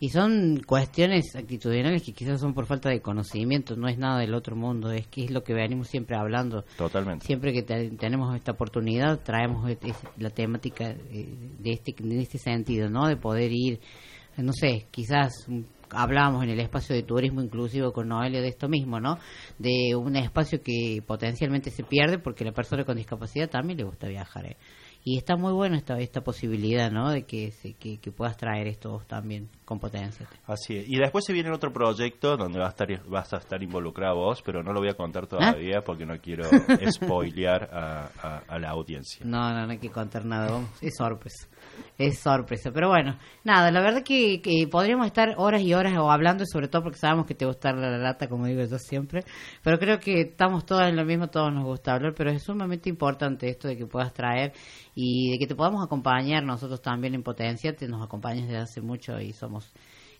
Y 0.00 0.08
son 0.08 0.60
cuestiones 0.66 1.34
actitudinales 1.36 2.02
que 2.02 2.12
quizás 2.12 2.40
son 2.40 2.52
por 2.52 2.66
falta 2.66 2.88
de 2.90 3.00
conocimiento, 3.00 3.76
no 3.76 3.86
es 3.88 3.96
nada 3.96 4.18
del 4.18 4.34
otro 4.34 4.56
mundo, 4.56 4.90
es 4.90 5.06
que 5.06 5.24
es 5.24 5.30
lo 5.30 5.42
que 5.44 5.54
venimos 5.54 5.88
siempre 5.88 6.16
hablando. 6.16 6.64
Totalmente. 6.76 7.24
Siempre 7.24 7.52
que 7.52 7.62
te- 7.62 7.90
tenemos 7.90 8.34
esta 8.34 8.52
oportunidad, 8.52 9.20
traemos 9.20 9.70
es- 9.70 9.96
la 10.18 10.30
temática 10.30 10.90
eh, 10.90 11.28
de 11.58 11.70
este, 11.72 11.94
de 11.98 12.20
este 12.20 12.38
sentido, 12.38 12.90
¿no? 12.90 13.06
De 13.06 13.16
poder 13.16 13.52
ir, 13.52 13.78
no 14.36 14.52
sé, 14.52 14.86
quizás 14.90 15.32
mm, 15.48 15.60
hablábamos 15.94 16.44
en 16.44 16.50
el 16.50 16.60
espacio 16.60 16.94
de 16.94 17.02
turismo 17.02 17.40
inclusivo 17.40 17.92
con 17.92 18.08
Noelia 18.08 18.40
de 18.40 18.48
esto 18.48 18.68
mismo, 18.68 19.00
¿no? 19.00 19.18
De 19.58 19.94
un 19.94 20.16
espacio 20.16 20.62
que 20.62 21.02
potencialmente 21.06 21.70
se 21.70 21.84
pierde 21.84 22.18
porque 22.18 22.44
la 22.44 22.52
persona 22.52 22.84
con 22.84 22.96
discapacidad 22.96 23.48
también 23.48 23.78
le 23.78 23.84
gusta 23.84 24.08
viajar, 24.08 24.46
¿eh? 24.46 24.56
Y 25.06 25.18
está 25.18 25.36
muy 25.36 25.52
bueno 25.52 25.76
esta, 25.76 25.98
esta 25.98 26.22
posibilidad, 26.22 26.90
¿no? 26.90 27.10
De 27.10 27.24
que, 27.24 27.52
que, 27.78 27.98
que 27.98 28.10
puedas 28.10 28.38
traer 28.38 28.66
esto 28.66 29.02
también 29.06 29.50
con 29.64 29.78
potencia. 29.80 30.26
Así 30.46 30.76
es. 30.76 30.88
Y 30.88 30.96
después 30.96 31.24
se 31.24 31.32
viene 31.32 31.50
otro 31.50 31.72
proyecto 31.72 32.36
donde 32.36 32.58
va 32.58 32.66
a 32.66 32.68
estar, 32.70 32.86
vas 33.08 33.32
a 33.32 33.38
estar 33.38 33.62
involucrado 33.62 34.16
vos, 34.16 34.42
pero 34.44 34.62
no 34.62 34.72
lo 34.72 34.80
voy 34.80 34.90
a 34.90 34.94
contar 34.94 35.26
todavía 35.26 35.80
porque 35.82 36.04
no 36.06 36.18
quiero 36.20 36.44
spoilear 36.92 37.68
a, 37.72 38.10
a- 38.22 38.42
a 38.48 38.58
la 38.58 38.70
audiencia. 38.70 39.24
No, 39.24 39.52
no, 39.52 39.66
no 39.66 39.72
hay 39.72 39.78
que 39.78 39.90
contar 39.90 40.24
nada, 40.24 40.50
vamos. 40.50 40.70
es 40.82 40.94
sorpresa. 40.96 41.48
Es 41.98 42.18
sorpresa. 42.20 42.70
Pero 42.72 42.88
bueno, 42.88 43.16
nada, 43.42 43.70
la 43.70 43.80
verdad 43.80 44.02
que, 44.02 44.40
que 44.42 44.66
podríamos 44.68 45.06
estar 45.06 45.34
horas 45.38 45.62
y 45.62 45.74
horas 45.74 45.96
o 45.96 46.10
hablando, 46.10 46.44
sobre 46.46 46.68
todo 46.68 46.82
porque 46.82 46.98
sabemos 46.98 47.26
que 47.26 47.34
te 47.34 47.46
gusta 47.46 47.72
la 47.72 47.96
lata, 47.98 48.28
como 48.28 48.46
digo 48.46 48.62
yo 48.64 48.78
siempre. 48.78 49.24
Pero 49.62 49.78
creo 49.78 49.98
que 49.98 50.20
estamos 50.22 50.66
todas 50.66 50.88
en 50.90 50.96
lo 50.96 51.04
mismo, 51.04 51.28
todos 51.28 51.52
nos 51.52 51.64
gusta 51.64 51.94
hablar, 51.94 52.12
pero 52.16 52.30
es 52.30 52.42
sumamente 52.42 52.88
importante 52.90 53.48
esto 53.48 53.68
de 53.68 53.76
que 53.76 53.86
puedas 53.86 54.12
traer 54.12 54.52
y 54.94 55.32
de 55.32 55.38
que 55.38 55.46
te 55.46 55.54
podamos 55.54 55.82
acompañar 55.84 56.42
nosotros 56.44 56.80
también 56.82 57.14
en 57.14 57.22
Potencia. 57.22 57.74
Te 57.74 57.88
nos 57.88 58.02
acompañas 58.04 58.46
desde 58.46 58.58
hace 58.60 58.80
mucho 58.80 59.18
y 59.20 59.32
somos 59.32 59.53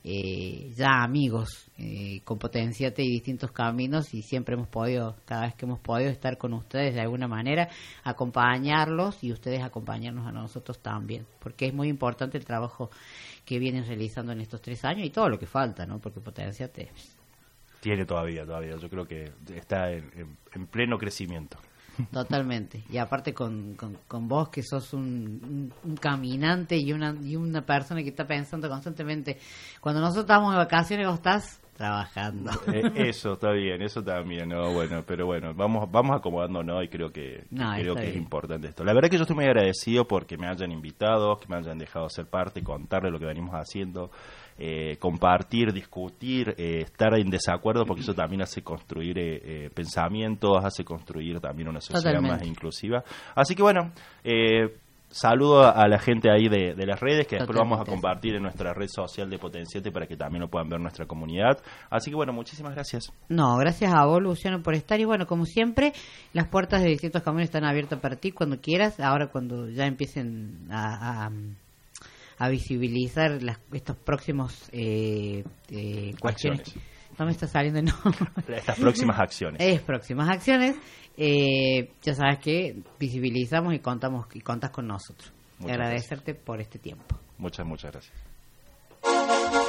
eh, 0.07 0.71
ya 0.77 1.03
amigos 1.03 1.71
eh, 1.79 2.21
con 2.25 2.39
Potenciate 2.39 3.03
y 3.03 3.09
distintos 3.11 3.51
caminos 3.53 4.13
y 4.13 4.21
siempre 4.23 4.55
hemos 4.55 4.69
podido, 4.69 5.17
cada 5.25 5.43
vez 5.47 5.55
que 5.55 5.65
hemos 5.65 5.81
podido 5.81 6.11
estar 6.11 6.37
con 6.37 6.53
ustedes 6.53 6.95
de 6.95 7.01
alguna 7.01 7.27
manera, 7.27 7.69
acompañarlos 8.03 9.25
y 9.25 9.33
ustedes 9.33 9.63
acompañarnos 9.63 10.27
a 10.27 10.33
nosotros 10.33 10.79
también, 10.81 11.27
porque 11.41 11.67
es 11.67 11.75
muy 11.75 11.89
importante 11.89 12.37
el 12.37 12.45
trabajo 12.45 12.91
que 13.47 13.59
vienen 13.59 13.87
realizando 13.87 14.33
en 14.33 14.41
estos 14.41 14.61
tres 14.61 14.85
años 14.85 15.07
y 15.07 15.11
todo 15.11 15.29
lo 15.29 15.39
que 15.39 15.47
falta, 15.47 15.87
¿no? 15.87 15.99
Porque 15.99 16.21
Potenciate 16.21 16.91
Tiene 17.81 18.05
todavía, 18.05 18.45
todavía. 18.45 18.77
Yo 18.77 18.89
creo 18.91 19.07
que 19.07 19.33
está 19.55 19.91
en, 19.91 20.11
en- 20.17 20.37
en 20.55 20.67
pleno 20.67 20.99
crecimiento. 20.99 21.59
Totalmente. 22.13 22.83
Y 22.91 22.99
aparte 22.99 23.33
con, 23.33 23.75
con, 23.75 23.97
con 24.09 24.29
vos 24.29 24.49
que 24.49 24.63
sos 24.63 24.93
un, 24.93 25.73
un- 25.83 25.91
un 25.91 25.97
caminante 25.97 26.77
y 26.77 26.93
una, 26.93 27.15
y 27.23 27.37
una 27.37 27.63
persona 27.65 28.03
que 28.03 28.09
está 28.09 28.27
pensando 28.27 28.69
constantemente. 28.69 29.39
Cuando 29.81 30.01
nosotros 30.01 30.25
estamos 30.25 30.53
de 30.53 30.59
vacaciones, 30.59 31.07
vos 31.07 31.17
estás 31.17 31.61
trabajando. 31.77 32.53
Eh, 32.69 33.09
eso 33.09 33.33
está 33.33 33.51
bien, 33.51 33.83
eso 33.83 34.01
también, 34.03 34.49
no, 34.49 34.73
bueno, 34.73 35.03
pero 35.05 35.27
bueno, 35.27 35.55
vamos 35.55 35.91
vamos 35.91 36.17
acomodándonos 36.17 36.85
y 36.85 36.89
creo 36.89 37.11
que 37.11 37.45
No, 37.51 37.73
creo 37.75 37.95
que 37.97 38.11
es 38.11 38.17
importante 38.17 38.69
esto. 38.69 38.85
La 38.85 38.93
verdad 38.93 39.09
que 39.11 39.17
yo 39.17 39.23
estoy 39.23 39.35
muy 39.37 39.47
agradecido 39.47 40.07
porque 40.07 40.39
me 40.39 40.47
hayan 40.47 40.71
invitado, 40.71 41.37
que 41.39 41.49
me 41.49 41.57
hayan 41.57 41.77
dejado 41.79 42.09
ser 42.11 42.27
parte, 42.27 42.63
contarle 42.63 43.11
lo 43.11 43.19
que 43.19 43.27
venimos 43.27 43.55
haciendo, 43.55 44.13
eh, 44.59 44.97
compartir, 44.99 45.73
discutir, 45.73 46.55
eh, 46.59 46.83
estar 46.83 47.19
en 47.19 47.29
desacuerdo 47.31 47.85
porque 47.85 48.03
eso 48.03 48.15
también 48.15 48.43
hace 48.43 48.63
construir 48.63 49.19
eh, 49.19 49.41
eh, 49.67 49.71
pensamientos, 49.75 50.65
hace 50.65 50.85
construir 50.85 51.41
también 51.41 51.69
una 51.69 51.81
sociedad 51.81 52.03
más 52.21 52.23
Totalmente. 52.23 52.47
inclusiva. 52.49 53.03
Así 53.35 53.55
que 53.55 53.63
bueno, 53.63 53.93
eh, 54.23 54.77
Saludo 55.11 55.63
a, 55.63 55.87
la 55.87 56.01
gente 56.01 56.29
ahí 56.29 56.49
de, 56.49 56.75
de 56.75 56.87
las 56.87 56.99
redes 56.99 57.29
que 57.29 57.37
después 57.37 57.55
lo 57.55 57.61
vamos 57.63 57.77
a 57.79 57.85
Totalmente. 57.85 58.03
compartir 58.03 58.35
en 58.35 58.43
nuestra 58.43 58.75
red 58.75 58.89
social 58.89 59.31
de 59.31 59.39
Potenciate 59.39 59.93
para 59.93 60.09
que 60.09 60.17
también 60.17 60.41
lo 60.41 60.49
puedan 60.49 60.69
ver 60.69 60.81
nuestra 60.81 61.07
comunidad. 61.07 61.61
Así 61.89 62.11
que 62.11 62.17
bueno, 62.17 62.33
muchísimas 62.33 62.75
gracias. 62.75 63.13
No, 63.29 63.57
gracias 63.59 63.95
a 63.95 64.07
vos, 64.07 64.21
Luciano, 64.21 64.61
por 64.61 64.75
estar. 64.75 64.99
Y 64.99 65.05
bueno, 65.05 65.29
como 65.29 65.45
siempre, 65.45 65.93
las 66.33 66.49
puertas 66.49 66.83
de 66.83 66.89
distintos 66.89 67.23
caminos 67.23 67.45
están 67.45 67.65
abiertas 67.65 68.01
para 68.01 68.17
ti 68.17 68.33
cuando 68.33 68.61
quieras. 68.61 68.99
Ahora, 68.99 69.29
cuando 69.29 69.69
ya 69.69 69.87
empiecen 69.87 70.67
a, 70.73 71.27
a- 71.27 71.31
a 72.39 72.49
visibilizar 72.49 73.43
las- 73.43 73.61
estos 73.73 73.97
próximos 73.97 74.69
eh, 74.73 75.45
eh, 75.71 76.15
cuestiones. 76.21 76.61
Acciones. 76.61 76.89
No 77.19 77.27
me 77.27 77.31
está 77.33 77.47
saliendo 77.47 77.79
el 77.79 77.85
nombre. 77.87 78.57
Estas 78.59 78.79
próximas 78.79 79.19
acciones. 79.21 79.61
Es 79.61 79.81
próximas 79.83 80.29
acciones. 80.29 80.77
Eh, 81.17 81.93
ya 82.03 82.15
sabes 82.15 82.41
que 82.41 82.83
visibilizamos 82.99 83.73
y 83.73 83.79
contamos 83.79 84.27
y 84.35 84.41
contas 84.41 84.71
con 84.71 84.89
nosotros. 84.89 85.33
Y 85.61 85.63
Muchas 85.63 85.75
agradecerte 85.77 86.35
por 86.35 86.61
este 86.61 86.81
tiempo. 86.81 87.17
Muchas, 87.39 87.65
muchas 87.65 87.93
gracias. 87.93 89.64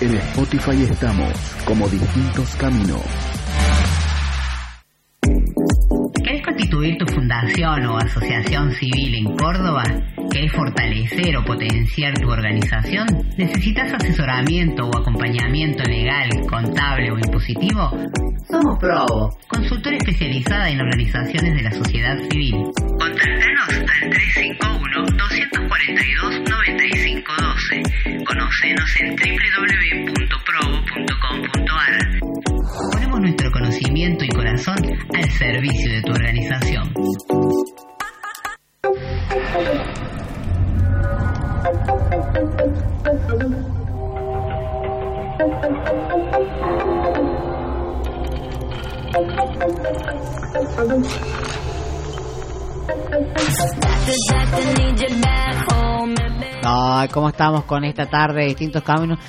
En 0.00 0.14
Spotify 0.14 0.82
estamos 0.90 1.32
como 1.64 1.88
distintos 1.88 2.56
caminos. 2.56 3.00
¿Querés 6.24 6.42
constituir 6.44 6.98
tu 6.98 7.06
fundación 7.06 7.86
o 7.86 7.96
asociación 7.96 8.72
civil 8.72 9.14
en 9.14 9.36
Córdoba? 9.36 9.84
¿Querés 10.32 10.52
fortalecer 10.52 11.36
o 11.36 11.44
potenciar 11.44 12.14
tu 12.14 12.28
organización? 12.28 13.06
¿Necesitas 13.36 13.92
asesoramiento 13.92 14.88
o 14.88 14.98
acompañamiento 14.98 15.84
legal, 15.84 16.28
contable 16.50 17.12
o 17.12 17.18
impositivo? 17.18 17.90
Somos 18.50 18.78
Probo, 18.80 19.38
consultora 19.46 19.96
especializada 19.96 20.70
en 20.70 20.80
organizaciones 20.80 21.54
de 21.54 21.62
la 21.62 21.70
sociedad 21.70 22.18
civil. 22.30 22.64
Contáctanos 22.98 23.68
al 23.68 24.10
351-242-9512. 24.10 24.67
Con 57.68 57.84
esta 57.84 58.06
tarde 58.06 58.40
de 58.40 58.46
distintos 58.46 58.82
caminos? 58.82 59.20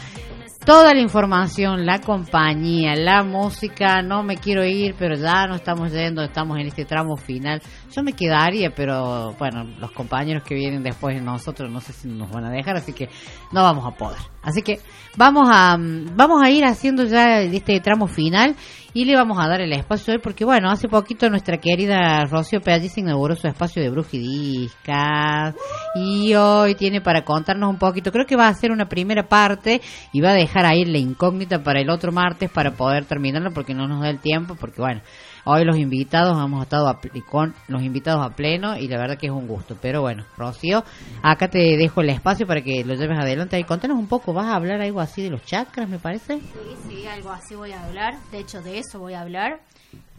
Toda 0.65 0.93
la 0.93 0.99
información, 0.99 1.85
la 1.85 1.99
compañía, 1.99 2.95
la 2.95 3.23
música, 3.23 4.01
no 4.01 4.23
me 4.23 4.37
quiero 4.37 4.65
ir, 4.65 4.93
pero 4.97 5.15
ya 5.15 5.47
no 5.47 5.55
estamos 5.55 5.91
yendo, 5.91 6.21
estamos 6.21 6.59
en 6.59 6.67
este 6.67 6.85
tramo 6.85 7.15
final. 7.15 7.61
Yo 7.95 8.03
me 8.03 8.13
quedaría, 8.13 8.69
pero 8.75 9.33
bueno, 9.39 9.63
los 9.79 9.91
compañeros 9.91 10.43
que 10.43 10.55
vienen 10.55 10.83
después 10.83 11.15
de 11.15 11.21
nosotros 11.21 11.71
no 11.71 11.79
sé 11.79 11.93
si 11.93 12.07
nos 12.07 12.29
van 12.29 12.45
a 12.45 12.51
dejar, 12.51 12.75
así 12.75 12.93
que 12.93 13.09
no 13.51 13.63
vamos 13.63 13.85
a 13.85 13.97
poder. 13.97 14.19
Así 14.49 14.63
que 14.63 14.79
vamos 15.15 15.47
a 15.51 15.77
mm, 15.77 16.15
vamos 16.15 16.41
a 16.43 16.49
ir 16.49 16.65
haciendo 16.65 17.03
ya 17.05 17.41
este 17.41 17.79
tramo 17.79 18.07
final 18.07 18.55
y 18.93 19.05
le 19.05 19.15
vamos 19.15 19.37
a 19.39 19.47
dar 19.47 19.61
el 19.61 19.71
espacio 19.73 20.13
hoy 20.13 20.19
porque 20.19 20.43
bueno, 20.43 20.71
hace 20.71 20.87
poquito 20.87 21.29
nuestra 21.29 21.57
querida 21.57 22.25
Rocío 22.25 22.59
Pelliz 22.59 22.97
inauguró 22.97 23.35
su 23.35 23.47
espacio 23.47 23.81
de 23.83 23.89
brujidiscas 23.89 25.55
y 25.95 26.33
hoy 26.33 26.73
tiene 26.73 26.99
para 26.99 27.23
contarnos 27.23 27.69
un 27.69 27.77
poquito, 27.77 28.11
creo 28.11 28.25
que 28.25 28.35
va 28.35 28.47
a 28.47 28.49
hacer 28.49 28.71
una 28.71 28.89
primera 28.89 29.27
parte 29.27 29.81
y 30.11 30.21
va 30.21 30.31
a 30.31 30.33
dejar 30.33 30.65
ahí 30.65 30.83
la 30.85 30.97
incógnita 30.97 31.61
para 31.61 31.81
el 31.81 31.89
otro 31.91 32.11
martes 32.11 32.49
para 32.49 32.71
poder 32.71 33.05
terminarlo 33.05 33.51
porque 33.51 33.75
no 33.75 33.87
nos 33.87 34.01
da 34.01 34.09
el 34.09 34.19
tiempo, 34.19 34.55
porque 34.55 34.81
bueno, 34.81 35.01
hoy 35.45 35.65
los 35.65 35.77
invitados 35.77 36.37
hemos 36.43 36.63
estado 36.63 36.87
a 36.87 36.99
con 37.29 37.53
los 37.67 37.81
invitados 37.81 38.25
a 38.25 38.35
pleno 38.35 38.77
y 38.77 38.87
la 38.87 38.97
verdad 38.97 39.17
que 39.17 39.27
es 39.27 39.31
un 39.31 39.47
gusto, 39.47 39.77
pero 39.81 40.01
bueno, 40.01 40.25
Rocío, 40.37 40.83
acá 41.23 41.49
te 41.49 41.77
dejo 41.77 42.01
el 42.01 42.09
espacio 42.09 42.47
para 42.47 42.61
que 42.61 42.83
lo 42.83 42.93
lleves 42.95 43.17
adelante 43.19 43.59
y 43.59 43.63
contanos 43.63 43.97
un 43.97 44.07
poco, 44.07 44.33
vas 44.33 44.47
a 44.47 44.55
hablar 44.55 44.81
algo 44.81 44.99
así 44.99 45.23
de 45.23 45.29
los 45.29 45.43
chakras, 45.43 45.87
me 45.89 45.99
parece. 45.99 46.39
Sí, 46.39 46.77
sí, 46.87 47.07
algo 47.07 47.31
así 47.31 47.55
voy 47.55 47.71
a 47.71 47.85
hablar. 47.85 48.15
De 48.31 48.39
hecho, 48.39 48.61
de 48.61 48.79
eso 48.79 48.99
voy 48.99 49.13
a 49.13 49.21
hablar. 49.21 49.59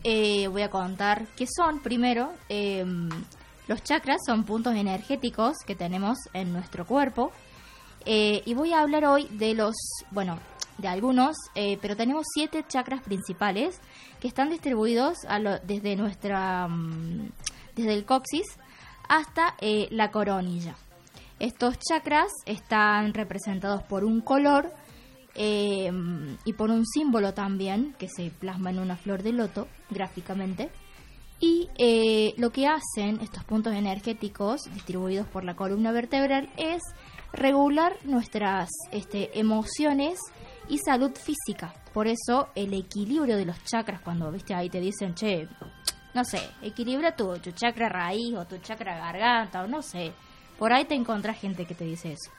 Eh, 0.03 0.49
voy 0.49 0.63
a 0.63 0.71
contar 0.71 1.27
qué 1.37 1.47
son 1.47 1.81
primero. 1.81 2.33
eh, 2.49 2.85
los 3.71 3.85
chakras 3.85 4.19
son 4.27 4.43
puntos 4.43 4.75
energéticos 4.75 5.59
que 5.65 5.77
tenemos 5.77 6.19
en 6.33 6.53
nuestro 6.53 6.85
cuerpo. 6.85 7.31
Eh, 8.05 8.43
y 8.45 8.55
voy 8.55 8.73
a 8.73 8.81
hablar 8.81 9.05
hoy 9.05 9.29
de 9.31 9.55
los, 9.55 9.77
bueno, 10.11 10.41
de 10.79 10.89
algunos, 10.89 11.37
eh, 11.55 11.79
pero 11.81 11.95
tenemos 11.95 12.25
siete 12.35 12.65
chakras 12.67 13.01
principales 13.03 13.81
que 14.21 14.29
están 14.29 14.51
distribuidos 14.51 15.25
a 15.29 15.39
lo- 15.39 15.59
desde 15.61 15.97
nuestra, 15.97 16.69
mm, 16.69 17.31
desde 17.77 17.95
el 17.95 18.05
coxis 18.05 18.47
hasta 19.09 19.55
eh, 19.61 19.89
la 19.91 20.11
coronilla. 20.11 20.77
Estos 21.39 21.79
chakras 21.79 22.31
están 22.47 23.15
representados 23.15 23.83
por 23.83 24.05
un 24.05 24.21
color 24.21 24.71
eh, 25.35 25.91
y 26.45 26.53
por 26.53 26.71
un 26.71 26.85
símbolo 26.87 27.33
también 27.35 27.95
que 27.99 28.09
se 28.09 28.31
plasma 28.31 28.71
en 28.71 28.79
una 28.79 28.97
flor 28.97 29.23
de 29.23 29.33
loto 29.33 29.69
gráficamente. 29.89 30.71
Y 31.39 31.69
eh, 31.79 32.35
lo 32.37 32.51
que 32.51 32.67
hacen 32.67 33.19
estos 33.23 33.45
puntos 33.45 33.73
energéticos 33.73 34.63
distribuidos 34.75 35.27
por 35.29 35.45
la 35.45 35.55
columna 35.57 35.93
vertebral 35.93 36.51
es 36.59 36.83
regular 37.33 37.97
nuestras 38.05 38.69
este, 38.93 39.39
emociones 39.39 40.19
y 40.71 40.79
salud 40.79 41.13
física. 41.15 41.75
Por 41.93 42.07
eso 42.07 42.49
el 42.55 42.73
equilibrio 42.73 43.37
de 43.37 43.45
los 43.45 43.63
chakras, 43.65 44.01
cuando 44.01 44.31
viste 44.31 44.55
ahí 44.55 44.71
te 44.71 44.81
dicen, 44.81 45.15
che, 45.15 45.49
no 46.15 46.25
sé, 46.25 46.41
equilibra 46.63 47.15
tu, 47.15 47.37
tu 47.39 47.51
chakra 47.53 47.89
raíz 47.89 48.35
o 48.37 48.47
tu 48.47 48.59
chakra 48.59 48.97
garganta 48.97 49.63
o 49.63 49.67
no 49.67 49.83
sé. 49.83 50.13
Por 50.59 50.73
ahí 50.73 50.85
te 50.85 50.95
encontrás 50.95 51.39
gente 51.39 51.67
que 51.67 51.75
te 51.75 51.85
dice 51.85 52.13
eso. 52.13 52.31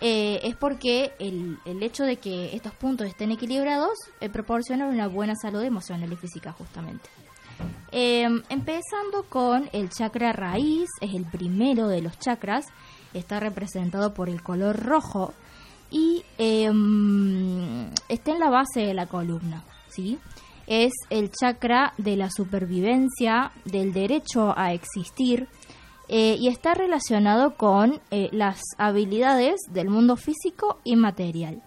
Eh, 0.00 0.40
es 0.42 0.56
porque 0.56 1.12
el, 1.18 1.58
el 1.64 1.82
hecho 1.82 2.04
de 2.04 2.16
que 2.16 2.54
estos 2.56 2.74
puntos 2.74 3.06
estén 3.06 3.30
equilibrados 3.30 3.96
eh, 4.20 4.28
proporcionan 4.28 4.88
una 4.88 5.06
buena 5.06 5.34
salud 5.36 5.62
emocional 5.62 6.12
y 6.12 6.16
física 6.16 6.52
justamente. 6.52 7.08
Eh, 7.92 8.26
empezando 8.48 9.24
con 9.28 9.70
el 9.72 9.90
chakra 9.90 10.32
raíz, 10.32 10.88
es 11.00 11.14
el 11.14 11.24
primero 11.24 11.88
de 11.88 12.02
los 12.02 12.18
chakras, 12.18 12.66
está 13.14 13.38
representado 13.38 14.12
por 14.12 14.28
el 14.28 14.42
color 14.42 14.76
rojo 14.76 15.34
y 15.92 16.24
eh, 16.38 16.70
está 18.08 18.32
en 18.32 18.40
la 18.40 18.50
base 18.50 18.80
de 18.80 18.94
la 18.94 19.06
columna, 19.06 19.62
¿sí? 19.88 20.18
Es 20.66 20.92
el 21.10 21.30
chakra 21.30 21.92
de 21.98 22.16
la 22.16 22.30
supervivencia, 22.30 23.52
del 23.64 23.92
derecho 23.92 24.54
a 24.56 24.72
existir 24.72 25.48
eh, 26.08 26.36
y 26.38 26.48
está 26.48 26.74
relacionado 26.74 27.56
con 27.56 28.00
eh, 28.10 28.28
las 28.32 28.60
habilidades 28.78 29.56
del 29.70 29.88
mundo 29.88 30.16
físico 30.16 30.78
y 30.84 30.96
material. 30.96 31.62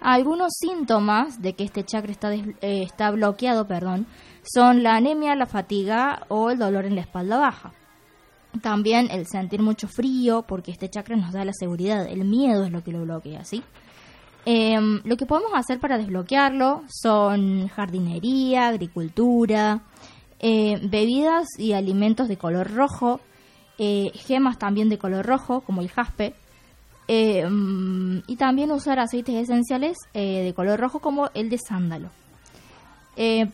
Algunos 0.00 0.52
síntomas 0.58 1.40
de 1.40 1.54
que 1.54 1.64
este 1.64 1.84
chakra 1.84 2.10
está, 2.10 2.34
eh, 2.34 2.52
está 2.60 3.10
bloqueado 3.12 3.66
perdón, 3.68 4.06
son 4.42 4.82
la 4.82 4.96
anemia, 4.96 5.36
la 5.36 5.46
fatiga 5.46 6.26
o 6.28 6.50
el 6.50 6.58
dolor 6.58 6.84
en 6.84 6.96
la 6.96 7.02
espalda 7.02 7.38
baja. 7.38 7.72
También 8.60 9.08
el 9.10 9.26
sentir 9.26 9.62
mucho 9.62 9.88
frío, 9.88 10.42
porque 10.42 10.70
este 10.70 10.90
chakra 10.90 11.16
nos 11.16 11.32
da 11.32 11.44
la 11.44 11.52
seguridad, 11.54 12.06
el 12.06 12.24
miedo 12.24 12.64
es 12.64 12.70
lo 12.70 12.84
que 12.84 12.92
lo 12.92 13.02
bloquea, 13.02 13.44
¿sí? 13.44 13.62
Em, 14.44 15.00
lo 15.04 15.16
que 15.16 15.24
podemos 15.24 15.52
hacer 15.54 15.78
para 15.78 15.98
desbloquearlo 15.98 16.82
son 16.88 17.68
jardinería, 17.68 18.68
agricultura, 18.68 19.82
eh, 20.40 20.80
bebidas 20.82 21.46
y 21.58 21.72
alimentos 21.72 22.26
de 22.26 22.36
color 22.36 22.72
rojo, 22.72 23.20
eh, 23.78 24.10
gemas 24.14 24.58
también 24.58 24.88
de 24.88 24.98
color 24.98 25.24
rojo, 25.24 25.60
como 25.60 25.80
el 25.80 25.88
jaspe, 25.88 26.34
mm, 27.08 28.18
y 28.26 28.36
también 28.36 28.72
usar 28.72 28.98
aceites 28.98 29.34
esenciales 29.36 29.96
eh, 30.14 30.42
de 30.42 30.54
color 30.54 30.80
rojo 30.80 30.98
como 30.98 31.30
el 31.34 31.48
de 31.48 31.58
sándalo. 31.58 32.10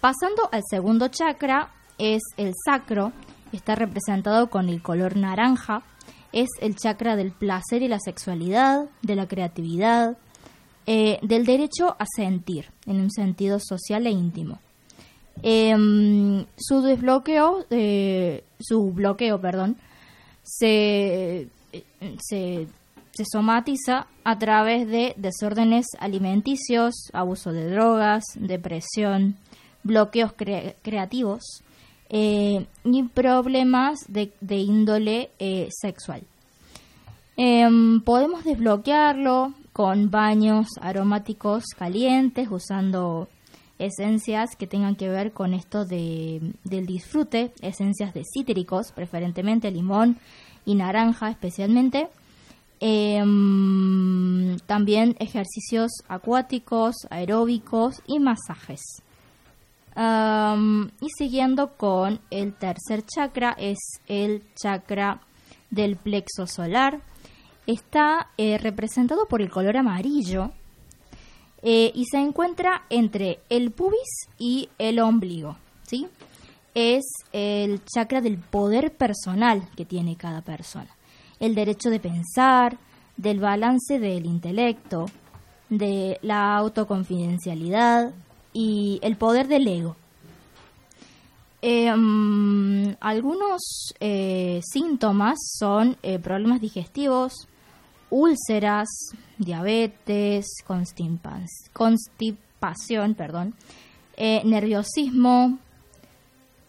Pasando 0.00 0.48
al 0.52 0.62
segundo 0.70 1.08
chakra, 1.08 1.72
es 1.98 2.22
el 2.36 2.52
sacro, 2.64 3.12
está 3.52 3.74
representado 3.74 4.50
con 4.50 4.68
el 4.68 4.82
color 4.82 5.16
naranja, 5.16 5.82
es 6.32 6.48
el 6.60 6.76
chakra 6.76 7.16
del 7.16 7.32
placer 7.32 7.82
y 7.82 7.88
la 7.88 7.98
sexualidad, 8.00 8.86
de 9.02 9.16
la 9.16 9.26
creatividad, 9.26 10.16
eh, 10.86 11.18
del 11.22 11.44
derecho 11.46 11.96
a 11.98 12.04
sentir, 12.16 12.66
en 12.86 13.00
un 13.00 13.10
sentido 13.10 13.58
social 13.60 14.06
e 14.06 14.10
íntimo. 14.10 14.58
Em, 15.42 16.44
su 16.56 16.82
desbloqueo, 16.82 17.64
eh, 17.70 18.44
su 18.58 18.92
bloqueo, 18.92 19.40
perdón, 19.40 19.76
se, 20.42 21.48
se, 22.20 22.66
somatiza 23.32 24.06
a 24.24 24.38
través 24.38 24.86
de 24.88 25.14
desórdenes 25.16 25.86
alimenticios, 25.98 26.94
abuso 27.12 27.52
de 27.52 27.70
drogas, 27.70 28.24
depresión, 28.34 29.36
bloqueos 29.82 30.32
cre- 30.36 30.74
creativos 30.82 31.62
eh, 32.10 32.66
y 32.84 33.02
problemas 33.04 33.98
de, 34.08 34.32
de 34.40 34.56
índole 34.56 35.30
eh, 35.38 35.68
sexual. 35.70 36.22
Em, 37.36 38.00
podemos 38.00 38.44
desbloquearlo 38.44 39.52
con 39.72 40.10
baños 40.10 40.66
aromáticos 40.80 41.64
calientes, 41.78 42.48
usando 42.50 43.28
esencias 43.78 44.56
que 44.58 44.66
tengan 44.66 44.96
que 44.96 45.08
ver 45.08 45.32
con 45.32 45.54
esto 45.54 45.84
de, 45.84 46.52
del 46.64 46.86
disfrute, 46.86 47.52
esencias 47.62 48.12
de 48.12 48.24
cítricos, 48.24 48.90
preferentemente 48.92 49.70
limón 49.70 50.18
y 50.64 50.74
naranja 50.74 51.30
especialmente. 51.30 52.08
Em, 52.80 54.56
también 54.66 55.16
ejercicios 55.18 55.90
acuáticos, 56.08 56.94
aeróbicos 57.10 58.02
y 58.06 58.18
masajes. 58.18 58.80
Y 59.98 61.08
siguiendo 61.16 61.76
con 61.76 62.20
el 62.30 62.54
tercer 62.54 63.04
chakra 63.04 63.56
es 63.58 63.78
el 64.06 64.44
chakra 64.54 65.20
del 65.70 65.96
plexo 65.96 66.46
solar. 66.46 67.00
está 67.66 68.28
eh, 68.38 68.58
representado 68.58 69.26
por 69.26 69.42
el 69.42 69.50
color 69.50 69.76
amarillo 69.76 70.52
eh, 71.62 71.90
y 71.94 72.04
se 72.06 72.18
encuentra 72.18 72.84
entre 72.88 73.40
el 73.50 73.72
pubis 73.72 74.28
y 74.38 74.70
el 74.78 75.00
ombligo, 75.00 75.56
¿sí? 75.82 76.06
Es 76.74 77.04
el 77.32 77.84
chakra 77.84 78.20
del 78.20 78.38
poder 78.38 78.94
personal 78.96 79.68
que 79.76 79.84
tiene 79.84 80.16
cada 80.16 80.42
persona. 80.42 80.88
El 81.40 81.54
derecho 81.56 81.90
de 81.90 81.98
pensar, 81.98 82.78
del 83.16 83.40
balance 83.40 83.98
del 83.98 84.26
intelecto, 84.26 85.06
de 85.68 86.18
la 86.22 86.56
autoconfidencialidad 86.56 88.14
y 88.60 88.98
el 89.02 89.16
poder 89.16 89.46
del 89.46 89.68
ego. 89.68 89.94
Mm, 91.62 92.94
algunos 92.98 93.94
eh, 94.00 94.60
síntomas 94.68 95.38
son 95.58 95.96
eh, 96.02 96.18
problemas 96.18 96.60
digestivos, 96.60 97.46
úlceras, 98.10 98.88
diabetes, 99.38 100.46
constipa- 100.66 101.44
constipación, 101.72 103.14
perdón, 103.14 103.54
eh, 104.16 104.42
nerviosismo, 104.44 105.60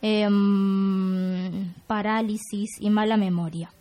mm, 0.04 1.64
parálisis 1.88 2.70
y 2.80 2.90
mala 2.92 3.18
memoria. 3.18 3.72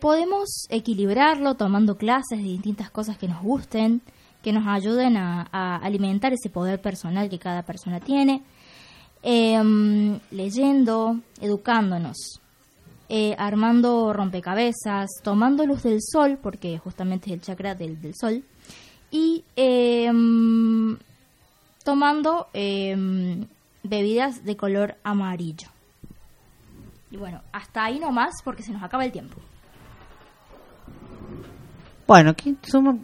Podemos 0.00 0.64
equilibrarlo 0.70 1.56
tomando 1.56 1.98
clases 1.98 2.38
de 2.38 2.44
distintas 2.44 2.90
cosas 2.90 3.18
que 3.18 3.28
nos 3.28 3.42
gusten, 3.42 4.00
que 4.44 4.52
nos 4.52 4.66
ayuden 4.66 5.16
a, 5.16 5.76
alimentar 5.78 6.34
ese 6.34 6.50
poder 6.50 6.80
personal 6.80 7.30
que 7.30 7.38
cada 7.38 7.62
persona 7.62 7.98
tiene, 7.98 8.42
em, 9.22 10.20
leyendo, 10.30 11.18
educándonos, 11.40 12.40
eh, 13.08 13.34
armando 13.38 14.12
rompecabezas, 14.12 15.08
tomando 15.22 15.64
luz 15.64 15.82
del 15.82 16.00
sol, 16.02 16.38
porque 16.42 16.78
justamente 16.78 17.30
es 17.30 17.32
el 17.32 17.40
chakra 17.40 17.74
del, 17.74 18.00
del 18.02 18.14
sol, 18.14 18.44
y 19.10 19.44
em, 19.56 20.98
tomando 21.82 22.48
em, 22.52 23.46
bebidas 23.82 24.44
de 24.44 24.56
color 24.58 24.96
amarillo. 25.04 25.68
Y 27.10 27.16
bueno, 27.16 27.40
hasta 27.50 27.84
ahí 27.84 27.98
nomás 27.98 28.34
porque 28.44 28.62
se 28.62 28.72
nos 28.72 28.82
acaba 28.82 29.06
el 29.06 29.12
tiempo. 29.12 29.40
Bueno, 32.06 32.34
¿qué 32.34 32.54
somos? 32.62 32.96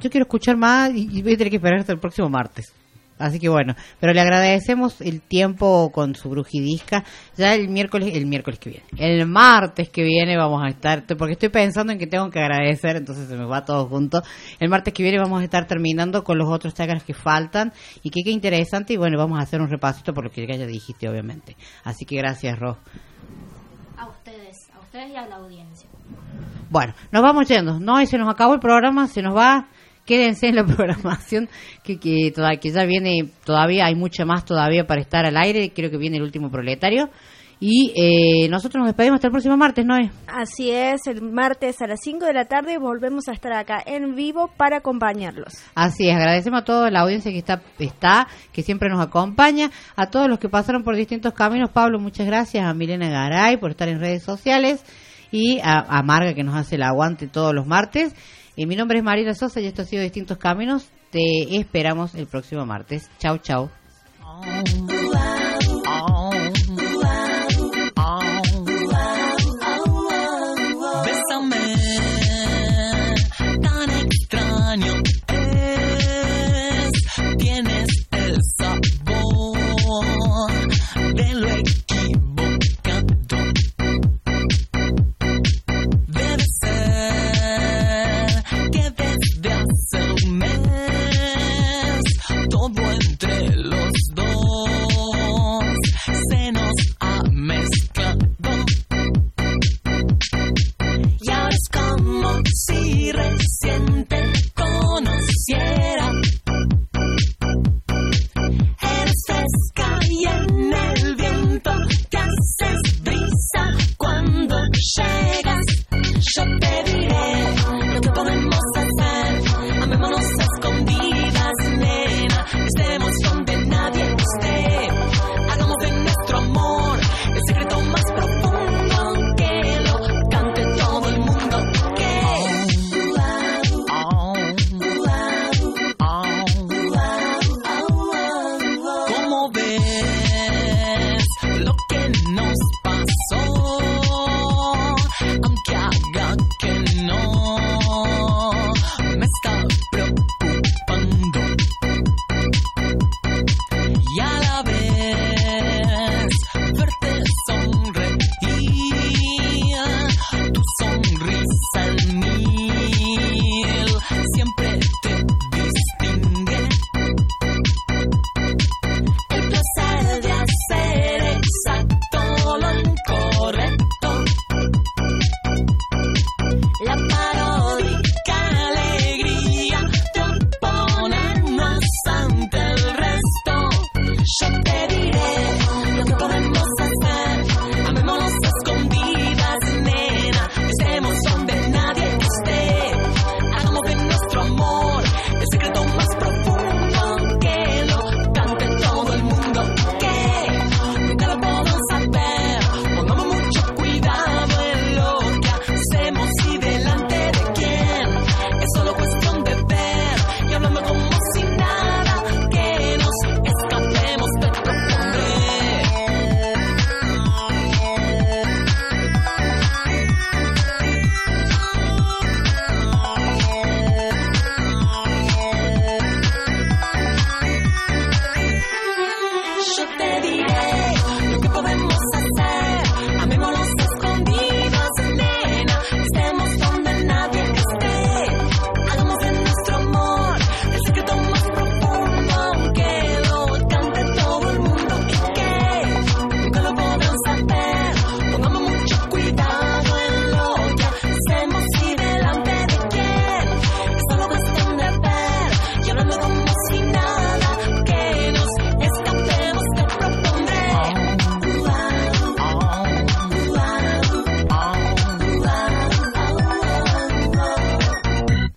yo 0.00 0.10
quiero 0.10 0.24
escuchar 0.24 0.56
más 0.56 0.90
y, 0.92 1.22
voy 1.22 1.34
a 1.34 1.36
tener 1.36 1.50
que 1.50 1.56
esperar 1.56 1.80
hasta 1.80 1.92
el 1.92 2.00
próximo 2.00 2.28
martes. 2.28 2.72
Así 3.18 3.40
que 3.40 3.48
bueno, 3.48 3.74
pero 3.98 4.12
le 4.12 4.20
agradecemos 4.20 5.00
el 5.00 5.20
tiempo 5.20 5.90
con 5.92 6.14
su 6.14 6.30
brujidisca. 6.30 7.04
Ya 7.36 7.54
el 7.54 7.68
miércoles, 7.68 8.14
el 8.14 8.26
miércoles 8.26 8.60
que 8.60 8.70
viene, 8.70 8.86
el 8.96 9.26
martes 9.26 9.88
que 9.90 10.04
viene 10.04 10.36
vamos 10.36 10.62
a 10.64 10.68
estar, 10.68 11.04
porque 11.16 11.32
estoy 11.32 11.48
pensando 11.48 11.92
en 11.92 11.98
que 11.98 12.06
tengo 12.06 12.30
que 12.30 12.38
agradecer, 12.38 12.96
entonces 12.96 13.28
se 13.28 13.36
me 13.36 13.44
va 13.44 13.64
todo 13.64 13.86
junto. 13.88 14.22
El 14.60 14.68
martes 14.68 14.94
que 14.94 15.02
viene 15.02 15.18
vamos 15.18 15.40
a 15.40 15.44
estar 15.44 15.66
terminando 15.66 16.22
con 16.22 16.38
los 16.38 16.48
otros 16.48 16.74
chakras 16.74 17.02
que 17.02 17.14
faltan 17.14 17.72
y 18.04 18.10
qué 18.10 18.30
interesante 18.30 18.92
y 18.92 18.96
bueno, 18.96 19.18
vamos 19.18 19.40
a 19.40 19.42
hacer 19.42 19.60
un 19.60 19.68
repasito 19.68 20.14
por 20.14 20.24
lo 20.24 20.30
que 20.30 20.46
ya 20.46 20.66
dijiste 20.66 21.08
obviamente. 21.08 21.56
Así 21.82 22.04
que 22.04 22.16
gracias, 22.16 22.56
Ro. 22.56 22.78
A 23.96 24.06
ustedes, 24.06 24.56
a 24.76 24.78
ustedes 24.78 25.10
y 25.10 25.16
a 25.16 25.26
la 25.26 25.36
audiencia. 25.36 25.88
Bueno, 26.70 26.94
nos 27.12 27.22
vamos 27.22 27.48
yendo. 27.48 27.80
No, 27.80 28.00
y 28.00 28.06
se 28.06 28.18
nos 28.18 28.28
acabó 28.28 28.54
el 28.54 28.60
programa, 28.60 29.06
se 29.06 29.22
nos 29.22 29.36
va. 29.36 29.68
Quédense 30.04 30.48
en 30.48 30.56
la 30.56 30.64
programación 30.66 31.48
que, 31.82 31.98
que, 31.98 32.30
toda- 32.34 32.56
que 32.56 32.70
ya 32.70 32.84
viene, 32.84 33.30
todavía 33.44 33.86
hay 33.86 33.94
mucha 33.94 34.24
más 34.24 34.44
todavía 34.44 34.86
para 34.86 35.00
estar 35.00 35.24
al 35.26 35.36
aire. 35.36 35.72
Creo 35.74 35.90
que 35.90 35.96
viene 35.98 36.16
el 36.18 36.22
último 36.22 36.50
proletario. 36.50 37.08
Y 37.60 37.92
eh, 37.96 38.48
nosotros 38.48 38.78
nos 38.78 38.86
despedimos 38.86 39.16
hasta 39.16 39.26
el 39.26 39.32
próximo 39.32 39.56
martes, 39.56 39.84
¿no? 39.84 39.96
Así 40.28 40.70
es, 40.70 41.08
el 41.08 41.22
martes 41.22 41.82
a 41.82 41.88
las 41.88 41.98
5 42.04 42.24
de 42.26 42.32
la 42.32 42.44
tarde 42.44 42.78
volvemos 42.78 43.26
a 43.26 43.32
estar 43.32 43.52
acá 43.52 43.82
en 43.84 44.14
vivo 44.14 44.48
para 44.56 44.76
acompañarlos. 44.76 45.54
Así 45.74 46.08
es, 46.08 46.14
agradecemos 46.14 46.60
a 46.60 46.64
toda 46.64 46.88
la 46.92 47.00
audiencia 47.00 47.32
que 47.32 47.38
está, 47.38 47.60
está, 47.80 48.28
que 48.52 48.62
siempre 48.62 48.88
nos 48.88 49.00
acompaña, 49.04 49.72
a 49.96 50.06
todos 50.06 50.28
los 50.28 50.38
que 50.38 50.48
pasaron 50.48 50.84
por 50.84 50.94
distintos 50.94 51.32
caminos. 51.34 51.70
Pablo, 51.70 51.98
muchas 51.98 52.28
gracias, 52.28 52.64
a 52.64 52.72
Milena 52.74 53.08
Garay 53.08 53.56
por 53.56 53.70
estar 53.72 53.88
en 53.88 53.98
redes 53.98 54.22
sociales 54.22 54.84
y 55.30 55.60
a, 55.60 55.78
a 55.78 56.02
Marga 56.02 56.34
que 56.34 56.44
nos 56.44 56.54
hace 56.54 56.76
el 56.76 56.82
aguante 56.82 57.26
todos 57.26 57.54
los 57.54 57.66
martes. 57.66 58.14
Y 58.56 58.66
mi 58.66 58.76
nombre 58.76 58.98
es 58.98 59.04
Mariela 59.04 59.34
Sosa 59.34 59.60
y 59.60 59.66
esto 59.66 59.82
ha 59.82 59.84
sido 59.84 60.02
Distintos 60.02 60.38
Caminos. 60.38 60.90
Te 61.10 61.56
esperamos 61.56 62.14
el 62.14 62.26
próximo 62.26 62.66
martes. 62.66 63.08
Chau, 63.18 63.38
chau. 63.38 63.70